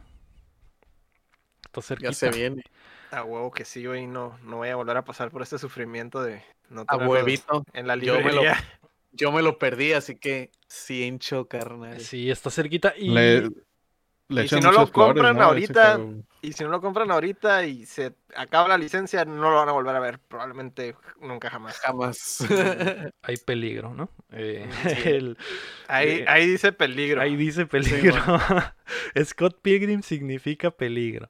Está 1.65 1.81
cerquita. 1.81 2.09
Ya 2.11 2.13
se 2.15 2.29
viene. 2.31 2.63
A 3.11 3.23
huevo 3.23 3.51
que 3.51 3.65
sí, 3.65 3.85
güey, 3.85 4.07
no, 4.07 4.37
no 4.43 4.57
voy 4.57 4.69
a 4.69 4.75
volver 4.75 4.97
a 4.97 5.05
pasar 5.05 5.29
por 5.31 5.41
este 5.41 5.57
sufrimiento 5.59 6.21
de 6.23 6.41
no 6.69 6.81
A 6.81 6.85
tenerlos 6.85 7.09
huevito. 7.13 7.65
en 7.73 7.87
la 7.87 7.95
Yo 7.95 8.15
me 8.15 8.23
lo- 8.23 8.41
librería. 8.41 8.63
Yo 9.11 9.31
me 9.31 9.43
lo 9.43 9.59
perdí, 9.59 9.93
así 9.93 10.15
que 10.15 10.49
sí 10.67 11.03
hincho, 11.03 11.47
carnal. 11.47 11.99
Sí, 11.99 12.31
está 12.31 12.49
cerquita. 12.49 12.93
Y 12.97 13.09
Le, 13.09 13.49
le 14.29 14.43
Y 14.45 14.47
si 14.47 14.59
no 14.59 14.71
lo 14.71 14.91
compran 14.91 15.41
ahorita. 15.41 15.99
Y 16.41 16.51
si 16.51 16.63
no 16.65 16.69
lo 16.71 16.81
compran 16.81 17.09
ahorita 17.09 17.65
y 17.65 17.85
se 17.85 18.15
acaba 18.35 18.67
la 18.67 18.77
licencia, 18.77 19.23
no 19.23 19.49
lo 19.49 19.55
van 19.55 19.69
a 19.69 19.71
volver 19.71 19.95
a 19.95 19.99
ver. 20.01 20.19
Probablemente 20.19 20.93
nunca 21.21 21.49
jamás. 21.49 21.79
Jamás. 21.79 22.39
hay 23.23 23.37
peligro, 23.37 23.93
¿no? 23.93 24.09
Eh, 24.31 24.67
Sí. 24.83 25.09
el- 25.09 25.37
Ahí, 25.87 26.09
Eh, 26.09 26.25
ahí 26.27 26.47
dice 26.47 26.73
peligro. 26.73 27.21
ahí 27.21 27.35
dice 27.37 27.65
peligro. 27.65 28.15
Scott 29.23 29.61
Pilgrim 29.61 30.01
significa 30.01 30.71
peligro. 30.71 31.29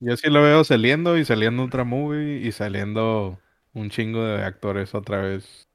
Yo 0.00 0.16
sí 0.16 0.30
lo 0.30 0.42
veo 0.42 0.64
saliendo 0.64 1.18
y 1.18 1.24
saliendo 1.24 1.64
otra 1.64 1.84
movie 1.84 2.38
y 2.38 2.52
saliendo 2.52 3.38
un 3.74 3.90
chingo 3.90 4.24
de 4.24 4.44
actores 4.44 4.94
otra 4.94 5.20
vez. 5.20 5.68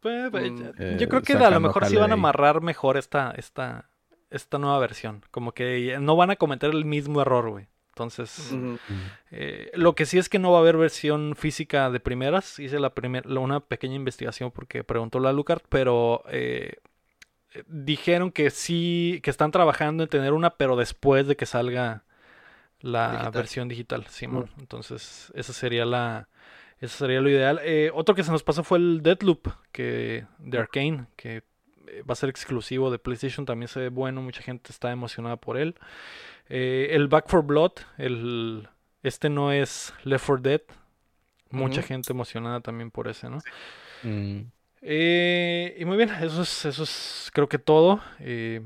Pues, 0.00 0.30
pues, 0.30 0.50
Mm, 0.52 0.62
yo 0.62 0.72
eh, 0.78 1.08
creo 1.08 1.22
que 1.22 1.32
a 1.32 1.50
lo 1.50 1.60
mejor 1.60 1.86
sí 1.86 1.96
van 1.96 2.10
a 2.10 2.14
amarrar 2.14 2.60
mejor 2.60 2.96
esta, 2.96 3.32
esta, 3.32 3.89
esta 4.30 4.58
nueva 4.58 4.78
versión. 4.78 5.24
Como 5.30 5.52
que 5.52 5.98
no 6.00 6.16
van 6.16 6.30
a 6.30 6.36
cometer 6.36 6.70
el 6.70 6.84
mismo 6.84 7.20
error, 7.20 7.50
güey. 7.50 7.66
Entonces, 7.90 8.54
eh, 9.30 9.70
lo 9.74 9.94
que 9.94 10.06
sí 10.06 10.16
es 10.16 10.28
que 10.28 10.38
no 10.38 10.52
va 10.52 10.58
a 10.58 10.60
haber 10.60 10.76
versión 10.78 11.34
física 11.36 11.90
de 11.90 12.00
primeras. 12.00 12.58
Hice 12.58 12.80
la 12.80 12.94
primer, 12.94 13.26
una 13.26 13.60
pequeña 13.60 13.96
investigación 13.96 14.50
porque 14.52 14.84
preguntó 14.84 15.20
la 15.20 15.32
Lucard, 15.32 15.62
pero 15.68 16.22
eh, 16.30 16.76
eh, 17.52 17.64
dijeron 17.66 18.30
que 18.30 18.50
sí, 18.50 19.20
que 19.22 19.30
están 19.30 19.50
trabajando 19.50 20.04
en 20.04 20.08
tener 20.08 20.32
una, 20.32 20.50
pero 20.50 20.76
después 20.76 21.26
de 21.26 21.36
que 21.36 21.46
salga 21.46 22.04
la 22.80 23.10
Digital. 23.10 23.32
versión 23.32 23.68
digital, 23.68 24.06
Simón. 24.06 24.48
Entonces, 24.58 25.30
esa 25.34 25.52
sería 25.52 25.84
la, 25.84 26.28
eso 26.78 26.96
sería 26.96 27.20
lo 27.20 27.28
ideal. 27.28 27.60
Eh, 27.62 27.90
otro 27.92 28.14
que 28.14 28.22
se 28.24 28.30
nos 28.32 28.42
pasó 28.42 28.64
fue 28.64 28.78
el 28.78 29.02
Deadloop, 29.02 29.48
que 29.72 30.26
de 30.38 30.58
Arkane, 30.58 31.06
que 31.16 31.42
va 32.08 32.12
a 32.12 32.16
ser 32.16 32.28
exclusivo 32.28 32.90
de 32.90 32.98
PlayStation, 32.98 33.44
también 33.46 33.68
se 33.68 33.80
ve 33.80 33.88
bueno, 33.88 34.22
mucha 34.22 34.42
gente 34.42 34.72
está 34.72 34.90
emocionada 34.92 35.36
por 35.36 35.56
él. 35.58 35.74
Eh, 36.48 36.88
el 36.92 37.08
Back 37.08 37.28
for 37.28 37.42
Blood, 37.44 37.72
el, 37.98 38.68
este 39.02 39.28
no 39.30 39.52
es 39.52 39.92
Left 40.04 40.26
4 40.26 40.42
Dead, 40.42 40.60
mucha 41.50 41.82
gente 41.82 42.12
emocionada 42.12 42.60
también 42.60 42.90
por 42.90 43.08
ese, 43.08 43.28
¿no? 43.28 43.38
Mm. 44.02 44.40
Eh, 44.82 45.76
y 45.78 45.84
muy 45.84 45.96
bien, 45.96 46.10
eso 46.22 46.42
es, 46.42 46.64
eso 46.64 46.82
es 46.84 47.30
creo 47.34 47.48
que 47.48 47.58
todo. 47.58 48.00
Eh, 48.18 48.62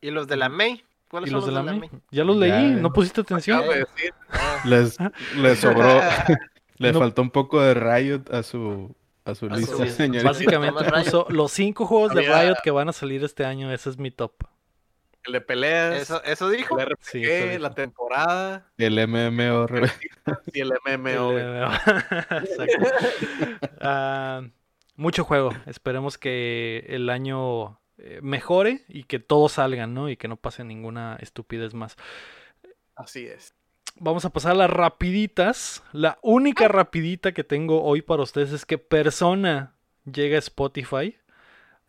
¿Y 0.00 0.10
los 0.10 0.26
de 0.26 0.36
la 0.36 0.48
May? 0.48 0.84
¿Cuáles 1.08 1.28
y 1.28 1.30
son 1.30 1.36
los 1.40 1.46
de 1.46 1.52
la 1.52 1.62
May? 1.62 1.78
May? 1.78 1.90
Ya 2.10 2.24
los 2.24 2.36
Ya, 2.36 2.40
leí, 2.40 2.74
ya. 2.74 2.80
¿no 2.82 2.92
pusiste 2.92 3.20
atención? 3.20 3.62
De 3.62 3.78
decir. 3.80 4.12
Les, 4.64 4.96
les 5.36 5.58
sobró, 5.60 6.00
le 6.78 6.92
No. 6.92 6.98
faltó 6.98 7.22
un 7.22 7.30
poco 7.30 7.60
de 7.62 7.74
Riot 7.74 8.22
a 8.32 8.42
su, 8.42 8.94
a 9.24 9.34
su 9.34 9.46
A 9.46 9.56
lista, 9.56 9.86
señorita. 9.86 10.24
básicamente 10.24 10.84
puso 10.84 11.26
los 11.30 11.52
cinco 11.52 11.86
juegos 11.86 12.14
de 12.14 12.22
Riot 12.22 12.56
que 12.62 12.70
van 12.70 12.88
a 12.88 12.92
salir 12.92 13.24
este 13.24 13.44
año, 13.44 13.72
ese 13.72 13.90
es 13.90 13.98
mi 13.98 14.10
top. 14.10 14.32
El 15.26 15.32
de 15.32 15.40
peleas, 15.40 16.02
Eso, 16.02 16.22
eso 16.24 16.50
dijo. 16.50 16.78
el 16.78 16.86
RPG, 16.86 16.98
Sí, 17.02 17.22
eso 17.24 17.46
dijo. 17.48 17.58
la 17.62 17.74
temporada 17.74 18.70
El 18.76 18.94
MMO. 19.08 19.66
y 20.52 20.60
el 20.60 20.72
MMO. 20.84 21.32
El-. 21.32 21.64
Ah, 23.80 24.42
mucho 24.96 25.24
juego. 25.24 25.50
Esperemos 25.66 26.18
que 26.18 26.84
el 26.88 27.08
año 27.10 27.80
eh, 27.98 28.20
mejore 28.22 28.84
y 28.88 29.04
que 29.04 29.18
todos 29.18 29.52
salgan, 29.52 29.94
¿no? 29.94 30.08
Y 30.10 30.16
que 30.16 30.28
no 30.28 30.36
pase 30.36 30.64
ninguna 30.64 31.16
estupidez 31.20 31.74
más. 31.74 31.96
Así 32.94 33.26
es. 33.26 33.54
Vamos 33.96 34.24
a 34.24 34.30
pasar 34.30 34.52
a 34.52 34.56
las 34.56 34.70
rapiditas. 34.70 35.82
La 35.92 36.18
única 36.22 36.68
rapidita 36.68 37.32
que 37.32 37.44
tengo 37.44 37.82
hoy 37.82 38.02
para 38.02 38.22
ustedes 38.22 38.52
es 38.52 38.66
que 38.66 38.78
Persona 38.78 39.74
llega 40.04 40.36
a 40.36 40.40
Spotify. 40.40 41.16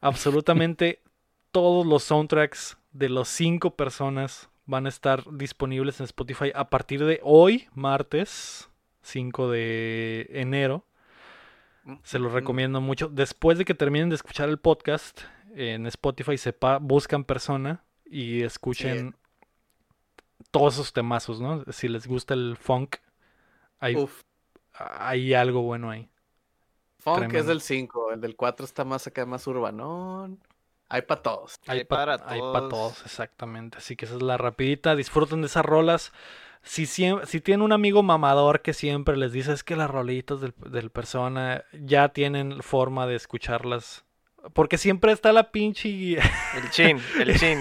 Absolutamente 0.01 1.01
todos 1.51 1.85
los 1.85 2.03
soundtracks 2.03 2.77
de 2.91 3.09
los 3.09 3.27
cinco 3.27 3.75
personas 3.75 4.49
van 4.65 4.85
a 4.85 4.89
estar 4.89 5.23
disponibles 5.31 5.99
en 5.99 6.05
Spotify 6.05 6.51
a 6.53 6.69
partir 6.69 7.03
de 7.05 7.19
hoy, 7.23 7.67
martes 7.73 8.69
5 9.01 9.51
de 9.51 10.27
enero. 10.31 10.85
Se 12.03 12.17
los 12.17 12.31
recomiendo 12.31 12.81
mucho. 12.81 13.09
Después 13.09 13.59
de 13.59 13.65
que 13.65 13.75
terminen 13.75 14.09
de 14.09 14.15
escuchar 14.15 14.49
el 14.49 14.57
podcast 14.57 15.21
en 15.55 15.85
Spotify, 15.85 16.37
sepa, 16.37 16.79
buscan 16.79 17.23
persona 17.23 17.83
y 18.05 18.41
escuchen 18.41 19.15
todos 20.59 20.73
esos 20.75 20.93
temazos, 20.93 21.39
¿no? 21.41 21.63
Si 21.71 21.87
les 21.87 22.07
gusta 22.07 22.33
el 22.33 22.57
funk, 22.59 22.97
Hay, 23.79 23.95
Uf. 23.95 24.21
hay 24.73 25.33
algo 25.33 25.61
bueno 25.61 25.89
ahí. 25.91 26.09
Funk 26.99 27.17
Tremendo. 27.17 27.39
es 27.39 27.45
del 27.47 27.61
5, 27.61 28.13
el 28.13 28.21
del 28.21 28.35
4 28.35 28.65
está 28.65 28.83
más 28.83 29.05
acá, 29.07 29.25
más 29.25 29.45
urbanón. 29.47 30.39
Hay 30.89 31.01
para 31.01 31.21
todos. 31.21 31.59
Hay, 31.67 31.79
Hay 31.79 31.83
pa- 31.85 31.95
para 31.97 32.13
hay 32.27 32.39
pa' 32.39 32.59
todos. 32.59 32.69
todos, 32.69 33.05
exactamente. 33.05 33.77
Así 33.79 33.95
que 33.95 34.05
esa 34.05 34.15
es 34.15 34.21
la 34.21 34.37
rapidita. 34.37 34.95
Disfruten 34.95 35.41
de 35.41 35.47
esas 35.47 35.65
rolas. 35.65 36.13
Si, 36.63 36.83
siem- 36.85 37.25
si 37.25 37.41
tienen 37.41 37.61
un 37.63 37.71
amigo 37.73 38.01
mamador 38.01 38.61
que 38.61 38.73
siempre 38.73 39.17
les 39.17 39.31
dice 39.31 39.51
es 39.53 39.63
que 39.63 39.75
las 39.75 39.89
rolitas 39.89 40.41
del, 40.41 40.53
del 40.69 40.89
persona 40.89 41.63
ya 41.73 42.09
tienen 42.09 42.61
forma 42.63 43.05
de 43.07 43.15
escucharlas. 43.15 44.05
Porque 44.53 44.77
siempre 44.77 45.11
está 45.11 45.31
la 45.33 45.51
pinche... 45.51 46.13
El 46.17 46.69
chin, 46.71 46.99
el 47.19 47.35
chin. 47.39 47.59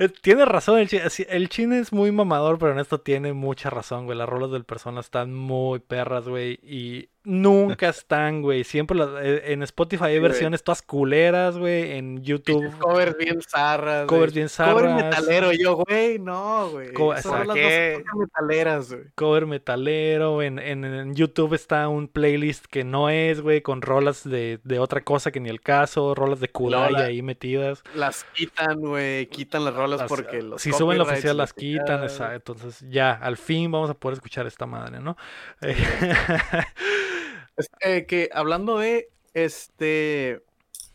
Eh, 0.00 0.08
Tiene 0.22 0.44
razón, 0.44 0.78
el 0.78 0.88
chin, 0.88 1.00
el 1.28 1.48
chin 1.48 1.72
es 1.72 1.92
muy 1.92 2.12
mamador, 2.12 2.58
pero 2.58 2.72
en 2.72 2.78
esto 2.78 3.00
tiene 3.00 3.32
mucha 3.32 3.70
razón, 3.70 4.04
güey. 4.06 4.16
Las 4.16 4.28
rolas 4.28 4.50
del 4.52 4.64
persona 4.64 5.00
están 5.00 5.34
muy 5.34 5.80
perras, 5.80 6.28
güey. 6.28 6.58
Y 6.62 7.10
nunca 7.24 7.88
están, 7.90 8.40
güey. 8.42 8.64
Siempre 8.64 8.96
las- 8.96 9.10
eh, 9.22 9.52
en 9.52 9.62
Spotify 9.62 10.04
hay 10.04 10.14
Sí, 10.16 10.20
versiones 10.20 10.62
todas 10.62 10.82
culeras, 10.82 11.58
güey. 11.58 11.92
En 11.92 12.22
YouTube 12.22 12.70
Covers 12.78 13.16
bien 13.18 13.40
zarras. 13.42 14.06
Covers 14.06 14.32
bien 14.34 14.48
Cover 14.48 14.84
zarras. 14.86 15.04
metalero, 15.04 15.52
yo, 15.52 15.76
güey, 15.76 16.18
no, 16.18 16.70
güey. 16.70 16.92
Co- 16.92 17.12
Esas 17.14 17.26
¿para 17.26 17.38
rolas 17.44 17.56
no 17.56 17.62
qué? 17.62 17.94
se 17.96 18.02
tocan 18.02 18.18
metaleras, 18.20 18.92
güey. 18.92 19.04
cover 19.14 19.46
metalero. 19.46 20.42
En, 20.42 20.58
en- 20.58 20.84
en 20.84 21.14
YouTube 21.14 21.54
está 21.54 21.88
un 21.88 22.08
playlist 22.08 22.66
que 22.66 22.84
no 22.84 23.10
es, 23.10 23.40
güey, 23.40 23.60
con 23.62 23.82
rolas 23.82 24.24
de, 24.24 24.60
de 24.64 24.78
otra 24.78 25.02
cosa 25.02 25.30
que 25.30 25.40
ni 25.40 25.48
el 25.50 25.60
caso, 25.60 26.14
rolas 26.14 26.40
de 26.40 26.48
Kudai 26.48 26.94
ahí 26.96 27.22
metidas. 27.22 27.82
Las 27.94 28.24
quitan, 28.34 28.80
güey, 28.80 29.26
quitan 29.26 29.64
las 29.64 29.74
rolas 29.74 30.00
Las- 30.00 30.08
porque 30.08 30.40
los 30.42 30.62
si 30.62 30.72
suben 30.72 30.98
la 30.98 31.04
oficial 31.04 31.36
las 31.36 31.52
quitan, 31.52 32.06
entonces 32.34 32.84
ya, 32.88 33.12
al 33.12 33.36
fin 33.36 33.70
vamos 33.70 33.90
a 33.90 33.94
poder 33.94 34.14
escuchar 34.14 34.46
esta 34.46 34.64
madre, 34.66 35.00
¿no? 35.00 35.16
Este, 37.58 38.06
que 38.06 38.30
hablando 38.32 38.78
de, 38.78 39.10
este, 39.34 40.42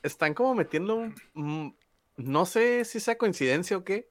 están 0.02 0.34
como 0.34 0.56
metiendo, 0.56 0.95
un- 1.35 1.77
no 2.18 2.45
sé 2.45 2.85
si 2.85 2.99
sea 2.99 3.18
coincidencia 3.18 3.77
o 3.77 3.84
qué, 3.84 4.07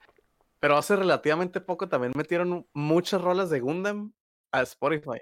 pero 0.61 0.77
hace 0.77 0.97
relativamente 0.97 1.61
poco 1.61 1.89
también 1.89 2.13
metieron 2.15 2.67
muchas 2.73 3.21
rolas 3.21 3.51
de 3.51 3.61
Gundam 3.61 4.13
a 4.53 4.63
Spotify. 4.63 5.21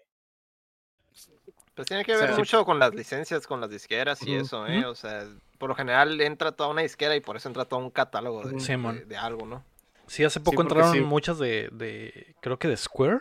Pues 1.75 1.89
tiene 1.89 2.05
que 2.05 2.15
O 2.15 2.19
ver 2.19 2.29
sea, 2.29 2.37
mucho 2.37 2.65
con 2.65 2.79
las 2.79 2.95
licencias, 2.95 3.47
con 3.47 3.61
las 3.61 3.71
disqueras 3.71 4.21
y 4.23 4.35
eso, 4.35 4.67
¿eh? 4.67 4.85
O 4.85 4.95
sea, 4.95 5.25
por 5.59 5.71
lo 5.71 5.75
general 5.75 6.21
entra 6.21 6.53
toda 6.53 6.69
una 6.69 6.83
disquera 6.83 7.17
y 7.17 7.21
por 7.21 7.37
eso 7.37 7.49
entra 7.49 7.65
todo 7.65 7.81
un 7.81 7.91
catálogo 7.91 8.43
de, 8.47 9.17
algo, 9.17 9.47
¿no? 9.47 9.65
sí, 10.07 10.25
hace 10.25 10.41
poco 10.41 10.63
entraron 10.63 10.93
sí. 10.93 11.01
muchas 11.01 11.39
de, 11.39 11.71
de, 11.73 12.35
creo 12.41 12.59
que 12.59 12.69
de 12.69 12.77
Square. 12.77 13.21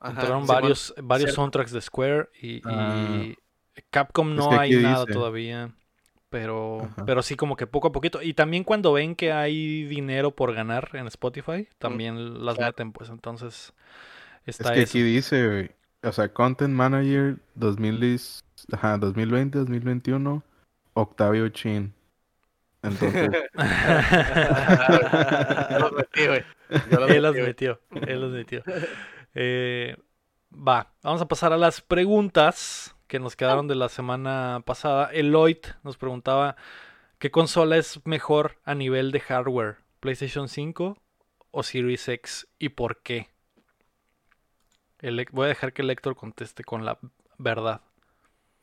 Ajá, 0.00 0.12
entraron 0.12 0.46
varios, 0.46 0.94
varios 1.02 1.28
cierto. 1.30 1.42
soundtracks 1.42 1.72
de 1.72 1.80
Square 1.80 2.28
y, 2.40 2.56
y 2.56 2.62
Ah. 2.64 3.24
Capcom 3.90 4.30
Es 4.30 4.36
no 4.36 4.50
que 4.50 4.56
hay 4.56 4.76
nada 4.76 5.00
dice. 5.06 5.12
todavía. 5.12 5.70
Pero, 6.30 6.82
Ajá. 6.84 7.04
pero 7.06 7.22
sí 7.22 7.34
como 7.36 7.56
que 7.56 7.66
poco 7.66 7.88
a 7.88 7.92
poquito. 7.92 8.22
Y 8.22 8.34
también 8.34 8.62
cuando 8.64 8.92
ven 8.92 9.14
que 9.16 9.32
hay 9.32 9.84
dinero 9.84 10.30
por 10.34 10.54
ganar 10.54 10.90
en 10.94 11.06
Spotify, 11.08 11.68
también 11.78 12.44
las 12.44 12.56
claro. 12.56 12.70
meten, 12.70 12.92
pues 12.92 13.10
entonces 13.10 13.72
Es 14.46 14.60
está 14.60 14.72
que 14.74 14.82
eso. 14.82 14.90
aquí 14.90 15.02
dice, 15.02 15.46
güey, 15.48 15.70
o 16.02 16.12
sea, 16.12 16.32
Content 16.32 16.72
Manager 16.74 17.36
2010 17.56 18.44
ajá, 18.72 18.96
2020, 18.98 19.58
2021, 19.58 20.42
Octavio 20.94 21.48
Chin. 21.50 21.92
Entonces, 22.82 23.30
Yo 25.70 25.78
los 25.78 25.92
metí, 25.92 26.26
güey. 26.26 26.42
Yo 26.90 27.00
los 27.00 27.10
Él 27.16 27.30
güey. 27.32 27.42
metió, 27.46 27.80
él 28.06 28.20
las 28.20 28.30
metió. 28.30 28.62
Eh, 29.34 29.96
va, 30.52 30.92
vamos 31.02 31.22
a 31.22 31.28
pasar 31.28 31.52
a 31.52 31.56
las 31.58 31.80
preguntas 31.80 32.96
que 33.06 33.18
nos 33.18 33.36
quedaron 33.36 33.68
de 33.68 33.74
la 33.74 33.88
semana 33.88 34.62
pasada. 34.64 35.10
Eloyd 35.12 35.58
nos 35.82 35.96
preguntaba, 35.96 36.56
¿qué 37.18 37.30
consola 37.30 37.76
es 37.76 38.04
mejor 38.06 38.58
a 38.64 38.74
nivel 38.74 39.12
de 39.12 39.20
hardware? 39.20 39.78
¿PlayStation 40.00 40.48
5 40.48 40.96
o 41.50 41.62
Series 41.62 42.08
X? 42.08 42.48
¿Y 42.58 42.70
por 42.70 43.02
qué? 43.02 43.28
El- 45.00 45.26
voy 45.32 45.46
a 45.46 45.48
dejar 45.48 45.72
que 45.72 45.82
el 45.82 45.90
Héctor 45.90 46.16
conteste 46.16 46.64
con 46.64 46.84
la 46.84 46.98
verdad. 47.38 47.80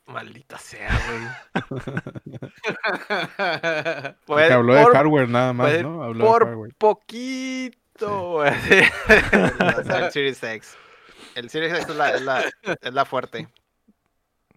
Maldita 0.06 0.56
sea, 0.56 0.88
güey. 1.06 1.54
habló 4.52 4.74
de 4.74 4.86
hardware 4.86 5.28
nada 5.28 5.52
más, 5.52 5.82
¿no? 5.82 6.02
Habló 6.02 6.24
de 6.24 6.30
por 6.30 6.44
hardware. 6.46 6.74
poquito, 6.78 7.78
güey. 8.06 8.50
O 8.50 9.84
sea, 9.84 10.06
el 10.06 10.12
Series 10.12 10.42
X. 10.42 10.76
El 11.34 11.50
Series 11.50 11.72
X 11.74 11.88
es 11.88 11.96
la, 11.96 12.10
es 12.14 12.22
la, 12.22 12.44
es 12.80 12.94
la 12.94 13.04
fuerte. 13.04 13.48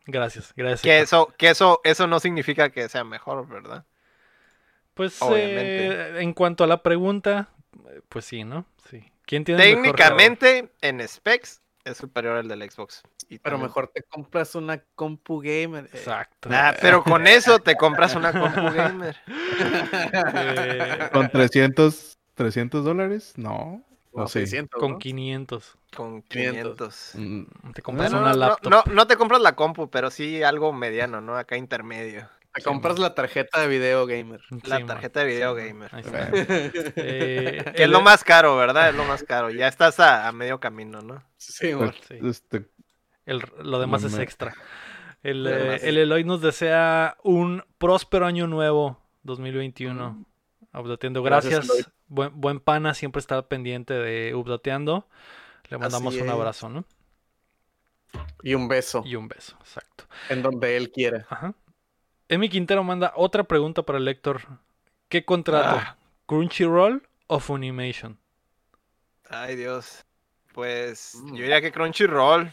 Gracias, 0.05 0.53
gracias. 0.55 0.81
Que 0.81 0.99
eso, 0.99 1.33
que 1.37 1.49
eso, 1.49 1.79
eso 1.83 2.07
no 2.07 2.19
significa 2.19 2.69
que 2.71 2.89
sea 2.89 3.03
mejor, 3.03 3.47
¿verdad? 3.47 3.85
Pues 4.93 5.21
obviamente. 5.21 5.87
eh, 6.17 6.21
en 6.21 6.33
cuanto 6.33 6.63
a 6.63 6.67
la 6.67 6.81
pregunta, 6.83 7.49
pues 8.09 8.25
sí, 8.25 8.43
¿no? 8.43 8.65
Sí. 8.89 9.03
¿Quién 9.25 9.43
tiene 9.45 9.63
mejor? 9.63 9.83
Técnicamente, 9.95 10.71
en 10.81 11.07
specs, 11.07 11.61
es 11.85 11.97
superior 11.97 12.37
al 12.37 12.47
del 12.47 12.69
Xbox. 12.69 13.03
Y 13.29 13.37
Pero 13.39 13.53
también- 13.55 13.69
mejor 13.69 13.87
te 13.93 14.03
compras 14.03 14.55
una 14.55 14.79
compu 14.95 15.39
gamer. 15.39 15.85
eh. 15.85 15.89
Exacto. 15.93 16.49
Pero 16.81 17.03
con 17.03 17.27
eso 17.27 17.59
te 17.59 17.75
compras 17.77 18.15
una 18.15 18.33
compu 18.33 18.61
gamer. 18.75 19.15
Eh, 20.13 21.09
¿Con 21.13 21.29
300, 21.29 22.17
300 22.43 22.83
dólares? 22.83 23.33
No. 23.37 23.83
¿O 24.13 24.27
sí? 24.27 24.39
600, 24.39 24.79
con 24.79 24.91
¿no? 24.93 24.99
500. 24.99 25.77
Con 25.95 26.21
500. 26.23 27.11
500. 27.13 27.13
Mm, 27.15 27.71
Te 27.73 27.81
compras 27.81 28.11
no, 28.11 28.19
no, 28.21 28.33
laptop. 28.33 28.69
no, 28.71 28.83
no 28.93 29.07
te 29.07 29.15
compras 29.15 29.41
la 29.41 29.55
compu, 29.55 29.89
pero 29.89 30.11
sí 30.11 30.43
algo 30.43 30.73
mediano, 30.73 31.21
¿no? 31.21 31.37
Acá 31.37 31.55
intermedio. 31.55 32.27
Te 32.53 32.61
compras 32.63 32.99
la 32.99 33.15
tarjeta 33.15 33.61
de 33.61 33.67
video 33.69 34.05
gamer. 34.05 34.41
La 34.65 34.85
tarjeta 34.85 35.21
de 35.23 35.25
man. 35.25 35.33
video 35.33 35.55
Sí, 35.55 35.61
gamer. 35.67 35.93
man. 35.93 36.01
Está. 36.73 36.91
Eh, 36.97 37.71
Que 37.73 37.83
es 37.83 37.89
lo 37.89 38.01
más 38.01 38.25
caro, 38.25 38.57
¿verdad? 38.57 38.89
Es 38.89 38.95
lo 38.95 39.05
más 39.05 39.23
caro. 39.23 39.49
Ya 39.51 39.69
estás 39.69 40.01
a, 40.01 40.27
a 40.27 40.31
medio 40.33 40.59
camino, 40.59 41.01
¿no? 41.01 41.23
Sí, 41.37 41.71
pues, 41.73 41.91
güey. 42.09 42.19
Sí. 42.21 42.27
este, 42.27 42.69
el- 43.25 43.41
lo 43.63 43.79
demás 43.79 44.03
es 44.03 44.17
extra. 44.17 44.53
El, 45.23 45.47
eh, 45.47 45.79
el 45.83 45.97
Eloy 45.97 46.25
nos 46.25 46.41
desea 46.41 47.15
un 47.23 47.63
próspero 47.77 48.25
año 48.25 48.47
nuevo 48.47 48.99
2021. 49.23 50.25
Updateando. 50.73 51.21
Gracias. 51.23 51.91
Buen, 52.07 52.39
buen 52.39 52.59
pana, 52.59 52.93
siempre 52.93 53.19
está 53.19 53.47
pendiente 53.47 53.93
de 53.93 54.33
Updateando. 54.35 55.07
Le 55.69 55.77
mandamos 55.77 56.15
un 56.15 56.29
abrazo, 56.29 56.69
¿no? 56.69 56.85
Y 58.43 58.53
un 58.55 58.67
beso. 58.67 59.03
Y 59.05 59.15
un 59.15 59.27
beso, 59.27 59.55
exacto. 59.61 60.05
En 60.29 60.41
donde 60.41 60.75
él 60.77 60.91
quiera. 60.91 61.25
Ajá. 61.29 61.53
Emi 62.27 62.49
Quintero 62.49 62.83
manda 62.83 63.13
otra 63.15 63.43
pregunta 63.43 63.83
para 63.83 63.97
el 63.97 64.05
lector. 64.05 64.41
¿Qué 65.09 65.23
contrato? 65.25 65.77
Ah. 65.81 65.97
¿Crunchyroll 66.25 67.07
o 67.27 67.39
Funimation? 67.39 68.17
Ay, 69.29 69.55
Dios. 69.55 70.05
Pues 70.53 71.15
Mm. 71.15 71.27
yo 71.35 71.41
diría 71.43 71.61
que 71.61 71.71
Crunchyroll. 71.71 72.51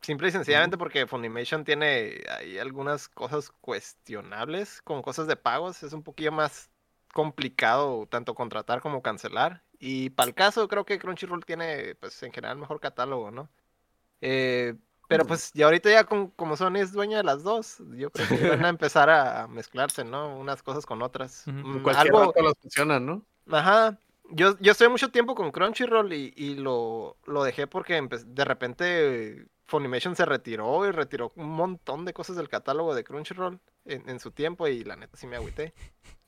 Simple 0.00 0.28
y 0.28 0.30
sencillamente 0.32 0.78
porque 0.78 1.06
Funimation 1.06 1.64
tiene 1.64 2.22
ahí 2.30 2.58
algunas 2.58 3.08
cosas 3.08 3.50
cuestionables, 3.60 4.80
como 4.82 5.02
cosas 5.02 5.26
de 5.26 5.36
pagos. 5.36 5.82
Es 5.82 5.92
un 5.92 6.02
poquillo 6.02 6.32
más 6.32 6.70
complicado 7.12 8.06
tanto 8.10 8.34
contratar 8.34 8.80
como 8.80 9.02
cancelar. 9.02 9.62
Y 9.78 10.10
para 10.10 10.28
el 10.28 10.34
caso, 10.34 10.68
creo 10.68 10.84
que 10.84 10.98
Crunchyroll 10.98 11.44
tiene, 11.44 11.94
pues 11.96 12.22
en 12.22 12.32
general, 12.32 12.58
mejor 12.58 12.80
catálogo, 12.80 13.30
¿no? 13.30 13.48
Eh, 14.20 14.74
pero 15.08 15.26
pues 15.26 15.52
ya 15.54 15.64
ahorita 15.66 15.90
ya 15.90 16.04
con- 16.04 16.30
como 16.30 16.56
Sony 16.56 16.76
es 16.76 16.92
dueña 16.92 17.16
de 17.18 17.24
las 17.24 17.42
dos, 17.42 17.78
yo 17.96 18.10
creo 18.12 18.28
que 18.28 18.48
van 18.48 18.64
a 18.64 18.68
empezar 18.68 19.10
a 19.10 19.48
mezclarse, 19.48 20.04
¿no? 20.04 20.36
Unas 20.38 20.62
cosas 20.62 20.86
con 20.86 21.02
otras. 21.02 21.44
Mm, 21.46 21.82
Cualquier 21.82 22.14
algo, 22.14 22.20
rato 22.26 22.42
los 22.42 22.54
funcionan, 22.60 23.06
¿no? 23.06 23.26
Ajá. 23.50 23.98
Yo, 24.32 24.56
yo 24.60 24.70
estoy 24.72 24.88
mucho 24.88 25.10
tiempo 25.10 25.34
con 25.34 25.50
Crunchyroll 25.50 26.12
y, 26.12 26.32
y 26.36 26.54
lo, 26.54 27.16
lo 27.26 27.42
dejé 27.42 27.66
porque 27.66 28.00
empe- 28.00 28.22
de 28.24 28.44
repente 28.44 29.46
Funimation 29.70 30.16
se 30.16 30.24
retiró 30.26 30.86
y 30.86 30.90
retiró 30.90 31.32
un 31.36 31.48
montón 31.50 32.04
de 32.04 32.12
cosas 32.12 32.36
del 32.36 32.48
catálogo 32.48 32.94
de 32.94 33.04
Crunchyroll 33.04 33.60
en, 33.84 34.08
en 34.08 34.18
su 34.20 34.32
tiempo 34.32 34.66
y 34.68 34.84
la 34.84 34.96
neta 34.96 35.16
sí 35.16 35.26
me 35.26 35.36
agüité. 35.36 35.72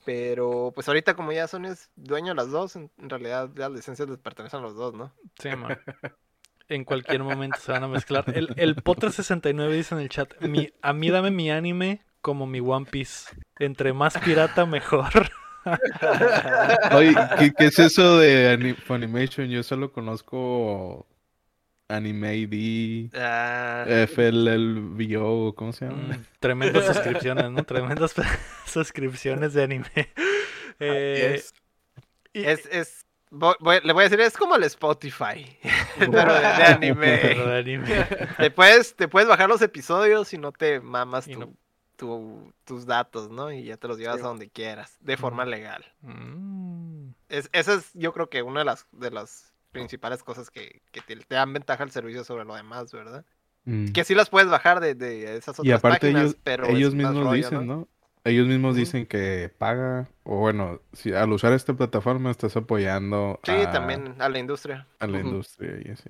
Pero 0.05 0.71
pues 0.73 0.87
ahorita 0.87 1.13
como 1.15 1.31
ya 1.31 1.47
Sony 1.47 1.65
es 1.67 1.91
dueño 1.95 2.29
de 2.29 2.35
las 2.35 2.49
dos, 2.51 2.75
en, 2.75 2.89
en 2.97 3.09
realidad 3.09 3.49
las 3.55 3.71
licencias 3.71 4.09
les 4.09 4.17
pertenecen 4.17 4.59
a 4.59 4.63
los 4.63 4.75
dos, 4.75 4.93
¿no? 4.93 5.13
Sí, 5.39 5.49
man. 5.55 5.77
En 6.69 6.85
cualquier 6.85 7.21
momento 7.23 7.59
se 7.59 7.71
van 7.73 7.83
a 7.83 7.87
mezclar. 7.89 8.23
El, 8.33 8.53
el 8.55 8.75
Potter69 8.77 9.69
dice 9.71 9.95
en 9.95 10.01
el 10.01 10.09
chat: 10.09 10.33
"Mi- 10.41 10.69
A 10.81 10.93
mí 10.93 11.09
dame 11.09 11.29
mi 11.29 11.51
anime 11.51 12.01
como 12.21 12.47
mi 12.47 12.61
One 12.61 12.85
Piece. 12.89 13.29
Entre 13.59 13.91
más 13.91 14.17
pirata, 14.17 14.65
mejor. 14.65 15.09
Oye, 16.95 17.13
¿qué, 17.39 17.51
qué 17.57 17.65
es 17.65 17.79
eso 17.79 18.17
de 18.17 18.75
Funimation? 18.85 19.47
Yo 19.49 19.63
solo 19.63 19.91
conozco 19.91 21.05
Anime 21.95 22.35
ID, 22.35 23.09
Ah, 23.15 23.85
FLLBO, 24.07 25.53
¿cómo 25.55 25.73
se 25.73 25.85
llama? 25.85 26.15
Mm, 26.17 26.25
tremendas 26.39 26.85
suscripciones, 26.85 27.51
¿no? 27.51 27.63
Tremendas 27.63 28.13
suscripciones 28.65 29.53
de 29.53 29.63
anime. 29.63 29.91
Eh, 30.79 31.35
es. 31.35 31.53
y- 32.33 32.43
es, 32.45 32.65
es 32.67 33.05
voy- 33.29 33.55
voy- 33.59 33.81
le 33.83 33.93
voy 33.93 34.01
a 34.01 34.09
decir, 34.09 34.19
es 34.21 34.35
como 34.37 34.55
el 34.55 34.63
Spotify, 34.63 35.57
pero 35.99 36.33
de, 36.33 36.39
de 36.39 36.45
anime. 36.47 37.17
Pero 37.21 37.47
de 37.47 37.57
anime. 37.59 38.07
Te 38.37 38.51
puedes, 38.51 38.95
te 38.95 39.07
puedes 39.07 39.29
bajar 39.29 39.47
los 39.49 39.61
episodios 39.61 40.33
y 40.33 40.37
no 40.37 40.51
te 40.51 40.79
mamas 40.79 41.25
tu- 41.25 41.39
no- 41.39 41.53
tu- 41.95 42.53
tus 42.65 42.85
datos, 42.85 43.29
¿no? 43.29 43.51
Y 43.51 43.63
ya 43.65 43.77
te 43.77 43.87
los 43.87 43.97
llevas 43.99 44.17
Sí. 44.17 44.23
a 44.23 44.27
donde 44.27 44.49
quieras, 44.49 44.97
de 44.99 45.15
forma 45.15 45.45
legal. 45.45 45.85
Mm. 46.01 47.09
Es, 47.29 47.49
esa 47.53 47.75
es, 47.75 47.91
yo 47.93 48.13
creo 48.13 48.29
que 48.29 48.41
una 48.41 48.61
de 48.61 48.65
las, 48.65 48.87
de 48.91 49.11
las 49.11 49.52
principales 49.73 50.23
cosas 50.23 50.49
que, 50.49 50.81
que 50.91 51.01
te, 51.01 51.15
te 51.17 51.35
dan 51.35 51.51
ventaja 51.51 51.83
el 51.83 51.91
servicio 51.91 52.23
sobre 52.23 52.45
lo 52.45 52.55
demás, 52.55 52.91
¿verdad? 52.93 53.25
Mm. 53.65 53.87
Que 53.87 54.03
sí 54.05 54.15
las 54.15 54.29
puedes 54.29 54.49
bajar 54.49 54.79
de, 54.79 54.95
de 54.95 55.35
esas 55.35 55.59
otras 55.59 55.65
Y 55.65 55.71
aparte 55.71 55.99
páginas, 56.07 56.23
ellos, 56.23 56.37
pero 56.43 56.65
ellos 56.67 56.95
mismos 56.95 57.15
rollo, 57.15 57.31
dicen, 57.33 57.67
¿no? 57.67 57.87
Ellos 58.25 58.47
mismos 58.47 58.75
dicen 58.77 59.05
que 59.05 59.51
paga, 59.57 60.07
o 60.23 60.37
bueno, 60.37 60.79
si 60.93 61.11
al 61.13 61.31
usar 61.33 61.51
esta 61.51 61.73
plataforma 61.73 62.31
estás 62.31 62.55
apoyando 62.55 63.39
Sí, 63.43 63.51
a, 63.51 63.71
también 63.71 64.15
a 64.19 64.29
la 64.29 64.39
industria. 64.39 64.87
a 64.99 65.07
la 65.07 65.19
industria 65.19 65.77
y 65.83 65.91
así. 65.91 66.09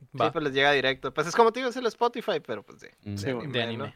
Sí, 0.00 0.18
pues 0.32 0.42
les 0.42 0.54
llega 0.54 0.72
directo. 0.72 1.12
Pues 1.12 1.26
es 1.26 1.36
como 1.36 1.52
te 1.52 1.60
digo, 1.60 1.68
es 1.70 1.76
el 1.76 1.86
Spotify, 1.86 2.40
pero 2.44 2.62
pues 2.62 2.80
de, 2.80 2.94
Mm. 3.04 3.16
Sí, 3.16 3.26
de 3.26 3.62
anime, 3.62 3.84
de 3.84 3.90
¿no? 3.90 3.94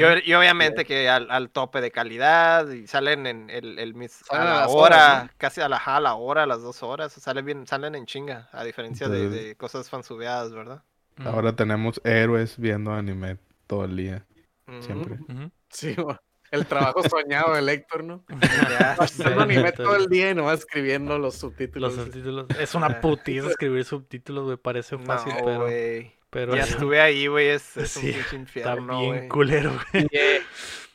Y, 0.00 0.02
ob- 0.04 0.22
y 0.24 0.34
obviamente 0.34 0.84
que 0.84 1.08
al, 1.08 1.30
al 1.30 1.50
tope 1.50 1.80
de 1.80 1.90
calidad 1.90 2.68
y 2.70 2.86
salen 2.86 3.26
en 3.26 3.50
el, 3.50 3.78
el 3.78 3.94
mis- 3.94 4.22
a 4.22 4.24
Salen 4.36 4.46
a 4.48 4.54
la 4.60 4.68
hora, 4.68 4.96
horas, 5.22 5.30
casi 5.36 5.60
a 5.60 5.68
la, 5.68 5.76
ajá, 5.76 5.96
a 5.96 6.00
la 6.00 6.14
hora, 6.14 6.42
a 6.44 6.46
las 6.46 6.62
dos 6.62 6.82
horas, 6.82 7.12
salen 7.12 7.44
bien, 7.44 7.66
salen 7.66 7.94
en 7.94 8.06
chinga, 8.06 8.48
a 8.52 8.64
diferencia 8.64 9.08
de, 9.08 9.18
Entonces- 9.24 9.44
de 9.46 9.56
cosas 9.56 9.88
fansubeadas, 9.90 10.52
¿verdad? 10.52 10.82
Mm. 11.16 11.26
Ahora 11.26 11.54
tenemos 11.54 12.00
héroes 12.04 12.56
viendo 12.58 12.92
anime 12.92 13.38
todo 13.66 13.84
el 13.84 13.96
día, 13.96 14.26
siempre. 14.80 15.14
Ujú. 15.28 15.50
Sí, 15.68 15.94
güey. 15.94 16.16
El 16.50 16.66
trabajo 16.66 17.00
soñado 17.08 17.54
del 17.54 17.68
Héctor, 17.68 18.02
¿no? 18.02 18.24
Ya 18.40 18.96
anime 19.38 19.70
todo 19.70 19.94
el 19.94 20.08
día 20.08 20.30
y 20.30 20.34
nomás 20.34 20.58
escribiendo 20.60 21.16
los 21.16 21.36
subtítulos. 21.36 21.94
Los 21.94 22.06
subtítulos. 22.06 22.46
Es 22.58 22.74
una 22.74 23.00
putiza 23.00 23.46
escribir 23.50 23.84
subtítulos, 23.84 24.46
güey. 24.46 24.56
Parece 24.56 24.98
fácil, 24.98 25.32
No, 25.34 25.44
pero, 25.44 25.60
güey. 25.62 26.12
Pero 26.30 26.54
Ya 26.54 26.62
es- 26.62 26.70
estuve 26.70 27.00
ahí, 27.00 27.26
güey, 27.26 27.48
es, 27.48 27.76
es 27.76 27.90
Sí, 27.92 27.98
un 27.98 28.04
pinche 28.12 28.20
está 28.22 28.36
infierno, 28.36 29.00
bien 29.00 29.28
culero, 29.28 29.72
güey. 29.92 30.04
Y, 30.10 30.16
eh, 30.16 30.42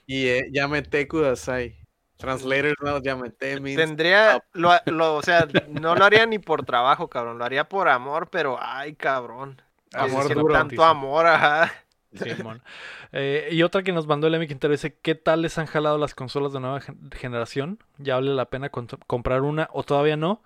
y 0.07 0.27
eh, 0.27 0.47
Yamete 0.51 1.07
Kudasai. 1.07 1.75
Translators 2.17 2.75
no 2.81 3.01
Yamete 3.01 3.59
means 3.59 3.77
Tendría, 3.77 4.41
lo, 4.53 4.71
lo- 4.85 5.15
o 5.17 5.21
sea, 5.21 5.47
no 5.67 5.95
lo 5.95 6.05
haría 6.05 6.25
ni 6.25 6.39
por 6.39 6.63
trabajo, 6.65 7.09
cabrón, 7.09 7.37
lo 7.37 7.43
haría 7.45 7.67
por 7.67 7.89
amor, 7.89 8.29
pero 8.29 8.57
ay, 8.59 8.95
cabrón. 8.95 9.61
Amor 9.93 10.33
duro. 10.33 10.53
tanto 10.53 10.83
amor, 10.83 11.27
ajá. 11.27 11.71
Eh, 13.11 13.49
y 13.51 13.61
otra 13.63 13.83
que 13.83 13.91
nos 13.91 14.07
mandó 14.07 14.27
el 14.27 14.35
Emi 14.35 14.47
Quintero 14.47 14.71
dice: 14.71 14.97
¿Qué 15.01 15.15
tal 15.15 15.41
les 15.41 15.57
han 15.57 15.65
jalado 15.65 15.97
las 15.97 16.15
consolas 16.15 16.53
de 16.53 16.61
nueva 16.61 16.79
gen- 16.79 17.11
generación? 17.11 17.79
¿Ya 17.97 18.15
vale 18.15 18.33
la 18.33 18.45
pena 18.45 18.69
con- 18.69 18.87
comprar 19.07 19.41
una 19.41 19.69
o 19.73 19.83
todavía 19.83 20.15
no? 20.15 20.41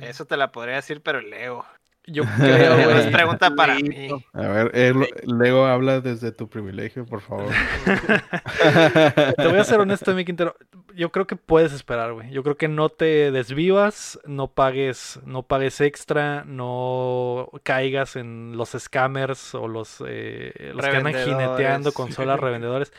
Eso 0.00 0.26
te 0.26 0.36
la 0.36 0.50
podría 0.50 0.76
decir, 0.76 1.02
pero 1.02 1.20
Leo. 1.20 1.64
Yo 2.06 2.22
es 2.42 2.86
güey. 2.86 3.12
pregunta 3.12 3.54
para 3.54 3.76
mí. 3.76 4.08
A 4.34 4.40
ver, 4.48 4.70
eh, 4.74 4.92
Lego 5.26 5.64
habla 5.66 6.00
desde 6.00 6.32
tu 6.32 6.48
privilegio, 6.48 7.06
por 7.06 7.22
favor. 7.22 7.50
Te 9.36 9.46
voy 9.46 9.58
a 9.58 9.64
ser 9.64 9.80
honesto, 9.80 10.10
Emi 10.10 10.24
Quintero. 10.24 10.54
Yo 10.94 11.10
creo 11.10 11.26
que 11.26 11.36
puedes 11.36 11.72
esperar, 11.72 12.12
güey. 12.12 12.30
Yo 12.30 12.42
creo 12.42 12.56
que 12.56 12.68
no 12.68 12.90
te 12.90 13.30
desvivas, 13.30 14.18
no 14.26 14.48
pagues, 14.48 15.18
no 15.24 15.44
pagues 15.44 15.80
extra, 15.80 16.44
no 16.44 17.50
caigas 17.62 18.16
en 18.16 18.56
los 18.56 18.76
scammers 18.78 19.54
o 19.54 19.66
los, 19.66 20.02
eh, 20.06 20.72
los 20.74 20.86
que 20.86 20.96
andan 20.96 21.14
jineteando 21.14 21.92
consolas 21.94 22.38
revendedores. 22.38 22.92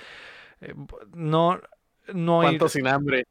Eh, 0.61 0.73
no, 1.13 1.61
no 2.11 2.41
hay. 2.41 2.47
¿Cuánto 2.47 2.69
sin 2.69 2.87
hambre? 2.87 3.27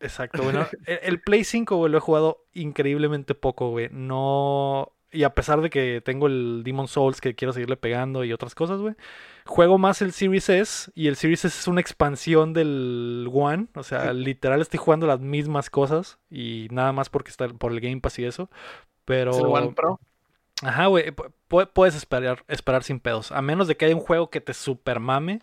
Exacto, 0.00 0.44
bueno. 0.44 0.64
El, 0.86 1.00
el 1.02 1.20
Play 1.20 1.42
5, 1.42 1.76
güey, 1.76 1.90
lo 1.90 1.98
he 1.98 2.00
jugado 2.00 2.46
increíblemente 2.52 3.34
poco, 3.34 3.70
güey. 3.70 3.88
No. 3.90 4.92
Y 5.10 5.22
a 5.22 5.34
pesar 5.34 5.60
de 5.62 5.70
que 5.70 6.02
tengo 6.04 6.26
el 6.26 6.62
Demon 6.64 6.86
Souls 6.88 7.20
que 7.20 7.34
quiero 7.34 7.52
seguirle 7.52 7.76
pegando 7.76 8.24
y 8.24 8.32
otras 8.32 8.54
cosas, 8.54 8.80
güey. 8.80 8.94
Juego 9.46 9.78
más 9.78 10.02
el 10.02 10.12
Series 10.12 10.48
S. 10.50 10.90
Y 10.94 11.08
el 11.08 11.16
Series 11.16 11.44
S 11.46 11.58
es 11.60 11.66
una 11.66 11.80
expansión 11.80 12.52
del 12.52 13.28
One. 13.32 13.68
O 13.74 13.82
sea, 13.82 14.12
literal 14.12 14.60
estoy 14.60 14.78
jugando 14.78 15.06
las 15.06 15.20
mismas 15.20 15.70
cosas. 15.70 16.18
Y 16.30 16.68
nada 16.70 16.92
más 16.92 17.08
porque 17.08 17.30
está 17.30 17.48
por 17.48 17.72
el 17.72 17.80
Game 17.80 18.00
Pass 18.00 18.18
y 18.18 18.24
eso. 18.26 18.50
Pero. 19.06 19.30
¿Es 19.30 19.38
el 19.38 19.46
One 19.46 19.72
Pro? 19.74 19.98
Ajá, 20.62 20.86
güey. 20.86 21.06
pu- 21.12 21.30
pu- 21.48 21.70
puedes 21.72 21.94
esperar, 21.94 22.44
esperar 22.48 22.82
sin 22.82 23.00
pedos. 23.00 23.32
A 23.32 23.40
menos 23.40 23.68
de 23.68 23.76
que 23.76 23.86
haya 23.86 23.94
un 23.94 24.02
juego 24.02 24.28
que 24.28 24.40
te 24.42 24.52
super 24.52 25.00
mame. 25.00 25.40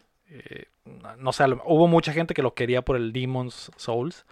Eh, 0.49 0.65
no- 0.85 1.15
no 1.17 1.33
sé, 1.33 1.45
hubo 1.65 1.87
mucha 1.87 2.13
gente 2.13 2.33
que 2.33 2.41
lo 2.43 2.53
quería 2.53 2.81
por 2.83 2.95
el 2.95 3.11
Demon's 3.13 3.71
Souls. 3.77 4.25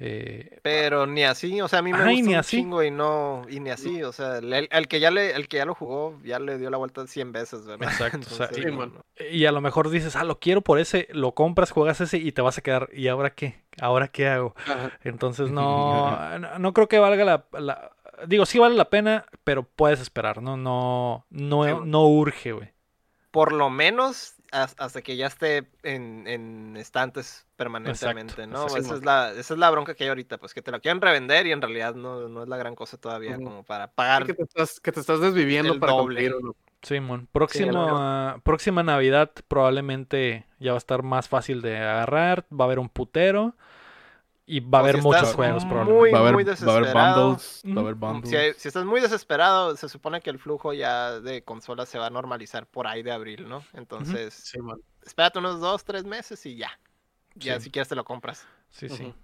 eh, 0.00 0.58
Pero 0.62 1.06
ni 1.06 1.24
así, 1.24 1.60
o 1.60 1.66
sea, 1.68 1.80
a 1.80 1.82
mí 1.82 1.92
me 1.92 1.98
gusta 1.98 2.12
ni 2.12 2.32
un 2.34 2.34
así. 2.36 2.56
chingo 2.58 2.82
y 2.84 2.90
no, 2.90 3.42
y 3.48 3.58
ni 3.60 3.70
así, 3.70 4.02
o 4.04 4.12
sea, 4.12 4.38
el, 4.38 4.68
el 4.70 4.88
que 4.88 5.00
ya 5.00 5.10
le, 5.10 5.32
el 5.32 5.48
que 5.48 5.56
ya 5.56 5.64
lo 5.64 5.74
jugó, 5.74 6.20
ya 6.24 6.38
le 6.38 6.56
dio 6.58 6.70
la 6.70 6.76
vuelta 6.76 7.06
100 7.06 7.32
veces, 7.32 7.66
¿verdad? 7.66 7.88
Exacto, 7.90 8.18
o 8.30 8.34
sea, 8.36 8.46
Entonces, 8.52 8.72
y- 8.72 8.76
no, 8.76 8.86
no. 8.86 9.04
y 9.30 9.46
a 9.46 9.52
lo 9.52 9.60
mejor 9.60 9.90
dices, 9.90 10.14
ah, 10.14 10.24
lo 10.24 10.38
quiero 10.38 10.60
por 10.60 10.78
ese, 10.78 11.08
lo 11.10 11.32
compras, 11.32 11.72
juegas 11.72 12.00
ese 12.00 12.18
y 12.18 12.30
te 12.32 12.42
vas 12.42 12.58
a 12.58 12.62
quedar. 12.62 12.88
¿Y 12.92 13.08
ahora 13.08 13.30
qué? 13.34 13.60
¿Ahora 13.80 14.08
qué 14.08 14.28
hago? 14.28 14.54
Ajá. 14.66 14.92
Entonces 15.02 15.50
no, 15.50 15.58
no, 16.38 16.58
no 16.58 16.72
creo 16.72 16.88
que 16.88 16.98
valga 17.00 17.24
la, 17.24 17.44
la- 17.58 17.90
Digo, 18.26 18.46
sí 18.46 18.58
vale 18.58 18.74
la 18.74 18.90
pena, 18.90 19.26
pero 19.44 19.62
puedes 19.62 20.00
esperar, 20.00 20.42
¿no? 20.42 20.56
No, 20.56 21.24
no, 21.30 21.64
Sí, 21.64 21.72
no 21.86 22.06
urge, 22.08 22.50
güey. 22.52 22.70
Por 23.30 23.52
lo 23.52 23.70
menos 23.70 24.34
hasta 24.50 25.02
que 25.02 25.16
ya 25.16 25.26
esté 25.26 25.68
en, 25.82 26.26
en 26.26 26.76
estantes 26.76 27.46
permanentemente, 27.56 28.42
Exacto, 28.42 28.46
¿no? 28.46 28.66
Esa 28.66 28.94
es, 28.94 29.04
la, 29.04 29.30
esa 29.32 29.54
es 29.54 29.58
la 29.58 29.70
bronca 29.70 29.94
que 29.94 30.04
hay 30.04 30.08
ahorita, 30.08 30.38
pues 30.38 30.54
que 30.54 30.62
te 30.62 30.70
lo 30.70 30.80
quieren 30.80 31.00
revender 31.00 31.46
y 31.46 31.52
en 31.52 31.60
realidad 31.60 31.94
no, 31.94 32.28
no 32.28 32.42
es 32.42 32.48
la 32.48 32.56
gran 32.56 32.74
cosa 32.74 32.96
todavía 32.96 33.36
como 33.36 33.62
para 33.64 33.90
pagar. 33.90 34.26
Que 34.26 34.34
te 34.34 34.44
estás, 34.44 34.80
que 34.80 34.92
te 34.92 35.00
estás 35.00 35.20
desviviendo 35.20 35.78
para 35.78 35.92
doble. 35.92 36.16
cumplir 36.16 36.34
uno. 36.34 36.54
Simón, 36.80 37.28
ah, 37.74 38.38
próxima 38.44 38.82
Navidad 38.84 39.32
probablemente 39.48 40.46
ya 40.60 40.72
va 40.72 40.76
a 40.76 40.78
estar 40.78 41.02
más 41.02 41.28
fácil 41.28 41.60
de 41.60 41.76
agarrar, 41.76 42.46
va 42.52 42.64
a 42.64 42.66
haber 42.66 42.78
un 42.78 42.88
putero 42.88 43.56
y 44.48 44.60
va 44.60 44.78
a 44.78 44.80
haber 44.80 44.96
si 44.96 45.02
muchos 45.02 45.34
juegos 45.34 45.64
probablemente. 45.66 46.12
va 46.12 46.18
a 46.18 46.20
haber, 46.22 46.32
muy 46.34 46.44
va 46.44 46.50
a 46.50 46.52
haber 46.52 46.84
desesperado. 46.86 47.26
bundles, 47.28 47.62
va 47.66 47.76
a 47.76 47.80
haber 47.84 47.94
bundles. 47.94 48.30
Si, 48.30 48.36
hay- 48.36 48.52
si 48.54 48.68
estás 48.68 48.84
muy 48.84 49.00
desesperado, 49.00 49.76
se 49.76 49.88
supone 49.88 50.20
que 50.20 50.30
el 50.30 50.38
flujo 50.38 50.72
ya 50.72 51.20
de 51.20 51.44
consolas 51.44 51.88
se 51.88 51.98
va 51.98 52.06
a 52.06 52.10
normalizar 52.10 52.66
por 52.66 52.86
ahí 52.86 53.02
de 53.02 53.12
abril, 53.12 53.48
¿no? 53.48 53.62
Entonces, 53.74 54.34
Sí, 54.34 54.58
espérate 55.04 55.38
unos 55.38 55.60
dos, 55.60 55.84
tres 55.84 56.04
meses 56.04 56.44
y 56.46 56.56
ya. 56.56 56.70
Ya 57.34 57.56
Sí. 57.58 57.64
si 57.66 57.70
quieres 57.70 57.88
te 57.88 57.94
lo 57.94 58.04
compras. 58.04 58.46
Sí, 58.70 58.88
sí. 58.88 59.14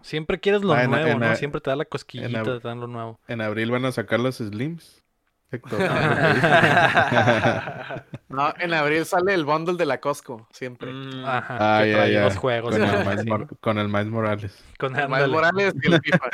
Siempre 0.00 0.38
quieres 0.38 0.62
lo 0.62 0.72
Ah, 0.74 0.84
en- 0.84 0.90
nuevo, 0.92 1.08
en 1.08 1.18
¿no? 1.18 1.34
Siempre 1.36 1.60
te 1.60 1.70
da 1.70 1.76
la 1.76 1.84
cosquillita 1.84 2.42
de 2.44 2.60
dar 2.60 2.76
lo 2.76 2.86
nuevo. 2.86 3.18
En 3.26 3.40
abril 3.40 3.70
van 3.72 3.84
a 3.84 3.90
sacar 3.92 4.20
los 4.20 4.36
Slims. 4.36 5.02
Héctor. 5.50 5.80
No, 8.28 8.52
en 8.58 8.74
abril 8.74 9.06
sale 9.06 9.32
el 9.32 9.46
bundle 9.46 9.76
de 9.78 9.86
la 9.86 9.98
Costco, 10.00 10.46
siempre. 10.52 10.92
Mm, 10.92 11.24
Ajá, 11.24 11.78
Ah, 11.78 11.82
que 11.82 11.90
ya, 11.90 11.96
trae 11.96 12.12
ya. 12.12 12.24
los 12.24 12.36
juegos. 12.36 12.76
con, 12.76 12.84
el. 12.84 12.98
Miles 13.06 13.20
Sí, 13.22 13.28
Mor- 13.30 13.58
con 13.60 13.78
el 13.78 13.88
Miles 13.88 14.06
Morales. 14.08 14.64
con 14.78 14.94
El 14.96 15.08
Miles. 15.08 15.28
Morales 15.28 15.74
y 15.82 15.86
el 15.92 16.00
FIFA. 16.02 16.28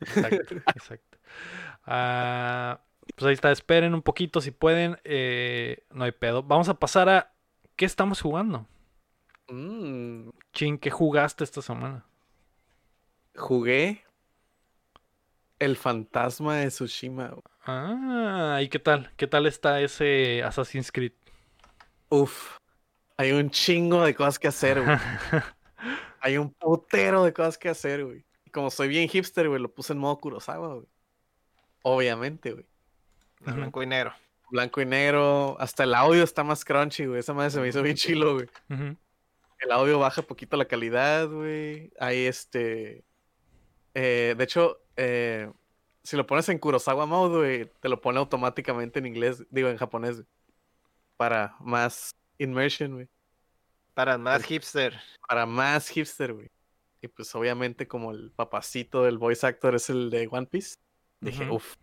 Exacto, 0.00 0.54
exacto. 0.74 1.18
Ah, 1.84 2.80
pues 3.14 3.26
ahí 3.28 3.34
está, 3.34 3.52
esperen 3.52 3.92
un 3.94 4.00
poquito 4.02 4.40
si 4.40 4.50
pueden. 4.50 4.98
eh, 5.04 5.84
no 5.92 6.04
hay 6.04 6.12
pedo. 6.12 6.42
Vamos 6.42 6.68
a 6.70 6.74
pasar 6.78 7.08
a 7.10 7.32
¿qué 7.76 7.84
estamos 7.84 8.22
jugando? 8.22 8.66
Mm, 9.48 10.30
Chin, 10.54 10.78
¿qué 10.78 10.90
jugaste 10.90 11.44
esta 11.44 11.60
semana? 11.60 12.04
jugué 13.36 14.05
el 15.58 15.76
fantasma 15.76 16.56
de 16.56 16.68
Tsushima. 16.68 17.28
güey. 17.28 17.42
Ah, 17.66 18.60
¿y 18.62 18.68
qué 18.68 18.78
tal? 18.78 19.10
¿Qué 19.16 19.26
tal 19.26 19.46
está 19.46 19.80
ese 19.80 20.42
Assassin's 20.42 20.92
Creed? 20.92 21.12
Uf, 22.08 22.58
hay 23.16 23.32
un 23.32 23.50
chingo 23.50 24.04
de 24.04 24.14
cosas 24.14 24.38
que 24.38 24.48
hacer, 24.48 24.82
güey. 24.82 24.96
Hay 26.20 26.38
un 26.38 26.52
putero 26.52 27.22
de 27.22 27.32
cosas 27.32 27.56
que 27.56 27.68
hacer, 27.68 28.04
güey. 28.04 28.24
Y 28.44 28.50
como 28.50 28.68
soy 28.70 28.88
bien 28.88 29.08
hipster, 29.08 29.48
güey, 29.48 29.60
lo 29.60 29.72
puse 29.72 29.92
en 29.92 30.00
modo 30.00 30.18
Kurosawa, 30.18 30.74
güey. 30.74 30.86
Obviamente, 31.82 32.52
güey. 32.52 32.66
blanco 33.40 33.80
y 33.82 33.86
negro. 33.86 34.12
Blanco 34.50 34.80
y 34.80 34.86
negro. 34.86 35.56
Hasta 35.60 35.84
el 35.84 35.94
audio 35.94 36.24
está 36.24 36.42
más 36.42 36.64
crunchy, 36.64 37.06
güey. 37.06 37.20
Esa 37.20 37.32
madre 37.32 37.50
se 37.50 37.60
me 37.60 37.68
hizo 37.68 37.80
bien 37.80 37.94
chilo, 37.94 38.34
güey. 38.34 38.48
El 38.68 39.70
audio 39.70 40.00
baja 40.00 40.22
poquito 40.22 40.56
la 40.56 40.64
calidad, 40.64 41.28
güey. 41.28 41.92
Hay 42.00 42.26
este. 42.26 43.04
eh, 43.94 44.34
de 44.36 44.44
hecho, 44.44 44.80
eh, 44.96 45.50
si 46.02 46.16
lo 46.16 46.26
pones 46.26 46.48
en 46.48 46.58
Kurosawa 46.58 47.06
mode, 47.06 47.66
te 47.80 47.88
lo 47.88 48.00
pone 48.00 48.18
automáticamente 48.18 48.98
en 48.98 49.06
inglés, 49.06 49.44
digo 49.50 49.68
en 49.68 49.76
japonés, 49.76 50.16
güey, 50.16 50.26
para 51.16 51.56
más 51.60 52.14
immersion, 52.38 52.94
güey. 52.94 53.08
Para 53.94 54.18
más 54.18 54.44
hipster. 54.44 55.00
Para 55.26 55.46
más 55.46 55.88
hipster, 55.88 56.34
güey. 56.34 56.50
Y 57.02 57.08
pues 57.08 57.34
obviamente 57.34 57.88
como 57.88 58.10
el 58.12 58.30
papacito 58.30 59.02
del 59.04 59.18
voice 59.18 59.46
actor 59.46 59.74
es 59.74 59.88
el 59.90 60.10
de 60.10 60.28
One 60.30 60.46
Piece, 60.46 60.76
dije, 61.20 61.48
uff. 61.50 61.74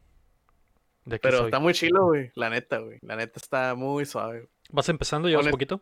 ¿De 1.06 1.18
qué 1.18 1.24
Pero 1.24 1.38
soy? 1.40 1.46
está 1.48 1.60
muy 1.60 1.74
chilo, 1.74 2.06
güey. 2.06 2.32
La 2.36 2.50
neta, 2.50 2.78
güey. 2.78 2.98
La 3.02 3.16
neta 3.16 3.40
está 3.40 3.76
muy 3.76 4.06
suave. 4.06 4.40
güey. 4.40 4.50
¿Vas 4.70 4.88
empezando? 4.90 5.28
¿Llevas 5.28 5.46
Honest- 5.46 5.52
poquito? 5.52 5.82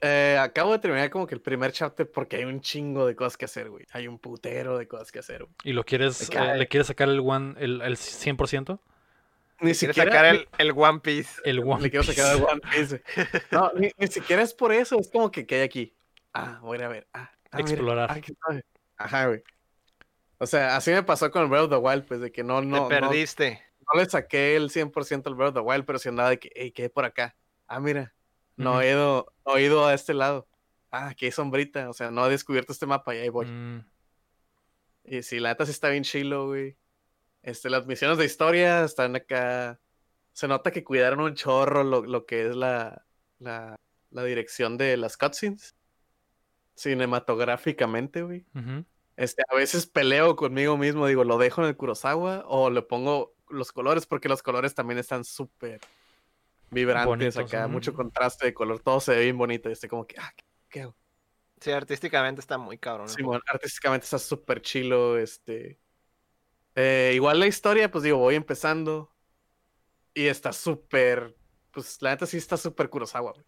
Eh, 0.00 0.36
acabo 0.38 0.72
de 0.72 0.78
terminar 0.78 1.08
como 1.10 1.26
que 1.26 1.34
el 1.34 1.40
primer 1.40 1.72
chapter 1.72 2.10
porque 2.10 2.36
hay 2.36 2.44
un 2.44 2.60
chingo 2.60 3.06
de 3.06 3.16
cosas 3.16 3.36
que 3.36 3.46
hacer, 3.46 3.70
güey. 3.70 3.86
Hay 3.92 4.08
un 4.08 4.18
putero 4.18 4.76
de 4.76 4.86
cosas 4.86 5.10
que 5.10 5.20
hacer, 5.20 5.44
güey. 5.44 5.54
¿Y 5.64 5.72
lo 5.72 5.84
quieres, 5.84 6.28
eh, 6.30 6.56
le 6.56 6.68
quieres 6.68 6.88
sacar 6.88 7.08
el 7.08 7.20
one, 7.20 7.54
el, 7.58 7.80
el 7.80 7.96
100%? 7.96 8.78
Ni 9.60 9.72
siquiera 9.72 10.10
sacar 10.12 10.26
el, 10.26 10.48
el 10.58 10.72
One 10.72 11.00
Piece. 11.00 11.40
El 11.44 11.60
one. 11.60 11.80
le 11.82 11.90
quiero 11.90 12.04
sacar 12.04 12.36
el 12.36 12.42
One 12.42 12.60
Piece. 12.70 13.02
No, 13.50 13.72
ni, 13.76 13.90
ni 13.96 14.06
siquiera 14.08 14.42
es 14.42 14.52
por 14.52 14.70
eso, 14.72 14.98
es 15.00 15.08
como 15.10 15.30
que, 15.30 15.46
que 15.46 15.54
hay 15.56 15.62
aquí. 15.62 15.94
Ah, 16.34 16.58
voy 16.60 16.76
a 16.76 16.80
ir 16.80 16.84
a 16.84 16.88
ver. 16.88 17.06
Ah, 17.14 17.30
ah, 17.50 17.56
mira, 17.56 17.70
Explorar. 17.70 18.10
ah. 18.10 18.60
Ajá, 18.98 19.26
güey. 19.28 19.42
O 20.38 20.46
sea, 20.46 20.76
así 20.76 20.90
me 20.90 21.02
pasó 21.02 21.30
con 21.30 21.42
el 21.42 21.48
Breath 21.48 21.64
of 21.64 21.70
the 21.70 21.76
Wild, 21.76 22.04
pues 22.04 22.20
de 22.20 22.30
que 22.30 22.44
no, 22.44 22.60
no, 22.60 22.88
Te 22.88 23.00
perdiste. 23.00 23.62
no 23.90 23.98
le 23.98 24.06
saqué 24.06 24.56
el 24.56 24.68
100% 24.68 25.26
al 25.26 25.34
Breath 25.34 25.48
of 25.48 25.54
the 25.54 25.60
Wild, 25.60 25.86
pero 25.86 25.98
si 25.98 26.10
andaba 26.10 26.28
de 26.28 26.38
que, 26.38 26.50
hey, 26.54 26.72
¿qué 26.72 26.82
hay 26.82 26.88
por 26.90 27.06
acá? 27.06 27.34
Ah, 27.66 27.80
mira, 27.80 28.12
no 28.56 28.80
he 28.80 28.90
ido, 28.90 29.32
no 29.44 29.56
he 29.56 29.62
ido 29.62 29.86
a 29.86 29.94
este 29.94 30.14
lado. 30.14 30.46
Ah, 30.90 31.08
aquí 31.08 31.26
hay 31.26 31.32
sombrita, 31.32 31.90
o 31.90 31.92
sea, 31.92 32.10
no 32.10 32.26
he 32.26 32.30
descubierto 32.30 32.72
este 32.72 32.86
mapa 32.86 33.14
y 33.14 33.18
ahí 33.18 33.28
voy. 33.28 33.46
Mm, 33.46 33.84
Y 35.04 35.22
sí, 35.22 35.38
la 35.40 35.50
neta 35.50 35.64
sí 35.66 35.72
está 35.72 35.88
bien 35.88 36.04
chilo, 36.04 36.46
güey. 36.46 36.76
Este, 37.42 37.70
las 37.70 37.86
misiones 37.86 38.18
de 38.18 38.24
historia 38.24 38.84
están 38.84 39.14
acá. 39.16 39.78
Se 40.32 40.48
nota 40.48 40.70
que 40.70 40.84
cuidaron 40.84 41.20
un 41.20 41.34
chorro 41.34 41.84
lo, 41.84 42.02
lo 42.04 42.26
que 42.26 42.46
es 42.48 42.56
la, 42.56 43.04
la, 43.38 43.76
la 44.10 44.24
dirección 44.24 44.76
de 44.76 44.96
las 44.96 45.16
cutscenes. 45.16 45.74
Cinematográficamente, 46.74 48.22
güey. 48.22 48.44
Este, 49.16 49.42
a 49.50 49.54
veces 49.56 49.86
peleo 49.86 50.36
conmigo 50.36 50.76
mismo, 50.76 51.06
digo, 51.06 51.24
lo 51.24 51.38
dejo 51.38 51.62
en 51.62 51.68
el 51.68 51.76
Kurosawa 51.76 52.44
o 52.46 52.68
le 52.70 52.82
pongo 52.82 53.34
los 53.48 53.72
colores, 53.72 54.06
porque 54.06 54.28
los 54.28 54.42
colores 54.42 54.74
también 54.74 54.98
están 54.98 55.24
súper 55.24 55.80
vibrantes 56.70 57.06
Bonitos, 57.06 57.36
acá, 57.38 57.64
ujú. 57.64 57.72
mucho 57.72 57.94
contraste 57.94 58.46
de 58.46 58.54
color, 58.54 58.80
todo 58.80 59.00
se 59.00 59.12
ve 59.14 59.24
bien 59.24 59.38
bonito. 59.38 59.68
Y 59.68 59.72
este, 59.72 59.88
como 59.88 60.06
que, 60.06 60.16
ah, 60.18 60.32
¿qué, 60.36 60.44
qué 60.68 60.80
hago? 60.82 60.96
Sí, 61.60 61.70
artísticamente 61.70 62.40
está 62.40 62.58
muy 62.58 62.78
cabrón. 62.78 63.08
Sí, 63.08 63.22
bueno, 63.22 63.42
artísticamente 63.48 64.04
está 64.04 64.18
súper 64.18 64.60
chilo, 64.60 65.16
este... 65.18 65.78
eh, 66.74 67.12
igual 67.14 67.40
la 67.40 67.46
historia, 67.46 67.90
pues 67.90 68.04
digo, 68.04 68.18
voy 68.18 68.34
empezando 68.34 69.10
y 70.14 70.26
está 70.26 70.52
súper... 70.52 71.36
Pues 71.70 72.00
la 72.00 72.10
neta 72.10 72.26
sí 72.26 72.36
está 72.38 72.56
súper 72.56 72.88
Kurosawa, 72.88 73.32
güey. 73.32 73.44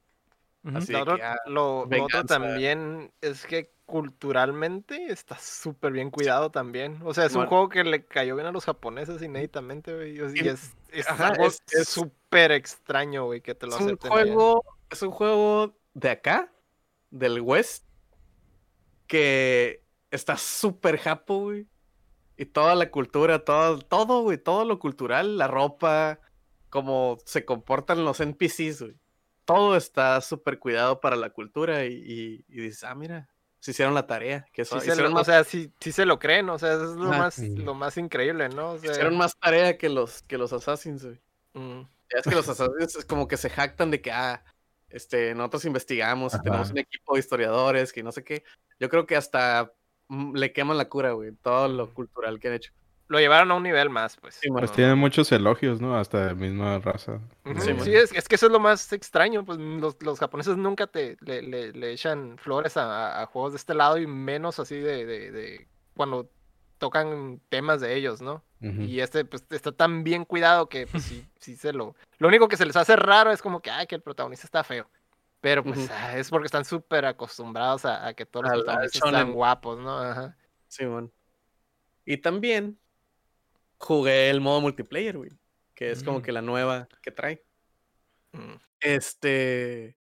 Ujú. 0.64 0.76
Así 0.78 0.92
Lo 0.92 0.98
de 0.98 1.02
otro, 1.02 1.16
que, 1.16 1.22
ah, 1.22 1.36
lo- 1.46 1.86
lo 1.86 2.04
otro 2.04 2.24
también 2.24 3.12
es 3.20 3.46
que 3.46 3.72
culturalmente 3.86 5.06
está 5.10 5.38
súper 5.38 5.92
bien 5.92 6.10
cuidado 6.10 6.50
también. 6.50 7.00
O 7.04 7.14
sea, 7.14 7.24
es 7.24 7.32
un 7.32 7.36
Bueno. 7.38 7.48
juego 7.48 7.68
que 7.70 7.84
le 7.84 8.04
cayó 8.04 8.34
bien 8.34 8.46
a 8.48 8.52
los 8.52 8.66
japoneses 8.66 9.22
inéditamente, 9.22 9.94
güey. 9.94 10.16
Y 10.16 10.46
es, 10.46 10.72
es 10.90 11.08
ajá, 11.08 11.28
algo 11.28 11.46
es- 11.46 11.62
es- 11.70 12.00
súper 12.28 12.52
extraño, 12.52 13.24
güey, 13.24 13.40
que 13.40 13.54
te 13.54 13.66
lo 13.66 13.76
Es 13.76 13.80
un 13.82 13.96
juego, 13.96 14.64
es 14.90 15.02
un 15.02 15.10
juego 15.10 15.76
de 15.94 16.10
acá, 16.10 16.52
del 17.10 17.40
West, 17.40 17.86
que 19.06 19.82
está 20.10 20.36
súper 20.36 20.98
japo, 20.98 21.40
güey. 21.40 21.66
Y 22.36 22.46
toda 22.46 22.74
la 22.74 22.90
cultura, 22.90 23.44
todo, 23.44 23.78
todo, 23.78 24.22
güey, 24.22 24.38
todo 24.38 24.64
lo 24.64 24.78
cultural, 24.78 25.38
la 25.38 25.48
ropa, 25.48 26.20
cómo 26.70 27.18
se 27.24 27.44
comportan 27.44 28.04
los 28.04 28.20
NPCs, 28.20 28.82
güey. 28.82 28.94
Todo 29.44 29.76
está 29.76 30.20
súper 30.20 30.58
cuidado 30.58 31.00
para 31.00 31.16
la 31.16 31.30
cultura 31.30 31.84
y, 31.86 31.94
y, 31.94 32.44
y 32.48 32.60
dices, 32.60 32.84
ah, 32.84 32.94
mira, 32.94 33.28
se 33.58 33.70
hicieron 33.72 33.94
la 33.94 34.06
tarea. 34.06 34.46
Que 34.52 34.64
Sí 34.64 34.78
se 34.80 34.94
lo- 34.96 35.14
o 35.18 35.24
sea, 35.24 35.42
sí, 35.42 35.72
sí 35.80 35.90
se 35.90 36.04
lo 36.04 36.18
creen, 36.18 36.48
o 36.50 36.58
sea, 36.58 36.74
eso 36.74 36.84
es 36.92 36.96
lo, 36.96 37.08
más, 37.08 37.38
lo 37.38 37.74
más 37.74 37.96
increíble, 37.96 38.48
¿no? 38.50 38.72
O 38.72 38.78
sea, 38.78 38.92
hicieron 38.92 39.16
más 39.16 39.36
tarea 39.38 39.78
que 39.78 39.88
los, 39.88 40.22
que 40.22 40.36
los 40.38 40.52
Assassins, 40.52 41.04
güey. 41.04 41.20
mm, 41.54 41.88
es 42.10 42.24
que 42.24 42.34
los 42.34 42.48
Assassins 42.48 42.96
es 42.96 43.04
como 43.04 43.28
que 43.28 43.36
se 43.36 43.50
jactan 43.50 43.90
de 43.90 44.00
que, 44.00 44.12
ah, 44.12 44.44
este, 44.88 45.34
nosotros 45.34 45.64
investigamos 45.66 46.32
tenemos 46.42 46.70
un 46.70 46.78
equipo 46.78 47.14
de 47.14 47.20
historiadores 47.20 47.92
que 47.92 48.02
no 48.02 48.12
sé 48.12 48.24
qué. 48.24 48.44
Yo 48.80 48.88
creo 48.88 49.06
que 49.06 49.16
hasta 49.16 49.72
mm, 50.08 50.34
le 50.36 50.52
queman 50.52 50.78
la 50.78 50.88
cura, 50.88 51.12
güey, 51.12 51.32
todo 51.32 51.68
lo 51.68 51.92
cultural 51.92 52.38
que 52.40 52.48
han 52.48 52.54
hecho. 52.54 52.72
lo 53.08 53.18
llevaron 53.18 53.50
a 53.50 53.54
un 53.54 53.62
nivel 53.62 53.90
más, 53.90 54.16
pues. 54.16 54.36
Sí. 54.36 54.48
Pues 54.50 54.70
No, 54.70 54.76
tiene 54.76 54.94
muchos 54.94 55.30
elogios, 55.32 55.80
¿no? 55.80 55.96
Hasta 55.98 56.26
de 56.28 56.34
misma 56.34 56.78
raza. 56.78 57.20
Sí, 57.82 57.94
es, 57.94 58.12
es 58.12 58.28
que 58.28 58.34
eso 58.34 58.46
es 58.46 58.52
lo 58.52 58.60
más 58.60 58.92
extraño, 58.92 59.44
pues 59.44 59.58
los, 59.58 59.96
los 60.02 60.18
japoneses 60.18 60.56
nunca 60.58 60.86
te 60.86 61.16
le, 61.20 61.40
le- 61.42 61.72
le 61.72 61.92
echan 61.92 62.36
flores 62.38 62.76
a, 62.76 63.22
a 63.22 63.26
juegos 63.26 63.52
de 63.52 63.56
este 63.56 63.74
lado 63.74 63.96
y 63.98 64.06
menos 64.06 64.58
así 64.58 64.76
de, 64.76 65.06
de- 65.06 65.30
de 65.32 65.68
cuando 65.94 66.30
tocan 66.78 67.40
temas 67.48 67.80
de 67.80 67.96
ellos, 67.96 68.20
¿no? 68.20 68.44
Y 68.60 69.00
este 69.00 69.24
pues 69.24 69.44
está 69.50 69.70
tan 69.72 70.02
bien 70.02 70.24
cuidado 70.24 70.68
que 70.68 70.86
pues 70.86 71.04
sí, 71.04 71.24
sí 71.38 71.56
se 71.56 71.72
lo... 71.72 71.94
Lo 72.18 72.26
único 72.28 72.48
que 72.48 72.56
se 72.56 72.66
les 72.66 72.76
hace 72.76 72.96
raro 72.96 73.30
es 73.30 73.40
como 73.40 73.60
que, 73.60 73.70
ay, 73.70 73.86
que 73.86 73.94
el 73.94 74.02
protagonista 74.02 74.46
está 74.46 74.64
feo. 74.64 74.88
Pero 75.40 75.62
pues 75.62 75.88
ah, 75.92 76.18
es 76.18 76.30
porque 76.30 76.46
están 76.46 76.64
súper 76.64 77.04
acostumbrados 77.04 77.84
a, 77.84 78.08
a 78.08 78.14
que 78.14 78.26
todos 78.26 78.46
los 78.46 78.54
protagonistas 78.64 79.02
están 79.04 79.32
guapos, 79.32 79.78
¿no? 79.78 79.96
Ajá. 79.96 80.36
Sí, 80.66 80.84
man. 80.84 81.12
Y 82.04 82.16
también 82.16 82.76
jugué 83.78 84.30
el 84.30 84.40
modo 84.40 84.60
multiplayer, 84.60 85.16
güey, 85.16 85.30
que 85.74 85.92
es 85.92 86.02
como 86.02 86.18
Mm. 86.18 86.22
que 86.22 86.32
la 86.32 86.42
nueva 86.42 86.88
que 87.02 87.12
trae. 87.12 87.44
Mm. 88.32 88.54
Este. 88.80 89.96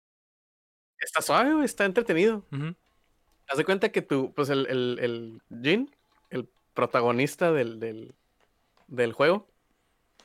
Está 1.00 1.22
suave, 1.22 1.54
güey, 1.54 1.66
está 1.66 1.86
entretenido. 1.86 2.44
Haz 3.48 3.58
de 3.58 3.66
cuenta 3.66 3.90
que 3.90 4.02
tú, 4.02 4.34
pues 4.34 4.50
el, 4.50 4.66
el, 4.68 4.98
el 5.00 5.62
Jin, 5.62 5.96
el 6.32 6.50
protagonista 6.74 7.52
del, 7.52 7.80
del, 7.80 8.16
del 8.88 9.14
juego, 9.14 9.48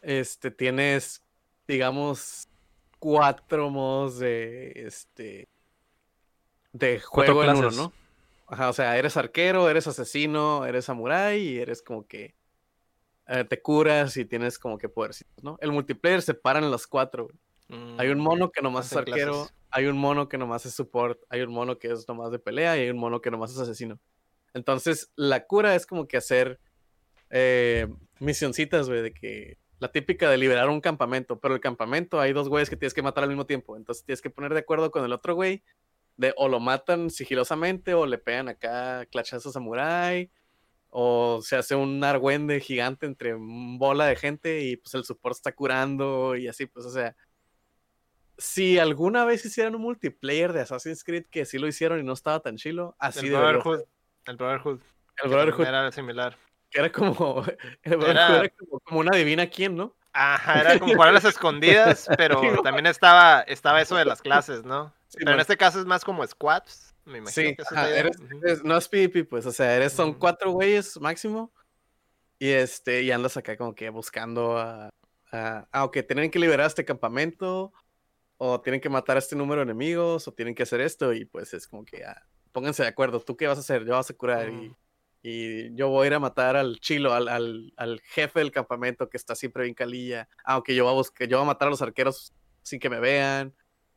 este, 0.00 0.50
tienes, 0.50 1.22
digamos, 1.68 2.48
cuatro 2.98 3.70
modos 3.70 4.18
de, 4.18 4.72
este, 4.76 5.48
de 6.72 7.00
juego 7.00 7.44
en 7.44 7.56
uno. 7.56 7.70
¿no? 7.70 7.92
Ajá, 8.46 8.68
o 8.68 8.72
sea, 8.72 8.96
eres 8.98 9.16
arquero, 9.16 9.68
eres 9.68 9.86
asesino, 9.86 10.64
eres 10.66 10.84
samurái 10.84 11.40
y 11.40 11.58
eres 11.58 11.82
como 11.82 12.06
que 12.06 12.34
eh, 13.28 13.44
te 13.44 13.62
curas 13.62 14.16
y 14.16 14.24
tienes 14.24 14.58
como 14.58 14.78
que 14.78 14.88
podercitos, 14.88 15.42
¿no? 15.42 15.56
El 15.60 15.72
multiplayer 15.72 16.22
se 16.22 16.34
paran 16.34 16.70
los 16.70 16.86
cuatro, 16.86 17.24
güey. 17.24 17.36
Hay 17.98 18.08
un 18.08 18.18
Mm. 18.18 18.22
mono 18.22 18.50
que 18.50 18.60
nomás 18.60 18.86
es 18.92 18.96
arquero, 18.98 19.32
clases. 19.32 19.54
hay 19.70 19.86
un 19.86 19.96
mono 19.96 20.28
que 20.28 20.36
nomás 20.36 20.66
es 20.66 20.74
support, 20.74 21.22
hay 21.30 21.40
un 21.40 21.52
mono 21.52 21.78
que 21.78 21.90
es 21.90 22.06
nomás 22.06 22.30
de 22.30 22.38
pelea 22.38 22.76
y 22.76 22.80
hay 22.80 22.90
un 22.90 22.98
mono 22.98 23.22
que 23.22 23.30
nomás 23.30 23.52
es 23.52 23.58
asesino. 23.58 23.98
Entonces, 24.52 25.10
la 25.16 25.46
cura 25.46 25.74
es 25.74 25.86
como 25.86 26.06
que 26.06 26.18
hacer 26.18 26.60
eh, 27.30 27.88
misioncitas, 28.22 28.88
güey, 28.88 29.02
de 29.02 29.12
que 29.12 29.58
la 29.78 29.90
típica 29.90 30.30
de 30.30 30.38
liberar 30.38 30.68
un 30.70 30.80
campamento, 30.80 31.40
pero 31.40 31.54
el 31.54 31.60
campamento 31.60 32.20
hay 32.20 32.32
dos 32.32 32.48
güeyes 32.48 32.70
que 32.70 32.76
tienes 32.76 32.94
que 32.94 33.02
matar 33.02 33.24
al 33.24 33.30
mismo 33.30 33.46
tiempo, 33.46 33.76
entonces 33.76 34.04
tienes 34.04 34.22
que 34.22 34.30
poner 34.30 34.54
de 34.54 34.60
acuerdo 34.60 34.90
con 34.90 35.04
el 35.04 35.12
otro 35.12 35.34
güey 35.34 35.62
de 36.16 36.32
o 36.36 36.48
lo 36.48 36.60
matan 36.60 37.10
sigilosamente 37.10 37.94
o 37.94 38.06
le 38.06 38.18
pegan 38.18 38.48
acá 38.48 39.06
clachazo 39.06 39.50
samurai 39.50 40.30
o 40.90 41.40
se 41.42 41.56
hace 41.56 41.74
un 41.74 42.04
argüende 42.04 42.60
gigante 42.60 43.06
entre 43.06 43.34
bola 43.34 44.06
de 44.06 44.14
gente 44.14 44.60
y 44.60 44.76
pues 44.76 44.94
el 44.94 45.04
support 45.04 45.36
está 45.36 45.52
curando 45.52 46.36
y 46.36 46.48
así, 46.48 46.66
pues 46.66 46.86
o 46.86 46.90
sea, 46.90 47.16
si 48.36 48.78
alguna 48.78 49.24
vez 49.24 49.44
hicieran 49.44 49.74
un 49.74 49.82
multiplayer 49.82 50.52
de 50.52 50.60
Assassin's 50.60 51.02
Creed 51.02 51.24
que 51.30 51.44
sí 51.44 51.58
lo 51.58 51.66
hicieron 51.66 51.98
y 51.98 52.02
no 52.02 52.12
estaba 52.12 52.40
tan 52.40 52.56
chilo, 52.56 52.94
así 52.98 53.20
el 53.20 53.32
debería 53.32 53.58
Brotherhood. 53.58 53.84
El 54.26 54.36
Brotherhood. 54.36 54.80
El 55.24 55.30
Brotherhood 55.30 55.66
Era 55.66 55.92
similar. 55.92 56.36
Que 56.72 56.78
era 56.80 56.90
como, 56.90 57.44
Era- 57.82 58.38
era 58.38 58.48
como, 58.48 58.80
como 58.80 59.00
una 59.00 59.16
divina 59.16 59.46
quién, 59.46 59.76
¿no? 59.76 59.94
Ajá, 60.12 60.60
era 60.60 60.78
como 60.78 60.94
jugar 60.94 61.10
a 61.10 61.12
las 61.12 61.24
escondidas, 61.24 62.08
pero 62.16 62.62
también 62.62 62.86
estaba, 62.86 63.42
estaba 63.42 63.80
eso 63.80 63.96
de 63.96 64.04
las 64.04 64.22
clases, 64.22 64.64
¿no? 64.64 64.92
Sí, 65.08 65.18
pero 65.18 65.32
en 65.32 65.36
man. 65.36 65.40
este 65.42 65.56
caso 65.56 65.78
es 65.78 65.86
más 65.86 66.04
como 66.04 66.26
squads, 66.26 66.94
me 67.04 67.18
imagino 67.18 67.50
Sí, 67.50 67.56
que 67.56 67.62
ajá, 67.62 67.90
eres- 67.90 68.64
no 68.64 68.76
es 68.76 68.88
PvP, 68.88 69.24
pues, 69.24 69.44
o 69.46 69.52
sea, 69.52 69.76
eres, 69.76 69.92
son 69.92 70.10
Ujú. 70.10 70.18
cuatro 70.18 70.50
güeyes 70.52 70.98
máximo. 71.00 71.52
Y 72.38 72.48
este, 72.50 73.02
y 73.02 73.10
andas 73.12 73.36
acá 73.36 73.56
como 73.56 73.74
que 73.74 73.88
buscando 73.90 74.58
a, 74.58 74.88
a- 75.30 75.68
ah, 75.70 75.84
ok, 75.84 75.98
tienen 76.08 76.30
que 76.30 76.38
liberar 76.40 76.66
este 76.66 76.84
campamento, 76.84 77.72
o 78.38 78.60
tienen 78.60 78.80
que 78.80 78.88
matar 78.88 79.16
a 79.16 79.20
este 79.20 79.36
número 79.36 79.60
de 79.60 79.64
enemigos, 79.64 80.26
o 80.26 80.32
tienen 80.32 80.54
que 80.54 80.64
hacer 80.64 80.80
esto, 80.80 81.12
y 81.12 81.24
pues 81.26 81.52
es 81.54 81.68
como 81.68 81.84
que, 81.84 82.04
ah, 82.04 82.20
pónganse 82.50 82.82
de 82.82 82.88
acuerdo, 82.88 83.20
¿tú 83.20 83.36
qué 83.36 83.46
vas 83.46 83.58
a 83.58 83.60
hacer? 83.60 83.84
Yo 83.84 83.92
vas 83.92 84.10
a 84.10 84.14
curar, 84.14 84.48
y, 84.48 84.68
Ujú. 84.68 84.76
Y 85.22 85.74
yo 85.76 85.88
voy 85.88 86.04
a 86.04 86.06
ir 86.08 86.14
a 86.14 86.18
matar 86.20 86.56
al 86.56 86.80
chilo, 86.80 87.12
al, 87.14 87.28
al, 87.28 87.72
al 87.76 88.00
jefe 88.00 88.40
del 88.40 88.50
campamento 88.50 89.08
que 89.08 89.16
está 89.16 89.34
siempre 89.34 89.62
bien 89.64 89.74
calilla, 89.74 90.28
aunque 90.44 90.74
yo 90.74 90.84
voy 90.84 90.92
a 90.92 90.96
buscar, 90.96 91.28
yo 91.28 91.38
voy 91.38 91.44
a 91.44 91.46
matar 91.46 91.68
a 91.68 91.70
los 91.70 91.82
arqueros 91.82 92.32
sin 92.62 92.80
que 92.80 92.90
me 92.90 92.98
vean, 93.00 93.54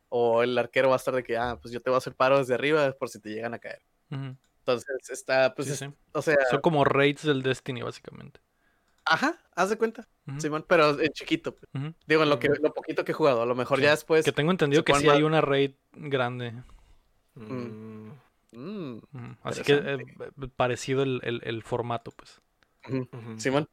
o 0.10 0.44
el 0.44 0.58
arquero 0.58 0.90
va 0.90 0.96
a 0.96 0.98
estar 0.98 1.14
de 1.16 1.24
que, 1.24 1.36
ah, 1.38 1.58
pues 1.62 1.74
yo 1.74 1.82
te 1.82 1.90
voy 1.90 1.96
a 1.96 1.98
hacer 1.98 2.14
paro 2.16 2.38
desde 2.38 2.54
arriba 2.54 2.92
por 2.94 3.10
si 3.10 3.20
te 3.20 3.30
llegan 3.30 3.54
a 3.54 3.60
caer. 3.60 3.82
Entonces 4.10 5.10
está, 5.10 5.54
pues, 5.56 5.68
Sí, 5.68 5.74
es- 5.74 5.80
sí. 5.80 5.88
o 6.14 6.22
sea, 6.22 6.36
Son 6.50 6.62
como 6.62 6.84
raids 6.86 7.24
del 7.24 7.42
Destiny, 7.44 7.82
básicamente. 7.82 8.40
ajá, 9.06 9.40
haz 9.56 9.70
de 9.70 9.78
cuenta. 9.78 10.08
Simón, 10.40 10.66
pero 10.68 11.00
en 11.00 11.12
chiquito. 11.12 11.56
pues. 11.56 11.94
Digo, 12.08 12.24
en 12.24 12.30
lo, 12.30 12.40
que, 12.40 12.50
lo 12.50 12.74
poquito 12.74 13.06
que 13.06 13.12
he 13.12 13.16
jugado, 13.16 13.42
a 13.44 13.46
lo 13.46 13.54
mejor 13.56 13.78
Sí, 13.78 13.84
ya 13.84 13.92
después. 13.92 14.26
Que 14.26 14.32
tengo 14.32 14.50
entendido 14.52 14.84
que 14.84 14.94
sí 14.96 15.08
hay 15.10 15.22
una 15.24 15.42
raid 15.42 15.74
grande. 15.94 16.54
Mm, 17.36 17.95
Así 19.44 19.62
que 19.64 19.74
eh, 19.74 19.98
parecido 20.56 21.04
el, 21.04 21.20
el- 21.24 21.42
el 21.44 21.64
formato, 21.64 22.12
pues. 22.12 22.42
ujú, 22.88 23.08
ujú. 23.12 23.40
Simón. 23.40 23.70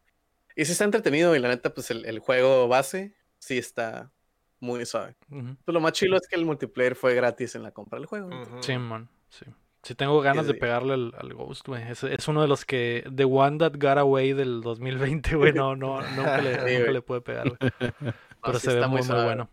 Y 0.55 0.65
sí 0.65 0.73
está 0.73 0.85
entretenido, 0.85 1.35
y 1.35 1.39
la 1.39 1.49
neta, 1.49 1.73
pues 1.73 1.90
el, 1.90 2.05
el 2.05 2.19
juego 2.19 2.69
base 2.69 3.15
sí 3.39 3.57
está 3.59 4.12
muy 4.61 4.85
suave. 4.86 5.16
Pues 5.28 5.73
lo 5.74 5.81
más 5.81 5.93
chilo 5.93 6.16
es 6.16 6.28
que 6.28 6.36
el 6.36 6.44
multiplayer 6.44 6.94
fue 6.94 7.15
gratis 7.15 7.55
en 7.55 7.62
la 7.62 7.73
compra 7.73 7.99
del 7.99 8.07
juego. 8.07 8.31
Sí, 8.61 8.77
man, 8.78 9.09
sí. 9.28 9.47
Sí 9.82 9.97
tengo 9.97 10.20
ganas 10.20 10.47
de 10.47 10.55
pegarle 10.55 10.94
al, 10.94 11.12
al 11.19 11.35
Ghost, 11.35 11.66
güey. 11.66 11.82
Es, 11.90 12.05
es 12.05 12.28
uno 12.28 12.40
de 12.40 12.47
los 12.47 12.65
que... 12.65 13.05
The 13.12 13.24
One 13.24 13.59
That 13.59 13.73
Got 13.81 13.99
Away 13.99 14.32
del 14.32 14.61
2020, 14.61 15.35
güey. 15.35 15.53
No, 15.53 15.74
no, 15.74 16.01
nunca 16.15 16.40
le, 16.40 16.55
Sí, 16.69 16.78
nunca 16.78 16.93
le 16.93 17.03
puede 17.03 17.20
pegar, 17.20 17.49
güey. 17.49 17.59
No, 18.01 18.12
Pero 18.43 18.59
sí 18.61 18.66
se 18.66 18.74
ve 18.74 18.81
está 18.81 18.86
muy, 18.89 19.03
muy 19.03 19.23
bueno. 19.24 19.51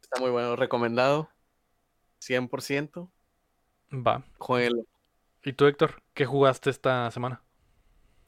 Está 0.00 0.20
muy 0.20 0.30
bueno, 0.30 0.54
recomendado. 0.54 1.28
100%. 2.20 3.11
Va. 3.92 4.22
Jueguenlo. 4.38 4.82
¿Y 5.44 5.52
tú, 5.52 5.66
Héctor? 5.66 6.02
¿Qué 6.14 6.24
jugaste 6.24 6.70
esta 6.70 7.10
semana? 7.10 7.40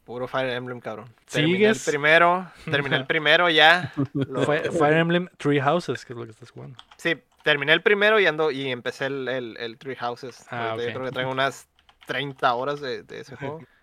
Puro 0.04 0.28
Fire 0.28 0.50
Emblem, 0.50 0.80
cabrón. 0.80 1.06
Terminé 1.30 1.68
el 1.68 1.74
¿Sigues? 1.76 1.84
primero, 1.86 2.50
terminé 2.70 2.96
el 2.96 3.06
primero 3.06 3.48
ya. 3.48 3.92
Lo- 4.12 4.42
Fue- 4.42 4.70
Fire 4.70 4.98
Emblem 4.98 5.28
Three 5.38 5.60
Houses, 5.60 6.04
que 6.04 6.12
es 6.12 6.18
lo 6.18 6.24
que 6.26 6.32
estás 6.32 6.50
jugando. 6.50 6.76
Sí, 6.98 7.14
terminé 7.42 7.72
el 7.72 7.82
primero 7.82 8.20
y 8.20 8.26
ando 8.26 8.50
y 8.50 8.68
empecé 8.70 9.06
el, 9.06 9.26
el, 9.28 9.56
el 9.58 9.78
Three 9.78 9.96
Houses. 9.96 10.44
Ah, 10.50 10.76
Yo 10.78 10.84
creo 10.92 11.04
que 11.04 11.10
traigo 11.12 11.30
unas 11.30 11.68
30 12.06 12.52
horas 12.54 12.80
de, 12.80 13.02
de 13.02 13.20
ese 13.20 13.36
juego. 13.36 13.60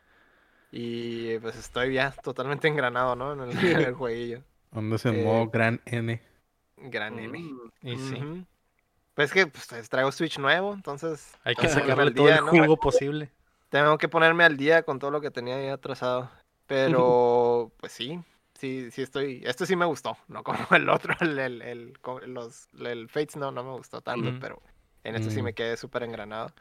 Y 0.73 1.37
pues 1.39 1.57
estoy 1.57 1.95
ya 1.95 2.11
totalmente 2.11 2.67
engranado, 2.69 3.13
¿no? 3.15 3.33
En 3.33 3.41
el, 3.41 3.57
en 3.65 3.81
el 3.81 3.93
jueguillo. 3.93 4.41
Andas 4.71 5.05
en 5.05 5.15
Eh, 5.19 5.23
modo 5.25 5.47
gran 5.49 5.81
N. 5.85 6.21
Gran 6.77 7.19
N. 7.19 7.37
Mm. 7.37 7.71
Y 7.81 7.97
sí. 7.97 8.45
Pues 9.21 9.33
que 9.33 9.45
pues, 9.45 9.89
traigo 9.89 10.11
Switch 10.11 10.39
nuevo, 10.39 10.73
entonces 10.73 11.37
hay 11.43 11.53
que 11.55 11.67
sacarle 11.67 12.09
todo 12.09 12.25
día, 12.25 12.37
el 12.39 12.45
¿no? 12.45 12.49
jugo 12.49 12.77
posible. 12.77 13.29
tengo 13.69 13.95
que 13.99 14.09
ponerme 14.09 14.43
al 14.43 14.57
día 14.57 14.81
con 14.81 14.97
todo 14.97 15.11
lo 15.11 15.21
que 15.21 15.29
tenía 15.29 15.57
ahí 15.57 15.67
atrasado. 15.67 16.31
Pero, 16.65 17.71
pues 17.79 17.91
sí, 17.91 18.19
sí, 18.57 18.89
sí 18.89 19.03
estoy. 19.03 19.43
Esto 19.45 19.67
sí 19.67 19.75
me 19.75 19.85
gustó, 19.85 20.17
no 20.27 20.43
como 20.43 20.57
el 20.71 20.89
otro, 20.89 21.13
el, 21.19 21.37
el, 21.37 21.61
el, 21.61 21.93
los, 22.25 22.67
el 22.79 23.09
Fates 23.09 23.35
no, 23.35 23.51
no 23.51 23.63
me 23.63 23.73
gustó 23.73 24.01
tanto, 24.01 24.29
Ujú. 24.29 24.39
pero 24.39 24.61
en 25.03 25.15
este 25.15 25.29
sí 25.29 25.41
Mm. 25.41 25.45
me 25.45 25.53
quedé 25.53 25.77
súper 25.77 26.01
engranado. 26.01 26.51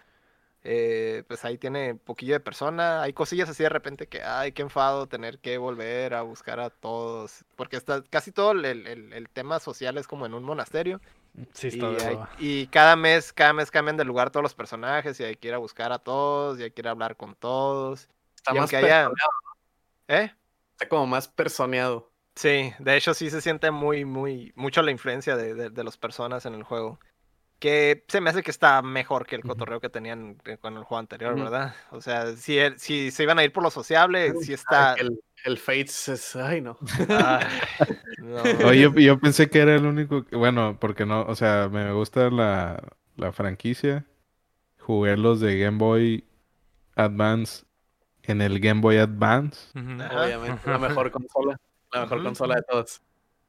Eh, 0.62 1.24
pues 1.26 1.42
ahí 1.46 1.56
tiene 1.56 1.94
poquillo 1.94 2.34
de 2.34 2.40
persona, 2.40 3.00
hay 3.00 3.14
cosillas 3.14 3.48
así 3.48 3.62
de 3.62 3.70
repente 3.70 4.06
que, 4.06 4.22
ay, 4.22 4.52
qué 4.52 4.60
enfado 4.60 5.06
tener 5.06 5.38
que 5.38 5.56
volver 5.56 6.12
a 6.12 6.20
buscar 6.20 6.60
a 6.60 6.68
todos, 6.68 7.46
porque 7.56 7.78
está 7.78 8.02
casi 8.02 8.30
todo 8.30 8.52
el, 8.52 8.66
el- 8.66 9.12
el 9.14 9.28
tema 9.30 9.58
social 9.60 9.96
es 9.96 10.06
como 10.06 10.26
en 10.26 10.34
un 10.34 10.44
monasterio. 10.44 11.00
Sí, 11.52 11.68
Y, 11.68 11.70
está 11.70 11.90
de 11.90 11.96
hay- 12.04 12.14
hueva. 12.14 12.30
y 12.38 12.66
cada 12.68 12.96
mes, 12.96 13.32
cada 13.32 13.52
mes 13.52 13.70
cambian 13.70 13.96
de 13.96 14.04
lugar 14.04 14.30
todos 14.30 14.42
los 14.42 14.54
personajes 14.54 15.18
y 15.20 15.24
hay 15.24 15.36
que 15.36 15.48
ir 15.48 15.54
a 15.54 15.58
buscar 15.58 15.92
a 15.92 15.98
todos 15.98 16.58
y 16.58 16.62
hay 16.64 16.70
que 16.70 16.80
ir 16.82 16.88
a 16.88 16.92
hablar 16.92 17.16
con 17.16 17.34
todos. 17.34 18.08
Está 18.36 18.54
Y 18.54 18.58
más 18.58 18.72
haya- 18.74 19.10
¿Eh? 20.08 20.32
Está 20.72 20.88
como 20.88 21.06
más 21.06 21.28
personeado. 21.28 22.10
Sí, 22.34 22.72
de 22.78 22.96
hecho 22.96 23.12
sí 23.14 23.28
se 23.30 23.40
siente 23.40 23.70
muy, 23.70 24.04
muy, 24.04 24.52
mucho 24.56 24.82
la 24.82 24.90
influencia 24.90 25.36
de, 25.36 25.54
de, 25.54 25.70
de 25.70 25.84
las 25.84 25.96
personas 25.98 26.46
en 26.46 26.54
el 26.54 26.62
juego. 26.62 26.98
Que 27.60 28.04
se 28.08 28.20
me 28.20 28.30
hace 28.30 28.42
que 28.42 28.50
está 28.50 28.80
mejor 28.82 29.26
que 29.26 29.36
el 29.36 29.42
cotorreo 29.42 29.80
que 29.80 29.88
tenían 29.90 30.38
eh, 30.46 30.56
con 30.58 30.76
el 30.76 30.82
juego 30.82 30.98
anterior. 30.98 31.34
¿verdad? 31.38 31.74
O 31.90 32.00
sea, 32.00 32.34
si, 32.36 32.58
el- 32.58 32.78
si 32.80 33.10
se 33.12 33.22
iban 33.22 33.38
a 33.38 33.44
ir 33.44 33.52
por 33.52 33.62
lo 33.62 33.70
sociable, 33.70 34.32
sí 34.40 34.52
está... 34.54 34.94
El, 34.94 35.20
el 35.44 35.58
Fates 35.58 36.08
es. 36.08 36.36
Ay, 36.36 36.60
no. 36.62 36.78
Ay, 37.08 37.46
no. 38.18 38.42
Oye, 38.66 38.80
yo, 38.80 38.94
yo 38.94 39.18
pensé 39.20 39.48
que 39.50 39.58
era 39.60 39.74
el 39.76 39.84
único, 39.86 40.24
que- 40.24 40.36
bueno, 40.36 40.78
porque 40.80 41.04
no, 41.06 41.22
o 41.22 41.34
sea, 41.36 41.68
me 41.70 41.92
gusta 41.92 42.30
la, 42.30 42.82
la 43.16 43.30
franquicia. 43.32 44.04
Jugué 44.78 45.16
los 45.18 45.40
de 45.40 45.58
Game 45.58 45.76
Boy 45.78 46.24
Advance 46.96 47.64
en 48.22 48.40
el 48.42 48.58
Game 48.60 48.80
Boy 48.80 48.96
Advance. 48.96 49.68
Ajá. 49.74 50.24
Obviamente. 50.24 50.70
La 50.70 50.78
mejor 50.78 51.10
consola. 51.12 51.60
La 51.92 52.00
mejor 52.02 52.22
consola 52.22 52.54
de 52.56 52.62
todas. 52.62 53.02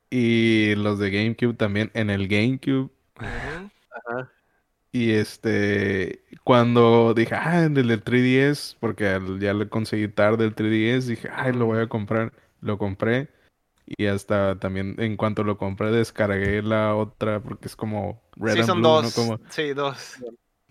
y 0.10 0.76
los 0.76 1.00
de 1.00 1.10
GameCube 1.12 1.56
también 1.56 1.92
en 1.94 2.10
el 2.10 2.28
GameCube. 2.28 2.90
Ujú. 3.20 3.70
Ajá. 3.91 4.31
Y 4.93 5.11
este, 5.13 6.23
cuando 6.43 7.13
dije, 7.13 7.34
ah, 7.35 7.63
en 7.63 7.77
el 7.77 7.88
del 7.88 8.03
3DS, 8.03 8.76
porque 8.80 9.19
ya 9.39 9.53
lo 9.53 9.69
conseguí 9.69 10.07
tarde 10.09 10.43
el 10.45 10.53
3DS, 10.55 11.07
dije, 11.07 11.30
ay, 11.34 11.53
lo 11.53 11.65
voy 11.68 11.80
a 11.80 11.88
comprar. 11.88 12.34
Lo 12.61 12.77
compré. 12.77 13.30
Y 13.85 14.05
hasta 14.07 14.59
también, 14.59 14.95
en 14.99 15.18
cuanto 15.18 15.43
lo 15.43 15.57
compré, 15.57 15.91
descargué 15.91 16.61
la 16.61 16.95
otra, 16.95 17.39
porque 17.41 17.68
es 17.68 17.76
como 17.76 18.22
Red 18.35 18.53
Sí, 18.53 18.59
and 18.59 18.68
son 18.68 18.77
Blue, 18.81 18.89
¿no? 18.89 19.01
dos. 19.01 19.13
Como... 19.15 19.39
Sí, 19.49 19.73
dos. 19.73 20.15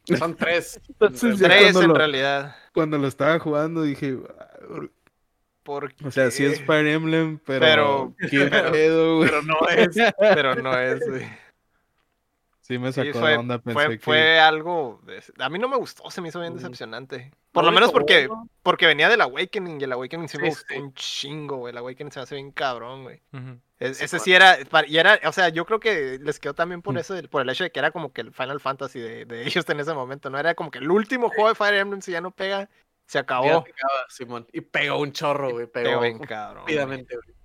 Son 0.18 0.34
tres. 0.34 0.80
Entonces, 0.88 1.38
Tres 1.38 1.76
en 1.76 1.88
lo- 1.88 1.94
realidad. 1.94 2.56
Cuando 2.74 2.98
lo 2.98 3.06
estaba 3.06 3.38
jugando, 3.38 3.82
dije, 3.82 4.18
"Ah, 4.38 4.48
Porque... 5.62 6.04
o 6.04 6.10
sea, 6.10 6.30
sí 6.30 6.44
es 6.44 6.60
Fire 6.64 6.86
Emblem, 6.88 7.38
pero. 7.44 8.14
Pero 8.28 9.42
no 9.42 9.68
es. 9.68 9.96
Pero 10.18 10.54
no 10.56 10.76
es, 10.78 11.00
güey. 11.08 11.22
Sí 12.70 12.78
me 12.78 12.92
Sí, 12.92 13.04
sacó 13.04 13.18
fue, 13.18 13.30
de 13.32 13.36
onda, 13.36 13.58
pensé 13.58 13.74
fue, 13.74 13.88
que... 13.98 14.04
fue 14.04 14.38
algo. 14.38 15.00
de- 15.04 15.20
A 15.42 15.48
mí 15.48 15.58
no 15.58 15.68
me 15.68 15.76
gustó, 15.76 16.08
se 16.08 16.20
me 16.20 16.28
hizo 16.28 16.38
bien 16.38 16.52
Mm. 16.52 16.56
decepcionante. 16.58 17.32
Por 17.50 17.64
Lo 17.64 17.70
lo 17.70 17.74
menos 17.74 17.90
porque, 17.90 18.28
bueno- 18.28 18.48
porque 18.62 18.86
venía 18.86 19.08
del 19.08 19.20
Awakening 19.22 19.80
y 19.80 19.84
el 19.84 19.92
Awakening 19.92 20.28
sí, 20.28 20.38
me 20.38 20.44
Sí, 20.44 20.48
gustó 20.50 20.74
sí. 20.74 20.80
un 20.80 20.94
chingo, 20.94 21.56
güey. 21.56 21.72
El 21.72 21.78
Awakening 21.78 22.12
se 22.12 22.20
me 22.20 22.22
hace 22.22 22.34
bien 22.36 22.52
cabrón, 22.52 23.02
güey. 23.02 23.20
Sí, 23.32 23.40
ese 23.80 24.06
bueno. 24.06 24.24
sí 24.24 24.32
era, 24.34 24.58
y 24.86 24.98
era, 24.98 25.18
o 25.26 25.32
sea, 25.32 25.48
yo 25.48 25.64
creo 25.66 25.80
que 25.80 26.18
les 26.22 26.38
quedó 26.38 26.54
también 26.54 26.80
por 26.80 26.94
Mm. 26.94 26.98
eso, 26.98 27.14
por 27.28 27.42
el 27.42 27.50
hecho 27.50 27.64
de 27.64 27.72
que 27.72 27.80
era 27.80 27.90
como 27.90 28.12
que 28.12 28.20
el 28.20 28.32
Final 28.32 28.60
Fantasy 28.60 29.00
de, 29.00 29.24
de 29.24 29.42
ellos 29.64 29.68
en 29.68 29.80
ese 29.80 29.92
momento, 29.92 30.30
¿no? 30.30 30.38
Era 30.38 30.54
como 30.54 30.70
que 30.70 30.78
el 30.78 30.90
último 30.92 31.28
juego 31.28 31.48
de 31.48 31.56
Fire 31.56 31.74
Emblem, 31.74 32.00
si 32.02 32.12
ya 32.12 32.20
no 32.20 32.30
pega, 32.30 32.68
se 33.06 33.18
Ya 33.18 33.22
acabó. 33.22 33.64
pegaba, 33.64 34.06
Simón. 34.10 34.46
Y 34.52 34.60
pegó 34.60 34.98
un 35.00 35.10
chorro, 35.10 35.50
güey. 35.50 35.66
Pegó 35.66 35.88
Pegó 35.88 36.00
bien 36.02 36.18
cabrón. 36.20 36.62
güey. 36.62 36.76
rápidamente, 36.76 37.16
güey. 37.16 37.36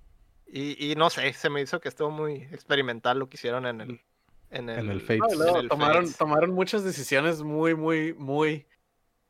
Y, 0.48 0.92
y 0.92 0.94
no 0.94 1.10
sé, 1.10 1.32
se 1.32 1.50
me 1.50 1.60
hizo 1.62 1.80
que 1.80 1.88
estuvo 1.88 2.10
muy 2.12 2.34
experimental 2.52 3.18
lo 3.18 3.28
que 3.28 3.34
hicieron 3.36 3.66
en 3.66 3.80
el... 3.80 4.00
En 4.50 4.68
el, 4.68 4.78
En 4.78 4.90
el 4.90 4.98
No, 4.98 5.04
Fates. 5.04 5.34
y 5.34 5.36
luego 5.38 5.56
en 5.58 5.62
el 5.64 5.68
tomaron, 5.68 6.02
Fates. 6.04 6.16
tomaron 6.16 6.50
muchas 6.52 6.84
decisiones 6.84 7.42
muy, 7.42 7.74
muy, 7.74 8.14
muy, 8.14 8.66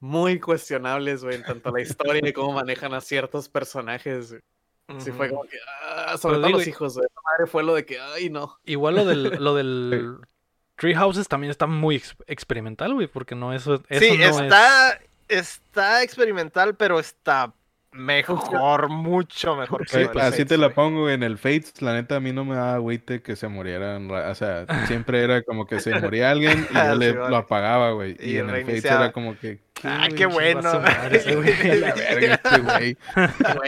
muy 0.00 0.38
cuestionables, 0.40 1.24
güey, 1.24 1.36
en 1.36 1.42
tanto 1.42 1.70
la 1.70 1.80
historia 1.80 2.20
y 2.28 2.32
cómo 2.32 2.52
manejan 2.52 2.92
a 2.94 3.00
ciertos 3.00 3.48
personajes. 3.48 4.30
güey. 4.30 5.00
Sí 5.00 5.10
fue 5.10 5.28
como 5.30 5.42
que, 5.44 5.56
ah, 5.84 6.16
sobre 6.16 6.36
todo 6.36 6.46
digo, 6.46 6.58
los 6.58 6.68
hijos, 6.68 6.94
güey. 6.96 7.08
Madre 7.24 7.50
fue 7.50 7.62
lo 7.64 7.74
de 7.74 7.84
que, 7.84 7.98
ay, 7.98 8.30
no. 8.30 8.56
Igual 8.64 8.94
lo 8.96 9.04
del, 9.04 9.22
lo 9.42 9.54
del 9.56 10.18
Tree 10.76 10.94
Houses 10.94 11.26
también 11.26 11.50
está 11.50 11.66
muy 11.66 11.96
ex- 11.96 12.14
experimental, 12.26 12.94
güey, 12.94 13.06
porque 13.08 13.34
no 13.34 13.52
eso, 13.52 13.82
eso 13.88 14.00
Sí, 14.04 14.16
no 14.18 14.24
es... 14.24 14.38
está, 14.38 15.00
está 15.28 16.02
experimental, 16.04 16.76
pero 16.76 17.00
está 17.00 17.52
mejor, 17.96 18.88
mucho 18.88 19.56
mejor 19.56 19.86
que 19.86 19.92
Sí, 19.92 19.98
así 20.04 20.18
Fates, 20.18 20.46
te 20.46 20.56
la 20.58 20.66
güey. 20.66 20.74
pongo 20.74 21.10
en 21.10 21.22
el 21.22 21.38
Fates, 21.38 21.80
la 21.82 21.94
neta 21.94 22.16
a 22.16 22.20
mí 22.20 22.32
no 22.32 22.44
me 22.44 22.54
daba 22.56 22.74
agüite 22.74 23.22
que 23.22 23.36
se 23.36 23.48
murieran, 23.48 24.08
ra- 24.08 24.30
o 24.30 24.34
sea, 24.34 24.66
siempre 24.86 25.22
era 25.22 25.42
como 25.42 25.66
que 25.66 25.80
se 25.80 25.98
moría 25.98 26.30
alguien 26.30 26.66
y 26.70 26.74
yo 26.74 26.80
Ah, 26.80 26.94
le, 26.94 27.12
lo 27.12 27.36
apagaba, 27.36 27.92
güey, 27.92 28.16
y, 28.20 28.32
Y 28.32 28.38
en 28.38 28.50
el 28.50 28.64
Fates 28.64 28.84
era 28.84 29.12
como 29.12 29.38
que, 29.38 29.60
Ah, 29.84 30.04
güey? 30.06 30.14
qué 30.14 30.26
bueno. 30.26 30.62
güey. 32.64 32.96
Este. 33.16 33.66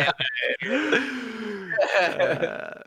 Ah, 2.01 2.81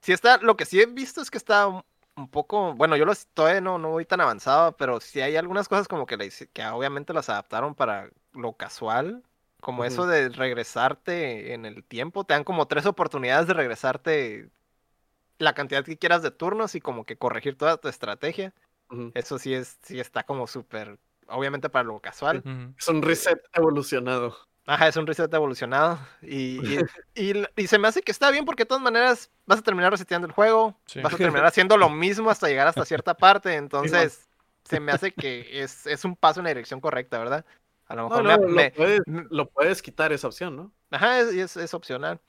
sí 0.00 0.12
está, 0.12 0.38
lo 0.38 0.56
que 0.56 0.64
sí 0.64 0.80
he 0.80 0.86
visto 0.86 1.20
es 1.20 1.30
que 1.30 1.38
está 1.38 1.66
un, 1.68 1.82
poco, 2.30 2.74
bueno, 2.74 2.96
yo 2.96 3.04
lo 3.04 3.12
todavía 3.34 3.60
no, 3.60 3.78
no 3.78 3.90
voy 3.90 4.04
tan 4.04 4.20
avanzado, 4.20 4.76
pero 4.76 5.00
sí 5.00 5.20
hay 5.20 5.36
algunas 5.36 5.68
cosas 5.68 5.88
como 5.88 6.06
que, 6.06 6.16
le 6.16 6.30
que 6.52 6.66
obviamente 6.66 7.12
las 7.12 7.28
adaptaron 7.28 7.74
para 7.74 8.08
lo 8.32 8.52
casual, 8.54 9.22
como 9.64 9.84
eso 9.84 10.06
de 10.06 10.28
regresarte 10.28 11.54
en 11.54 11.66
el 11.66 11.82
tiempo, 11.84 12.24
te 12.24 12.34
dan 12.34 12.44
como 12.44 12.68
tres 12.68 12.86
oportunidades 12.86 13.46
de 13.48 13.54
regresarte 13.54 14.50
la 15.38 15.54
cantidad 15.54 15.84
que 15.84 15.98
quieras 15.98 16.22
de 16.22 16.30
turnos 16.30 16.74
y 16.74 16.80
como 16.80 17.04
que 17.04 17.16
corregir 17.16 17.56
toda 17.56 17.76
tu 17.78 17.88
estrategia. 17.88 18.52
Eso 19.14 19.38
sí 19.38 19.54
es, 19.54 19.78
sí 19.82 19.98
está 19.98 20.24
como 20.24 20.46
súper, 20.46 20.98
obviamente 21.26 21.68
para 21.68 21.84
lo 21.84 21.98
casual. 22.00 22.42
Es 22.78 22.88
un 22.88 23.02
reset 23.02 23.40
evolucionado. 23.52 24.36
Ajá, 24.66 24.88
es 24.88 24.96
un 24.96 25.06
reset 25.06 25.32
evolucionado. 25.32 25.98
Y, 26.22 26.60
y, 27.14 27.30
y- 27.32 27.44
y 27.56 27.66
se 27.66 27.78
me 27.78 27.88
hace 27.88 28.02
que 28.02 28.12
está 28.12 28.30
bien 28.30 28.44
porque 28.44 28.62
de 28.64 28.68
todas 28.68 28.82
maneras 28.82 29.30
vas 29.46 29.58
a 29.58 29.62
terminar 29.62 29.92
reseteando 29.92 30.26
el 30.26 30.32
juego. 30.32 30.74
Sí. 30.86 31.00
Vas 31.00 31.14
a 31.14 31.16
terminar 31.18 31.46
haciendo 31.46 31.76
lo 31.76 31.90
mismo 31.90 32.30
hasta 32.30 32.48
llegar 32.48 32.66
hasta 32.66 32.84
cierta 32.84 33.14
parte. 33.16 33.54
Entonces, 33.56 34.28
se 34.64 34.80
me 34.80 34.92
hace 34.92 35.12
que 35.12 35.62
es, 35.62 35.86
es 35.86 36.04
un 36.04 36.16
paso 36.16 36.40
en 36.40 36.44
la 36.44 36.50
dirección 36.50 36.80
correcta, 36.80 37.18
¿verdad? 37.18 37.44
A 37.86 37.94
lo 37.94 38.04
mejor 38.04 38.24
no, 38.24 38.38
me- 38.48 38.68
lo, 38.70 38.74
puedes, 38.74 39.00
me- 39.06 39.26
lo 39.30 39.48
puedes 39.50 39.82
quitar 39.82 40.12
esa 40.12 40.26
opción, 40.28 40.56
¿no? 40.56 40.72
Ajá, 40.90 41.20
es, 41.20 41.28
es, 41.34 41.56
es 41.56 41.74
opcional. 41.74 42.20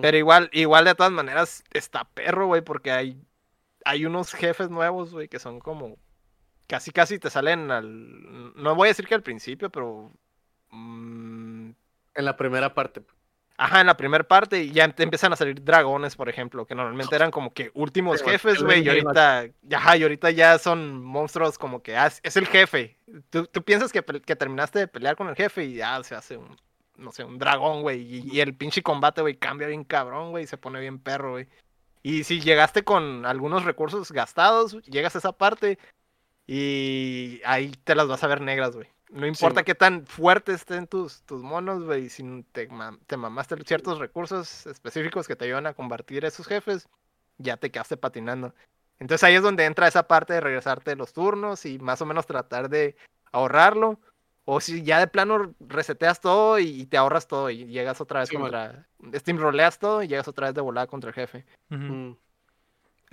Pero 0.00 0.16
igual, 0.16 0.48
igual 0.54 0.86
de 0.86 0.94
todas 0.94 1.12
maneras 1.12 1.62
está 1.70 2.04
perro, 2.04 2.46
güey, 2.46 2.62
porque 2.62 2.90
hay, 2.90 3.20
hay 3.84 4.06
unos 4.06 4.32
jefes 4.32 4.70
nuevos, 4.70 5.12
güey, 5.12 5.28
que 5.28 5.38
son 5.38 5.60
como... 5.60 5.98
Casi, 6.66 6.90
casi 6.90 7.18
te 7.18 7.28
salen 7.28 7.70
al... 7.70 8.54
No 8.56 8.74
voy 8.74 8.86
a 8.88 8.90
decir 8.92 9.06
que 9.06 9.14
al 9.14 9.22
principio, 9.22 9.68
pero... 9.70 10.10
mm, 10.70 11.70
En 12.14 12.24
la 12.24 12.36
primera 12.36 12.72
parte. 12.72 13.02
Ajá, 13.56 13.80
en 13.80 13.86
la 13.86 13.96
primera 13.96 14.24
parte 14.24 14.62
y 14.64 14.72
ya 14.72 14.88
te 14.88 15.04
empiezan 15.04 15.32
a 15.32 15.36
salir 15.36 15.62
dragones, 15.62 16.16
por 16.16 16.28
ejemplo, 16.28 16.66
que 16.66 16.74
normalmente 16.74 17.14
eran 17.14 17.30
como 17.30 17.52
que 17.54 17.70
últimos 17.74 18.20
jefes, 18.32 18.54
güey, 18.64 18.80
y 18.80 18.84
ahorita, 19.12 19.76
ajá, 19.76 19.96
y 19.96 20.02
ahorita 20.02 20.30
ya 20.32 20.58
son 20.58 21.04
monstruos 21.04 21.56
como 21.56 21.80
que 21.82 21.96
ah, 21.96 22.08
es- 22.22 22.36
el 22.36 22.48
jefe. 22.48 22.98
Tú, 23.30 23.46
tú 23.46 23.62
piensas 23.62 23.92
que, 23.92 24.02
que 24.02 24.34
terminaste 24.34 24.80
de 24.80 24.88
pelear 24.88 25.14
con 25.14 25.28
el 25.28 25.36
jefe 25.36 25.64
y 25.66 25.74
ya 25.74 26.02
se 26.02 26.16
hace 26.16 26.36
un, 26.36 26.56
no 26.96 27.12
sé, 27.12 27.22
un 27.22 27.38
dragón, 27.38 27.82
güey, 27.82 28.00
y, 28.02 28.28
y 28.32 28.40
el 28.40 28.54
pinche 28.56 28.82
combate, 28.82 29.20
güey, 29.20 29.36
cambia 29.36 29.68
bien 29.68 29.84
cabrón, 29.84 30.30
güey, 30.32 30.44
y 30.44 30.46
se 30.48 30.58
pone 30.58 30.80
bien 30.80 30.98
perro, 30.98 31.30
güey. 31.32 31.46
Y 32.02 32.24
si 32.24 32.40
llegaste 32.40 32.82
con 32.82 33.24
algunos 33.24 33.64
recursos 33.64 34.10
gastados, 34.10 34.82
llegas 34.82 35.14
a 35.14 35.18
esa 35.18 35.30
parte 35.32 35.78
y 36.46 37.40
ahí 37.44 37.70
te 37.84 37.94
las 37.94 38.08
vas 38.08 38.22
a 38.24 38.26
ver 38.26 38.40
negras, 38.40 38.74
güey. 38.74 38.88
No 39.14 39.28
importa 39.28 39.62
qué 39.62 39.76
tan 39.76 40.06
fuertes 40.06 40.56
estén 40.56 40.88
tus, 40.88 41.22
tus 41.22 41.40
monos, 41.40 41.84
güey, 41.84 42.08
si 42.08 42.44
te, 42.50 42.68
te 43.06 43.16
mamaste 43.16 43.54
ciertos 43.64 44.00
recursos 44.00 44.66
específicos 44.66 45.28
que 45.28 45.36
te 45.36 45.44
ayudan 45.44 45.68
a 45.68 45.72
combatir 45.74 46.24
a 46.24 46.28
esos 46.28 46.48
jefes, 46.48 46.88
ya 47.38 47.56
te 47.56 47.70
quedaste 47.70 47.96
patinando. 47.96 48.52
Entonces 48.98 49.22
ahí 49.22 49.36
es 49.36 49.42
donde 49.42 49.66
entra 49.66 49.86
esa 49.86 50.08
parte 50.08 50.32
de 50.32 50.40
regresarte 50.40 50.96
los 50.96 51.12
turnos 51.12 51.64
y 51.64 51.78
más 51.78 52.02
o 52.02 52.06
menos 52.06 52.26
tratar 52.26 52.68
de 52.68 52.96
ahorrarlo. 53.30 54.00
O 54.46 54.60
si 54.60 54.82
ya 54.82 54.98
de 54.98 55.06
plano 55.06 55.54
reseteas 55.60 56.20
todo 56.20 56.58
y 56.58 56.84
te 56.86 56.96
ahorras 56.96 57.28
todo 57.28 57.50
y 57.50 57.66
llegas 57.66 58.00
otra 58.00 58.20
vez 58.20 58.30
contra. 58.30 58.84
Steam 59.14 59.38
roleas 59.38 59.78
todo 59.78 60.02
y 60.02 60.08
llegas 60.08 60.26
otra 60.26 60.48
vez 60.48 60.54
de 60.56 60.60
volada 60.60 60.88
contra 60.88 61.10
el 61.10 61.14
jefe. 61.14 61.44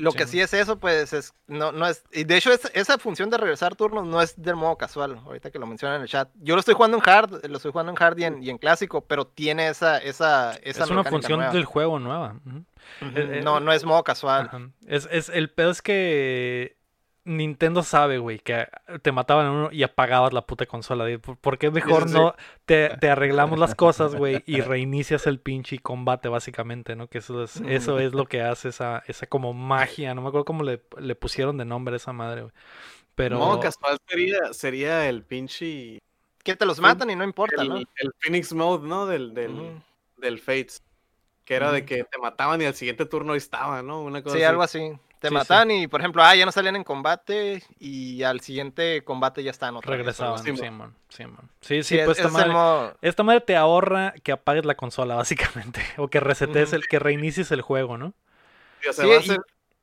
Lo 0.02 0.11
que 0.11 0.28
sí 0.28 0.41
es 0.41 0.53
eso, 0.53 0.80
pues 0.80 1.14
es, 1.14 1.34
no, 1.48 1.72
no 1.72 1.88
es, 1.88 2.03
y 2.11 2.23
de 2.23 2.38
hecho 2.38 2.52
esa 2.52 2.98
función 2.98 3.30
de 3.30 3.38
regresar 3.38 3.76
turnos 3.76 4.06
no 4.07 4.22
es 4.22 4.41
del 4.41 4.56
modo 4.56 4.78
casual, 4.78 5.22
ahorita 5.26 5.52
que 5.52 5.60
lo 5.60 5.68
mencionan 5.68 5.98
en 5.98 6.02
el 6.03 6.07
chat. 6.07 6.30
Yo 6.36 6.56
lo 6.56 6.60
estoy 6.60 6.73
jugando 6.73 6.98
en 6.98 7.03
hard, 7.07 7.45
lo 7.45 7.57
estoy 7.57 7.72
jugando 7.72 7.91
en 7.91 8.02
hard 8.02 8.18
y 8.18 8.23
en, 8.23 8.44
y 8.44 8.49
en 8.49 8.57
clásico, 8.57 9.02
pero 9.02 9.28
tiene 9.28 9.68
esa, 9.69 9.98
esa, 9.99 10.53
esa 10.64 10.84
Es 10.84 10.90
una 10.90 11.03
función 11.03 11.52
del 11.52 11.65
juego 11.65 11.99
nueva. 11.99 12.36
Eh, 13.02 13.11
eh, 13.15 13.41
no, 13.44 13.60
no 13.60 13.72
es 13.72 13.86
modo 13.86 14.03
casual. 14.03 14.73
Es, 14.86 15.07
es, 15.11 15.30
el 15.30 15.49
pedo 15.49 15.72
es 15.72 15.82
que 15.82 16.78
Nintendo 17.23 17.84
sabe, 17.84 18.18
güey, 18.18 18.39
que 18.39 18.68
te 19.03 19.11
mataban 19.11 19.45
a 19.45 19.52
uno 19.52 19.69
y 19.72 19.84
apagabas 19.84 20.34
la 20.34 20.48
puta 20.48 20.65
consola. 20.65 21.06
¿Por 21.19 21.60
qué 21.60 21.69
mejor 21.69 22.10
no 22.10 22.34
te, 22.65 22.89
arreglamos 23.07 23.60
las 23.60 23.76
cosas, 23.76 24.15
güey, 24.15 24.43
y 24.48 24.61
reinicias 24.61 25.27
el 25.27 25.39
pinche 25.39 25.77
combate, 25.80 26.30
básicamente, 26.30 26.95
¿no? 26.95 27.07
Que 27.07 27.19
eso 27.19 27.43
es, 27.43 27.57
eso 27.68 27.99
es 27.99 28.14
lo 28.14 28.26
que 28.26 28.41
hace 28.41 28.69
esa, 28.69 29.03
esa 29.06 29.27
como 29.27 29.53
magia. 29.53 30.15
No 30.15 30.22
me 30.23 30.30
acuerdo 30.30 30.45
cómo 30.45 30.64
le, 30.64 30.80
pusieron 31.15 31.57
de 31.57 31.65
nombre 31.65 31.93
a 31.93 31.98
esa 31.98 32.11
madre, 32.11 32.41
güey. 32.41 32.53
Pero... 33.14 33.38
No, 33.38 33.60
casual 33.60 33.99
sería, 34.07 34.53
sería 34.53 35.07
el 35.07 35.23
pinche... 35.23 35.99
Que 36.43 36.56
te 36.56 36.65
los 36.65 36.80
matan 36.80 37.11
y 37.11 37.15
no 37.15 37.23
importa, 37.23 37.64
¿no? 37.64 37.77
El 37.77 38.11
Phoenix 38.18 38.52
Mode, 38.52 38.88
¿no? 38.88 39.06
Del, 39.06 39.35
del, 39.35 40.39
Fates. 40.39 40.81
Que 41.45 41.53
era 41.53 41.72
de 41.72 41.85
que 41.85 42.03
te 42.03 42.18
mataban 42.18 42.60
y 42.64 42.65
al 42.65 42.73
siguiente 42.73 43.06
turno 43.06 43.35
estaba, 43.35 43.84
¿no? 43.84 44.02
Una 44.02 44.23
cosa 44.23 44.38
sí, 44.38 44.43
algo 44.43 44.64
así. 44.64 44.98
Te 45.22 45.30
matan 45.30 45.69
y, 45.69 45.85
por 45.85 46.02
ejemplo, 46.02 46.23
ah, 46.23 46.35
ya 46.35 46.48
no 46.48 46.52
salían 46.52 46.76
en 46.76 46.84
combate 46.84 47.61
y 47.77 48.23
al 48.23 48.39
siguiente 48.39 49.03
combate 49.03 49.43
ya 49.43 49.52
están 49.52 49.76
otra 49.76 49.95
Regresaban, 49.95 50.43
sí, 50.43 50.52
Sí, 51.61 51.84
sí, 51.84 51.99
pues 52.03 52.18
esta 52.18 52.30
madre, 52.30 52.98
esta 53.03 53.22
madre 53.22 53.41
te 53.41 53.56
ahorra 53.56 54.15
que 54.23 54.31
apagues 54.31 54.65
la 54.65 54.73
consola, 54.73 55.14
básicamente. 55.18 55.80
O 55.98 56.07
que 56.07 56.19
resetes, 56.19 56.73
el, 56.73 56.88
que 56.88 56.98
reinicies 56.98 57.52
el 57.52 57.61
juego, 57.61 57.99
¿no? 57.99 58.15
o 58.89 58.93
sea, 58.93 59.22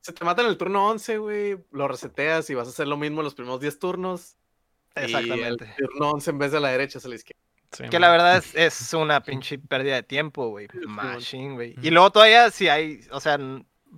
se 0.01 0.11
te 0.11 0.25
matan 0.25 0.45
el 0.47 0.57
turno 0.57 0.89
11, 0.89 1.17
güey, 1.19 1.57
lo 1.71 1.87
reseteas 1.87 2.49
y 2.49 2.55
vas 2.55 2.67
a 2.67 2.71
hacer 2.71 2.89
lo 2.89 2.97
mismo 2.97 3.23
los 3.23 3.33
primeros 3.33 3.61
10 3.61 3.79
turnos. 3.79 4.35
Exactamente. 4.93 5.73
Y 5.77 5.81
el 5.81 5.87
turno 5.87 6.11
11 6.11 6.31
en 6.31 6.37
vez 6.37 6.51
de 6.51 6.59
la 6.59 6.67
derecha 6.67 6.97
es 6.97 7.05
a 7.05 7.07
la 7.07 7.15
izquierda. 7.15 7.89
que 7.89 7.99
la 7.99 8.11
verdad 8.11 8.37
es, 8.37 8.55
es, 8.55 8.93
una 8.93 9.23
pinche 9.23 9.57
pérdida 9.57 9.95
de 9.95 10.03
tiempo, 10.03 10.49
güey. 10.49 10.67
Machine, 10.85 11.53
güey. 11.53 11.75
Y 11.81 11.91
luego 11.91 12.11
todavía 12.11 12.51
si 12.51 12.67
hay, 12.67 13.07
o 13.11 13.21
sea, 13.21 13.37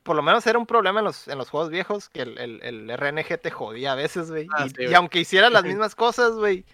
por 0.04 0.16
lo 0.16 0.22
menos 0.22 0.46
era 0.48 0.58
un 0.58 0.66
problema 0.66 1.00
en 1.00 1.06
los, 1.06 1.28
en 1.28 1.38
los 1.38 1.50
juegos 1.50 1.70
viejos 1.70 2.10
que 2.10 2.22
el, 2.22 2.38
el, 2.38 2.62
el 2.64 2.98
RNG 2.98 3.40
te 3.40 3.52
jodía 3.52 3.94
a 3.94 3.96
veces, 3.96 4.32
güey. 4.32 4.48
Ah, 4.56 4.68
y, 4.78 4.94
aunque 4.94 5.20
hicieras 5.20 5.52
las 5.52 5.64
mismas 5.66 5.96
cosas, 5.96 6.34
güey, 6.34 6.66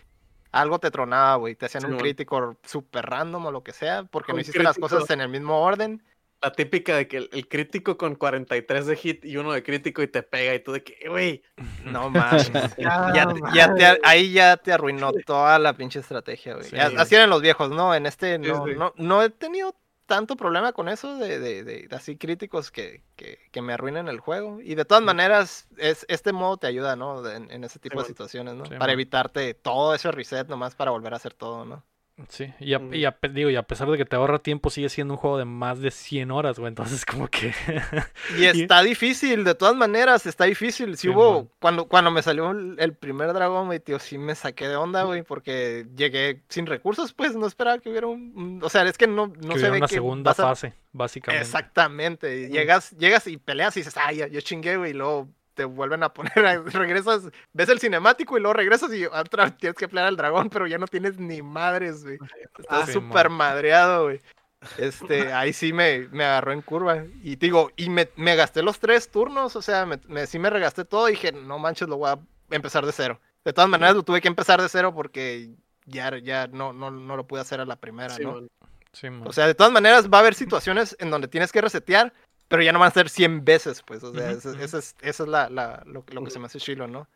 algo 0.52 0.80
te 0.80 0.92
tronaba, 0.92 1.36
güey. 1.36 1.56
Te 1.56 1.66
hacían 1.66 1.86
un 1.86 1.98
crítico 1.98 2.58
super 2.64 3.06
random 3.06 3.48
o 3.48 3.52
lo 3.52 3.64
que 3.64 3.74
sea, 3.74 4.04
porque 4.04 4.34
no 4.34 4.40
hiciste 4.40 4.64
las 4.64 4.78
cosas 4.78 5.10
en 5.10 5.22
el 5.22 5.30
mismo 5.30 5.60
orden. 5.60 6.04
La 6.40 6.52
típica 6.52 6.96
de 6.96 7.08
que 7.08 7.18
el, 7.18 7.48
crítico 7.48 7.98
con 7.98 8.14
43 8.14 8.86
de 8.86 8.96
hit 8.96 9.26
y 9.26 9.38
uno 9.38 9.54
de 9.54 9.64
crítico 9.64 10.04
y 10.04 10.08
te 10.08 10.22
pega 10.22 10.54
y 10.54 10.60
tú 10.60 10.72
de 10.72 10.84
que, 10.84 11.10
güey, 11.10 11.42
no 11.84 12.10
mames. 12.12 12.52
ya, 12.78 13.74
ya 13.76 13.98
ahí 14.04 14.34
ya 14.34 14.56
te 14.58 14.72
arruinó 14.72 15.12
toda 15.26 15.58
la 15.58 15.74
pinche 15.74 16.00
estrategia, 16.00 16.54
güey. 16.54 16.70
Así 16.96 17.16
eran 17.16 17.32
los 17.32 17.42
viejos, 17.42 17.72
¿no? 17.72 17.96
En 17.96 18.06
este 18.06 18.38
no, 18.38 18.68
no, 18.68 18.94
no 18.98 19.24
he 19.24 19.32
tenido 19.32 19.76
tanto 20.08 20.36
problema 20.36 20.74
con 20.74 20.90
eso 20.90 21.18
de, 21.18 21.40
de, 21.40 21.64
de 21.64 21.96
así 21.96 22.18
críticos 22.18 22.72
que, 22.72 23.04
que, 23.16 23.38
que, 23.52 23.62
me 23.62 23.74
arruinen 23.74 24.08
el 24.08 24.20
juego. 24.20 24.60
Y 24.62 24.74
de 24.74 24.86
todas 24.86 25.04
maneras, 25.04 25.68
es, 25.78 26.06
este 26.10 26.34
modo 26.34 26.58
te 26.58 26.66
ayuda, 26.66 26.96
¿no? 26.96 27.30
En, 27.30 27.64
ese 27.64 27.78
tipo 27.78 28.02
de 28.02 28.08
situaciones, 28.08 28.56
¿no? 28.56 28.64
para 28.80 28.94
evitarte 28.94 29.54
todo 29.54 29.94
ese 29.94 30.12
reset 30.12 30.48
nomás 30.48 30.76
para 30.76 30.92
volver 30.92 31.14
a 31.14 31.18
hacer 31.18 31.34
todo, 31.34 31.66
¿no? 31.66 31.84
Sí, 32.30 32.52
y 32.60 32.74
a, 32.74 32.82
y 32.92 33.06
digo, 33.30 33.52
y 33.52 33.56
a 33.56 33.62
pesar 33.62 33.88
de 33.92 33.98
que 33.98 34.06
te 34.06 34.16
ahorra 34.16 34.40
tiempo, 34.40 34.72
sigue 34.72 34.90
siendo 34.90 35.14
un 35.14 35.20
juego 35.20 35.38
de 35.38 35.46
más 35.46 35.80
de 35.80 35.92
100 35.92 36.32
horas, 36.32 36.58
güey. 36.58 36.70
Entonces, 36.70 37.06
como 37.06 37.28
que. 37.28 37.54
y 38.40 38.46
está 38.46 38.82
difícil, 38.82 39.44
de 39.44 39.54
todas 39.54 39.76
maneras, 39.76 40.26
está 40.26 40.46
difícil. 40.46 40.98
Si 40.98 41.10
hubo. 41.10 41.48
Cuando, 41.60 41.88
cuando 41.88 42.10
me 42.10 42.24
salió 42.24 42.50
el 42.50 42.94
primer 42.96 43.34
dragón, 43.34 43.68
güey, 43.68 43.80
tío, 43.80 44.00
sí 44.00 44.18
me 44.18 44.34
saqué 44.34 44.68
de 44.68 44.76
onda, 44.76 45.04
güey, 45.04 45.22
porque 45.22 45.86
llegué 45.96 46.42
sin 46.50 46.66
recursos, 46.66 47.14
pues 47.14 47.36
no 47.36 47.46
esperaba 47.46 47.78
que 47.78 47.90
hubiera 47.92 48.08
un. 48.08 48.62
O 48.64 48.70
sea, 48.70 48.82
es 48.84 48.98
que 48.98 49.06
no, 49.06 49.28
no 49.28 49.56
se 49.56 49.70
ve 49.70 49.78
una 49.78 49.88
segunda 49.88 50.34
fase, 50.34 50.74
básicamente. 50.94 51.46
Exactamente. 51.46 52.50
Llegas, 52.50 52.98
llegas 52.98 53.28
y 53.28 53.38
peleas 53.38 53.78
y 53.78 53.82
dices, 53.82 53.96
ay, 53.96 54.24
yo 54.32 54.42
chingué, 54.42 54.78
güey, 54.78 54.90
y 54.90 54.96
luego 54.96 55.30
te 55.58 55.66
vuelven 55.66 56.04
a 56.04 56.14
poner, 56.14 56.34
regresas, 56.74 57.24
ves 57.52 57.70
el 57.70 57.80
cinemático 57.80 58.38
y 58.38 58.42
luego 58.42 58.54
regresas 58.54 58.94
y 58.94 59.06
otra 59.06 59.46
vez 59.46 59.58
tienes 59.58 59.76
que 59.76 59.90
pelear 59.90 60.08
al 60.08 60.16
dragón, 60.16 60.50
pero 60.50 60.68
ya 60.68 60.78
no 60.78 60.88
tienes 60.88 61.20
ni 61.20 61.42
madres, 61.42 62.04
güey. 62.04 62.20
Estás 62.60 62.94
súper 62.94 63.30
madreado, 63.30 64.06
güey. 64.06 64.22
Este, 64.78 65.34
ahí 65.34 65.52
sí 65.52 65.74
me, 65.74 66.08
me 66.12 66.24
agarró 66.24 66.54
en 66.54 66.62
curva. 66.62 67.04
Y 67.24 67.36
digo, 67.36 67.72
y 67.76 67.90
me, 67.90 68.10
me 68.16 68.36
gasté 68.36 68.62
los 68.62 68.80
tres 68.80 69.10
turnos, 69.10 69.56
o 69.56 69.62
sea, 69.62 69.86
me, 69.86 70.28
sí 70.28 70.40
me 70.40 70.52
regasté 70.52 70.86
todo 70.86 71.10
y 71.10 71.14
dije, 71.14 71.32
no 71.32 71.60
manches, 71.60 71.90
lo 71.90 71.98
voy 71.98 72.12
a 72.12 72.20
empezar 72.52 72.86
de 72.86 72.92
cero. 72.92 73.20
De 73.44 73.52
todas 73.52 73.70
maneras, 73.70 73.96
lo 73.96 74.04
tuve 74.04 74.22
que 74.22 74.28
empezar 74.28 74.62
de 74.62 74.70
cero 74.70 74.94
porque 74.94 75.50
ya, 75.86 76.16
ya 76.20 76.48
no, 76.48 76.72
no, 76.72 76.92
no 76.92 77.18
lo 77.18 77.26
pude 77.26 77.42
hacer 77.42 77.60
a 77.60 77.66
la 77.66 77.78
primera, 77.78 78.16
¿no? 78.20 78.44
o 79.26 79.34
sea, 79.34 79.46
de 79.46 79.54
todas 79.54 79.72
maneras 79.72 80.10
va 80.10 80.18
a 80.18 80.22
haber 80.22 80.34
situaciones 80.34 80.96
en 81.00 81.12
donde 81.12 81.28
tienes 81.28 81.52
que 81.52 81.62
resetear 81.62 82.14
pero 82.48 82.64
ya 82.64 82.72
no 82.72 82.80
van 82.80 82.90
a 82.90 82.94
ser 82.94 83.10
100 83.10 83.44
veces, 83.44 83.84
pues. 83.84 84.04
O 84.04 84.14
sea, 84.14 84.32
esa, 84.32 84.52
es, 84.52 84.96
esa 85.02 85.24
es 85.24 85.30
la, 85.30 85.50
la 85.50 85.84
lo, 85.86 86.06
lo, 86.12 86.24
que 86.24 86.32
se 86.32 86.40
me 86.40 86.46
hace 86.46 86.60
chilo, 86.60 86.88
¿no? 86.88 87.08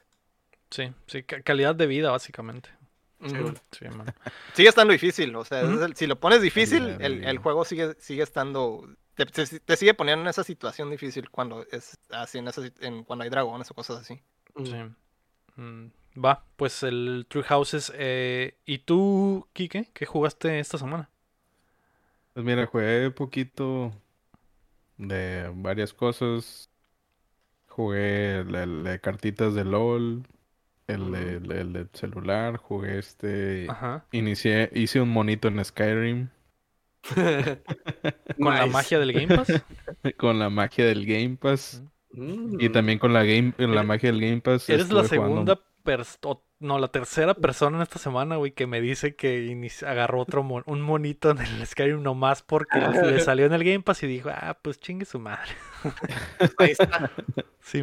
Sí, 0.70 0.94
sí, 1.08 1.24
calidad 1.24 1.76
de 1.76 1.88
vida, 1.88 2.12
básicamente. 2.12 2.70
Sí, 3.24 3.36
sigue 4.54 4.70
estando 4.70 4.94
difícil, 4.94 5.36
o 5.36 5.46
sea, 5.46 5.64
si 5.94 6.08
lo 6.08 6.20
pones 6.20 6.42
difícil, 6.42 6.98
el, 7.00 7.24
el, 7.24 7.38
juego 7.38 7.66
sigue, 7.66 7.94
sigue 8.00 8.24
estando. 8.24 8.88
Te, 9.14 9.26
te, 9.26 9.78
sigue 9.78 9.94
poniendo 9.94 10.24
en 10.24 10.30
esa 10.30 10.44
situación 10.44 10.90
difícil 10.90 11.30
cuando 11.30 11.66
es 11.72 12.00
así, 12.10 12.40
en, 12.40 12.48
esa, 12.48 12.64
en 12.80 13.04
cuando 13.04 13.24
hay 13.24 13.30
dragones 13.30 13.70
o 13.70 13.76
cosas 13.76 14.00
así. 14.00 14.20
Sí. 14.66 14.76
Mm, 15.56 15.88
va, 16.24 16.44
pues 16.56 16.82
el 16.82 17.28
True 17.30 17.44
Houses. 17.44 17.92
Eh, 17.96 18.56
¿Y 18.66 18.80
tú, 18.80 19.48
Kike, 19.54 19.92
qué 19.94 20.06
jugaste 20.08 20.60
esta 20.60 20.80
semana? 20.80 21.10
Pues 22.34 22.44
mira, 22.44 22.66
jugué 22.66 23.12
poquito 23.12 23.94
de 25.02 25.52
varias 25.56 25.94
cosas. 25.94 26.70
Jugué 27.68 28.40
el, 28.40 28.84
de 28.84 29.00
cartitas 29.00 29.54
de 29.54 29.66
LOL, 29.66 30.24
el, 30.88 31.12
de 31.12 31.88
celular, 31.94 32.58
jugué 32.58 33.00
este... 33.00 33.68
Inicié, 34.12 34.70
hice 34.74 35.02
un 35.02 35.10
monito 35.10 35.48
en 35.48 35.64
Skyrim. 35.64 36.30
¿Con 38.38 38.54
la 38.54 38.68
magia 38.68 39.00
del 39.00 39.14
Game 39.14 39.36
Pass? 39.36 39.64
con 40.18 40.38
la 40.38 40.50
magia 40.50 40.86
del 40.86 41.06
Game 41.06 41.38
Pass. 41.38 41.84
Y 42.14 42.70
también 42.70 43.00
con 43.00 43.14
la, 43.14 43.24
game, 43.24 43.54
la 43.58 43.84
magia 43.84 44.12
del 44.12 44.22
Game 44.22 44.42
Pass. 44.42 44.70
Eres 44.70 44.92
la 44.92 45.06
segunda 45.06 45.60
no, 46.62 46.78
la 46.78 46.90
tercera 46.90 47.34
persona 47.34 47.78
en 47.78 47.84
esta 47.84 47.98
semana, 47.98 48.36
güey, 48.36 48.52
que 48.52 48.68
me 48.68 48.80
dice 48.80 49.16
que 49.16 49.70
agarró 49.86 50.22
otro 50.22 50.42
un 50.42 50.82
monito 50.82 51.32
en 51.32 51.40
el 51.40 51.66
Skyrim 51.66 52.04
nomás 52.04 52.44
porque 52.44 52.80
le 52.80 53.20
salió 53.20 53.48
en 53.48 53.54
el 53.54 53.64
Game 53.64 53.82
Pass 53.82 54.04
y 54.04 54.08
dijo, 54.08 54.30
ah, 54.30 54.58
pues 54.62 54.80
chingue 54.80 55.06
su 55.06 55.20
madre. 55.20 55.52
Ahí 56.60 56.72
está. 56.72 57.12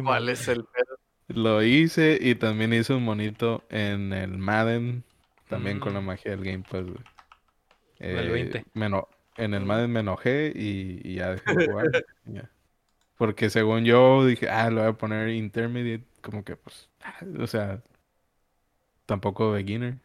¿Cuál 0.01 0.29
es 0.29 0.47
el 0.47 0.63
pedo? 0.63 0.97
Lo 1.27 1.61
hice 1.61 2.17
y 2.19 2.35
también 2.35 2.73
hice 2.73 2.93
un 2.93 3.03
monito 3.03 3.63
en 3.69 4.13
el 4.13 4.37
Madden, 4.37 5.03
también 5.49 5.79
con 5.79 5.93
la 5.93 6.01
mm. 6.01 6.05
magia 6.05 6.31
del 6.31 6.43
Game 6.43 6.63
Pass, 6.63 6.85
güey. 6.85 7.03
el 7.99 8.29
20. 8.29 8.57
Eh, 8.57 8.63
en 9.37 9.53
el 9.53 9.65
Madden 9.65 9.91
me 9.91 9.99
enojé 9.99 10.53
y, 10.55 11.15
ya 11.15 11.31
dejé 11.31 11.53
de 11.53 11.67
jugar. 11.67 11.85
Porque 13.17 13.49
según 13.49 13.83
yo 13.83 14.25
dije, 14.25 14.49
ah, 14.49 14.69
lo 14.69 14.81
voy 14.81 14.89
a 14.89 14.93
poner 14.93 15.27
intermediate, 15.29 16.05
como 16.21 16.45
que 16.45 16.55
pues, 16.55 16.89
ah, 17.03 17.19
o 17.39 17.47
sea, 17.47 17.81
tampoco 19.09 19.51
beginner. 19.51 19.97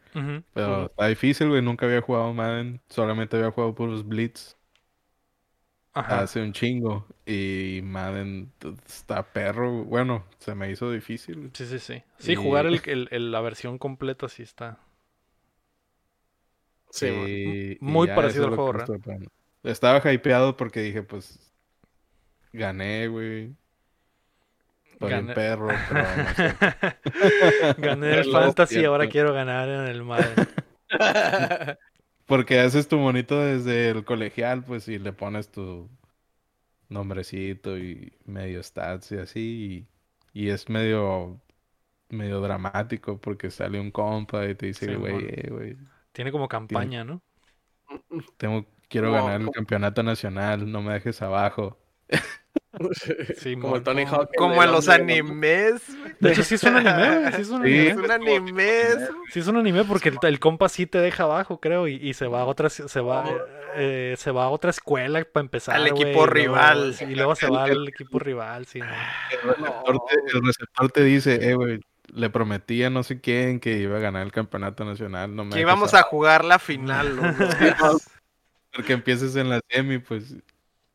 pero 0.53 0.87
está 0.87 1.07
difícil, 1.07 1.49
güey. 1.49 1.61
Nunca 1.61 1.85
había 1.85 2.01
jugado 2.01 2.33
Madden. 2.33 2.81
Solamente 2.89 3.37
había 3.37 3.51
jugado 3.51 3.75
por 3.75 3.87
los 3.87 4.05
Blitz. 4.07 4.57
Hace 5.93 6.41
un 6.41 6.51
chingo. 6.53 7.05
Y 7.25 7.81
Madden 7.83 8.51
está 8.87 9.21
perro. 9.31 9.83
Bueno, 9.85 10.25
se 10.39 10.55
me 10.55 10.71
hizo 10.71 10.91
difícil. 10.91 11.51
Sí, 11.53 11.67
sí, 11.67 11.77
sí. 11.77 12.03
Sí, 12.17 12.35
jugar 12.35 12.65
el, 12.85 13.31
la 13.31 13.41
versión 13.41 13.77
completa 13.77 14.27
sí 14.27 14.41
está. 14.41 14.79
Sí. 16.89 17.77
Muy 17.79 18.07
parecido 18.07 18.47
al 18.47 18.55
juego, 18.55 18.73
¿verdad? 18.73 19.19
Estaba 19.61 20.11
hypeado 20.11 20.57
porque 20.57 20.81
dije, 20.81 21.03
pues. 21.03 21.53
gané, 22.53 23.07
güey. 23.07 23.55
Estoy 25.05 25.19
Gané. 25.21 25.31
en 25.31 25.33
perro, 25.33 25.83
pero 25.87 26.07
no 26.11 26.27
sé. 26.27 26.57
Gané 27.77 28.13
el 28.13 28.25
fantasy, 28.25 28.83
siento. 28.83 28.85
ahora 28.85 29.07
quiero 29.07 29.33
ganar 29.33 29.69
en 29.69 29.87
el 29.87 30.03
Madden. 30.03 30.49
Porque 32.25 32.59
haces 32.59 32.87
tu 32.87 32.97
monito 32.97 33.39
desde 33.39 33.89
el 33.89 34.05
colegial, 34.05 34.63
pues, 34.63 34.87
y 34.87 34.99
le 34.99 35.13
pones 35.13 35.51
tu 35.51 35.89
nombrecito 36.89 37.77
y 37.77 38.13
medio 38.25 38.61
stats 38.63 39.11
y 39.11 39.17
así. 39.17 39.87
Y, 40.33 40.45
y 40.47 40.49
es 40.49 40.69
medio, 40.69 41.41
medio 42.09 42.41
dramático 42.41 43.19
porque 43.21 43.51
sale 43.51 43.79
un 43.81 43.91
compa 43.91 44.45
y 44.47 44.55
te 44.55 44.67
dice, 44.67 44.87
Sí, 44.87 44.95
güey, 44.95 45.15
mon. 45.15 45.29
eh, 45.29 45.49
güey, 45.51 45.77
Tiene 46.13 46.31
como 46.31 46.47
campaña, 46.47 47.03
¿no? 47.03 47.23
tengo, 48.37 48.65
quiero 48.89 49.11
No, 49.11 49.13
ganar 49.13 49.41
el 49.41 49.51
campeonato 49.51 50.03
nacional, 50.03 50.71
no 50.71 50.81
me 50.81 50.93
dejes 50.93 51.21
abajo. 51.21 51.77
Sí, 53.37 53.53
Como 53.55 53.69
mon. 53.69 53.77
el 53.77 53.83
Tony 53.83 54.03
Hawk. 54.05 54.31
como 54.37 54.61
en 54.61 54.69
los 54.71 54.89
animes. 54.89 55.81
De 56.19 56.31
hecho, 56.33 56.43
sí 56.43 56.55
es 56.55 56.63
un 56.63 56.75
anime. 56.75 57.31
Sí 57.31 57.41
es 57.41 57.49
un 57.49 57.63
Sí. 57.63 57.69
anime. 57.69 57.87
Es 57.89 57.95
un 57.97 58.11
anime. 58.11 58.81
eso. 58.81 59.13
Sí 59.31 59.39
es 59.39 59.47
un 59.47 59.55
anime 59.57 59.85
porque 59.85 60.09
el, 60.09 60.17
el 60.23 60.39
compa 60.41 60.67
sí 60.67 60.85
te 60.85 60.97
deja 60.97 61.23
abajo, 61.23 61.61
creo, 61.61 61.87
y, 61.87 61.95
y 61.95 62.13
se 62.13 62.27
va 62.27 62.41
a 62.41 62.45
otra, 62.45 62.69
se 62.69 62.99
va, 62.99 63.23
eh, 63.75 64.15
se 64.17 64.31
va 64.31 64.43
a 64.45 64.49
otra 64.49 64.71
escuela 64.71 65.23
para 65.23 65.45
empezar, 65.45 65.75
Al 65.77 65.87
equipo 65.87 66.01
y 66.09 66.13
luego- 66.13 66.25
rival. 66.27 66.95
y 66.99 67.15
luego 67.15 67.35
se 67.35 67.49
va 67.49 67.63
al 67.63 67.87
equipo 67.87 68.19
rival, 68.19 68.65
sí. 68.65 68.79
¿no? 68.79 68.85
El 69.31 69.55
receptor, 69.55 69.99
te, 70.09 70.37
el 70.37 70.45
receptor 70.45 70.91
te 70.91 71.03
dice, 71.05 71.49
eh, 71.49 71.53
güey, 71.55 71.79
le 72.13 72.29
prometí 72.29 72.83
a 72.83 72.89
no 72.89 73.03
sé 73.03 73.21
quién 73.21 73.61
que 73.61 73.77
iba 73.77 73.95
a 73.95 74.01
ganar 74.01 74.23
el 74.25 74.33
campeonato 74.33 74.83
nacional, 74.83 75.33
no 75.33 75.45
me 75.45 75.55
Que 75.55 75.61
íbamos 75.61 75.93
a 75.93 76.01
jugar 76.03 76.43
la 76.43 76.59
final. 76.59 77.15
los. 77.15 77.25
Porque 78.73 78.91
empieces 78.91 79.37
en 79.37 79.49
la 79.49 79.61
semi, 79.69 79.99
pues, 79.99 80.35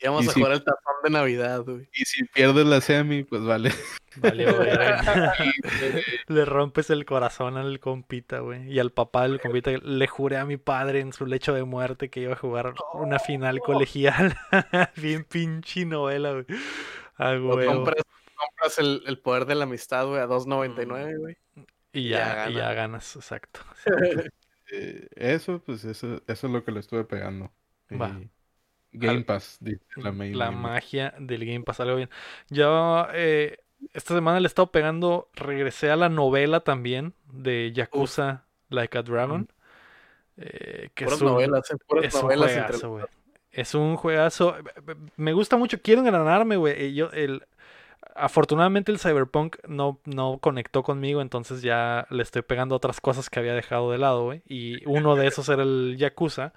Y 0.02 0.06
a 0.06 0.32
si- 0.32 0.40
jugar 0.40 0.52
el 0.52 0.64
tazón 0.64 0.94
de 1.04 1.10
Navidad, 1.10 1.60
güey. 1.62 1.88
y 1.92 2.04
si 2.04 2.24
pierdes 2.24 2.66
la 2.66 2.80
semi, 2.80 3.22
pues 3.24 3.42
vale. 3.44 3.70
Valió, 4.16 4.56
verga. 4.58 5.34
Le 6.28 6.44
rompes 6.44 6.90
el 6.90 7.04
corazón 7.04 7.56
al 7.56 7.78
compita, 7.80 8.40
güey. 8.40 8.72
Y 8.72 8.78
al 8.78 8.90
papá 8.92 9.22
del 9.28 9.40
compita 9.40 9.70
le 9.70 10.06
juré 10.08 10.36
a 10.38 10.44
mi 10.44 10.56
padre 10.56 11.00
en 11.00 11.12
su 11.12 11.26
lecho 11.26 11.52
de 11.54 11.64
muerte 11.64 12.08
que 12.10 12.20
iba 12.20 12.32
a 12.32 12.36
jugar 12.36 12.74
una 12.94 13.18
final 13.18 13.60
colegial. 13.60 14.36
Bien 14.96 15.24
pinche 15.24 15.84
novela, 15.84 16.32
güey. 16.32 16.46
A 17.16 17.32
Lo 17.32 17.54
huevo. 17.56 17.72
compras, 17.74 18.02
compras 18.34 18.78
el, 18.78 19.02
el 19.06 19.18
poder 19.18 19.44
de 19.46 19.54
la 19.54 19.64
amistad, 19.64 20.06
güey, 20.06 20.20
a 20.20 20.26
Mm. 20.26 20.30
2.99, 20.30 21.18
güey. 21.18 21.36
Y 21.92 22.08
ya 22.08 22.18
ya, 22.46 22.50
y 22.50 22.54
ya 22.54 22.60
gana. 22.60 22.74
ganas, 22.74 23.16
exacto. 23.16 23.60
Eh, 24.72 25.08
eso, 25.16 25.60
pues, 25.66 25.84
eso, 25.84 26.22
eso 26.28 26.46
es 26.46 26.52
lo 26.52 26.62
que 26.64 26.70
le 26.70 26.78
estuve 26.78 27.02
pegando. 27.02 27.50
Va. 27.90 28.10
Y 28.20 28.30
Game 28.92 29.24
Pass, 29.24 29.58
dice 29.60 29.84
la 29.96 30.12
main 30.12 30.36
La 30.36 30.50
lane. 30.50 30.56
magia 30.56 31.14
del 31.18 31.44
Game 31.46 31.62
Pass, 31.64 31.80
algo 31.80 31.96
bien. 31.96 32.10
Yo 32.48 33.06
eh, 33.12 33.58
esta 33.94 34.14
semana 34.14 34.40
le 34.40 34.46
he 34.46 34.48
estado 34.48 34.70
pegando, 34.72 35.30
regresé 35.34 35.90
a 35.90 35.96
la 35.96 36.08
novela 36.08 36.60
también 36.60 37.14
de 37.26 37.72
Yakuza 37.72 38.46
Like 38.68 38.98
a 38.98 39.02
Dragon. 39.02 39.48
eh, 40.36 40.90
que 40.94 41.04
Puras 41.04 41.18
es 41.18 41.22
un, 41.22 41.28
novelas, 41.28 41.70
eh, 41.70 41.76
es 42.00 42.22
un 42.22 42.32
juegazo, 42.32 42.90
güey. 42.90 43.06
Es 43.52 43.74
un 43.74 43.96
juegazo. 43.96 44.56
Me 45.16 45.32
gusta 45.32 45.56
mucho. 45.56 45.80
Quiero 45.82 46.02
engranarme, 46.02 46.56
güey. 46.56 46.94
Yo, 46.94 47.10
el, 47.12 47.44
afortunadamente 48.14 48.92
el 48.92 48.98
Cyberpunk 49.00 49.56
no, 49.66 50.00
no 50.04 50.38
conectó 50.40 50.82
conmigo, 50.82 51.20
entonces 51.22 51.62
ya 51.62 52.06
le 52.10 52.22
estoy 52.22 52.42
pegando 52.42 52.76
otras 52.76 53.00
cosas 53.00 53.30
que 53.30 53.40
había 53.40 53.54
dejado 53.54 53.90
de 53.92 53.98
lado, 53.98 54.24
güey. 54.24 54.42
Y 54.46 54.82
uno 54.86 55.16
de 55.16 55.26
esos 55.28 55.48
era 55.48 55.62
el 55.64 55.96
Yakuza. 55.98 56.52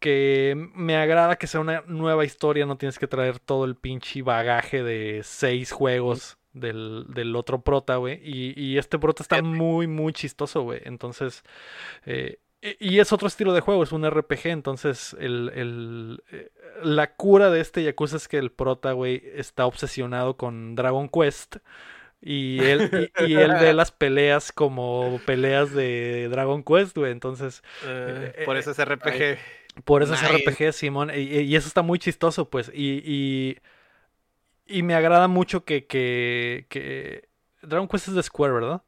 Que 0.00 0.70
me 0.74 0.96
agrada 0.96 1.36
que 1.36 1.46
sea 1.46 1.60
una 1.60 1.84
nueva 1.86 2.24
historia, 2.24 2.66
no 2.66 2.78
tienes 2.78 2.98
que 2.98 3.06
traer 3.06 3.38
todo 3.38 3.64
el 3.66 3.76
pinche 3.76 4.22
bagaje 4.22 4.82
de 4.82 5.20
seis 5.24 5.72
juegos 5.72 6.38
del, 6.54 7.04
del 7.08 7.36
otro 7.36 7.62
prota, 7.62 7.96
güey. 7.96 8.20
Y, 8.24 8.58
y 8.60 8.78
este 8.78 8.98
prota 8.98 9.22
está 9.22 9.42
muy, 9.42 9.86
muy 9.86 10.12
chistoso, 10.14 10.62
güey. 10.62 10.80
Entonces, 10.84 11.44
eh, 12.06 12.38
y 12.78 12.98
es 12.98 13.12
otro 13.12 13.28
estilo 13.28 13.52
de 13.54 13.60
juego, 13.62 13.82
es 13.82 13.92
un 13.92 14.08
RPG, 14.08 14.46
entonces 14.48 15.16
el, 15.18 15.50
el, 15.54 16.22
eh, 16.30 16.50
la 16.82 17.14
cura 17.14 17.50
de 17.50 17.60
este 17.60 17.82
Yakuza 17.82 18.16
es 18.16 18.28
que 18.28 18.38
el 18.38 18.52
prota, 18.52 18.92
güey, 18.92 19.22
está 19.34 19.66
obsesionado 19.66 20.36
con 20.36 20.74
Dragon 20.76 21.08
Quest. 21.08 21.56
Y 22.22 22.64
él, 22.64 22.90
y, 22.92 23.12
y 23.32 23.34
él 23.36 23.56
ve 23.60 23.72
las 23.72 23.92
peleas 23.92 24.52
como 24.52 25.22
peleas 25.24 25.72
de 25.72 26.28
Dragon 26.30 26.62
Quest, 26.64 26.96
güey. 26.96 27.12
Entonces, 27.12 27.62
Eh, 27.82 28.42
por 28.44 28.56
eso 28.56 28.72
es 28.72 28.78
RPG. 28.84 29.38
Por 29.84 30.02
eso 30.02 30.14
es 30.14 30.22
Nice. 30.22 30.22
RPG, 30.22 30.72
Simón. 30.72 31.10
Y, 31.14 31.20
y 31.40 31.56
eso 31.56 31.68
está 31.68 31.82
muy 31.82 31.98
chistoso, 31.98 32.50
pues. 32.50 32.70
Y, 32.74 33.02
y, 33.04 33.58
y 34.66 34.82
me 34.82 34.94
agrada 34.94 35.28
mucho 35.28 35.64
que, 35.64 35.86
que, 35.86 36.66
que 36.68 37.28
Dragon 37.62 37.88
Quest 37.88 38.08
es 38.08 38.14
de 38.14 38.22
Square, 38.22 38.52
¿verdad? 38.54 38.82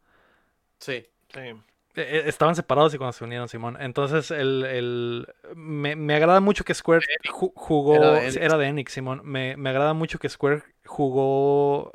Sí. 0.79 1.07
Sí. 1.35 1.63
Eh, 1.95 2.23
Estaban 2.27 2.57
separados 2.57 2.95
y 2.95 2.99
cuando 2.99 3.13
se 3.13 3.25
unieron, 3.25 3.49
Simón. 3.49 3.77
Entonces, 3.81 4.31
el, 4.31 4.65
el- 4.65 5.27
me, 5.55 5.95
me 5.97 6.15
agrada 6.15 6.41
mucho 6.41 6.65
que 6.65 6.75
Square 6.75 7.05
ju- 7.25 7.53
jugó. 7.55 7.95
Era 7.99 8.11
de 8.13 8.27
sí, 8.31 8.39
Enix. 8.39 8.43
Era 8.43 8.57
de 8.59 8.67
Enix, 8.69 8.93
Simón. 8.93 9.21
Me, 9.25 9.57
me 9.57 9.71
agrada 9.71 9.93
mucho 9.95 10.19
que 10.19 10.29
Square 10.29 10.63
jugó. 10.87 11.93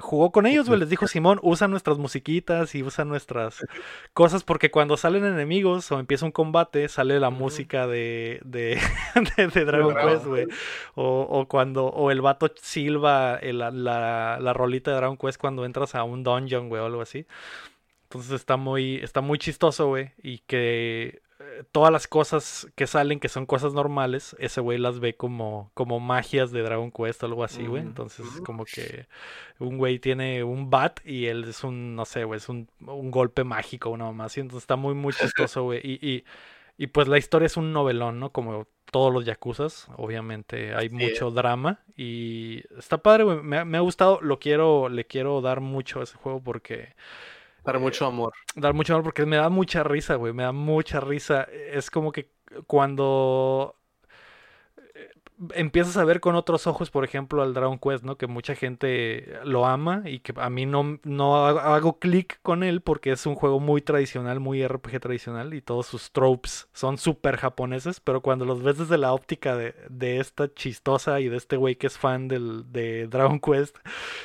Jugó 0.00 0.32
con 0.32 0.46
ellos, 0.46 0.66
güey. 0.68 0.80
Les 0.80 0.88
dijo, 0.90 1.06
Simón, 1.06 1.38
usa 1.42 1.68
nuestras 1.68 1.98
musiquitas 1.98 2.74
y 2.74 2.82
usa 2.82 3.04
nuestras 3.04 3.64
cosas. 4.12 4.42
Porque 4.42 4.70
cuando 4.70 4.96
salen 4.96 5.24
enemigos 5.24 5.90
o 5.92 6.00
empieza 6.00 6.26
un 6.26 6.32
combate, 6.32 6.88
sale 6.88 7.20
la 7.20 7.30
música 7.30 7.86
de, 7.86 8.40
de, 8.44 8.80
de, 9.36 9.46
de 9.48 9.64
Dragon 9.64 9.94
Quest, 9.94 10.26
güey. 10.26 10.46
O, 10.94 11.20
o 11.30 11.46
cuando. 11.46 11.86
O 11.86 12.10
el 12.10 12.20
vato 12.20 12.50
silba 12.60 13.36
el- 13.36 13.58
la, 13.58 13.70
la, 13.70 14.38
la 14.40 14.52
rolita 14.52 14.90
de 14.90 14.96
Dragon 14.96 15.16
Quest 15.16 15.38
cuando 15.40 15.64
entras 15.64 15.94
a 15.94 16.02
un 16.04 16.22
dungeon, 16.24 16.68
güey, 16.68 16.82
o 16.82 16.86
algo 16.86 17.02
así. 17.02 17.26
Entonces 18.04 18.32
está 18.32 18.56
muy, 18.56 18.96
está 18.96 19.20
muy 19.20 19.38
chistoso, 19.38 19.86
güey. 19.88 20.10
Y 20.22 20.38
que 20.38 21.20
todas 21.72 21.92
las 21.92 22.08
cosas 22.08 22.68
que 22.76 22.86
salen, 22.86 23.20
que 23.20 23.28
son 23.28 23.46
cosas 23.46 23.72
normales, 23.74 24.36
ese 24.38 24.60
güey 24.60 24.78
las 24.78 25.00
ve 25.00 25.16
como, 25.16 25.70
como 25.74 26.00
magias 26.00 26.50
de 26.52 26.62
Dragon 26.62 26.90
Quest 26.92 27.22
o 27.22 27.26
algo 27.26 27.44
así, 27.44 27.66
güey. 27.66 27.82
Entonces 27.82 28.26
ujú. 28.26 28.42
como 28.42 28.68
que 28.68 29.08
un 29.58 29.78
güey 29.78 29.98
tiene 29.98 30.44
un 30.44 30.70
bat 30.70 31.00
y 31.04 31.26
él 31.26 31.44
es 31.44 31.64
un, 31.64 31.96
no 31.96 32.04
sé, 32.04 32.24
güey, 32.24 32.38
es 32.38 32.48
un, 32.48 32.68
un 32.86 33.10
golpe 33.10 33.44
mágico, 33.44 33.90
una 33.90 34.04
mamá 34.06 34.24
así. 34.26 34.40
Entonces 34.40 34.64
está 34.64 34.76
muy, 34.76 34.94
muy 34.94 35.12
chistoso, 35.14 35.64
güey. 35.64 35.80
Y, 35.84 36.06
y, 36.08 36.24
y 36.78 36.86
pues 36.88 37.08
la 37.08 37.18
historia 37.18 37.46
es 37.46 37.56
un 37.56 37.72
novelón, 37.72 38.20
¿no? 38.20 38.30
Como 38.32 38.66
todos 38.90 39.12
los 39.12 39.24
yakuzas, 39.24 39.88
obviamente 39.96 40.74
hay 40.74 40.88
mucho 40.90 41.30
drama 41.30 41.80
y 41.96 42.62
está 42.78 42.98
padre, 42.98 43.24
güey. 43.24 43.42
Me, 43.42 43.58
ha- 43.58 43.64
me 43.64 43.78
ha 43.78 43.80
gustado, 43.80 44.20
lo 44.22 44.38
quiero, 44.40 44.88
le 44.88 45.06
quiero 45.06 45.40
dar 45.42 45.60
mucho 45.60 46.00
a 46.00 46.04
ese 46.04 46.16
juego 46.16 46.42
porque 46.42 46.94
Dar 47.64 47.78
mucho 47.78 48.06
amor. 48.06 48.32
dar 48.54 48.74
mucho 48.74 48.94
amor 48.94 49.04
porque 49.04 49.26
me 49.26 49.36
da 49.36 49.48
mucha 49.48 49.82
risa, 49.84 50.16
güey, 50.16 50.32
me 50.32 50.42
da 50.44 50.52
mucha 50.52 51.00
risa. 51.00 51.42
Es 51.44 51.90
como 51.90 52.12
que 52.12 52.30
cuando 52.66 53.76
eh, 54.94 55.08
empiezas 55.54 55.96
a 55.96 56.04
ver 56.04 56.20
con 56.20 56.34
otros 56.34 56.66
ojos, 56.66 56.90
por 56.90 57.04
ejemplo, 57.04 57.42
al 57.42 57.54
Dragon 57.54 57.78
Quest, 57.78 58.04
¿no? 58.04 58.16
Que 58.16 58.26
mucha 58.26 58.54
gente 58.54 59.38
lo 59.44 59.66
ama 59.66 60.02
y 60.06 60.20
que 60.20 60.34
a 60.36 60.50
mí 60.50 60.66
no, 60.66 60.98
no 61.04 61.46
hago, 61.46 61.60
hago 61.60 61.98
clic 61.98 62.40
con 62.42 62.62
él 62.62 62.80
porque 62.82 63.12
es 63.12 63.26
un 63.26 63.34
juego 63.34 63.60
muy 63.60 63.82
tradicional, 63.82 64.40
muy 64.40 64.66
RPG 64.66 65.00
tradicional 65.00 65.54
y 65.54 65.62
todos 65.62 65.86
sus 65.86 66.12
tropes 66.12 66.68
son 66.72 66.98
súper 66.98 67.36
japoneses, 67.36 68.00
pero 68.00 68.20
cuando 68.22 68.44
los 68.44 68.62
ves 68.62 68.78
desde 68.78 68.98
la 68.98 69.12
óptica 69.12 69.56
de, 69.56 69.74
de 69.88 70.18
esta 70.20 70.52
chistosa 70.52 71.20
y 71.20 71.28
de 71.28 71.36
este 71.36 71.56
güey 71.56 71.76
que 71.76 71.86
es 71.86 71.98
fan 71.98 72.28
del, 72.28 72.70
de 72.72 73.06
Dragon 73.06 73.40
Quest 73.40 73.76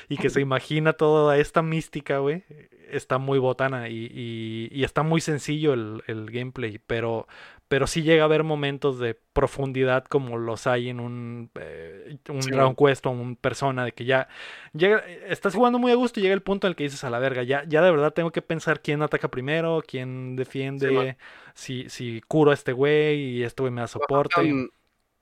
y 0.10 0.18
que 0.18 0.30
se 0.30 0.42
imagina 0.42 0.94
toda 0.94 1.38
esta 1.38 1.62
mística, 1.62 2.18
güey, 2.20 2.44
está 2.92 3.18
muy 3.18 3.40
botana 3.40 3.90
y, 3.90 4.08
y- 4.12 4.70
y 4.72 4.84
está 4.84 5.04
muy 5.04 5.22
sencillo 5.22 5.74
el, 5.74 6.04
el 6.08 6.30
gameplay, 6.32 6.80
pero, 6.86 7.28
pero 7.68 7.88
sí 7.88 8.04
llega 8.04 8.24
a 8.24 8.26
haber 8.26 8.44
momentos 8.44 9.00
de 9.00 9.16
profundidad 9.34 10.06
como 10.06 10.38
los 10.38 10.68
hay 10.68 10.90
en 10.90 11.00
un, 11.00 11.50
eh, 11.56 12.18
un 12.30 12.42
Sí, 12.42 12.52
Dragon 12.52 12.76
Quest 12.76 13.06
o 13.06 13.12
un 13.12 13.36
Persona, 13.36 13.86
de 13.86 13.92
que 13.94 14.06
ya 14.06 14.28
llega, 14.74 15.00
estás 15.28 15.56
jugando 15.56 15.80
muy 15.80 15.92
a 15.92 15.96
gusto 15.96 16.20
y 16.20 16.24
llega 16.24 16.36
el 16.36 16.42
punto 16.44 16.68
en 16.68 16.72
el 16.72 16.76
que 16.76 16.84
dices 16.86 17.04
a 17.04 17.10
la 17.10 17.20
verga, 17.20 17.44
ya, 17.44 17.64
ya 17.68 17.82
de 17.82 17.92
verdad 17.92 18.14
tengo 18.14 18.32
que 18.32 18.42
pensar 18.42 18.82
quién 18.82 19.02
ataca 19.02 19.30
primero, 19.30 19.82
quién 19.86 20.36
defiende, 20.36 21.18
si, 21.54 21.90
si 21.90 22.22
curo 22.28 22.52
a 22.52 22.54
este 22.54 22.74
güey 22.74 23.20
y 23.40 23.44
este 23.44 23.64
güey 23.64 23.74
me 23.74 23.82
da 23.82 23.88
soporte. 23.88 24.36
Tan- 24.36 24.70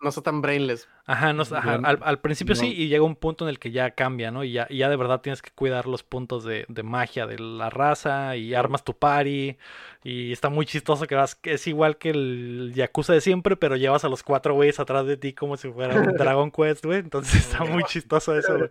no 0.03 0.09
está 0.09 0.21
tan 0.21 0.41
brainless. 0.41 0.87
Ajá, 1.05 1.33
no, 1.33 1.43
ajá, 1.43 1.75
al, 1.83 1.99
al 2.01 2.21
principio 2.21 2.55
sí, 2.55 2.71
y 2.71 2.87
llega 2.87 3.03
un 3.03 3.15
punto 3.15 3.45
en 3.45 3.49
el 3.49 3.59
que 3.59 3.71
ya 3.71 3.91
cambia, 3.91 4.31
¿no? 4.31 4.43
Y 4.43 4.51
ya, 4.53 4.67
y 4.69 4.77
ya 4.77 4.89
de 4.89 4.95
verdad 4.95 5.21
tienes 5.21 5.41
que 5.41 5.51
cuidar 5.51 5.87
los 5.87 6.03
puntos 6.03 6.43
de, 6.43 6.65
de 6.69 6.83
magia 6.83 7.25
de 7.27 7.39
la 7.39 7.69
raza 7.69 8.35
y 8.37 8.53
armas 8.53 8.83
tu 8.83 8.95
party. 8.97 9.57
Y 10.03 10.31
está 10.31 10.49
muy 10.49 10.65
chistoso 10.65 11.07
que 11.07 11.15
vas, 11.15 11.35
que 11.35 11.53
es 11.53 11.67
igual 11.67 11.97
que 11.97 12.11
el 12.11 12.71
Yakuza 12.75 13.13
de 13.13 13.21
siempre, 13.21 13.55
pero 13.57 13.75
llevas 13.75 14.03
a 14.05 14.09
los 14.09 14.23
cuatro 14.23 14.53
güeyes 14.53 14.79
atrás 14.79 15.05
de 15.07 15.17
ti 15.17 15.33
como 15.33 15.57
si 15.57 15.71
fuera 15.71 15.95
un 15.95 16.13
Dragon 16.17 16.51
Quest, 16.51 16.85
güey. 16.85 16.99
Entonces 16.99 17.35
está 17.35 17.63
muy 17.65 17.83
chistoso 17.85 18.37
eso, 18.37 18.57
güey. 18.57 18.69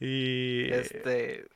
Y 0.00 0.72
Este. 0.72 1.46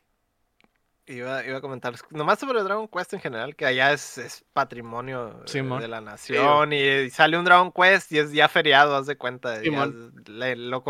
Iba, 1.07 1.45
iba 1.45 1.59
a 1.59 1.61
comentar 1.61 1.93
nomás 2.11 2.39
sobre 2.39 2.63
Dragon 2.63 2.89
Quest 2.89 3.13
en 3.13 3.21
general, 3.21 3.55
que 3.57 3.67
allá 3.67 3.93
es, 3.93 4.17
es 4.17 4.45
patrimonio 4.55 5.43
eh, 5.43 5.49
de 5.83 5.89
la 5.89 6.01
nación 6.01 6.73
y, 6.73 6.79
y 6.83 7.11
sale 7.11 7.37
un 7.39 7.45
Dragon 7.45 7.71
Quest 7.73 8.11
y 8.13 8.19
es 8.19 8.33
ya 8.33 8.49
feriado, 8.49 8.97
haz 8.97 9.07
de 9.07 9.17
cuenta. 9.17 9.59
le- 10.27 10.57
lo 10.57 10.83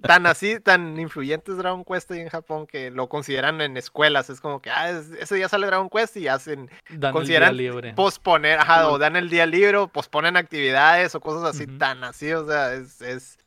tan 0.00 0.26
así, 0.26 0.60
tan 0.60 0.98
influyentes 0.98 1.56
Dragon 1.58 1.84
Quest 1.84 2.10
ahí 2.10 2.20
en 2.20 2.28
Japón 2.30 2.66
que 2.66 2.90
lo 2.90 3.08
consideran 3.10 3.60
en 3.60 3.76
escuelas. 3.76 4.30
Es 4.30 4.40
como 4.40 4.60
que, 4.62 4.70
ah, 4.70 4.90
ese 4.90 5.34
día 5.34 5.48
sale 5.48 5.66
Dragon 5.66 5.90
Quest 5.90 6.16
y 6.16 6.28
hacen, 6.28 6.70
Dan 6.90 7.12
consideran 7.12 7.50
el 7.50 7.58
día 7.58 7.70
libre. 7.70 7.92
posponer, 7.94 8.58
ajá, 8.58 8.88
o 8.88 8.98
dan 8.98 9.14
el 9.16 9.28
día 9.28 9.44
libre, 9.46 9.76
o 9.76 9.88
posponen 9.88 10.36
actividades 10.38 11.14
o 11.14 11.20
cosas 11.20 11.44
así 11.54 11.66
tan 11.66 12.02
así, 12.02 12.32
o 12.32 12.46
sea, 12.46 12.72
es, 12.74 13.00
es 13.02 13.38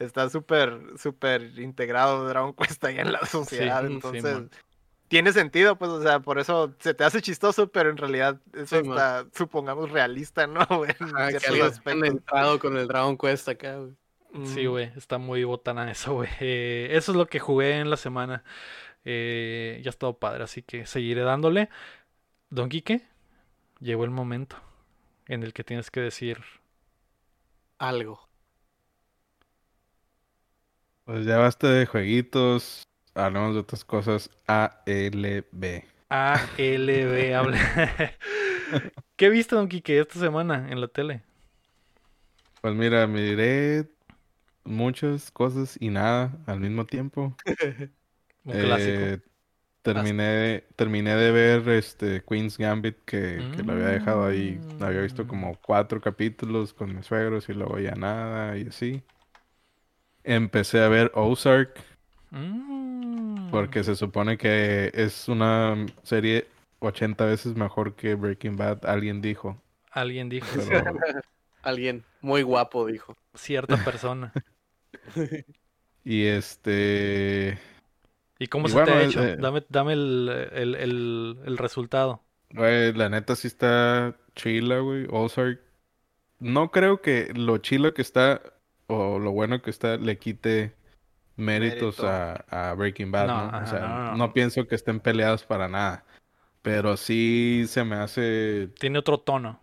está 0.00 0.28
súper, 0.30 0.80
súper 0.98 1.58
integrado 1.60 2.28
Dragon 2.28 2.52
Quest 2.54 2.84
ahí 2.84 2.98
en 2.98 3.12
la 3.12 3.24
sociedad, 3.26 3.86
entonces 3.86 4.22
tiene 5.08 5.32
sentido, 5.32 5.76
pues, 5.76 5.90
o 5.90 6.02
sea, 6.02 6.20
por 6.20 6.38
eso 6.38 6.74
se 6.78 6.94
te 6.94 7.04
hace 7.04 7.20
chistoso, 7.22 7.70
pero 7.70 7.90
en 7.90 7.96
realidad 7.96 8.40
eso 8.52 8.78
está, 8.78 9.26
supongamos, 9.34 9.90
realista, 9.90 10.46
¿no? 10.46 10.60
ah, 11.16 11.28
que 11.30 11.46
alguien 11.46 12.04
entrado 12.04 12.58
con 12.58 12.76
el 12.76 12.88
Dragon 12.88 13.16
Quest 13.16 13.48
acá, 13.48 13.76
güey. 13.76 13.94
Sí, 14.46 14.66
güey, 14.66 14.90
está 14.96 15.18
muy 15.18 15.44
botana 15.44 15.90
eso, 15.90 16.14
güey. 16.14 16.28
Eh, 16.40 16.88
eso 16.92 17.12
es 17.12 17.16
lo 17.16 17.26
que 17.26 17.38
jugué 17.38 17.78
en 17.78 17.90
la 17.90 17.96
semana. 17.96 18.42
Eh, 19.04 19.80
ya 19.82 19.88
ha 19.88 19.90
estado 19.90 20.18
padre, 20.18 20.44
así 20.44 20.62
que 20.62 20.86
seguiré 20.86 21.22
dándole. 21.22 21.68
Don 22.50 22.68
Quique, 22.68 23.02
llegó 23.80 24.04
el 24.04 24.10
momento 24.10 24.56
en 25.26 25.42
el 25.42 25.52
que 25.52 25.64
tienes 25.64 25.90
que 25.90 26.00
decir 26.00 26.42
algo. 27.78 28.28
Pues 31.04 31.26
ya 31.26 31.36
basta 31.36 31.68
de 31.68 31.86
jueguitos, 31.86 32.82
hablamos 33.14 33.54
de 33.54 33.60
otras 33.60 33.84
cosas. 33.84 34.30
ALB. 34.46 35.84
ALB, 36.08 37.34
habla. 37.36 38.06
¿Qué 39.16 39.28
viste, 39.28 39.54
Don 39.54 39.68
Quique, 39.68 39.98
esta 39.98 40.18
semana 40.18 40.68
en 40.70 40.80
la 40.80 40.88
tele? 40.88 41.22
Pues 42.60 42.74
mira, 42.74 43.06
miré 43.06 43.86
muchas 44.64 45.30
cosas 45.30 45.76
y 45.80 45.90
nada 45.90 46.32
al 46.46 46.60
mismo 46.60 46.86
tiempo. 46.86 47.36
Un 48.44 48.52
clásico. 48.52 49.00
Eh, 49.00 49.20
terminé, 49.82 50.64
terminé 50.76 51.14
de 51.14 51.30
ver 51.30 51.68
este 51.68 52.22
Queen's 52.24 52.56
Gambit 52.58 52.96
que, 53.04 53.38
lo 53.64 53.72
había 53.72 53.88
dejado 53.88 54.24
ahí. 54.24 54.60
Había 54.80 55.00
visto 55.00 55.24
mm. 55.24 55.26
como 55.26 55.58
cuatro 55.60 56.00
capítulos 56.00 56.72
con 56.72 56.94
mis 56.94 57.06
suegros 57.06 57.48
y 57.48 57.52
luego 57.52 57.78
ya 57.78 57.94
nada 57.94 58.56
y 58.56 58.68
así. 58.68 59.02
Empecé 60.24 60.80
a 60.82 60.88
ver 60.88 61.12
Ozark. 61.14 61.78
Mm. 62.34 63.50
Porque 63.50 63.84
se 63.84 63.94
supone 63.94 64.36
que 64.36 64.90
es 64.92 65.28
una 65.28 65.86
serie 66.02 66.48
80 66.80 67.24
veces 67.24 67.56
mejor 67.56 67.94
que 67.94 68.14
Breaking 68.16 68.56
Bad, 68.56 68.84
alguien 68.84 69.22
dijo. 69.22 69.62
Alguien 69.90 70.28
dijo. 70.28 70.46
alguien 71.62 72.04
muy 72.20 72.42
guapo 72.42 72.86
dijo. 72.86 73.16
Cierta 73.34 73.82
persona. 73.84 74.32
y 76.04 76.24
este. 76.24 77.58
¿Y 78.40 78.48
cómo 78.48 78.68
se 78.68 78.82
te 78.82 78.90
ha 78.90 79.02
hecho? 79.02 79.22
Eh, 79.22 79.36
dame, 79.38 79.64
dame 79.68 79.92
el, 79.92 81.38
el, 81.44 81.56
resultado. 81.56 82.20
la 82.50 83.08
neta 83.08 83.36
sí 83.36 83.46
está 83.46 84.16
chila, 84.34 84.80
güey. 84.80 85.06
Ozark. 85.08 85.60
No 86.40 86.72
creo 86.72 87.00
que 87.00 87.32
lo 87.32 87.58
chilo 87.58 87.94
que 87.94 88.02
está 88.02 88.42
o 88.88 89.20
lo 89.20 89.30
bueno 89.30 89.62
que 89.62 89.70
está 89.70 89.96
le 89.96 90.18
quite 90.18 90.74
méritos 91.36 92.00
a, 92.00 92.74
Breaking 92.76 93.10
Bad, 93.10 93.26
no, 93.26 93.58
O 93.58 93.66
sea, 93.66 94.14
no, 94.16 94.32
pienso 94.32 94.66
que 94.66 94.74
estén 94.74 95.00
peleados 95.00 95.44
para 95.44 95.68
nada. 95.68 96.04
Pero 96.62 96.96
sí 96.96 97.64
se 97.68 97.84
me 97.84 97.96
hace. 97.96 98.70
Tiene 98.78 98.98
otro 98.98 99.18
tono. 99.18 99.60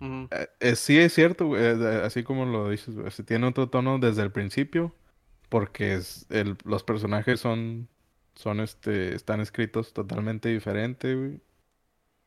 Eh, 0.00 0.48
eh, 0.60 0.76
sí 0.76 0.98
es 0.98 1.14
cierto, 1.14 1.56
eh, 1.58 2.02
así 2.04 2.22
como 2.22 2.44
lo 2.44 2.70
dices, 2.70 2.94
tiene 3.26 3.46
otro 3.46 3.68
tono 3.68 3.98
desde 3.98 4.22
el 4.22 4.30
principio, 4.30 4.94
porque 5.48 5.94
es 5.94 6.26
el, 6.30 6.56
los 6.64 6.82
personajes 6.82 7.40
son, 7.40 7.88
son 8.34 8.60
este, 8.60 9.14
están 9.14 9.40
escritos 9.40 9.92
totalmente 9.92 10.48
diferente, 10.48 11.40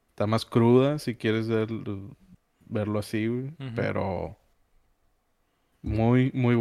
Está 0.09 0.27
más 0.27 0.45
cruda, 0.45 0.99
si 0.99 1.15
quieres 1.15 1.47
verlo 1.47 2.99
así, 2.99 3.30
pero 3.73 4.38
muy, 5.81 6.30
muy 6.34 6.55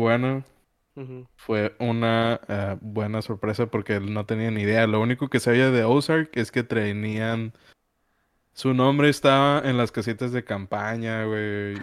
Fue 1.36 1.74
una 1.78 2.40
buena 2.80 3.22
sorpresa 3.22 3.66
porque 3.66 4.00
no 4.00 4.26
tenía 4.26 4.50
ni 4.50 4.62
idea. 4.62 4.86
Lo 4.86 5.00
único 5.00 5.28
que 5.28 5.40
sabía 5.40 5.70
de 5.70 5.84
Ozark 5.84 6.30
es 6.34 6.50
que 6.50 6.62
tenían 6.62 7.52
su 8.58 8.74
nombre 8.74 9.08
estaba 9.08 9.62
en 9.64 9.76
las 9.76 9.92
casitas 9.92 10.32
de 10.32 10.42
campaña, 10.42 11.22
güey. 11.22 11.74
de, 11.74 11.78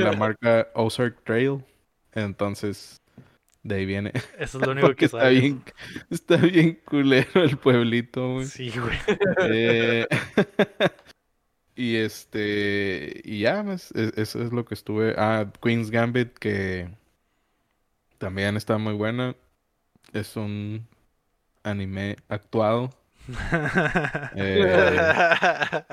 la, 0.00 0.14
marca 0.16 0.68
Ozark 0.74 1.24
Trail. 1.24 1.64
Entonces, 2.12 3.02
de 3.64 3.74
ahí 3.74 3.84
viene. 3.84 4.12
Eso 4.38 4.60
es 4.60 4.64
lo 4.64 4.70
único 4.70 4.94
que 4.94 5.06
está 5.06 5.26
bien, 5.26 5.60
está 6.08 6.36
bien 6.36 6.78
culero 6.84 7.42
el 7.42 7.56
pueblito, 7.56 8.34
güey. 8.34 8.46
Sí, 8.46 8.72
güey. 8.78 8.96
Eh, 9.50 10.06
y 11.74 11.96
este. 11.96 13.22
Y 13.24 13.40
ya, 13.40 13.64
pues, 13.64 13.90
e, 13.92 14.12
eso 14.14 14.40
es 14.40 14.52
lo 14.52 14.64
que 14.64 14.74
estuve. 14.74 15.16
Ah, 15.18 15.50
Queen's 15.60 15.90
Gambit, 15.90 16.38
que 16.38 16.90
también 18.18 18.56
está 18.56 18.78
muy 18.78 18.94
buena. 18.94 19.34
Es 20.12 20.36
un 20.36 20.86
anime 21.62 22.16
actuado 22.28 22.90
eh, 24.36 25.84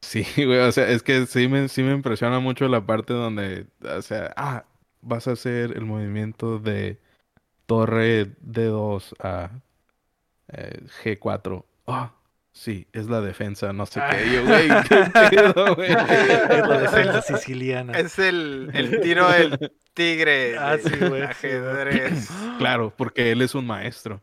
sí, 0.00 0.24
güey, 0.36 0.58
o 0.60 0.72
sea, 0.72 0.88
es 0.88 1.02
que 1.02 1.26
sí 1.26 1.48
me, 1.48 1.68
sí 1.68 1.82
me 1.82 1.92
impresiona 1.92 2.38
mucho 2.38 2.68
la 2.68 2.84
parte 2.84 3.12
donde, 3.12 3.66
o 3.82 4.02
sea, 4.02 4.32
ah, 4.36 4.64
vas 5.00 5.26
a 5.26 5.32
hacer 5.32 5.76
el 5.76 5.84
movimiento 5.84 6.58
de 6.58 7.00
torre 7.66 8.36
D2 8.40 9.14
a 9.20 9.50
eh, 10.52 10.80
G4. 11.02 11.64
Ah, 11.88 12.12
sí, 12.52 12.86
es 12.92 13.08
la 13.08 13.20
defensa, 13.20 13.72
no 13.72 13.86
sé 13.86 14.00
qué. 14.10 14.32
Yo, 14.32 14.44
güey, 14.44 14.68
qué 14.88 15.52
güey. 15.74 15.90
Es 15.90 16.68
la 16.68 16.78
defensa 16.78 17.22
siciliana. 17.22 17.98
Es 17.98 18.18
el, 18.20 18.70
el 18.74 19.00
tiro 19.00 19.28
del 19.28 19.72
tigre 19.96 20.58
ah, 20.58 20.76
sí, 20.80 20.90
güey. 21.08 21.22
ajedrez. 21.22 22.30
Claro, 22.56 22.90
porque 22.96 23.32
él 23.32 23.42
es 23.42 23.54
un 23.54 23.66
maestro. 23.66 24.22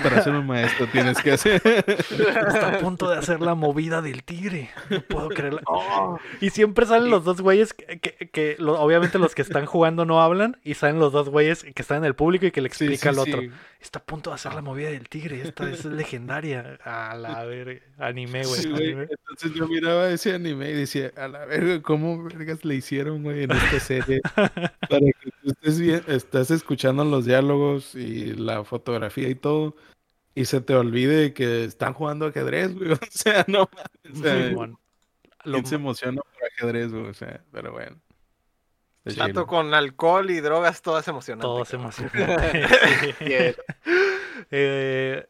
Para 0.00 0.22
ser 0.22 0.32
un 0.34 0.46
maestro 0.46 0.86
tienes 0.86 1.20
que 1.20 1.32
hacer. 1.32 1.60
Está 1.88 2.76
a 2.76 2.78
punto 2.78 3.10
de 3.10 3.18
hacer 3.18 3.40
la 3.40 3.56
movida 3.56 4.00
del 4.00 4.22
tigre. 4.22 4.70
No 4.90 5.00
puedo 5.00 5.28
creerlo. 5.30 5.60
Oh. 5.76 6.18
Y 6.40 6.50
siempre 6.50 6.86
salen 6.86 7.10
los 7.10 7.24
dos 7.24 7.40
güeyes 7.40 7.74
que, 7.74 7.98
que, 7.98 8.56
obviamente 8.60 9.18
los 9.18 9.34
que 9.34 9.42
están 9.42 9.66
jugando 9.66 10.04
no 10.04 10.22
hablan 10.22 10.56
y 10.62 10.74
salen 10.74 10.98
los 10.98 11.12
dos 11.12 11.28
güeyes 11.28 11.64
que 11.64 11.82
están 11.82 11.98
en 11.98 12.04
el 12.04 12.14
público 12.14 12.46
y 12.46 12.52
que 12.52 12.60
le 12.60 12.68
explica 12.68 13.08
al 13.08 13.18
otro. 13.18 13.42
Está 13.80 13.98
a 13.98 14.02
punto 14.02 14.30
de 14.30 14.36
hacer 14.36 14.54
la 14.54 14.62
movida 14.62 14.90
del 14.90 15.08
tigre. 15.08 15.42
Esta 15.42 15.68
es 15.68 15.84
legendaria. 15.84 16.78
A 16.84 17.14
la 17.16 17.44
verga. 17.44 17.80
Anime, 17.98 18.44
güey. 18.44 18.62
Entonces 18.64 19.52
yo 19.54 19.68
miraba 19.68 20.08
ese 20.08 20.34
anime 20.34 20.70
y 20.70 20.74
decía, 20.74 21.12
a 21.16 21.28
la 21.28 21.44
verga, 21.44 21.82
¿cómo 21.82 22.22
vergas 22.24 22.64
le 22.64 22.76
hicieron, 22.76 23.22
güey, 23.22 23.44
en 23.44 23.50
esta 23.50 23.80
serie? 23.80 24.20
que 25.12 25.30
tú 25.42 25.50
estés 25.50 25.78
bien, 25.78 26.02
estás 26.06 26.50
escuchando 26.50 27.04
los 27.04 27.24
diálogos 27.24 27.94
y 27.94 28.34
la 28.34 28.64
fotografía 28.64 29.28
y 29.28 29.34
todo, 29.34 29.76
y 30.34 30.46
se 30.46 30.60
te 30.60 30.74
olvide 30.74 31.32
que 31.32 31.64
están 31.64 31.94
jugando 31.94 32.26
ajedrez, 32.26 32.74
güey. 32.74 32.92
O 32.92 32.98
sea, 33.10 33.44
no 33.48 33.62
o 33.62 33.68
sea, 34.14 35.64
se 35.64 35.74
emociona 35.74 36.22
por 36.22 36.44
ajedrez, 36.44 36.92
güey? 36.92 37.06
O 37.06 37.14
sea, 37.14 37.44
pero 37.52 37.72
bueno. 37.72 38.00
Chato 39.06 39.46
con 39.46 39.74
alcohol 39.74 40.30
y 40.30 40.40
drogas, 40.40 40.80
todo 40.80 40.98
es 40.98 41.06
emocionante. 41.08 41.42
Todo 41.42 41.62
es 41.62 41.74
emocionante. 41.74 43.56
Eh, 44.50 45.26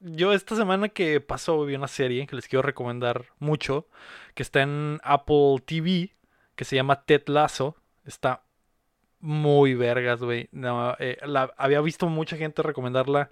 yo 0.00 0.32
esta 0.32 0.56
semana 0.56 0.88
que 0.88 1.20
pasó 1.20 1.64
vi 1.64 1.74
una 1.74 1.88
serie 1.88 2.26
que 2.26 2.36
les 2.36 2.48
quiero 2.48 2.62
recomendar 2.62 3.26
mucho, 3.38 3.88
que 4.34 4.42
está 4.42 4.62
en 4.62 5.00
Apple 5.02 5.62
TV, 5.64 6.16
que 6.56 6.64
se 6.64 6.76
llama 6.76 7.04
Ted 7.04 7.22
Lasso. 7.26 7.76
Está 8.04 8.44
muy 9.20 9.74
vergas, 9.74 10.20
güey. 10.20 10.48
No, 10.52 10.96
eh, 10.98 11.18
había 11.56 11.80
visto 11.80 12.08
mucha 12.08 12.36
gente 12.36 12.62
recomendarla. 12.62 13.30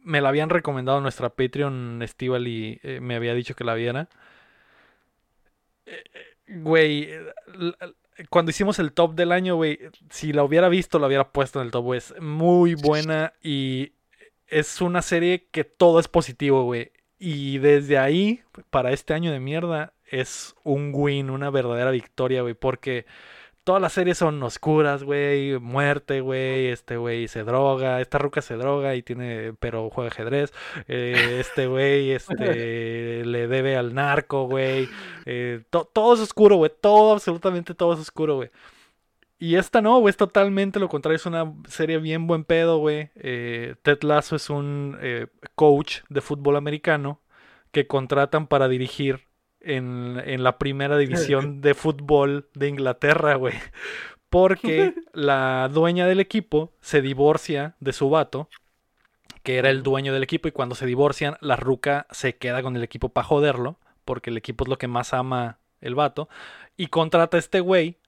Me 0.00 0.20
la 0.20 0.28
habían 0.28 0.50
recomendado 0.50 1.00
nuestra 1.00 1.30
Patreon 1.30 2.02
Estival 2.02 2.46
y 2.46 2.80
eh, 2.82 3.00
me 3.00 3.16
había 3.16 3.34
dicho 3.34 3.54
que 3.54 3.64
la 3.64 3.74
viera. 3.74 4.08
Eh, 5.86 6.02
güey, 6.48 7.10
cuando 8.28 8.50
hicimos 8.50 8.78
el 8.78 8.92
top 8.92 9.14
del 9.14 9.32
año, 9.32 9.56
güey, 9.56 9.78
si 10.10 10.32
la 10.32 10.44
hubiera 10.44 10.68
visto, 10.68 10.98
la 10.98 11.06
hubiera 11.06 11.30
puesto 11.32 11.60
en 11.60 11.66
el 11.66 11.72
top, 11.72 11.84
güey. 11.84 11.98
Es 11.98 12.14
muy 12.20 12.74
buena 12.74 13.32
y 13.42 13.92
es 14.48 14.80
una 14.80 15.02
serie 15.02 15.46
que 15.50 15.64
todo 15.64 16.00
es 16.00 16.08
positivo, 16.08 16.64
güey. 16.64 16.92
Y 17.18 17.58
desde 17.58 17.98
ahí, 17.98 18.42
para 18.70 18.92
este 18.92 19.14
año 19.14 19.32
de 19.32 19.40
mierda, 19.40 19.94
es 20.04 20.54
un 20.62 20.92
win, 20.94 21.30
una 21.30 21.50
verdadera 21.50 21.90
victoria, 21.90 22.42
güey. 22.42 22.54
Porque 22.54 23.06
todas 23.64 23.80
las 23.80 23.94
series 23.94 24.18
son 24.18 24.42
oscuras, 24.42 25.02
güey, 25.02 25.58
muerte, 25.58 26.20
güey, 26.20 26.68
este 26.68 26.98
güey 26.98 27.28
se 27.28 27.44
droga, 27.44 28.00
esta 28.00 28.18
ruca 28.18 28.42
se 28.42 28.56
droga 28.56 28.94
y 28.94 29.02
tiene, 29.02 29.54
pero 29.58 29.90
juega 29.90 30.10
ajedrez, 30.10 30.52
eh, 30.86 31.38
este 31.40 31.66
güey, 31.68 32.12
este, 32.12 33.24
le 33.24 33.48
debe 33.48 33.76
al 33.76 33.94
narco, 33.94 34.46
güey, 34.46 34.88
eh, 35.24 35.62
todo 35.70 36.14
es 36.14 36.20
oscuro, 36.20 36.56
güey, 36.56 36.70
todo, 36.80 37.14
absolutamente 37.14 37.74
todo 37.74 37.94
es 37.94 38.00
oscuro, 38.00 38.36
güey. 38.36 38.50
y 39.38 39.56
esta 39.56 39.82
no, 39.82 39.98
güey, 39.98 40.10
es 40.10 40.16
totalmente 40.16 40.78
lo 40.80 40.88
contrario. 40.88 41.16
Es 41.16 41.26
una 41.26 41.52
serie 41.68 41.98
bien 41.98 42.26
buen 42.26 42.44
pedo, 42.44 42.78
güey. 42.78 43.10
Eh, 43.16 43.76
Ted 43.82 44.02
Lasso 44.02 44.36
es 44.36 44.50
un 44.50 44.98
coach 45.54 46.00
de 46.08 46.20
fútbol 46.20 46.56
americano 46.56 47.20
que 47.72 47.86
contratan 47.86 48.46
para 48.46 48.68
dirigir 48.68 49.26
en, 49.64 50.20
en 50.24 50.42
la 50.42 50.58
primera 50.58 50.96
división 50.96 51.60
de 51.60 51.74
fútbol 51.74 52.48
de 52.54 52.68
Inglaterra, 52.68 53.34
güey. 53.34 53.54
Porque 54.28 54.94
la 55.12 55.68
dueña 55.72 56.06
del 56.06 56.20
equipo 56.20 56.72
se 56.80 57.02
divorcia 57.02 57.76
de 57.80 57.92
su 57.92 58.10
vato, 58.10 58.48
que 59.42 59.56
era 59.56 59.70
el 59.70 59.82
dueño 59.82 60.12
del 60.12 60.22
equipo, 60.22 60.48
y 60.48 60.52
cuando 60.52 60.74
se 60.74 60.86
divorcian, 60.86 61.36
la 61.40 61.56
ruca 61.56 62.06
se 62.10 62.36
queda 62.36 62.62
con 62.62 62.76
el 62.76 62.82
equipo 62.82 63.10
para 63.10 63.26
joderlo, 63.26 63.78
porque 64.04 64.30
el 64.30 64.36
equipo 64.36 64.64
es 64.64 64.68
lo 64.68 64.78
que 64.78 64.88
más 64.88 65.14
ama 65.14 65.58
el 65.80 65.94
vato, 65.94 66.28
y 66.76 66.86
contrata 66.86 67.36
a 67.36 67.40
este 67.40 67.60
güey 67.60 67.98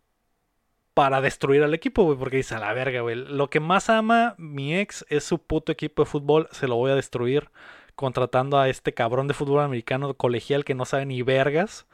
para 0.94 1.20
destruir 1.20 1.62
al 1.62 1.74
equipo, 1.74 2.04
güey, 2.04 2.16
porque 2.16 2.38
dice, 2.38 2.54
a 2.54 2.58
la 2.58 2.72
verga, 2.72 3.02
güey, 3.02 3.16
lo 3.16 3.50
que 3.50 3.60
más 3.60 3.90
ama 3.90 4.34
mi 4.38 4.74
ex 4.74 5.04
es 5.10 5.24
su 5.24 5.38
puto 5.38 5.70
equipo 5.70 6.02
de 6.02 6.06
fútbol, 6.06 6.48
se 6.52 6.66
lo 6.66 6.76
voy 6.76 6.90
a 6.90 6.94
destruir 6.94 7.50
contratando 7.96 8.58
a 8.58 8.68
este 8.68 8.94
cabrón 8.94 9.26
de 9.26 9.34
fútbol 9.34 9.60
americano 9.60 10.14
colegial 10.14 10.64
que 10.64 10.74
no 10.74 10.84
sabe 10.84 11.06
ni 11.06 11.22
vergas 11.22 11.86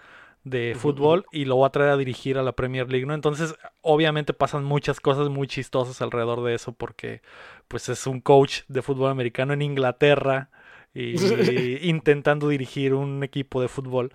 de 0.45 0.75
fútbol 0.77 1.25
y 1.31 1.45
lo 1.45 1.57
voy 1.57 1.67
a 1.67 1.71
traer 1.71 1.91
a 1.91 1.97
dirigir 1.97 2.37
a 2.37 2.43
la 2.43 2.53
Premier 2.53 2.91
League, 2.91 3.07
¿no? 3.07 3.15
Entonces, 3.15 3.55
obviamente 3.81 4.33
pasan 4.33 4.65
muchas 4.65 4.99
cosas 4.99 5.29
muy 5.29 5.47
chistosas 5.47 6.03
alrededor 6.03 6.43
de 6.43 6.55
eso 6.55 6.73
porque 6.73 7.23
pues 7.69 7.89
es 7.89 8.07
un 8.07 8.21
coach 8.21 8.63
de 8.67 8.83
fútbol 8.83 9.11
americano 9.11 9.53
en 9.53 9.63
Inglaterra 9.63 10.51
y, 10.93 11.15
intentando 11.89 12.49
dirigir 12.49 12.93
un 12.95 13.23
equipo 13.23 13.63
de 13.63 13.69
fútbol 13.69 14.13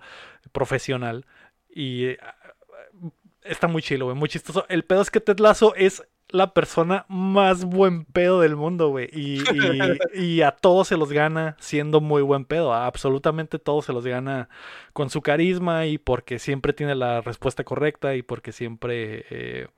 profesional 0.52 1.24
y 1.74 2.16
está 3.42 3.66
muy 3.66 3.82
chilo, 3.82 4.06
güey, 4.06 4.16
muy 4.16 4.28
chistoso. 4.28 4.66
El 4.68 4.84
pedo 4.84 5.00
es 5.00 5.10
que 5.10 5.20
Ted 5.20 5.38
Lasso 5.38 5.74
es 5.74 6.02
la 6.30 6.52
persona 6.52 7.06
más 7.08 7.64
buen 7.64 8.04
pedo 8.04 8.40
del 8.40 8.56
mundo, 8.56 8.88
güey. 8.88 9.08
Y, 9.12 9.42
y, 10.14 10.42
a 10.42 10.52
todos 10.52 10.88
se 10.88 10.96
los 10.96 11.12
gana 11.12 11.56
siendo 11.58 12.00
muy 12.00 12.22
buen 12.22 12.44
pedo. 12.44 12.72
A 12.72 12.86
absolutamente 12.86 13.58
todos 13.58 13.86
se 13.86 13.92
los 13.92 14.04
gana 14.06 14.48
con 14.92 15.10
su 15.10 15.22
carisma 15.22 15.86
y 15.86 15.98
porque 15.98 16.38
siempre 16.38 16.72
tiene 16.72 16.94
la 16.94 17.20
respuesta 17.20 17.64
correcta 17.64 18.14
y 18.14 18.22
porque 18.22 18.52
siempre 18.52 19.24
eh, 19.30 19.68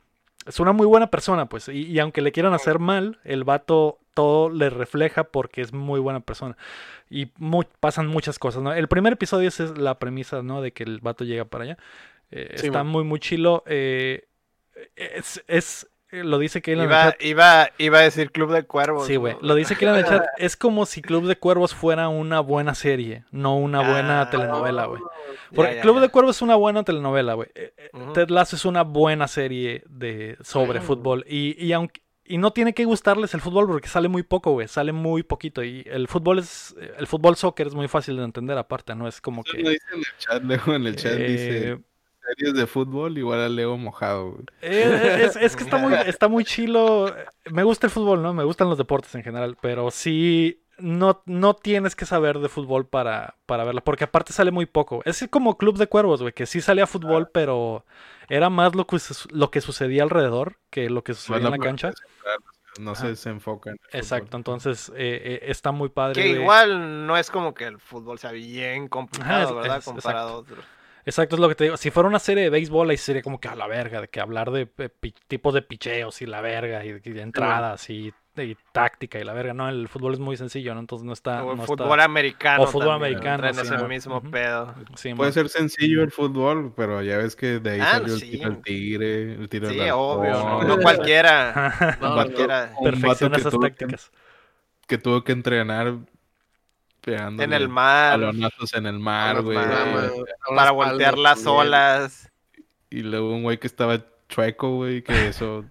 es 0.46 0.58
una 0.58 0.72
muy 0.72 0.86
buena 0.86 1.08
persona, 1.08 1.46
pues. 1.46 1.68
Y, 1.68 1.98
aunque 1.98 2.22
le 2.22 2.32
quieran 2.32 2.54
hacer 2.54 2.78
mal, 2.78 3.18
el 3.24 3.44
vato 3.44 3.98
todo 4.14 4.50
le 4.50 4.70
refleja 4.70 5.24
porque 5.24 5.60
es 5.60 5.72
muy 5.72 6.00
buena 6.00 6.20
persona. 6.20 6.56
Y 7.08 7.26
pasan 7.80 8.06
muchas 8.06 8.38
cosas, 8.38 8.62
¿no? 8.62 8.72
El 8.72 8.88
primer 8.88 9.12
episodio 9.14 9.48
es 9.48 9.60
la 9.78 9.98
premisa, 9.98 10.42
¿no? 10.42 10.62
De 10.62 10.72
que 10.72 10.82
el 10.82 11.00
vato 11.00 11.24
llega 11.24 11.44
para 11.44 11.64
allá. 11.64 11.78
Eh, 12.30 12.54
está 12.54 12.84
muy, 12.84 13.04
muy 13.04 13.20
chilo. 13.20 13.62
Eh, 13.66 14.28
es, 14.96 15.44
es, 15.46 15.90
lo 16.12 16.38
dice 16.38 16.60
que 16.62 16.72
iba, 16.72 17.14
iba, 17.20 17.70
iba, 17.78 17.98
a 17.98 18.02
decir 18.02 18.32
Club 18.32 18.52
de 18.52 18.64
Cuervos. 18.64 19.06
Sí, 19.06 19.16
güey. 19.16 19.36
Lo 19.40 19.54
dice 19.54 19.76
que 19.76 19.86
en 19.86 19.94
el 19.94 20.04
chat. 20.04 20.24
Es 20.38 20.56
como 20.56 20.86
si 20.86 21.02
Club 21.02 21.26
de 21.26 21.36
Cuervos 21.36 21.74
fuera 21.74 22.08
una 22.08 22.40
buena 22.40 22.74
serie, 22.74 23.24
no 23.30 23.56
una 23.56 23.80
buena 23.80 24.22
ah, 24.22 24.30
telenovela, 24.30 24.86
güey. 24.86 25.02
Porque 25.54 25.80
Club 25.80 26.00
de 26.00 26.08
Cuervos 26.08 26.36
es 26.36 26.42
una 26.42 26.56
buena 26.56 26.82
telenovela, 26.82 27.34
güey. 27.34 27.48
Eh, 27.54 27.72
Ted 28.14 28.28
Lasso 28.28 28.56
es 28.56 28.64
una 28.64 28.82
buena 28.82 29.28
serie 29.28 29.82
de 29.88 30.36
sobre 30.42 30.80
fútbol. 30.80 31.24
Y, 31.28 31.62
y 31.64 31.72
aunque 31.72 32.02
y 32.30 32.38
no 32.38 32.52
tiene 32.52 32.74
que 32.74 32.84
gustarles 32.84 33.34
el 33.34 33.40
fútbol 33.40 33.66
porque 33.66 33.88
sale 33.88 34.06
muy 34.08 34.22
poco, 34.22 34.52
güey. 34.52 34.68
Sale 34.68 34.92
muy 34.92 35.24
poquito. 35.24 35.64
Y 35.64 35.84
el 35.90 36.06
fútbol 36.06 36.38
es. 36.38 36.76
El 36.96 37.08
fútbol 37.08 37.34
soccer 37.34 37.66
es 37.66 37.74
muy 37.74 37.88
fácil 37.88 38.16
de 38.16 38.22
entender 38.22 38.56
aparte, 38.56 38.94
¿no? 38.94 39.08
Es 39.08 39.20
como 39.20 39.42
que. 39.42 39.60
Lo 39.60 39.70
dice 39.70 39.84
en 39.92 39.98
el 39.98 40.16
chat, 40.16 40.44
Leo, 40.44 40.76
en 40.76 40.86
el 40.86 40.94
chat 40.96 41.14
dice. 41.14 41.80
Series 42.36 42.54
de 42.54 42.66
fútbol 42.66 43.16
igual 43.18 43.40
a 43.40 43.48
Leo 43.48 43.76
mojado, 43.76 44.32
güey. 44.32 44.44
Eh, 44.62 45.30
es, 45.40 45.56
que 45.56 45.64
está 45.64 45.76
muy, 45.76 45.94
está 46.06 46.28
muy 46.28 46.44
chilo. 46.44 47.14
Me 47.50 47.62
gusta 47.62 47.86
el 47.86 47.90
fútbol, 47.90 48.22
¿no? 48.22 48.34
Me 48.34 48.44
gustan 48.44 48.68
los 48.68 48.78
deportes 48.78 49.14
en 49.14 49.22
general. 49.22 49.56
Pero 49.60 49.90
sí. 49.90 50.62
No, 50.78 51.22
no 51.26 51.54
tienes 51.56 51.94
que 51.94 52.06
saber 52.06 52.38
de 52.38 52.48
fútbol 52.48 52.86
para, 52.86 53.34
para 53.44 53.64
verla, 53.64 53.82
porque 53.82 54.04
aparte 54.04 54.32
sale 54.32 54.50
muy 54.50 54.64
poco. 54.64 55.02
Es 55.04 55.26
como 55.28 55.58
Club 55.58 55.76
de 55.76 55.88
Cuervos, 55.88 56.22
güey, 56.22 56.32
que 56.32 56.46
sí 56.46 56.62
salía 56.62 56.86
fútbol, 56.86 57.28
pero 57.30 57.84
era 58.30 58.48
más 58.48 58.74
lo 58.74 58.86
que, 58.86 58.96
lo 59.30 59.50
que 59.50 59.60
sucedía 59.60 60.04
alrededor 60.04 60.56
que 60.70 60.88
lo 60.88 61.04
que 61.04 61.12
sucedía 61.12 61.48
en 61.48 61.50
la 61.50 61.58
cancha. 61.58 61.92
No 62.78 62.94
se, 62.94 63.28
enfoca 63.28 63.70
en 63.70 63.80
Exacto, 63.92 64.36
entonces 64.36 64.90
eh, 64.94 65.20
eh, 65.24 65.40
está 65.48 65.72
muy 65.72 65.88
padre. 65.88 66.22
Que 66.22 66.28
igual 66.28 67.06
no 67.06 67.16
es 67.16 67.30
como 67.30 67.52
que 67.52 67.64
el 67.64 67.78
fútbol 67.78 68.18
sea 68.18 68.30
bien 68.30 68.88
complicado, 68.88 69.56
¿verdad? 69.56 69.82
Comparado 69.84 70.28
a 70.28 70.36
otros. 70.36 70.64
Exacto, 71.04 71.36
es 71.36 71.40
lo 71.40 71.48
que 71.48 71.54
te 71.54 71.64
digo. 71.64 71.76
Si 71.76 71.90
fuera 71.90 72.08
una 72.08 72.18
serie 72.18 72.44
de 72.44 72.50
béisbol, 72.50 72.90
ahí 72.90 72.96
sería 72.96 73.22
como 73.22 73.40
que 73.40 73.48
a 73.48 73.54
la 73.54 73.66
verga, 73.66 74.00
de 74.00 74.08
que 74.08 74.20
hablar 74.20 74.50
de, 74.50 74.66
tipos 75.28 75.54
de 75.54 75.62
picheos 75.62 76.22
y 76.22 76.26
la 76.26 76.40
verga, 76.40 76.84
y, 76.84 76.92
de 76.92 77.22
entradas 77.22 77.88
y 77.90 78.12
y 78.42 78.56
táctica 78.72 79.18
y 79.18 79.24
la 79.24 79.32
verga. 79.32 79.54
No, 79.54 79.68
el 79.68 79.88
fútbol 79.88 80.14
es 80.14 80.20
muy 80.20 80.36
sencillo, 80.36 80.74
¿no? 80.74 80.80
Entonces 80.80 81.04
no 81.04 81.12
está. 81.12 81.44
O 81.44 81.54
no 81.54 81.64
fútbol 81.64 82.00
americano. 82.00 82.64
O 82.64 82.66
fútbol 82.66 82.92
americano. 82.92 83.48
En 83.48 83.58
ese 83.58 83.76
mismo 83.84 84.20
pedo. 84.22 84.74
Puede 85.16 85.32
ser 85.32 85.48
sencillo 85.48 86.02
el 86.02 86.10
fútbol, 86.10 86.72
pero 86.76 87.02
ya 87.02 87.18
ves 87.18 87.36
que 87.36 87.58
de 87.60 87.70
ahí 87.70 87.80
ah, 87.80 87.92
salió 87.92 88.14
el 88.14 88.20
tiro 88.20 88.50
del 88.50 88.62
tigre, 88.62 89.32
el 89.34 89.48
tiro 89.48 89.70
sí, 89.70 89.80
obvio. 89.92 90.64
No, 90.64 90.78
cualquiera. 90.78 91.98
no, 92.00 92.14
cualquiera. 92.14 92.72
Perfecciona 92.82 93.36
esas 93.36 93.58
tácticas. 93.58 94.10
Que, 94.86 94.98
tuvo 94.98 95.22
que 95.22 95.32
entrenar 95.32 95.98
pegando 97.00 97.42
en 97.42 97.52
el 97.52 97.68
mar. 97.68 98.20
Balonazos 98.20 98.74
en 98.74 98.86
el 98.86 98.98
mar, 98.98 99.42
güey. 99.42 99.58
Para 100.54 100.70
voltear 100.70 101.18
las 101.18 101.46
olas. 101.46 102.30
Y 102.90 103.00
luego 103.00 103.32
un 103.32 103.42
güey 103.42 103.58
que 103.58 103.66
estaba 103.66 104.04
chueco, 104.28 104.76
güey, 104.76 105.02
que 105.02 105.28
eso 105.28 105.64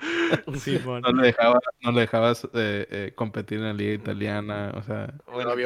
no 0.86 1.12
le 1.12 1.26
dejabas, 1.26 1.62
no 1.82 1.92
le 1.92 2.00
dejabas 2.02 2.44
eh, 2.54 2.86
eh, 2.90 3.12
competir 3.14 3.58
en 3.58 3.64
la 3.64 3.72
liga 3.72 3.92
italiana, 3.92 4.72
o 4.74 4.82
sea... 4.82 5.12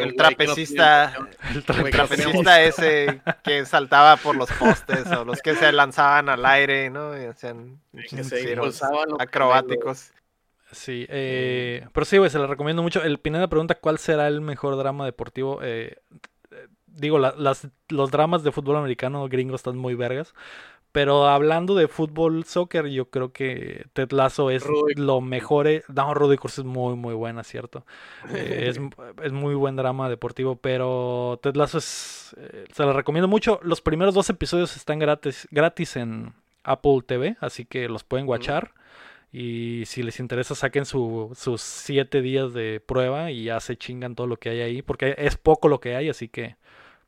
el, 0.00 0.16
trapecista, 0.16 1.14
el, 1.52 1.64
trapecista 1.64 2.62
ese 2.62 3.20
que 3.42 3.64
saltaba 3.64 4.16
por 4.16 4.36
los 4.36 4.50
postes 4.52 5.06
o 5.12 5.24
los 5.24 5.40
que 5.40 5.54
se 5.54 5.70
lanzaban 5.72 6.28
al 6.28 6.44
aire, 6.46 6.90
¿no? 6.90 7.20
Y 7.20 7.26
hacían 7.26 7.80
acrobáticos. 9.18 10.12
Sí, 10.74 11.06
eh, 11.08 11.86
pero 11.92 12.04
sí, 12.04 12.18
güey, 12.18 12.30
se 12.30 12.38
lo 12.38 12.46
recomiendo 12.46 12.82
mucho. 12.82 13.02
El 13.02 13.18
Pineda 13.18 13.48
pregunta 13.48 13.76
cuál 13.76 13.98
será 13.98 14.28
el 14.28 14.40
mejor 14.40 14.76
drama 14.76 15.04
deportivo. 15.04 15.60
digo, 16.86 17.18
las, 17.18 17.68
los 17.88 18.10
dramas 18.10 18.42
de 18.42 18.52
fútbol 18.52 18.76
americano 18.76 19.28
gringo 19.28 19.56
están 19.56 19.76
muy 19.76 19.94
vergas. 19.94 20.34
Pero 20.94 21.26
hablando 21.26 21.74
de 21.74 21.88
fútbol, 21.88 22.44
soccer, 22.44 22.86
yo 22.86 23.10
creo 23.10 23.32
que 23.32 23.84
Ted 23.94 24.12
Lasso 24.12 24.48
es 24.48 24.64
lo 24.94 25.20
mejor. 25.20 25.66
Eh, 25.66 25.82
no, 25.88 26.14
Rudy 26.14 26.36
Curso 26.36 26.60
es 26.60 26.66
muy, 26.68 26.94
muy 26.94 27.14
buena, 27.14 27.42
¿cierto? 27.42 27.84
Eh, 28.32 28.72
es, 29.24 29.32
muy 29.32 29.56
buen 29.56 29.74
drama 29.74 30.08
deportivo, 30.08 30.54
pero 30.54 31.40
Ted 31.42 31.56
Lasso 31.56 31.78
es... 31.78 32.36
Eh, 32.38 32.66
se 32.72 32.84
lo 32.84 32.92
recomiendo 32.92 33.26
mucho. 33.26 33.58
Los 33.64 33.80
primeros 33.80 34.14
dos 34.14 34.30
episodios 34.30 34.76
están 34.76 35.00
gratis, 35.00 35.48
gratis 35.50 35.96
en 35.96 36.32
Apple 36.62 37.00
TV, 37.04 37.36
así 37.40 37.64
que 37.64 37.88
los 37.88 38.04
pueden 38.04 38.26
guachar. 38.26 38.70
Y 39.36 39.82
si 39.86 40.04
les 40.04 40.20
interesa, 40.20 40.54
saquen 40.54 40.84
sus 40.84 41.60
siete 41.60 42.22
días 42.22 42.52
de 42.52 42.78
prueba 42.78 43.32
y 43.32 43.42
ya 43.42 43.58
se 43.58 43.76
chingan 43.76 44.14
todo 44.14 44.28
lo 44.28 44.36
que 44.36 44.50
hay 44.50 44.60
ahí, 44.60 44.80
porque 44.80 45.16
es 45.18 45.36
poco 45.36 45.66
lo 45.66 45.80
que 45.80 45.96
hay, 45.96 46.08
así 46.08 46.28
que 46.28 46.56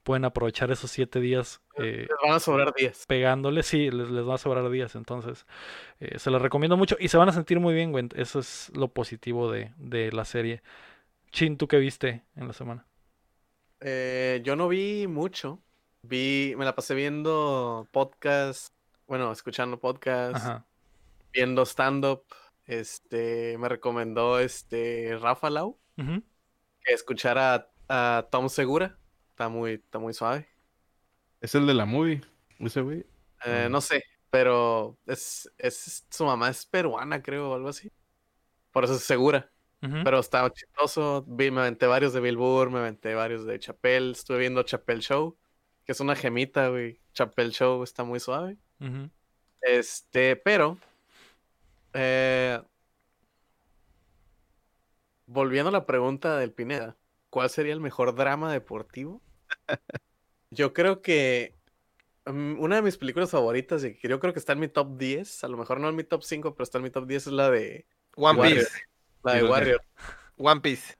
pueden 0.02 0.24
aprovechar 0.24 0.72
esos 0.72 0.90
siete 0.90 1.20
días. 1.20 1.60
Eh, 1.76 2.08
les 2.08 2.18
van 2.24 2.32
a 2.32 2.40
sobrar 2.40 2.74
días. 2.74 3.04
Pegándole, 3.06 3.62
sí, 3.62 3.92
les, 3.92 4.10
les, 4.10 4.26
va 4.26 4.34
a 4.34 4.38
sobrar 4.38 4.68
días. 4.70 4.96
Entonces, 4.96 5.46
eh, 6.00 6.18
se 6.18 6.32
los 6.32 6.42
recomiendo 6.42 6.76
mucho 6.76 6.96
y 6.98 7.06
se 7.06 7.16
van 7.16 7.28
a 7.28 7.32
sentir 7.32 7.60
muy 7.60 7.74
bien, 7.74 7.92
güey. 7.92 8.08
Eso 8.16 8.40
es 8.40 8.72
lo 8.74 8.88
positivo 8.88 9.48
de, 9.52 9.72
de 9.76 10.10
la 10.10 10.24
serie. 10.24 10.62
Chin, 11.30 11.56
¿tú 11.56 11.68
qué 11.68 11.78
viste 11.78 12.24
en 12.34 12.48
la 12.48 12.54
semana? 12.54 12.88
Eh, 13.78 14.40
yo 14.42 14.56
no 14.56 14.66
vi 14.66 15.06
mucho. 15.06 15.60
Vi, 16.02 16.54
me 16.58 16.64
la 16.64 16.74
pasé 16.74 16.96
viendo 16.96 17.86
podcast, 17.92 18.74
bueno, 19.06 19.30
escuchando 19.30 19.78
podcast, 19.78 20.64
viendo 21.36 21.64
stand-up. 21.66 22.24
Este, 22.64 23.56
me 23.58 23.68
recomendó 23.68 24.40
este 24.40 25.16
Rafa 25.20 25.50
Lau 25.50 25.78
que 25.96 26.92
escuchara 26.92 27.70
a 27.88 28.26
Tom 28.30 28.48
Segura 28.48 28.98
Está 29.30 29.50
muy, 29.50 29.72
está 29.74 29.98
muy 29.98 30.14
suave. 30.14 30.48
¿Es 31.42 31.54
el 31.54 31.66
de 31.66 31.74
la 31.74 31.84
movie? 31.84 32.22
¿Ese 32.58 32.80
güey? 32.80 33.04
Eh, 33.44 33.68
no 33.70 33.82
sé, 33.82 34.02
pero 34.30 34.96
es, 35.06 35.52
es, 35.58 36.06
su 36.08 36.24
mamá 36.24 36.48
es 36.48 36.64
peruana, 36.64 37.22
creo, 37.22 37.50
o 37.50 37.54
algo 37.54 37.68
así. 37.68 37.92
Por 38.72 38.84
eso 38.84 38.94
es 38.94 39.02
segura. 39.02 39.52
Pero 39.78 40.18
está 40.18 40.50
chistoso. 40.50 41.22
Vi, 41.28 41.50
me 41.50 41.60
aventé 41.60 41.86
varios 41.86 42.14
de 42.14 42.20
Billboard, 42.20 42.70
me 42.70 42.78
aventé 42.78 43.14
varios 43.14 43.44
de 43.44 43.58
Chapel. 43.58 44.12
Estuve 44.12 44.38
viendo 44.38 44.62
Chapel 44.62 45.00
Show, 45.00 45.36
que 45.84 45.92
es 45.92 46.00
una 46.00 46.16
gemita, 46.16 46.70
güey. 46.70 46.98
Chapel 47.12 47.52
Show 47.52 47.84
está 47.84 48.02
muy 48.04 48.18
suave. 48.18 48.56
Este, 49.60 50.34
pero. 50.34 50.78
Eh, 51.98 52.60
volviendo 55.26 55.70
a 55.70 55.72
la 55.72 55.86
pregunta 55.86 56.36
del 56.38 56.52
Pineda, 56.52 56.96
¿cuál 57.30 57.48
sería 57.50 57.72
el 57.72 57.80
mejor 57.80 58.14
drama 58.14 58.52
deportivo? 58.52 59.22
Yo 60.50 60.72
creo 60.72 61.02
que 61.02 61.54
mm, 62.26 62.60
una 62.60 62.76
de 62.76 62.82
mis 62.82 62.96
películas 62.98 63.30
favoritas, 63.30 63.82
y 63.84 63.94
que 63.94 64.08
yo 64.08 64.20
creo 64.20 64.32
que 64.32 64.38
está 64.38 64.52
en 64.52 64.60
mi 64.60 64.68
top 64.68 64.96
10, 64.96 65.42
a 65.44 65.48
lo 65.48 65.56
mejor 65.56 65.80
no 65.80 65.88
en 65.88 65.96
mi 65.96 66.04
top 66.04 66.22
5, 66.22 66.54
pero 66.54 66.62
está 66.64 66.78
en 66.78 66.84
mi 66.84 66.90
top 66.90 67.06
10, 67.06 67.26
es 67.26 67.32
la 67.32 67.50
de 67.50 67.86
One 68.14 68.38
Warrior. 68.38 68.58
Piece. 68.64 68.78
la 69.24 69.34
de. 69.34 69.44
Warrior. 69.44 69.82
One 70.36 70.60
Piece. 70.60 70.94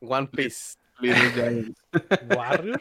One 0.00 0.28
Piece. 0.28 0.76
Warrior. 2.36 2.80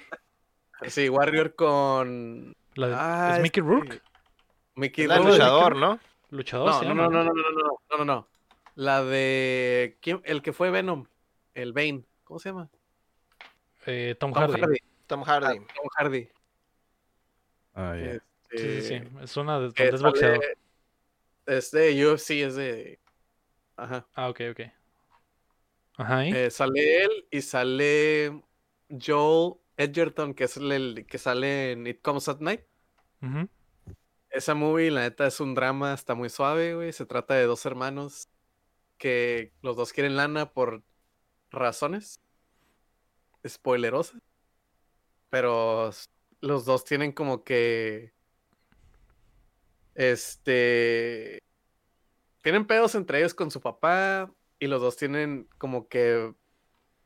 Sí, 0.88 1.10
Warrior 1.10 1.56
con. 1.56 2.56
La 2.76 2.88
de- 2.88 2.96
Ah, 2.96 3.34
¿Es 3.38 3.42
Mickey 3.42 3.64
Rourke? 3.64 4.02
Mickey 4.76 5.08
Rourke. 5.08 5.32
luchador, 5.32 5.76
¿no? 5.76 6.00
Luchador 6.34 6.84
No, 6.84 6.94
no, 6.96 6.96
no, 6.96 7.10
no, 7.10 7.24
no, 7.24 7.34
no, 7.34 7.34
no, 7.34 7.52
no, 7.52 7.80
no, 7.92 7.98
no, 7.98 8.06
no. 8.06 8.28
La 8.76 9.04
de. 9.04 9.98
¿quién? 10.02 10.22
El 10.26 10.42
que 10.42 10.52
fue 10.52 10.72
Venom. 10.72 11.06
El 11.54 11.74
Bane. 11.74 12.04
¿Cómo 12.24 12.40
se 12.40 12.50
llama? 12.50 12.70
Eh, 13.86 14.16
Tom, 14.20 14.34
Tom 14.34 14.42
Hardy. 14.42 14.62
Hardy. 14.62 14.78
Tom 15.08 15.24
Hardy. 15.24 15.58
Tom 15.60 15.88
Hardy. 15.98 16.30
Ah, 17.76 17.96
ya. 17.96 18.14
Sí, 18.50 18.58
sí, 18.58 18.82
sí. 18.82 18.94
Este, 18.96 19.24
Es 19.24 19.38
una 19.38 19.60
de 19.60 19.68
es 19.68 20.02
boxeador. 20.02 20.42
sale- 20.42 20.58
Es 21.46 21.72
de 21.72 22.06
UFC, 22.06 22.44
es 22.44 22.56
de. 22.56 23.00
Ajá. 23.78 24.08
Ah, 24.16 24.30
ok, 24.30 24.42
ok. 24.52 24.62
Ajá, 25.98 26.26
¿y? 26.26 26.32
Eh, 26.34 26.50
sale 26.50 27.04
él 27.04 27.28
y 27.30 27.42
sale 27.42 28.42
Joel 28.90 29.56
Edgerton, 29.78 30.34
que 30.34 30.46
es 30.46 30.58
el, 30.58 30.72
el 30.72 31.06
que 31.06 31.18
sale 31.20 31.74
en 31.74 31.86
It 31.86 32.02
Comes 32.02 32.28
at 32.28 32.40
Night. 32.40 32.62
Ujú. 33.22 33.48
Esa 34.34 34.56
movie, 34.56 34.90
la 34.90 35.02
neta, 35.02 35.28
es 35.28 35.40
un 35.40 35.54
drama, 35.54 35.94
está 35.94 36.16
muy 36.16 36.28
suave, 36.28 36.74
güey. 36.74 36.92
Se 36.92 37.06
trata 37.06 37.36
de 37.36 37.44
dos 37.46 37.68
hermanos 37.68 38.30
que 38.98 39.54
los 39.62 39.76
dos 39.78 39.94
quieren 39.94 40.16
lana 40.16 40.52
por 40.54 40.84
razones 41.52 42.20
spoilerosas. 43.48 44.20
Pero 45.30 45.92
los 46.42 46.66
dos 46.66 46.84
tienen 46.84 47.12
como 47.12 47.44
que. 47.44 48.12
Este. 49.94 51.40
Tienen 52.42 52.66
pedos 52.66 52.96
entre 52.96 53.20
ellos 53.20 53.36
con 53.36 53.52
su 53.52 53.62
papá. 53.62 54.34
Y 54.58 54.66
los 54.66 54.82
dos 54.82 54.98
tienen 54.98 55.48
como 55.60 55.88
que. 55.88 56.34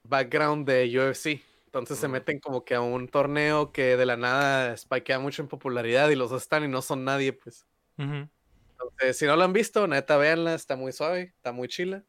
Background 0.04 0.66
de 0.66 0.86
UFC. 0.98 1.42
Entonces 1.68 2.00
se 2.00 2.08
meten 2.08 2.40
como 2.40 2.64
que 2.66 2.74
a 2.76 2.82
un 2.82 3.08
torneo 3.08 3.72
que 3.72 3.98
de 3.98 4.06
la 4.06 4.18
nada 4.18 4.76
spikea 4.76 5.20
mucho 5.20 5.42
en 5.42 5.48
popularidad. 5.48 6.10
Y 6.10 6.16
los 6.16 6.30
dos 6.30 6.42
están 6.42 6.64
y 6.64 6.68
no 6.68 6.82
son 6.82 7.04
nadie, 7.04 7.34
pues. 7.34 7.66
Entonces, 7.98 9.18
si 9.18 9.26
no 9.26 9.36
lo 9.36 9.44
han 9.44 9.54
visto, 9.54 9.86
neta, 9.88 10.18
véanla, 10.18 10.54
está 10.54 10.76
muy 10.76 10.92
suave, 10.92 11.34
está 11.36 11.52
muy 11.52 11.68
chila. 11.68 12.04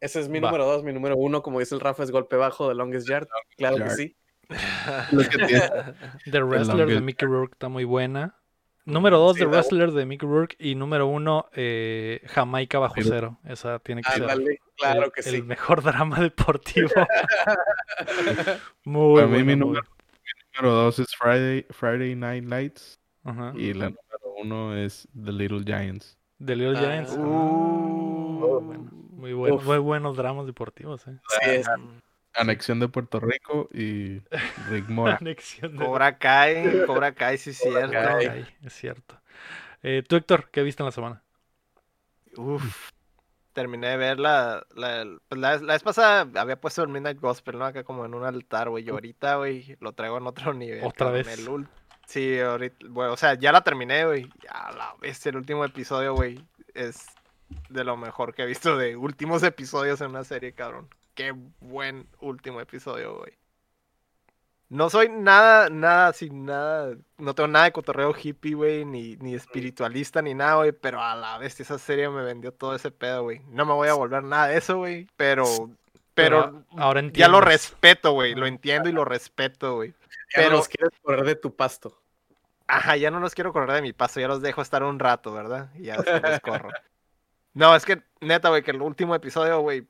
Ese 0.00 0.20
es 0.20 0.28
mi 0.28 0.38
Va. 0.40 0.48
número 0.50 0.66
dos, 0.66 0.84
mi 0.84 0.92
número 0.92 1.16
uno, 1.16 1.42
como 1.42 1.58
dice 1.58 1.74
el 1.74 1.80
Rafa, 1.80 2.02
es 2.02 2.10
golpe 2.10 2.36
bajo 2.36 2.68
de 2.68 2.74
Longest 2.74 3.08
Yard. 3.08 3.26
Claro 3.56 3.76
que 3.76 3.82
Yard. 3.82 3.96
sí. 3.96 4.16
Lo 5.12 5.22
que 5.24 5.38
tiene- 5.46 5.70
The 6.30 6.42
Wrestler 6.42 6.86
de 6.86 7.00
Mickey 7.00 7.26
Rourke 7.26 7.54
está 7.54 7.68
muy 7.68 7.84
buena. 7.84 8.36
Número 8.86 9.18
dos, 9.18 9.34
Sí, 9.34 9.40
The 9.40 9.46
la- 9.46 9.50
Wrestler 9.50 9.90
de 9.92 10.06
Mickey 10.06 10.28
Rourke. 10.28 10.56
Y 10.58 10.74
número 10.76 11.06
uno, 11.06 11.46
eh, 11.54 12.22
Jamaica 12.28 12.78
bajo 12.78 12.94
cero. 13.02 13.38
Esa 13.44 13.78
tiene 13.80 14.00
que 14.02 14.10
ser 14.12 14.26
claro 14.76 15.04
el, 15.06 15.12
que 15.12 15.20
el 15.28 15.36
sí. 15.36 15.42
mejor 15.42 15.82
drama 15.82 16.20
deportivo. 16.20 16.88
muy 18.84 19.22
Para 19.22 19.26
mí, 19.36 19.42
mi 19.42 19.56
número, 19.56 19.82
mi 19.82 20.56
número 20.62 20.74
dos 20.84 20.98
es 20.98 21.08
Friday, 21.16 21.66
Friday 21.70 22.14
Night 22.14 22.44
Lights. 22.44 23.00
Y 23.56 23.74
la 23.74 23.86
número 23.86 24.34
uno 24.40 24.76
es 24.76 25.08
The 25.20 25.32
Little 25.32 25.62
Giants. 25.64 26.16
The 26.44 26.54
Little 26.54 26.78
Ah. 26.78 26.80
Giants. 26.82 27.16
Uh. 27.18 28.40
Ah, 28.42 28.58
bueno, 28.62 28.88
muy, 29.10 29.32
bueno, 29.32 29.56
Uf. 29.56 29.64
muy 29.64 29.78
buenos 29.78 30.16
dramas 30.16 30.46
deportivos. 30.46 31.06
Eh. 31.08 31.18
Sí, 31.28 31.50
es- 31.50 31.66
Anexión 32.36 32.80
de 32.80 32.88
Puerto 32.88 33.20
Rico 33.20 33.68
y 33.72 34.20
Rick 34.70 34.88
Mora. 34.88 35.18
Anexión 35.20 35.76
de 35.76 35.84
Cobra 35.84 36.18
Kai, 36.18 36.84
Cobra 36.86 37.12
Kai, 37.12 37.38
sí 37.38 37.50
es 37.50 37.58
cierto. 37.58 37.92
Kai. 37.92 38.46
Es 38.62 38.72
cierto. 38.72 39.20
Eh, 39.82 40.02
¿Tú, 40.06 40.16
Héctor, 40.16 40.50
qué 40.50 40.62
viste 40.62 40.82
en 40.82 40.86
la 40.86 40.92
semana? 40.92 41.22
Uf. 42.36 42.90
Terminé 43.52 43.88
de 43.88 43.96
ver 43.96 44.18
la, 44.20 44.66
la, 44.74 45.06
pues 45.28 45.40
la, 45.40 45.56
la 45.56 45.72
vez 45.72 45.82
pasada 45.82 46.28
había 46.40 46.60
puesto 46.60 46.82
el 46.82 46.88
Midnight 46.88 47.18
Gospel, 47.20 47.58
¿no? 47.58 47.64
Acá 47.64 47.84
como 47.84 48.04
en 48.04 48.12
un 48.12 48.24
altar, 48.24 48.68
güey. 48.68 48.84
Y 48.84 48.90
ahorita, 48.90 49.36
güey, 49.36 49.76
lo 49.80 49.92
traigo 49.92 50.18
en 50.18 50.26
otro 50.26 50.52
nivel. 50.54 50.84
¿Otra 50.84 51.10
vez? 51.10 51.26
el 51.26 51.66
Sí, 52.06 52.38
ahorita, 52.38 52.86
bueno, 52.90 53.14
o 53.14 53.16
sea, 53.16 53.34
ya 53.34 53.52
la 53.52 53.62
terminé, 53.62 54.04
güey. 54.04 54.28
Ya 54.42 54.70
la 54.76 54.94
vez, 55.00 55.24
el 55.26 55.36
último 55.36 55.64
episodio, 55.64 56.14
güey, 56.14 56.44
es 56.74 57.06
de 57.68 57.84
lo 57.84 57.96
mejor 57.96 58.34
que 58.34 58.42
he 58.42 58.46
visto 58.46 58.76
de 58.76 58.96
últimos 58.96 59.42
episodios 59.42 60.00
en 60.00 60.10
una 60.10 60.24
serie, 60.24 60.52
cabrón. 60.52 60.88
Qué 61.16 61.32
buen 61.60 62.06
último 62.20 62.60
episodio, 62.60 63.16
güey. 63.18 63.32
No 64.68 64.90
soy 64.90 65.08
nada, 65.08 65.70
nada, 65.70 66.12
sin 66.12 66.44
nada, 66.44 66.94
no 67.18 67.34
tengo 67.34 67.46
nada 67.48 67.64
de 67.66 67.72
cotorreo 67.72 68.12
hippie, 68.20 68.54
güey, 68.54 68.84
ni, 68.84 69.16
ni 69.16 69.34
espiritualista, 69.34 70.20
ni 70.22 70.34
nada, 70.34 70.56
güey, 70.56 70.72
pero 70.72 71.00
a 71.00 71.14
la 71.14 71.38
vez 71.38 71.58
esa 71.60 71.78
serie 71.78 72.08
me 72.10 72.22
vendió 72.22 72.52
todo 72.52 72.74
ese 72.74 72.90
pedo, 72.90 73.22
güey. 73.22 73.40
No 73.48 73.64
me 73.64 73.72
voy 73.72 73.88
a 73.88 73.94
volver 73.94 74.24
nada 74.24 74.48
de 74.48 74.58
eso, 74.58 74.76
güey, 74.78 75.06
pero, 75.16 75.44
pero, 76.14 76.64
ahora 76.76 77.00
ya 77.12 77.28
lo 77.28 77.38
entiendes. 77.38 77.44
respeto, 77.44 78.12
güey, 78.12 78.34
lo 78.34 78.46
entiendo 78.46 78.88
y 78.88 78.92
lo 78.92 79.04
respeto, 79.04 79.76
güey. 79.76 79.90
Ya 79.90 80.42
no 80.42 80.48
pero- 80.48 80.50
los 80.56 80.68
quieres 80.68 80.98
correr 81.00 81.24
de 81.24 81.36
tu 81.36 81.54
pasto. 81.54 81.98
Ajá, 82.66 82.96
ya 82.96 83.12
no 83.12 83.20
los 83.20 83.34
quiero 83.36 83.52
correr 83.52 83.70
de 83.76 83.82
mi 83.82 83.92
paso, 83.92 84.18
ya 84.18 84.26
los 84.26 84.42
dejo 84.42 84.60
estar 84.60 84.82
un 84.82 84.98
rato, 84.98 85.32
¿verdad? 85.32 85.70
Y 85.76 85.84
ya 85.84 85.96
los 85.96 86.04
corro. 86.42 86.70
No, 87.54 87.74
es 87.76 87.84
que, 87.86 88.02
neta, 88.20 88.48
güey, 88.48 88.64
que 88.64 88.72
el 88.72 88.82
último 88.82 89.14
episodio, 89.14 89.60
güey, 89.60 89.86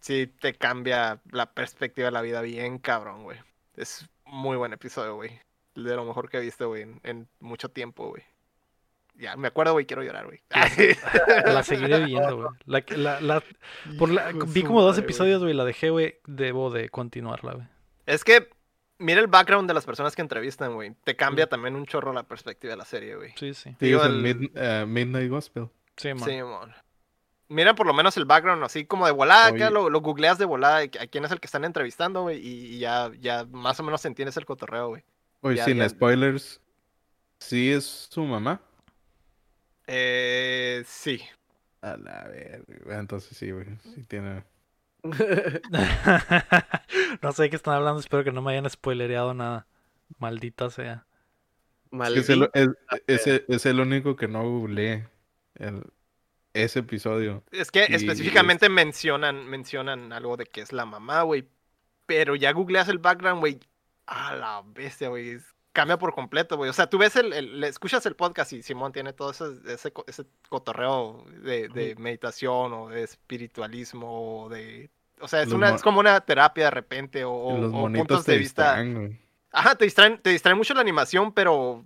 sí 0.00 0.26
te 0.26 0.54
cambia 0.54 1.20
la 1.30 1.52
perspectiva 1.52 2.06
de 2.06 2.12
la 2.12 2.22
vida 2.22 2.40
bien 2.42 2.78
cabrón, 2.78 3.22
güey. 3.24 3.38
Es 3.76 4.08
muy 4.24 4.56
buen 4.56 4.72
episodio, 4.72 5.14
güey. 5.14 5.40
De 5.74 5.94
lo 5.94 6.04
mejor 6.04 6.28
que 6.28 6.38
he 6.38 6.40
visto, 6.40 6.68
güey, 6.68 6.82
en, 6.82 7.00
en 7.04 7.28
mucho 7.38 7.68
tiempo, 7.68 8.08
güey. 8.08 8.22
Ya, 9.16 9.36
me 9.36 9.48
acuerdo, 9.48 9.72
güey, 9.72 9.84
quiero 9.86 10.02
llorar, 10.02 10.26
güey. 10.26 10.40
La 11.44 11.62
seguiré 11.62 12.04
viendo, 12.04 12.36
güey. 12.36 12.48
La, 12.66 12.84
la, 12.96 13.20
la- 13.20 13.42
por 13.98 14.08
la- 14.10 14.30
Hijo 14.30 14.46
vi 14.46 14.62
como 14.62 14.82
dos 14.82 14.96
episodios, 14.98 15.42
güey. 15.42 15.52
La 15.54 15.64
dejé, 15.64 15.90
güey. 15.90 16.18
Debo 16.26 16.70
de 16.70 16.88
continuarla, 16.88 17.52
güey. 17.54 17.66
Es 18.06 18.24
que, 18.24 18.48
mira 18.98 19.20
el 19.20 19.26
background 19.26 19.68
de 19.68 19.74
las 19.74 19.84
personas 19.84 20.16
que 20.16 20.22
entrevistan, 20.22 20.74
güey. 20.74 20.94
Te 21.04 21.16
cambia 21.16 21.48
también 21.48 21.76
un 21.76 21.84
chorro 21.86 22.12
la 22.12 22.22
perspectiva 22.22 22.72
de 22.72 22.76
la 22.78 22.84
serie, 22.86 23.14
güey. 23.16 23.32
Sí, 23.36 23.52
sí. 23.54 23.76
Digo, 23.78 24.02
el 24.04 24.22
Mid- 24.22 24.52
eh, 24.54 24.86
Midnight 24.86 25.30
Gospel. 25.30 25.68
Sí, 25.96 26.14
man. 26.14 26.24
Sí, 26.24 26.42
mon. 26.42 26.72
Mira 27.50 27.74
por 27.74 27.86
lo 27.86 27.92
menos 27.92 28.16
el 28.16 28.24
background, 28.24 28.62
así 28.64 28.84
como 28.86 29.04
de 29.06 29.12
volada, 29.12 29.48
acá 29.48 29.70
lo, 29.70 29.90
lo 29.90 30.00
googleas 30.00 30.38
de 30.38 30.44
volada, 30.44 30.78
de 30.78 30.90
a 31.00 31.06
quién 31.08 31.24
es 31.24 31.32
el 31.32 31.40
que 31.40 31.46
están 31.46 31.64
entrevistando, 31.64 32.22
güey, 32.22 32.38
y, 32.38 32.76
y 32.76 32.78
ya, 32.78 33.10
ya 33.20 33.44
más 33.50 33.78
o 33.80 33.82
menos 33.82 34.04
entiendes 34.04 34.36
el 34.36 34.46
cotorreo, 34.46 34.88
güey. 34.90 35.02
Oye, 35.42 35.56
Ya, 35.56 35.64
sin 35.64 35.78
ya. 35.78 35.88
spoilers, 35.88 36.60
¿sí 37.40 37.72
es 37.72 37.84
su 37.84 38.22
mamá? 38.24 38.60
Eh, 39.88 40.84
sí. 40.86 41.20
A 41.82 41.96
la 41.96 42.28
verga. 42.28 42.98
Entonces 43.00 43.36
sí, 43.36 43.50
güey. 43.50 43.66
Sí 43.94 44.04
tiene. 44.04 44.44
no 47.22 47.32
sé 47.32 47.42
de 47.44 47.50
qué 47.50 47.56
están 47.56 47.74
hablando. 47.74 48.00
Espero 48.00 48.24
que 48.24 48.32
no 48.32 48.42
me 48.42 48.52
hayan 48.52 48.68
spoilereado 48.70 49.34
nada. 49.34 49.66
Maldita 50.18 50.70
sea. 50.70 51.06
Es, 51.92 52.12
que 52.12 52.18
es, 52.20 52.28
el, 52.30 52.38
Maldita 52.40 52.50
es- 52.54 52.70
es 53.06 53.26
el- 53.26 53.44
es 53.48 53.66
el 53.66 53.80
único 53.80 54.16
que 54.16 54.28
no 54.28 54.42
googleé. 54.42 55.08
El, 55.56 55.82
ese 56.54 56.80
episodio. 56.80 57.42
Es 57.52 57.70
que 57.70 57.86
Y 57.88 57.94
específicamente 57.94 58.68
mencionan, 58.68 59.46
mencionan 59.46 60.12
algo 60.12 60.36
de 60.36 60.46
que 60.46 60.60
es 60.60 60.72
la 60.72 60.84
mamá, 60.86 61.22
güey. 61.22 61.48
Pero 62.06 62.34
ya 62.34 62.52
googleas 62.52 62.88
el 62.88 62.98
background, 62.98 63.40
güey. 63.40 63.60
A 64.06 64.34
la 64.34 64.62
bestia, 64.66 65.08
güey. 65.08 65.38
Cambia 65.72 65.96
por 65.98 66.12
completo, 66.14 66.56
güey. 66.56 66.68
O 66.68 66.72
sea, 66.72 66.88
tú 66.88 66.98
ves 66.98 67.14
el, 67.14 67.62
escuchas 67.62 68.04
el 68.06 68.16
podcast 68.16 68.52
y 68.52 68.62
Simón 68.62 68.92
tiene 68.92 69.12
todo 69.12 69.30
ese, 69.30 69.44
ese, 69.72 69.92
co- 69.92 70.04
ese 70.08 70.24
cotorreo 70.48 71.24
de, 71.42 71.68
de 71.68 71.94
meditación 71.96 72.72
o 72.72 72.88
de 72.88 73.04
espiritualismo 73.04 74.42
o 74.44 74.48
de... 74.48 74.90
O 75.20 75.28
sea, 75.28 75.42
es, 75.42 75.52
una, 75.52 75.74
es 75.74 75.82
como 75.82 76.00
una 76.00 76.20
terapia 76.20 76.64
de 76.64 76.70
repente 76.72 77.24
o, 77.24 77.32
o- 77.32 77.92
puntos 77.92 78.26
de 78.26 78.38
vista... 78.38 78.76
distraen. 78.82 79.20
Ajá, 79.52 79.74
te 79.74 79.84
distraen, 79.84 80.18
te 80.18 80.30
distrae 80.30 80.54
mucho 80.54 80.74
la 80.74 80.80
animación, 80.80 81.32
pero. 81.32 81.84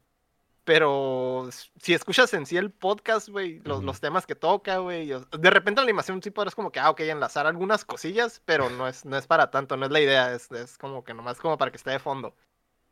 Pero 0.64 1.48
si 1.78 1.92
escuchas 1.92 2.32
en 2.32 2.46
sí 2.46 2.56
el 2.56 2.70
podcast, 2.70 3.28
güey, 3.28 3.60
los, 3.64 3.84
los 3.84 4.00
temas 4.00 4.26
que 4.26 4.34
toca, 4.34 4.78
güey. 4.78 5.08
De 5.08 5.50
repente 5.50 5.80
la 5.80 5.84
animación 5.84 6.22
sí 6.22 6.30
podrás 6.30 6.54
como 6.54 6.72
que, 6.72 6.80
ah, 6.80 6.88
ok, 6.90 7.00
enlazar 7.00 7.46
algunas 7.46 7.84
cosillas, 7.84 8.40
pero 8.46 8.70
no 8.70 8.88
es, 8.88 9.04
no 9.04 9.18
es 9.18 9.26
para 9.26 9.50
tanto, 9.50 9.76
no 9.76 9.84
es 9.84 9.92
la 9.92 10.00
idea, 10.00 10.32
es, 10.34 10.50
es 10.52 10.78
como 10.78 11.04
que 11.04 11.12
nomás 11.12 11.38
como 11.38 11.58
para 11.58 11.70
que 11.70 11.76
esté 11.76 11.90
de 11.90 11.98
fondo. 11.98 12.34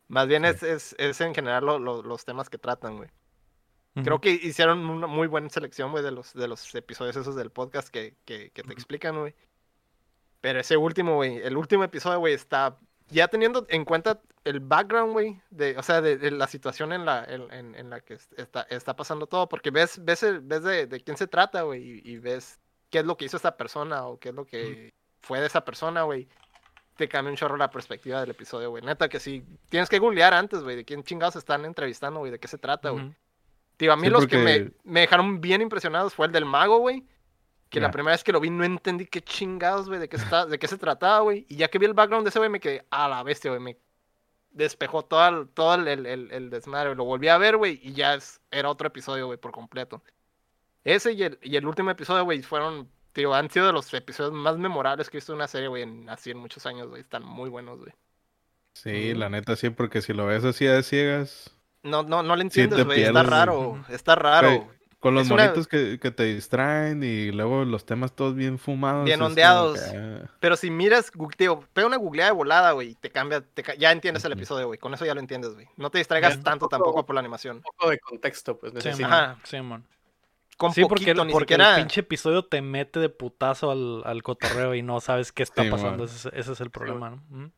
Más 0.08 0.28
bien 0.28 0.44
es, 0.44 0.62
es, 0.62 0.94
es 0.98 1.18
en 1.22 1.34
general 1.34 1.64
lo- 1.64 1.78
lo- 1.78 2.02
los 2.02 2.26
temas 2.26 2.50
que 2.50 2.58
tratan, 2.58 2.98
güey. 2.98 3.08
Creo 4.04 4.20
que 4.22 4.30
hicieron 4.30 4.84
una 4.88 5.06
muy 5.06 5.26
buena 5.28 5.48
selección, 5.50 5.90
güey, 5.92 6.02
de 6.04 6.10
los, 6.12 6.32
de 6.34 6.48
los 6.48 6.74
episodios 6.74 7.14
esos 7.16 7.36
del 7.36 7.50
podcast 7.50 7.88
que, 7.88 8.16
que, 8.24 8.50
que 8.50 8.62
te 8.62 8.72
explican, 8.72 9.18
güey. 9.18 9.34
Pero 10.40 10.60
ese 10.60 10.76
último, 10.78 11.14
güey, 11.16 11.36
el 11.38 11.56
último 11.56 11.84
episodio, 11.84 12.18
güey, 12.18 12.34
está 12.34 12.78
ya 13.12 13.28
teniendo 13.28 13.64
en 13.68 13.84
cuenta 13.84 14.20
el 14.44 14.60
background, 14.60 15.12
güey, 15.12 15.40
de, 15.50 15.76
o 15.78 15.82
sea, 15.82 16.00
de, 16.00 16.16
de 16.18 16.30
la 16.32 16.46
situación 16.48 16.92
en 16.92 17.04
la, 17.04 17.24
en, 17.24 17.90
la 17.90 18.00
que 18.00 18.14
est- 18.14 18.32
está, 18.38 18.62
está 18.70 18.96
pasando 18.96 19.26
todo, 19.26 19.48
porque 19.48 19.70
ves, 19.70 20.04
ves, 20.04 20.22
el- 20.24 20.40
ves 20.40 20.62
de, 20.64 20.86
de 20.86 21.00
quién 21.00 21.16
se 21.16 21.26
trata, 21.28 21.62
güey, 21.62 22.00
y, 22.04 22.12
y 22.12 22.18
ves 22.18 22.58
qué 22.90 22.98
es 23.00 23.04
lo 23.06 23.16
que 23.16 23.24
hizo 23.26 23.36
esta 23.36 23.56
persona 23.56 24.06
o 24.06 24.18
qué 24.18 24.30
es 24.30 24.34
lo 24.34 24.44
que 24.44 24.92
fue 25.20 25.40
de 25.40 25.46
esa 25.46 25.64
persona, 25.64 26.02
güey. 26.02 26.28
te 26.96 27.08
cambia 27.08 27.30
un 27.30 27.36
chorro 27.36 27.56
la 27.56 27.70
perspectiva 27.70 28.20
del 28.20 28.30
episodio, 28.30 28.70
güey. 28.70 28.82
Neta 28.82 29.08
que 29.08 29.18
sí. 29.20 29.42
Tienes 29.70 29.88
que 29.88 29.98
googlear 29.98 30.34
antes, 30.34 30.62
güey, 30.62 30.76
de 30.76 30.84
quién 30.84 31.02
chingados 31.04 31.36
están 31.36 31.64
entrevistando, 31.64 32.20
güey, 32.20 32.30
de 32.32 32.38
qué 32.38 32.48
se 32.48 32.58
trata, 32.58 32.90
güey. 32.90 33.04
Ujú. 33.06 33.14
Tío, 33.78 33.92
a 33.92 33.96
mí 33.96 34.08
Sí, 34.08 34.10
los 34.12 34.26
que 34.26 34.36
me, 34.38 34.70
me 34.84 35.00
dejaron 35.00 35.40
bien 35.40 35.62
impresionados 35.62 36.14
fue 36.14 36.26
el 36.26 36.32
del 36.32 36.44
mago, 36.44 36.78
güey. 36.78 37.04
Que 37.72 37.80
la 37.80 37.90
primera 37.90 38.12
vez 38.14 38.22
que 38.22 38.32
lo 38.32 38.40
vi 38.40 38.50
no 38.50 38.64
entendí 38.64 39.06
qué 39.06 39.22
chingados, 39.22 39.88
güey, 39.88 39.98
de 39.98 40.08
qué, 40.08 40.18
se 40.18 40.26
tra- 40.26 40.46
de 40.46 40.58
qué 40.58 40.68
se 40.68 40.76
trataba, 40.78 41.20
güey. 41.20 41.46
Y 41.48 41.56
ya 41.56 41.68
que 41.68 41.78
vi 41.78 41.86
el 41.86 41.94
background 41.94 42.24
de 42.24 42.28
ese, 42.30 42.38
güey, 42.38 42.50
me 42.50 42.60
quedé 42.60 42.84
a 42.90 43.08
la 43.08 43.22
bestia, 43.22 43.50
güey. 43.50 43.62
Me 43.62 43.76
despejó 44.50 45.04
todo 45.04 45.26
el, 45.28 45.48
todo 45.48 45.74
el, 45.74 45.88
el, 45.88 46.30
el- 46.30 46.50
desmadre. 46.50 46.94
Lo 46.94 47.04
volví 47.04 47.28
a 47.28 47.38
ver, 47.38 47.56
güey, 47.56 47.80
y 47.82 47.92
ya 47.94 48.14
es- 48.14 48.40
era 48.50 48.68
otro 48.68 48.86
episodio, 48.88 49.26
güey, 49.26 49.38
por 49.38 49.52
completo. 49.52 50.02
Ese 50.84 51.12
y 51.12 51.22
el, 51.22 51.38
y 51.42 51.56
el 51.56 51.66
último 51.66 51.90
episodio, 51.90 52.24
güey, 52.24 52.42
fueron, 52.42 52.88
tío, 53.12 53.32
han 53.34 53.48
sido 53.50 53.66
de 53.68 53.72
los 53.72 53.92
episodios 53.94 54.32
más 54.34 54.58
memorables 54.58 55.08
que 55.08 55.16
he 55.16 55.20
visto 55.20 55.32
en 55.32 55.36
una 55.36 55.48
serie, 55.48 55.68
güey, 55.68 55.82
en, 55.84 56.08
así 56.10 56.30
en 56.30 56.38
muchos 56.38 56.66
años, 56.66 56.88
güey. 56.88 57.00
Están 57.00 57.24
muy 57.24 57.48
buenos, 57.48 57.78
güey. 57.78 57.92
Sí, 58.74 59.14
la 59.14 59.28
neta 59.30 59.54
sí, 59.56 59.70
porque 59.70 60.02
si 60.02 60.12
lo 60.12 60.26
ves 60.26 60.44
así 60.44 60.64
de 60.64 60.82
ciegas, 60.82 61.54
No, 61.82 62.02
no, 62.02 62.22
no 62.22 62.36
le 62.36 62.42
entiendes, 62.42 62.84
güey. 62.84 63.02
está 63.02 63.22
raro, 63.22 63.84
está 63.88 64.14
raro. 64.14 64.68
Con 65.02 65.14
los 65.16 65.28
una- 65.30 65.42
monitos 65.44 65.66
que, 65.68 65.98
que 66.00 66.10
te 66.12 66.22
distraen 66.24 67.02
y 67.02 67.30
luego 67.32 67.64
los 67.66 67.84
temas 67.84 68.12
todos 68.14 68.34
bien 68.36 68.58
fumados. 68.58 69.04
Bien 69.04 69.20
ondeados. 69.20 69.78
que, 69.80 69.96
ah, 69.96 70.30
Pero 70.40 70.56
si 70.56 70.70
miras, 70.70 71.10
tío, 71.36 71.60
pega 71.74 71.86
una 71.88 71.96
googleada 71.98 72.30
de 72.30 72.36
volada, 72.36 72.70
güey, 72.72 72.90
y 72.90 72.94
te 72.94 73.10
cambia, 73.10 73.40
te 73.42 73.62
ca- 73.62 73.74
ya 73.74 73.90
entiendes 73.92 74.24
el 74.24 74.32
episodio, 74.32 74.68
güey. 74.68 74.78
Con 74.78 74.94
eso 74.94 75.04
ya 75.04 75.12
lo 75.14 75.20
entiendes, 75.20 75.52
güey. 75.54 75.66
No 75.76 75.90
te 75.90 75.98
distraigas 75.98 76.40
tanto 76.42 76.68
tampoco 76.68 77.04
por 77.04 77.14
la 77.14 77.20
animación. 77.20 77.56
Un 77.56 77.62
poco 77.62 77.90
de 77.90 77.98
contexto, 77.98 78.56
pues 78.58 78.72
Sí. 78.82 79.02
Ajá. 79.02 79.38
Sí, 79.44 79.60
man. 79.60 79.84
Con 80.56 80.72
Sí, 80.72 80.82
porque, 80.82 81.06
poquito, 81.06 81.22
el, 81.22 81.26
ni 81.26 81.32
porque 81.32 81.54
siquiera. 81.54 81.74
el 81.76 81.82
pinche 81.82 82.00
episodio 82.02 82.44
te 82.44 82.62
mete 82.62 83.00
de 83.00 83.08
putazo 83.08 83.72
al, 83.72 84.02
al 84.04 84.22
cotorreo 84.22 84.74
y 84.76 84.82
no 84.82 85.00
sabes 85.00 85.32
qué 85.32 85.42
está 85.42 85.64
Sí, 85.64 85.70
pasando. 85.70 86.04
Ese, 86.04 86.28
es- 86.28 86.34
ese 86.34 86.52
es 86.52 86.60
el 86.60 86.70
problema, 86.70 87.10
¿no? 87.10 87.50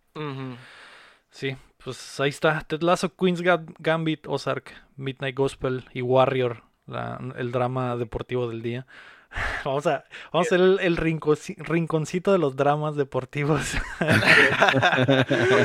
Sí, 1.31 1.57
pues 1.85 2.19
ahí 2.21 2.31
está. 2.31 2.61
Ted 2.63 2.81
Lasso, 2.83 3.15
Queen's 3.15 3.43
Ga- 3.43 3.75
Gambit, 3.79 4.27
Ozark, 4.29 4.73
Midnight 4.97 5.37
Gospel 5.37 5.85
y 5.93 6.01
Warrior, 6.01 6.63
la- 6.87 7.21
el 7.37 7.53
drama 7.53 7.97
deportivo 7.97 8.49
del 8.49 8.63
día. 8.63 8.87
Vamos 9.65 9.85
a, 9.89 10.05
vamos 10.33 10.47
a 10.47 10.55
hacer 10.55 10.61
el, 10.61 10.79
el 10.81 10.97
rinconci- 10.97 11.57
rinconcito 11.59 12.31
de 12.31 12.39
los 12.39 12.55
dramas 12.55 12.95
deportivos. 12.95 13.63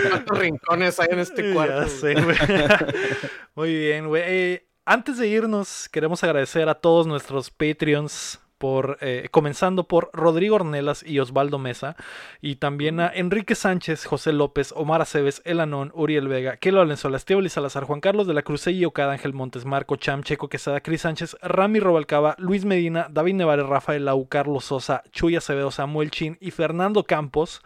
¿Cuántos 0.09 0.39
rincones 0.39 0.99
hay 0.99 1.07
en 1.11 1.19
este 1.19 1.53
cuarto? 1.53 1.87
Sé. 1.87 2.15
Muy 3.55 3.75
bien, 3.75 4.07
güey. 4.07 4.23
Eh, 4.25 4.67
antes 4.85 5.17
de 5.17 5.27
irnos, 5.27 5.87
queremos 5.89 6.23
agradecer 6.23 6.67
a 6.69 6.75
todos 6.75 7.05
nuestros 7.05 7.51
Patreons. 7.51 8.39
Por, 8.59 8.99
eh, 9.01 9.29
comenzando 9.31 9.87
por 9.87 10.11
Rodrigo 10.13 10.57
Ornelas 10.57 11.01
y 11.03 11.19
Osvaldo 11.19 11.57
Mesa, 11.57 11.95
y 12.41 12.57
también 12.57 12.99
a 12.99 13.11
Enrique 13.11 13.55
Sánchez, 13.55 14.05
José 14.05 14.33
López, 14.33 14.71
Omar 14.75 15.01
Aceves, 15.01 15.41
Elanón, 15.45 15.91
Uriel 15.95 16.27
Vega, 16.27 16.57
Kelo 16.57 16.79
Valenzuela, 16.79 17.17
Esteban 17.17 17.49
Salazar, 17.49 17.85
Juan 17.85 18.01
Carlos 18.01 18.27
de 18.27 18.33
la 18.33 18.43
Cruzey 18.43 18.77
y 18.77 18.85
Ocada, 18.85 19.13
Ángel 19.13 19.33
Montes, 19.33 19.65
Marco 19.65 19.95
Cham, 19.95 20.23
Checo 20.23 20.49
Quesada, 20.49 20.81
Cris 20.81 21.01
Sánchez, 21.01 21.37
Rami 21.41 21.79
Robalcaba, 21.79 22.35
Luis 22.37 22.65
Medina, 22.65 23.07
David 23.09 23.35
Nevares, 23.35 23.65
Rafael 23.65 24.05
Lau, 24.05 24.27
Carlos 24.27 24.65
Sosa, 24.65 25.03
Chuy 25.11 25.37
Acevedo, 25.37 25.71
Samuel 25.71 26.11
Chin 26.11 26.37
y 26.41 26.51
Fernando 26.51 27.05
Campos. 27.05 27.61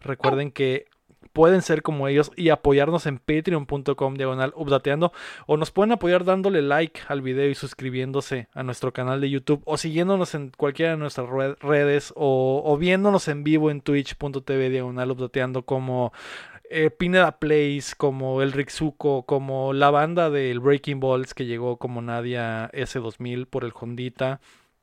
Recuerden 0.00 0.52
que 0.52 0.86
pueden 1.36 1.60
ser 1.60 1.82
como 1.82 2.08
ellos 2.08 2.32
y 2.34 2.48
apoyarnos 2.48 3.04
en 3.04 3.18
patreon.com 3.18 4.14
diagonal 4.14 4.54
updateando 4.56 5.12
o 5.46 5.58
nos 5.58 5.70
pueden 5.70 5.92
apoyar 5.92 6.24
dándole 6.24 6.62
like 6.62 7.02
al 7.08 7.20
video 7.20 7.50
y 7.50 7.54
suscribiéndose 7.54 8.48
a 8.54 8.62
nuestro 8.62 8.94
canal 8.94 9.20
de 9.20 9.28
YouTube 9.28 9.60
o 9.66 9.76
siguiéndonos 9.76 10.34
en 10.34 10.50
cualquiera 10.56 10.92
de 10.92 10.96
nuestras 10.96 11.28
red- 11.28 11.56
redes 11.60 12.14
o, 12.16 12.62
o 12.64 12.78
viéndonos 12.78 13.28
en 13.28 13.44
vivo 13.44 13.70
en 13.70 13.82
twitch.tv 13.82 14.70
diagonal 14.70 15.10
updateando 15.10 15.60
como 15.66 16.14
eh, 16.70 16.88
Pineda 16.88 17.38
Plays, 17.38 17.94
como 17.94 18.40
el 18.40 18.52
Rixuco, 18.52 19.24
como 19.24 19.74
la 19.74 19.90
banda 19.90 20.30
del 20.30 20.60
Breaking 20.60 21.00
Balls 21.00 21.34
que 21.34 21.44
llegó 21.44 21.76
como 21.76 22.00
Nadia 22.00 22.70
S2000 22.72 23.46
por 23.46 23.62
el 23.64 23.72
Hondita, 23.78 24.40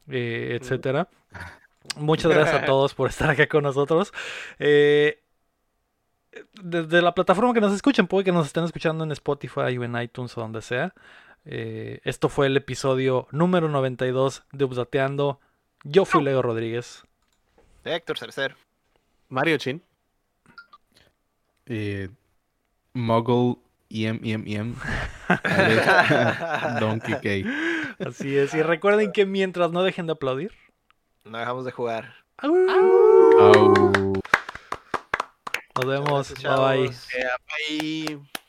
eh, 0.08 0.56
etcétera. 0.62 1.08
Muchas 1.98 2.32
gracias 2.32 2.62
a 2.62 2.66
todos 2.66 2.94
por 2.94 3.10
estar 3.10 3.32
acá 3.32 3.48
con 3.48 3.64
nosotros. 3.64 4.14
Eh, 4.60 5.23
desde 6.62 7.02
la 7.02 7.14
plataforma 7.14 7.54
que 7.54 7.62
nos 7.62 7.74
escuchen, 7.74 8.08
puede 8.08 8.26
que 8.26 8.32
nos 8.32 8.48
estén 8.48 8.64
escuchando 8.64 9.04
en 9.04 9.12
Spotify 9.12 9.78
o 9.78 9.84
en 9.84 9.96
iTunes 10.02 10.38
o 10.38 10.42
donde 10.42 10.62
sea. 10.62 10.94
Eh, 11.46 12.00
esto 12.04 12.30
fue 12.30 12.48
el 12.48 12.58
episodio 12.58 13.28
número 13.32 13.70
92 13.70 14.44
de 14.52 14.66
Updateando. 14.66 15.40
Yo 15.84 16.06
fui 16.06 16.24
Leo 16.24 16.42
Rodríguez. 16.42 17.04
Héctor 17.84 18.18
Cercer. 18.18 18.56
Mario 19.30 19.58
Chin. 19.58 19.82
y 21.68 22.08
Muggle 22.94 23.58
Yem. 23.90 24.76
Alex 25.28 26.80
Donkey 26.80 27.44
K. 27.44 28.08
Así 28.08 28.38
es. 28.38 28.54
Y 28.54 28.62
recuerden 28.62 29.12
que 29.12 29.26
mientras 29.26 29.72
no 29.72 29.84
dejen 29.84 30.08
de 30.08 30.14
aplaudir. 30.14 30.52
No 31.26 31.38
dejamos 31.38 31.66
de 31.66 31.72
jugar. 31.72 32.14
¡au! 32.38 32.56
Au. 33.40 34.13
Nos 35.76 35.86
vemos. 35.86 36.30
Gracias, 36.30 36.60
Bye 36.60 36.88
bye. 36.88 36.96
Eh. 37.70 38.43